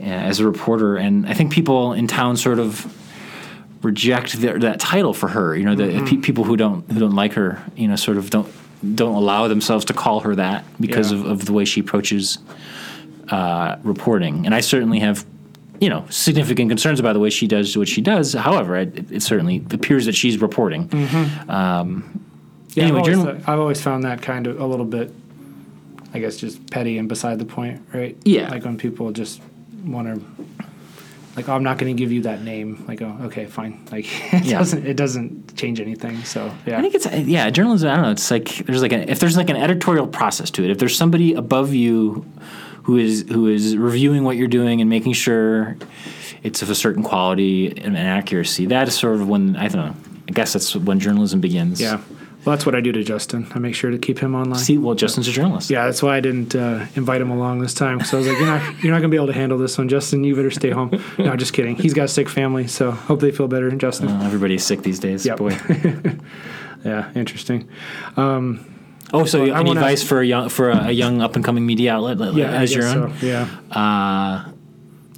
uh, 0.00 0.04
as 0.04 0.38
a 0.38 0.46
reporter, 0.46 0.96
and 0.98 1.26
I 1.26 1.32
think 1.32 1.50
people 1.50 1.94
in 1.94 2.06
town 2.06 2.36
sort 2.36 2.58
of 2.58 2.86
reject 3.82 4.34
their, 4.34 4.58
that 4.58 4.80
title 4.80 5.14
for 5.14 5.28
her. 5.28 5.56
You 5.56 5.64
know, 5.64 5.74
the 5.74 5.84
Mm-hmm. 5.84 6.04
pe- 6.06 6.16
people 6.18 6.44
who 6.44 6.56
don't 6.58 6.90
who 6.92 7.00
don't 7.00 7.14
like 7.16 7.32
her, 7.32 7.62
you 7.74 7.88
know, 7.88 7.96
sort 7.96 8.18
of 8.18 8.28
don't 8.30 8.52
don't 8.94 9.14
allow 9.14 9.48
themselves 9.48 9.84
to 9.86 9.92
call 9.94 10.20
her 10.20 10.34
that 10.36 10.64
because 10.80 11.10
Yeah. 11.12 11.18
of, 11.20 11.26
of 11.26 11.44
the 11.46 11.52
way 11.52 11.64
she 11.64 11.80
approaches 11.80 12.38
uh, 13.28 13.76
reporting. 13.82 14.44
And 14.46 14.54
I 14.54 14.60
certainly 14.60 15.00
have. 15.00 15.24
You 15.80 15.90
know, 15.90 16.06
significant 16.08 16.70
concerns 16.70 17.00
about 17.00 17.14
the 17.14 17.18
way 17.18 17.30
she 17.30 17.46
does 17.48 17.76
what 17.76 17.88
she 17.88 18.00
does. 18.00 18.32
However, 18.32 18.76
it, 18.76 19.10
it 19.10 19.22
certainly 19.22 19.62
appears 19.72 20.06
that 20.06 20.14
she's 20.14 20.40
reporting. 20.40 20.88
Um, 21.48 22.24
yeah, 22.74 22.84
anyway, 22.84 23.00
I've, 23.00 23.04
always, 23.04 23.06
journal- 23.24 23.42
I've 23.46 23.58
always 23.58 23.80
found 23.82 24.04
that 24.04 24.22
kind 24.22 24.46
of 24.46 24.60
a 24.60 24.64
little 24.66 24.86
bit, 24.86 25.12
I 26.14 26.20
guess, 26.20 26.36
just 26.36 26.70
petty 26.70 26.96
and 26.96 27.08
beside 27.08 27.38
the 27.40 27.44
point, 27.44 27.82
right? 27.92 28.16
Yeah. 28.24 28.48
Like 28.50 28.64
when 28.64 28.78
people 28.78 29.10
just 29.10 29.42
want 29.84 30.06
to. 30.14 30.44
Like 31.36 31.48
oh, 31.48 31.54
I'm 31.54 31.62
not 31.64 31.78
going 31.78 31.94
to 31.94 31.98
give 32.00 32.12
you 32.12 32.22
that 32.22 32.42
name. 32.42 32.84
Like 32.86 33.02
oh 33.02 33.16
okay 33.24 33.46
fine. 33.46 33.84
Like 33.90 34.06
it 34.32 34.44
Yeah. 34.44 34.58
doesn't 34.58 34.86
it 34.86 34.96
doesn't 34.96 35.56
change 35.56 35.80
anything. 35.80 36.24
So 36.24 36.52
yeah. 36.66 36.78
I 36.78 36.82
think 36.82 36.94
it's 36.94 37.06
yeah, 37.12 37.50
journalism. 37.50 37.90
I 37.90 37.94
don't 37.96 38.04
know. 38.04 38.10
It's 38.12 38.30
like 38.30 38.58
there's 38.66 38.82
like 38.82 38.92
an 38.92 39.08
if 39.08 39.18
there's 39.20 39.36
like 39.36 39.50
an 39.50 39.56
editorial 39.56 40.06
process 40.06 40.50
to 40.52 40.64
it. 40.64 40.70
If 40.70 40.78
there's 40.78 40.96
somebody 40.96 41.34
above 41.34 41.74
you 41.74 42.24
who 42.84 42.96
is 42.98 43.24
who 43.28 43.48
is 43.48 43.76
reviewing 43.76 44.24
what 44.24 44.36
you're 44.36 44.48
doing 44.48 44.80
and 44.80 44.88
making 44.90 45.14
sure 45.14 45.76
it's 46.42 46.60
of 46.62 46.68
a 46.70 46.74
certain 46.74 47.02
quality 47.02 47.68
and, 47.68 47.96
and 47.96 48.06
accuracy, 48.08 48.66
that 48.66 48.86
is 48.88 48.94
sort 48.98 49.14
of 49.14 49.28
when 49.28 49.56
I 49.56 49.68
don't 49.68 49.86
know. 49.86 49.94
I 50.28 50.32
guess 50.32 50.52
that's 50.54 50.74
when 50.74 51.00
journalism 51.00 51.40
begins. 51.40 51.80
Yeah. 51.80 52.00
Well, 52.44 52.54
that's 52.54 52.66
what 52.66 52.74
I 52.74 52.80
do 52.80 52.92
to 52.92 53.02
Justin. 53.02 53.46
I 53.54 53.58
make 53.58 53.74
sure 53.74 53.90
to 53.90 53.98
keep 53.98 54.18
him 54.18 54.34
online. 54.34 54.58
See, 54.58 54.76
well, 54.78 54.94
Justin's 54.94 55.28
a 55.28 55.32
journalist. 55.32 55.70
yeah, 55.70 55.86
that's 55.86 56.02
why 56.02 56.16
I 56.16 56.20
didn't 56.20 56.54
uh, 56.54 56.86
invite 56.94 57.20
him 57.20 57.30
along 57.30 57.60
this 57.60 57.72
time. 57.74 58.00
So 58.04 58.16
I 58.16 58.20
was 58.20 58.28
like, 58.28 58.36
you're 58.38 58.46
not, 58.46 58.62
you're 58.84 58.92
not 58.92 58.98
gonna 58.98 59.08
be 59.08 59.16
able 59.16 59.28
to 59.28 59.32
handle 59.32 59.56
this 59.58 59.78
one, 59.78 59.88
Justin. 59.88 60.24
You 60.24 60.36
better 60.36 60.50
stay 60.50 60.70
home. 60.70 60.90
No, 61.18 61.34
just 61.36 61.52
kidding. 61.54 61.76
He's 61.76 61.94
got 61.94 62.04
a 62.04 62.08
sick 62.08 62.28
family, 62.28 62.66
so 62.66 62.90
hope 62.90 63.20
they 63.20 63.30
feel 63.30 63.48
better, 63.48 63.70
Justin. 63.72 64.06
Well, 64.08 64.22
everybody's 64.22 64.64
sick 64.64 64.82
these 64.82 64.98
days. 64.98 65.24
Yep. 65.24 65.38
Boy. 65.38 65.50
yeah, 66.84 67.10
interesting. 67.14 67.68
Oh, 69.12 69.24
so 69.26 69.40
Well, 69.44 69.54
any 69.54 69.68
wanna- 69.68 69.80
advice 69.80 70.02
for 70.02 70.20
a 70.20 70.26
young 70.26 70.48
for 70.48 70.70
a, 70.70 70.90
young 70.90 71.22
up 71.22 71.36
and 71.36 71.44
coming 71.44 71.64
media 71.64 71.94
outlet 71.94 72.18
like- 72.18 72.34
Yeah, 72.34 72.50
as 72.50 72.74
your 72.74 72.86
own? 72.86 73.16
so, 73.20 73.26
Yeah, 73.26 73.48
Uh, 73.70 74.50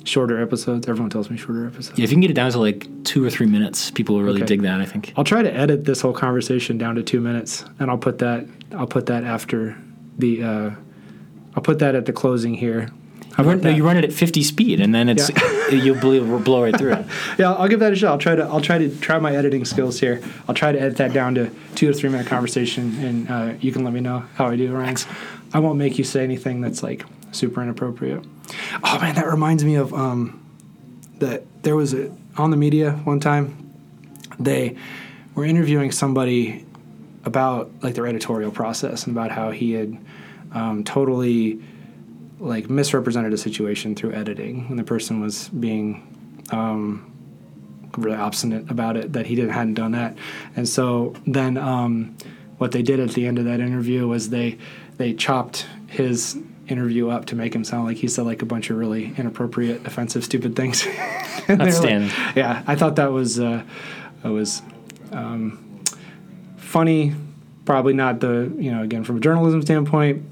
shorter 0.06 0.40
episodes. 0.40 0.88
Everyone 0.88 1.10
tells 1.10 1.28
me 1.30 1.36
shorter 1.36 1.66
episodes. 1.66 1.98
yeah, 1.98 2.04
if 2.04 2.10
you 2.10 2.14
can 2.14 2.20
get 2.22 2.30
it 2.30 2.34
down 2.34 2.50
to 2.52 2.58
like 2.58 2.86
two 3.04 3.24
or 3.24 3.30
three 3.30 3.46
minutes, 3.46 3.90
people 3.90 4.14
will 4.14 4.22
really 4.22 4.42
Okay. 4.42 4.46
dig 4.56 4.62
that. 4.62 4.80
I 4.80 4.86
think. 4.86 5.12
I'll 5.16 5.24
try 5.24 5.42
to 5.42 5.52
edit 5.52 5.84
this 5.84 6.00
whole 6.00 6.12
conversation 6.14 6.78
down 6.78 6.94
to 6.94 7.02
two 7.02 7.20
minutes, 7.20 7.64
and 7.78 7.90
I'll 7.90 7.98
put 7.98 8.18
that. 8.18 8.46
I'll 8.72 8.86
put 8.86 9.06
that 9.06 9.24
after 9.24 9.76
the. 10.18 10.42
Uh, 10.42 10.70
I'll 11.54 11.62
put 11.62 11.78
that 11.80 11.94
at 11.94 12.06
the 12.06 12.12
closing 12.12 12.54
here. 12.54 12.88
You 13.38 13.44
run, 13.44 13.60
no, 13.60 13.68
you 13.68 13.84
run 13.84 13.98
it 13.98 14.04
at 14.04 14.14
50 14.14 14.42
speed, 14.42 14.80
and 14.80 14.94
then 14.94 15.10
it's 15.10 15.30
you'll 15.70 16.00
blow, 16.00 16.38
blow 16.38 16.62
right 16.62 16.74
through 16.76 16.92
it. 16.94 17.06
Yeah, 17.38 17.52
I'll 17.52 17.68
give 17.68 17.80
that 17.80 17.92
a 17.92 17.96
shot. 17.96 18.12
I'll 18.12 18.18
try 18.18 18.34
to. 18.34 18.44
I'll 18.44 18.62
try 18.62 18.78
to 18.78 18.88
try 19.00 19.18
my 19.18 19.34
editing 19.36 19.64
skills 19.66 20.00
here. 20.00 20.22
I'll 20.48 20.54
try 20.54 20.72
to 20.72 20.80
edit 20.80 20.96
that 20.98 21.12
down 21.12 21.34
to 21.34 21.50
two 21.74 21.90
or 21.90 21.92
three 21.92 22.08
minute 22.08 22.26
conversation, 22.26 22.94
and 23.04 23.30
uh, 23.30 23.52
you 23.60 23.72
can 23.72 23.84
let 23.84 23.92
me 23.92 24.00
know 24.00 24.24
how 24.36 24.46
I 24.46 24.56
do, 24.56 24.72
Ryan. 24.74 24.96
I 25.52 25.58
won't 25.58 25.76
make 25.78 25.98
you 25.98 26.04
say 26.04 26.24
anything 26.24 26.60
that's 26.62 26.82
like 26.82 27.04
super 27.32 27.62
inappropriate. 27.62 28.24
Oh 28.84 28.98
man, 29.00 29.14
that 29.14 29.26
reminds 29.26 29.64
me 29.64 29.76
of 29.76 29.92
um, 29.92 30.44
that 31.18 31.44
there 31.62 31.76
was 31.76 31.94
a 31.94 32.12
on 32.36 32.50
the 32.50 32.56
media 32.56 32.92
one 33.04 33.20
time. 33.20 33.62
They 34.38 34.76
were 35.34 35.44
interviewing 35.44 35.92
somebody 35.92 36.66
about 37.24 37.70
like 37.82 37.94
their 37.94 38.06
editorial 38.06 38.50
process 38.50 39.06
and 39.06 39.16
about 39.16 39.30
how 39.30 39.50
he 39.50 39.72
had 39.72 39.98
um, 40.52 40.84
totally 40.84 41.60
like 42.38 42.70
misrepresented 42.70 43.32
a 43.32 43.38
situation 43.38 43.94
through 43.94 44.12
editing 44.12 44.66
and 44.68 44.78
the 44.78 44.84
person 44.84 45.20
was 45.20 45.48
being 45.48 46.44
um, 46.50 47.12
really 47.96 48.16
obstinate 48.16 48.70
about 48.70 48.96
it 48.96 49.12
that 49.12 49.26
he 49.26 49.34
didn't 49.34 49.50
hadn't 49.50 49.74
done 49.74 49.92
that 49.92 50.16
and 50.54 50.68
so 50.68 51.14
then 51.26 51.56
um, 51.56 52.16
what 52.58 52.72
they 52.72 52.82
did 52.82 53.00
at 53.00 53.10
the 53.10 53.26
end 53.26 53.38
of 53.38 53.44
that 53.44 53.58
interview 53.58 54.06
was 54.06 54.30
they 54.30 54.56
they 54.96 55.12
chopped 55.12 55.66
his 55.88 56.38
interview 56.68 57.08
up 57.08 57.26
to 57.26 57.36
make 57.36 57.54
him 57.54 57.64
sound 57.64 57.84
like 57.86 57.96
he 57.96 58.08
said 58.08 58.24
like 58.26 58.42
a 58.42 58.46
bunch 58.46 58.70
of 58.70 58.76
really 58.76 59.12
inappropriate 59.16 59.86
offensive 59.86 60.24
stupid 60.24 60.56
things. 60.56 60.86
And 61.48 61.60
they're 61.60 61.66
like- 61.68 61.74
Outstanding. 61.76 62.10
yeah 62.34 62.64
i 62.66 62.74
thought 62.74 62.96
that 62.96 63.12
was 63.12 63.38
uh, 63.38 63.62
it 64.24 64.28
was 64.28 64.62
um, 65.12 65.82
funny 66.56 67.14
probably 67.64 67.92
not 67.94 68.18
the 68.20 68.52
you 68.58 68.72
know 68.72 68.82
again 68.82 69.04
from 69.04 69.18
a 69.18 69.20
journalism 69.20 69.62
standpoint 69.62 70.24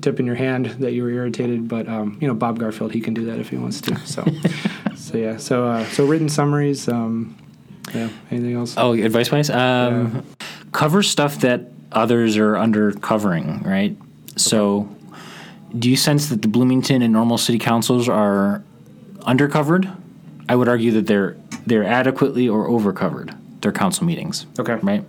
tip 0.00 0.18
in 0.18 0.24
your 0.24 0.34
hand 0.34 0.66
that 0.80 0.92
you 0.92 1.02
were 1.02 1.10
irritated 1.10 1.68
but 1.68 1.86
um, 1.88 2.16
you 2.20 2.26
know 2.28 2.32
bob 2.34 2.58
garfield 2.58 2.92
he 2.92 3.00
can 3.00 3.12
do 3.12 3.26
that 3.26 3.38
if 3.38 3.50
he 3.50 3.56
wants 3.58 3.80
to. 3.82 3.94
So 4.06 4.24
so 4.96 5.18
yeah 5.18 5.36
so 5.36 5.66
uh, 5.66 5.84
so 5.86 6.06
written 6.06 6.28
summaries 6.30 6.88
um, 6.88 7.36
yeah 7.94 8.08
anything 8.30 8.54
else? 8.54 8.74
Oh, 8.78 8.92
advice 8.94 9.30
wise, 9.30 9.50
um, 9.50 10.24
cover 10.72 11.02
stuff 11.02 11.40
that 11.40 11.66
others 11.90 12.38
are 12.38 12.56
under 12.56 12.92
covering, 12.92 13.62
right? 13.64 13.94
So, 14.36 14.88
do 15.78 15.88
you 15.88 15.96
sense 15.96 16.28
that 16.28 16.42
the 16.42 16.48
Bloomington 16.48 17.02
and 17.02 17.12
Normal 17.12 17.38
city 17.38 17.58
councils 17.58 18.08
are 18.08 18.62
undercovered? 19.20 19.94
I 20.48 20.56
would 20.56 20.68
argue 20.68 20.92
that 20.92 21.06
they're 21.06 21.36
they're 21.66 21.84
adequately 21.84 22.48
or 22.48 22.68
overcovered. 22.68 23.34
Their 23.60 23.72
council 23.72 24.04
meetings. 24.04 24.46
Okay. 24.58 24.74
Right. 24.74 25.04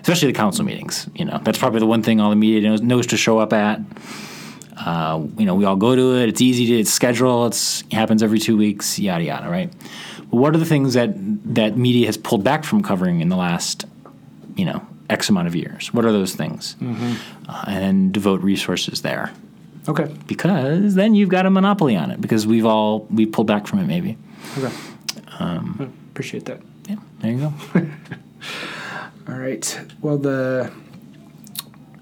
Especially 0.00 0.28
the 0.28 0.36
council 0.36 0.64
meetings. 0.64 1.08
You 1.14 1.24
know, 1.24 1.40
that's 1.42 1.58
probably 1.58 1.80
the 1.80 1.86
one 1.86 2.02
thing 2.02 2.20
all 2.20 2.30
the 2.30 2.36
media 2.36 2.68
knows, 2.68 2.82
knows 2.82 3.06
to 3.08 3.16
show 3.16 3.38
up 3.38 3.52
at. 3.52 3.80
Uh, 4.76 5.24
you 5.38 5.46
know, 5.46 5.54
we 5.54 5.64
all 5.64 5.76
go 5.76 5.96
to 5.96 6.16
it. 6.16 6.28
It's 6.28 6.40
easy 6.40 6.66
to 6.66 6.80
it's 6.80 6.90
schedule. 6.90 7.46
It's 7.46 7.82
it 7.82 7.94
happens 7.94 8.22
every 8.22 8.38
two 8.38 8.56
weeks. 8.56 8.98
Yada 8.98 9.24
yada. 9.24 9.48
Right. 9.48 9.72
But 10.30 10.36
what 10.36 10.54
are 10.54 10.58
the 10.58 10.66
things 10.66 10.94
that 10.94 11.14
that 11.54 11.76
media 11.76 12.06
has 12.06 12.16
pulled 12.16 12.44
back 12.44 12.64
from 12.64 12.82
covering 12.82 13.20
in 13.20 13.28
the 13.28 13.36
last, 13.36 13.86
you 14.56 14.64
know, 14.64 14.86
X 15.08 15.28
amount 15.28 15.46
of 15.46 15.56
years? 15.56 15.94
What 15.94 16.04
are 16.04 16.12
those 16.12 16.34
things? 16.34 16.76
Uh, 17.48 17.64
and 17.68 18.12
devote 18.12 18.42
resources 18.42 19.02
there 19.02 19.32
Okay. 19.88 20.12
because 20.26 20.94
then 20.94 21.14
you've 21.14 21.28
got 21.28 21.46
a 21.46 21.50
monopoly 21.50 21.96
on 21.96 22.10
it 22.10 22.20
because 22.20 22.46
we've 22.46 22.66
all 22.66 23.00
we 23.10 23.24
pulled 23.26 23.46
back 23.46 23.66
from 23.66 23.78
it 23.78 23.86
maybe. 23.86 24.18
Okay. 24.58 24.74
Um, 25.38 25.92
Appreciate 26.10 26.46
that. 26.46 26.60
Yeah, 26.88 26.96
there 27.20 27.32
you 27.32 27.38
go. 27.38 27.52
All 29.28 29.38
right. 29.38 29.80
Well, 30.00 30.18
the 30.18 30.72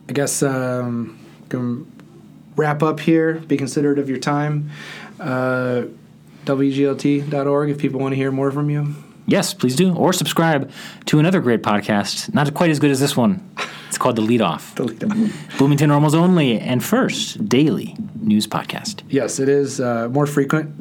I 0.08 0.12
guess 0.12 0.42
um, 0.42 1.18
can 1.48 1.90
wrap 2.56 2.82
up 2.82 3.00
here. 3.00 3.34
Be 3.34 3.56
considerate 3.56 3.98
of 3.98 4.08
your 4.08 4.18
time. 4.18 4.70
Uh, 5.18 5.84
WGLT.org 6.44 7.70
if 7.70 7.78
people 7.78 8.00
want 8.00 8.12
to 8.12 8.16
hear 8.16 8.30
more 8.30 8.50
from 8.50 8.68
you. 8.70 8.94
Yes, 9.26 9.54
please 9.54 9.76
do 9.76 9.94
or 9.94 10.12
subscribe 10.12 10.70
to 11.06 11.18
another 11.18 11.40
great 11.40 11.62
podcast, 11.62 12.32
not 12.34 12.52
quite 12.54 12.70
as 12.70 12.78
good 12.78 12.90
as 12.90 13.00
this 13.00 13.16
one. 13.16 13.48
It's 13.88 13.98
called 13.98 14.16
The 14.16 14.22
Lead 14.22 14.40
Off. 14.40 14.74
Bloomington 14.74 15.88
Normals 15.88 16.14
only 16.14 16.58
and 16.58 16.82
first 16.82 17.48
daily 17.48 17.96
news 18.20 18.46
podcast. 18.46 19.02
Yes, 19.08 19.38
it 19.38 19.48
is 19.48 19.80
uh, 19.80 20.08
more 20.08 20.26
frequent 20.26 20.74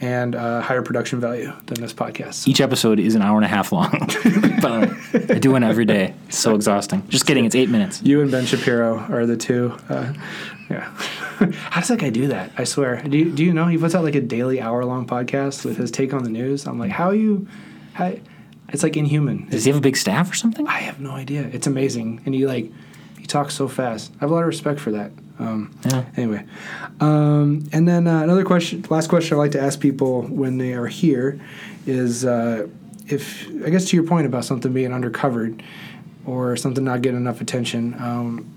and 0.00 0.34
uh, 0.34 0.60
higher 0.60 0.82
production 0.82 1.20
value 1.20 1.52
than 1.66 1.80
this 1.80 1.92
podcast. 1.92 2.46
Each 2.46 2.60
episode 2.60 3.00
is 3.00 3.14
an 3.14 3.22
hour 3.22 3.36
and 3.36 3.44
a 3.44 3.48
half 3.48 3.72
long. 3.72 3.90
By 3.90 4.70
the 4.70 4.98
way, 5.12 5.34
I 5.34 5.38
do 5.38 5.52
one 5.52 5.64
every 5.64 5.84
day. 5.84 6.14
It's 6.28 6.38
so 6.38 6.54
exhausting. 6.54 7.06
Just 7.08 7.26
kidding. 7.26 7.44
It's 7.44 7.54
eight 7.54 7.70
minutes. 7.70 8.02
You 8.02 8.20
and 8.20 8.30
Ben 8.30 8.44
Shapiro 8.46 8.98
are 8.98 9.26
the 9.26 9.36
two. 9.36 9.76
Uh, 9.88 10.12
yeah. 10.70 10.80
How 11.70 11.80
does 11.80 11.88
that 11.88 11.98
guy 11.98 12.10
do 12.10 12.28
that? 12.28 12.52
I 12.56 12.64
swear. 12.64 13.02
Do 13.02 13.16
you, 13.16 13.30
do 13.30 13.44
you 13.44 13.52
know 13.52 13.66
he 13.66 13.78
puts 13.78 13.94
out 13.94 14.04
like 14.04 14.14
a 14.14 14.20
daily 14.20 14.60
hour 14.60 14.84
long 14.84 15.06
podcast 15.06 15.64
with 15.64 15.76
his 15.76 15.90
take 15.90 16.12
on 16.12 16.22
the 16.22 16.30
news? 16.30 16.66
I'm 16.66 16.78
like, 16.78 16.90
how 16.90 17.10
you? 17.10 17.46
How, 17.94 18.12
it's 18.68 18.82
like 18.82 18.96
inhuman. 18.96 19.48
Does 19.48 19.64
he 19.64 19.70
have 19.70 19.78
a 19.78 19.82
big 19.82 19.96
staff 19.96 20.30
or 20.30 20.34
something? 20.34 20.66
I 20.66 20.80
have 20.80 21.00
no 21.00 21.12
idea. 21.12 21.42
It's 21.52 21.66
amazing, 21.66 22.22
and 22.26 22.34
he 22.34 22.46
like 22.46 22.70
he 23.18 23.26
talks 23.26 23.54
so 23.54 23.68
fast. 23.68 24.12
I 24.16 24.20
have 24.20 24.30
a 24.30 24.34
lot 24.34 24.40
of 24.40 24.46
respect 24.48 24.80
for 24.80 24.90
that. 24.92 25.12
Um, 25.38 25.76
Yeah. 25.86 26.04
Anyway, 26.16 26.44
um, 27.00 27.68
and 27.72 27.88
then 27.88 28.06
uh, 28.06 28.22
another 28.22 28.44
question, 28.44 28.84
last 28.90 29.08
question 29.08 29.36
I 29.36 29.38
like 29.38 29.52
to 29.52 29.60
ask 29.60 29.80
people 29.80 30.22
when 30.22 30.58
they 30.58 30.74
are 30.74 30.86
here 30.86 31.40
is 31.86 32.24
uh, 32.24 32.68
if 33.06 33.48
I 33.64 33.70
guess 33.70 33.86
to 33.86 33.96
your 33.96 34.06
point 34.06 34.26
about 34.26 34.44
something 34.44 34.72
being 34.72 34.90
undercovered 34.90 35.62
or 36.26 36.56
something 36.56 36.84
not 36.84 37.02
getting 37.02 37.18
enough 37.18 37.40
attention. 37.40 37.94
Um, 37.98 38.50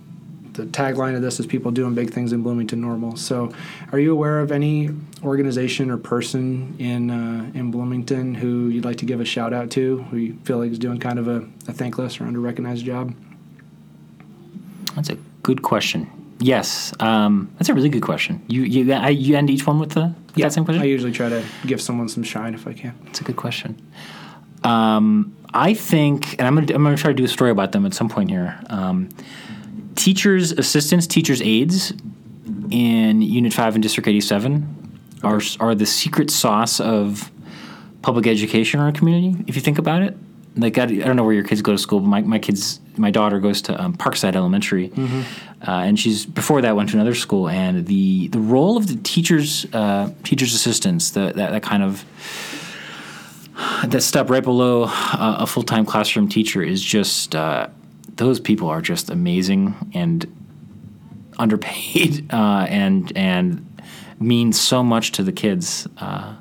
the 0.57 0.65
tagline 0.65 1.15
of 1.15 1.21
this 1.21 1.39
is 1.39 1.45
people 1.45 1.71
doing 1.71 1.93
big 1.93 2.09
things 2.09 2.33
in 2.33 2.41
Bloomington 2.41 2.81
normal. 2.81 3.15
So, 3.15 3.53
are 3.91 3.99
you 3.99 4.11
aware 4.11 4.39
of 4.39 4.51
any 4.51 4.89
organization 5.23 5.91
or 5.91 5.97
person 5.97 6.75
in 6.79 7.11
uh, 7.11 7.51
in 7.53 7.71
Bloomington 7.71 8.33
who 8.33 8.67
you'd 8.67 8.83
like 8.83 8.97
to 8.97 9.05
give 9.05 9.21
a 9.21 9.25
shout 9.25 9.53
out 9.53 9.69
to, 9.71 9.99
who 10.09 10.17
you 10.17 10.33
feel 10.43 10.57
like 10.57 10.71
is 10.71 10.79
doing 10.79 10.99
kind 10.99 11.19
of 11.19 11.27
a, 11.27 11.47
a 11.67 11.73
thankless 11.73 12.19
or 12.19 12.25
underrecognized 12.25 12.83
job? 12.83 13.15
That's 14.95 15.09
a 15.09 15.17
good 15.43 15.61
question. 15.61 16.09
Yes, 16.39 16.91
um, 16.99 17.51
that's 17.57 17.69
a 17.69 17.73
really 17.73 17.89
good 17.89 18.03
question. 18.03 18.43
You 18.47 18.63
you 18.63 18.91
I, 18.93 19.09
you 19.09 19.37
end 19.37 19.49
each 19.49 19.65
one 19.65 19.79
with 19.79 19.91
the 19.91 20.13
with 20.27 20.35
that 20.35 20.53
same 20.53 20.65
question. 20.65 20.81
I 20.81 20.85
usually 20.85 21.11
try 21.11 21.29
to 21.29 21.43
give 21.67 21.81
someone 21.81 22.09
some 22.09 22.23
shine 22.23 22.55
if 22.55 22.67
I 22.67 22.73
can. 22.73 22.95
That's 23.05 23.21
a 23.21 23.23
good 23.23 23.37
question. 23.37 23.79
Um, 24.63 25.35
I 25.53 25.73
think, 25.73 26.33
and 26.33 26.47
I'm 26.47 26.55
gonna 26.55 26.73
I'm 26.73 26.83
gonna 26.83 26.97
try 26.97 27.11
to 27.11 27.15
do 27.15 27.23
a 27.23 27.27
story 27.27 27.51
about 27.51 27.71
them 27.71 27.85
at 27.85 27.93
some 27.93 28.09
point 28.09 28.29
here. 28.29 28.59
Um, 28.69 29.09
teachers' 29.97 30.53
assistants, 30.53 31.07
teachers' 31.07 31.41
aides 31.41 31.91
in 32.71 33.21
Unit 33.21 33.53
Five 33.53 33.75
and 33.75 33.83
District 33.83 34.07
87 34.07 34.99
are 35.23 35.41
are 35.59 35.75
the 35.75 35.85
secret 35.85 36.29
sauce 36.31 36.79
of 36.79 37.31
public 38.01 38.27
education 38.27 38.79
in 38.79 38.85
our 38.85 38.91
community. 38.93 39.43
If 39.47 39.55
you 39.55 39.61
think 39.61 39.79
about 39.79 40.01
it, 40.03 40.15
like 40.55 40.77
I, 40.77 40.83
I 40.83 40.87
don't 40.87 41.15
know 41.15 41.23
where 41.23 41.33
your 41.33 41.43
kids 41.43 41.61
go 41.61 41.71
to 41.71 41.77
school, 41.77 41.99
but 41.99 42.07
my, 42.07 42.21
my 42.21 42.39
kids, 42.39 42.79
my 42.95 43.11
daughter 43.11 43.39
goes 43.39 43.61
to 43.63 43.81
um, 43.81 43.95
Parkside 43.95 44.35
Elementary, 44.35 44.91
uh, 45.67 45.71
and 45.71 45.99
she's 45.99 46.25
before 46.25 46.61
that 46.61 46.75
went 46.75 46.89
to 46.89 46.95
another 46.95 47.15
school. 47.15 47.49
And 47.49 47.85
the 47.85 48.27
the 48.29 48.39
role 48.39 48.77
of 48.77 48.87
the 48.87 48.95
teachers, 48.97 49.65
uh, 49.73 50.11
teachers' 50.23 50.53
assistants, 50.53 51.11
the, 51.11 51.33
that 51.35 51.51
that 51.51 51.63
kind 51.63 51.83
of 51.83 52.05
that 53.85 54.01
step 54.01 54.29
right 54.29 54.43
below 54.43 54.85
uh, 54.87 55.37
a 55.39 55.47
full 55.47 55.63
time 55.63 55.85
classroom 55.85 56.29
teacher 56.29 56.61
is 56.61 56.81
just 56.81 57.35
uh, 57.35 57.67
those 58.17 58.39
people 58.39 58.67
are 58.67 58.81
just 58.81 59.09
amazing 59.09 59.73
and 59.93 60.25
underpaid 61.37 62.27
uh, 62.33 62.65
and 62.69 63.15
and 63.15 63.63
mean 64.19 64.51
so 64.51 64.83
much 64.83 65.11
to 65.13 65.23
the 65.23 65.31
kids 65.31 65.87
uh, 65.99 66.35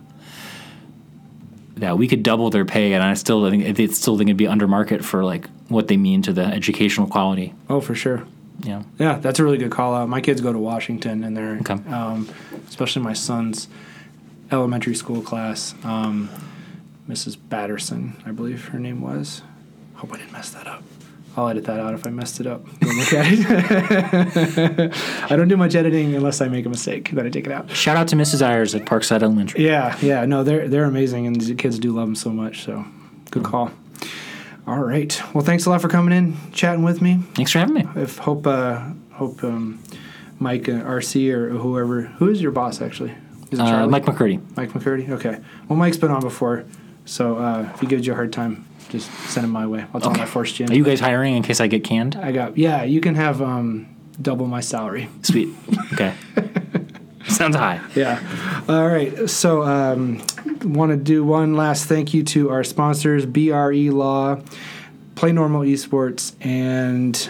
that 1.77 1.99
we 1.99 2.09
could 2.09 2.23
double 2.23 2.49
their 2.51 2.65
pay 2.65 2.95
and 2.95 3.03
I 3.03 3.15
still 3.15 3.49
think 3.51 3.79
it's 3.79 3.99
still 3.99 4.17
think 4.17 4.29
it'd 4.29 4.37
be 4.39 4.47
under 4.47 4.67
market 4.67 5.05
for 5.05 5.23
like 5.25 5.49
what 5.69 5.89
they 5.89 5.97
mean 5.97 6.23
to 6.23 6.33
the 6.33 6.45
educational 6.45 7.07
quality. 7.07 7.53
Oh, 7.69 7.81
for 7.81 7.95
sure. 7.95 8.25
Yeah. 8.65 8.83
Yeah, 8.99 9.19
that's 9.19 9.39
a 9.39 9.45
really 9.45 9.59
good 9.59 9.71
call 9.71 9.95
out. 9.95 10.09
My 10.09 10.21
kids 10.23 10.41
go 10.41 10.53
to 10.53 10.59
Washington, 10.59 11.23
and 11.25 11.37
they're 11.37 11.59
Okay. 11.61 11.75
um, 11.93 12.27
especially 12.69 13.03
my 13.03 13.13
son's 13.13 13.69
elementary 14.51 14.95
school 14.95 15.21
class. 15.21 15.75
Um, 15.85 16.31
Mrs. 17.09 17.37
Batterson, 17.37 18.15
I 18.25 18.31
believe 18.31 18.69
her 18.69 18.79
name 18.79 19.03
was. 19.03 19.43
Hope 19.97 20.15
I 20.15 20.17
didn't 20.19 20.33
mess 20.33 20.51
that 20.51 20.67
up. 20.67 20.83
I'll 21.37 21.49
edit 21.49 21.65
that 21.65 21.79
out 21.81 21.93
if 21.95 22.07
I 22.07 22.11
messed 22.11 22.41
it 22.41 22.47
up. 22.47 22.65
Go 22.81 22.89
look 22.89 23.13
at 23.13 23.27
it. 23.29 24.93
I 25.31 25.37
don't 25.37 25.49
do 25.49 25.57
much 25.57 25.75
editing 25.75 26.15
unless 26.15 26.41
I 26.41 26.49
make 26.49 26.65
a 26.65 26.69
mistake. 26.69 27.11
Then 27.11 27.27
I 27.27 27.31
take 27.31 27.47
it 27.47 27.53
out. 27.53 27.71
Shout 27.71 27.97
out 27.97 28.09
to 28.09 28.17
Mrs. 28.17 28.41
Ayers 28.41 28.75
at 28.75 28.85
Parkside 28.87 29.23
Elementary. 29.23 29.65
Yeah, 29.67 29.97
yeah, 30.01 30.25
no, 30.25 30.43
they're 30.45 30.67
they're 30.69 30.85
amazing, 30.85 31.27
and 31.27 31.39
the 31.41 31.55
kids 31.55 31.79
do 31.79 31.93
love 31.93 32.07
them 32.07 32.15
so 32.15 32.31
much. 32.31 32.65
So, 32.65 32.85
good 33.31 33.45
call. 33.45 33.71
All 34.67 34.81
right. 34.81 35.21
Well, 35.35 35.45
thanks 35.45 35.67
a 35.67 35.71
lot 35.71 35.81
for 35.83 35.89
coming 35.89 36.17
in, 36.17 36.37
chatting 36.53 36.83
with 36.83 37.01
me. 37.03 37.21
Thanks 37.35 37.53
for 37.53 37.59
having 37.59 37.75
me. 37.75 37.87
If 37.97 38.19
hope 38.19 38.47
uh, 38.47 38.81
hope 39.13 39.45
um, 39.45 39.83
Mike 40.39 40.69
uh, 40.69 40.73
RC 40.73 41.31
or 41.33 41.51
whoever 41.51 42.03
who 42.03 42.31
is 42.31 42.41
your 42.43 42.51
boss 42.53 42.81
actually? 42.81 43.15
Is 43.51 43.59
it 43.59 43.63
Uh, 43.63 43.67
Charlie? 43.71 43.91
Mike 43.91 44.05
McCurdy. 44.07 44.41
Mike 44.57 44.71
McCurdy. 44.71 45.09
Okay. 45.11 45.39
Well, 45.69 45.79
Mike's 45.79 45.99
been 45.99 46.11
on 46.11 46.21
before, 46.23 46.65
so 47.05 47.37
uh, 47.37 47.71
if 47.75 47.81
he 47.81 47.87
gives 47.87 48.07
you 48.07 48.13
a 48.15 48.17
hard 48.17 48.33
time, 48.33 48.65
just 48.89 49.11
send 49.29 49.45
him 49.45 49.51
my 49.51 49.67
way. 49.67 49.85
I'll 49.93 50.01
tell 50.01 50.19
I 50.21 50.27
forced 50.27 50.59
you. 50.59 50.67
in. 50.67 50.73
Are 50.73 50.75
you 50.75 50.85
guys 50.85 51.01
hiring 51.01 51.37
in 51.37 51.43
case 51.43 51.61
I 51.61 51.67
get 51.67 51.85
canned? 51.85 52.17
I 52.17 52.33
got 52.33 52.57
yeah. 52.57 52.83
You 52.85 53.01
can 53.01 53.15
have 53.15 53.43
um, 53.43 53.95
double 54.21 54.47
my 54.47 54.61
salary. 54.61 55.09
Sweet. 55.23 55.49
Okay. 55.93 56.15
Sounds 57.29 57.57
high. 57.57 57.81
Yeah. 57.95 58.21
All 58.69 58.87
right. 58.87 59.29
So, 59.29 59.63
um, 59.63 60.23
want 60.63 60.91
to 60.91 60.97
do 60.97 61.25
one 61.25 61.55
last 61.55 61.87
thank 61.87 62.15
you 62.15 62.23
to 62.25 62.51
our 62.51 62.65
sponsors: 62.65 63.27
BRE 63.27 63.91
Law, 63.91 64.41
Play 65.17 65.33
Normal 65.33 65.63
Esports, 65.63 66.35
and 66.41 67.29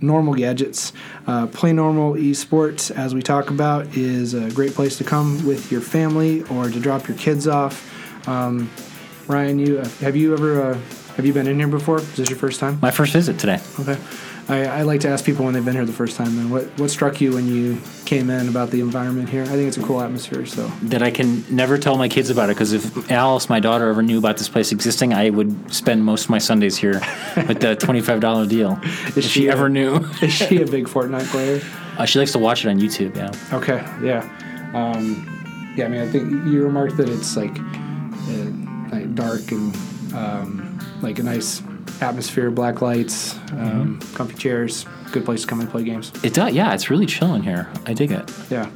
Normal 0.00 0.34
Gadgets. 0.34 0.92
Uh, 1.26 1.46
Play 1.46 1.72
Normal 1.72 2.14
Esports, 2.14 2.90
as 2.90 3.14
we 3.14 3.22
talk 3.22 3.50
about, 3.50 3.96
is 3.96 4.34
a 4.34 4.50
great 4.50 4.74
place 4.74 4.96
to 4.98 5.04
come 5.04 5.46
with 5.46 5.70
your 5.70 5.80
family 5.82 6.42
or 6.44 6.70
to 6.70 6.80
drop 6.80 7.06
your 7.06 7.16
kids 7.16 7.46
off. 7.46 7.84
Um, 8.26 8.70
Ryan, 9.28 9.58
you 9.58 9.78
uh, 9.80 9.88
have 10.00 10.16
you 10.16 10.32
ever 10.32 10.62
uh, 10.72 10.74
have 11.16 11.26
you 11.26 11.32
been 11.32 11.46
in 11.46 11.58
here 11.58 11.68
before? 11.68 11.98
Is 12.00 12.16
this 12.16 12.30
your 12.30 12.38
first 12.38 12.60
time? 12.60 12.78
My 12.80 12.90
first 12.90 13.12
visit 13.12 13.38
today. 13.38 13.60
Okay. 13.78 13.98
I, 14.50 14.64
I 14.78 14.82
like 14.82 15.00
to 15.02 15.08
ask 15.08 15.26
people 15.26 15.44
when 15.44 15.52
they've 15.52 15.64
been 15.64 15.74
here 15.74 15.84
the 15.84 15.92
first 15.92 16.16
time. 16.16 16.34
Then, 16.36 16.48
what 16.48 16.64
what 16.78 16.88
struck 16.90 17.20
you 17.20 17.32
when 17.34 17.46
you 17.46 17.78
came 18.06 18.30
in 18.30 18.48
about 18.48 18.70
the 18.70 18.80
environment 18.80 19.28
here? 19.28 19.42
I 19.42 19.48
think 19.48 19.68
it's 19.68 19.76
a 19.76 19.82
cool 19.82 20.00
atmosphere. 20.00 20.46
So. 20.46 20.66
that 20.84 21.02
I 21.02 21.10
can 21.10 21.44
never 21.54 21.76
tell 21.76 21.98
my 21.98 22.08
kids 22.08 22.30
about 22.30 22.48
it 22.48 22.54
because 22.54 22.72
if 22.72 23.10
Alice, 23.10 23.50
my 23.50 23.60
daughter, 23.60 23.90
ever 23.90 24.02
knew 24.02 24.16
about 24.16 24.38
this 24.38 24.48
place 24.48 24.72
existing, 24.72 25.12
I 25.12 25.28
would 25.28 25.74
spend 25.74 26.02
most 26.04 26.24
of 26.24 26.30
my 26.30 26.38
Sundays 26.38 26.78
here 26.78 26.94
with 27.36 27.60
the 27.60 27.76
twenty-five 27.76 28.20
dollar 28.20 28.46
deal. 28.46 28.78
if 28.82 29.14
she 29.16 29.20
she 29.28 29.46
a- 29.48 29.52
ever 29.52 29.68
knew, 29.68 29.96
Is 30.22 30.32
she 30.32 30.62
a 30.62 30.66
big 30.66 30.86
Fortnite 30.88 31.26
player? 31.30 31.60
uh, 31.98 32.06
she 32.06 32.18
likes 32.18 32.32
to 32.32 32.38
watch 32.38 32.64
it 32.64 32.70
on 32.70 32.78
YouTube. 32.80 33.14
Yeah, 33.16 33.30
Okay, 33.54 33.84
yeah, 34.02 34.22
um, 34.72 35.74
yeah. 35.76 35.84
I 35.84 35.88
mean, 35.88 36.00
I 36.00 36.08
think 36.08 36.30
you 36.46 36.62
remarked 36.62 36.96
that 36.96 37.10
it's 37.10 37.36
like, 37.36 37.50
uh, 37.58 38.32
like 38.32 38.67
dark 39.18 39.50
and 39.50 39.74
um, 40.14 40.78
like 41.02 41.18
a 41.18 41.22
nice 41.22 41.62
atmosphere, 42.00 42.50
black 42.50 42.80
lights, 42.80 43.36
um, 43.52 43.98
comfy 44.14 44.36
chairs, 44.36 44.86
good 45.10 45.24
place 45.24 45.42
to 45.42 45.46
come 45.48 45.60
and 45.60 45.68
play 45.68 45.82
games. 45.82 46.12
it 46.22 46.32
does. 46.34 46.52
Yeah, 46.54 46.72
it's 46.72 46.88
really 46.90 47.06
chill 47.06 47.34
in 47.34 47.42
here. 47.42 47.68
I 47.84 47.92
dig 47.94 48.12
it. 48.12 48.30
Yeah, 48.48 48.70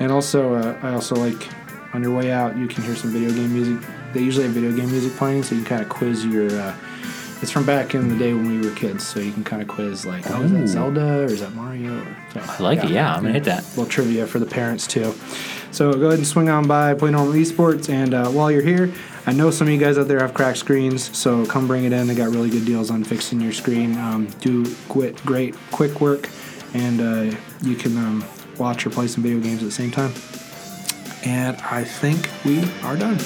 and 0.00 0.10
also 0.10 0.54
uh, 0.54 0.78
I 0.82 0.94
also 0.94 1.14
like 1.14 1.48
on 1.94 2.02
your 2.02 2.16
way 2.16 2.32
out 2.32 2.56
you 2.56 2.66
can 2.66 2.82
hear 2.84 2.96
some 2.96 3.10
video 3.10 3.30
game 3.30 3.52
music. 3.52 3.86
They 4.14 4.22
usually 4.22 4.44
have 4.46 4.54
video 4.54 4.72
game 4.74 4.90
music 4.90 5.12
playing, 5.14 5.42
so 5.42 5.54
you 5.54 5.62
can 5.62 5.68
kind 5.68 5.82
of 5.82 5.88
quiz 5.88 6.24
your. 6.24 6.48
Uh, 6.50 6.74
it's 7.42 7.50
from 7.50 7.66
back 7.66 7.96
in 7.96 8.08
the 8.08 8.16
day 8.16 8.32
when 8.32 8.48
we 8.48 8.66
were 8.66 8.74
kids, 8.76 9.04
so 9.04 9.18
you 9.18 9.32
can 9.32 9.42
kind 9.42 9.60
of 9.60 9.66
quiz 9.66 10.06
like, 10.06 10.30
oh, 10.30 10.42
is 10.42 10.52
that 10.52 10.68
Zelda 10.68 11.22
or 11.22 11.24
is 11.24 11.40
that 11.40 11.52
Mario? 11.54 11.98
Or, 11.98 12.16
so, 12.32 12.40
I 12.40 12.58
like 12.62 12.84
it. 12.84 12.90
Yeah, 12.90 13.12
I'm 13.12 13.22
gonna 13.22 13.32
hit 13.34 13.44
that. 13.44 13.64
little 13.70 13.86
trivia 13.86 14.26
for 14.26 14.38
the 14.38 14.46
parents 14.46 14.86
too. 14.86 15.12
So 15.72 15.94
go 15.94 16.08
ahead 16.08 16.18
and 16.18 16.26
swing 16.26 16.50
on 16.50 16.68
by 16.68 16.92
Play 16.92 17.10
Normal 17.10 17.32
Esports, 17.32 17.88
and 17.88 18.12
uh, 18.12 18.28
while 18.28 18.50
you're 18.50 18.60
here, 18.60 18.92
I 19.26 19.32
know 19.32 19.50
some 19.50 19.68
of 19.68 19.72
you 19.72 19.80
guys 19.80 19.96
out 19.96 20.06
there 20.06 20.20
have 20.20 20.34
cracked 20.34 20.58
screens, 20.58 21.16
so 21.16 21.46
come 21.46 21.66
bring 21.66 21.84
it 21.84 21.94
in. 21.94 22.06
They 22.06 22.14
got 22.14 22.28
really 22.28 22.50
good 22.50 22.66
deals 22.66 22.90
on 22.90 23.04
fixing 23.04 23.40
your 23.40 23.52
screen. 23.52 23.96
Um, 23.96 24.26
do 24.40 24.66
quit 24.90 25.16
great 25.24 25.56
quick 25.70 26.00
work, 26.02 26.28
and 26.74 27.00
uh, 27.00 27.36
you 27.62 27.74
can 27.74 27.96
um, 27.96 28.24
watch 28.58 28.86
or 28.86 28.90
play 28.90 29.06
some 29.06 29.22
video 29.22 29.40
games 29.40 29.62
at 29.62 29.64
the 29.64 29.70
same 29.70 29.90
time. 29.90 30.12
And 31.24 31.56
I 31.62 31.84
think 31.84 32.28
we 32.44 32.70
are 32.82 32.96
done. 32.96 33.18